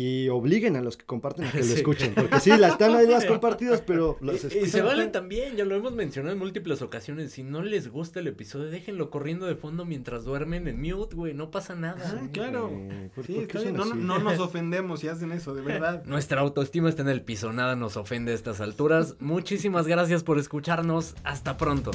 y 0.00 0.28
obliguen 0.28 0.76
a 0.76 0.80
los 0.80 0.96
que 0.96 1.04
comparten 1.04 1.46
a 1.46 1.50
que 1.50 1.58
lo 1.58 1.64
escuchen. 1.74 2.14
Porque 2.14 2.38
sí, 2.38 2.50
la 2.56 2.68
están 2.68 2.94
ahí 2.94 3.08
las 3.08 3.24
compartidas, 3.24 3.80
pero 3.84 4.16
los 4.20 4.44
Y, 4.54 4.58
y 4.58 4.66
se 4.66 4.80
vale 4.80 5.08
también, 5.08 5.56
ya 5.56 5.64
lo 5.64 5.74
hemos 5.74 5.92
mencionado 5.92 6.32
en 6.34 6.38
múltiples 6.38 6.82
ocasiones. 6.82 7.32
Si 7.32 7.42
no 7.42 7.62
les 7.62 7.88
gusta 7.88 8.20
el 8.20 8.28
episodio, 8.28 8.70
déjenlo 8.70 9.10
corriendo 9.10 9.46
de 9.46 9.56
fondo 9.56 9.84
mientras 9.84 10.24
duermen 10.24 10.68
en 10.68 10.80
mute, 10.80 11.16
güey. 11.16 11.34
No 11.34 11.50
pasa 11.50 11.74
nada. 11.74 11.96
Ah, 12.22 12.28
claro. 12.32 12.68
güey, 12.68 13.08
¿por- 13.08 13.26
Sí, 13.26 13.32
por 13.32 13.46
qué 13.48 13.72
No, 13.72 13.86
no 13.86 14.18
nos 14.20 14.38
ofendemos 14.38 15.00
si 15.00 15.08
hacen 15.08 15.32
eso, 15.32 15.54
de 15.54 15.62
verdad. 15.62 16.04
Nuestra 16.06 16.42
autoestima 16.42 16.88
está 16.88 17.02
en 17.02 17.08
el 17.08 17.22
piso, 17.22 17.52
nada 17.52 17.74
nos 17.74 17.96
ofende 17.96 18.30
a 18.30 18.34
estas 18.36 18.60
alturas. 18.60 19.16
Muchísimas 19.18 19.88
gracias 19.88 20.22
por 20.22 20.38
escucharnos. 20.38 21.16
Hasta 21.24 21.56
pronto. 21.56 21.90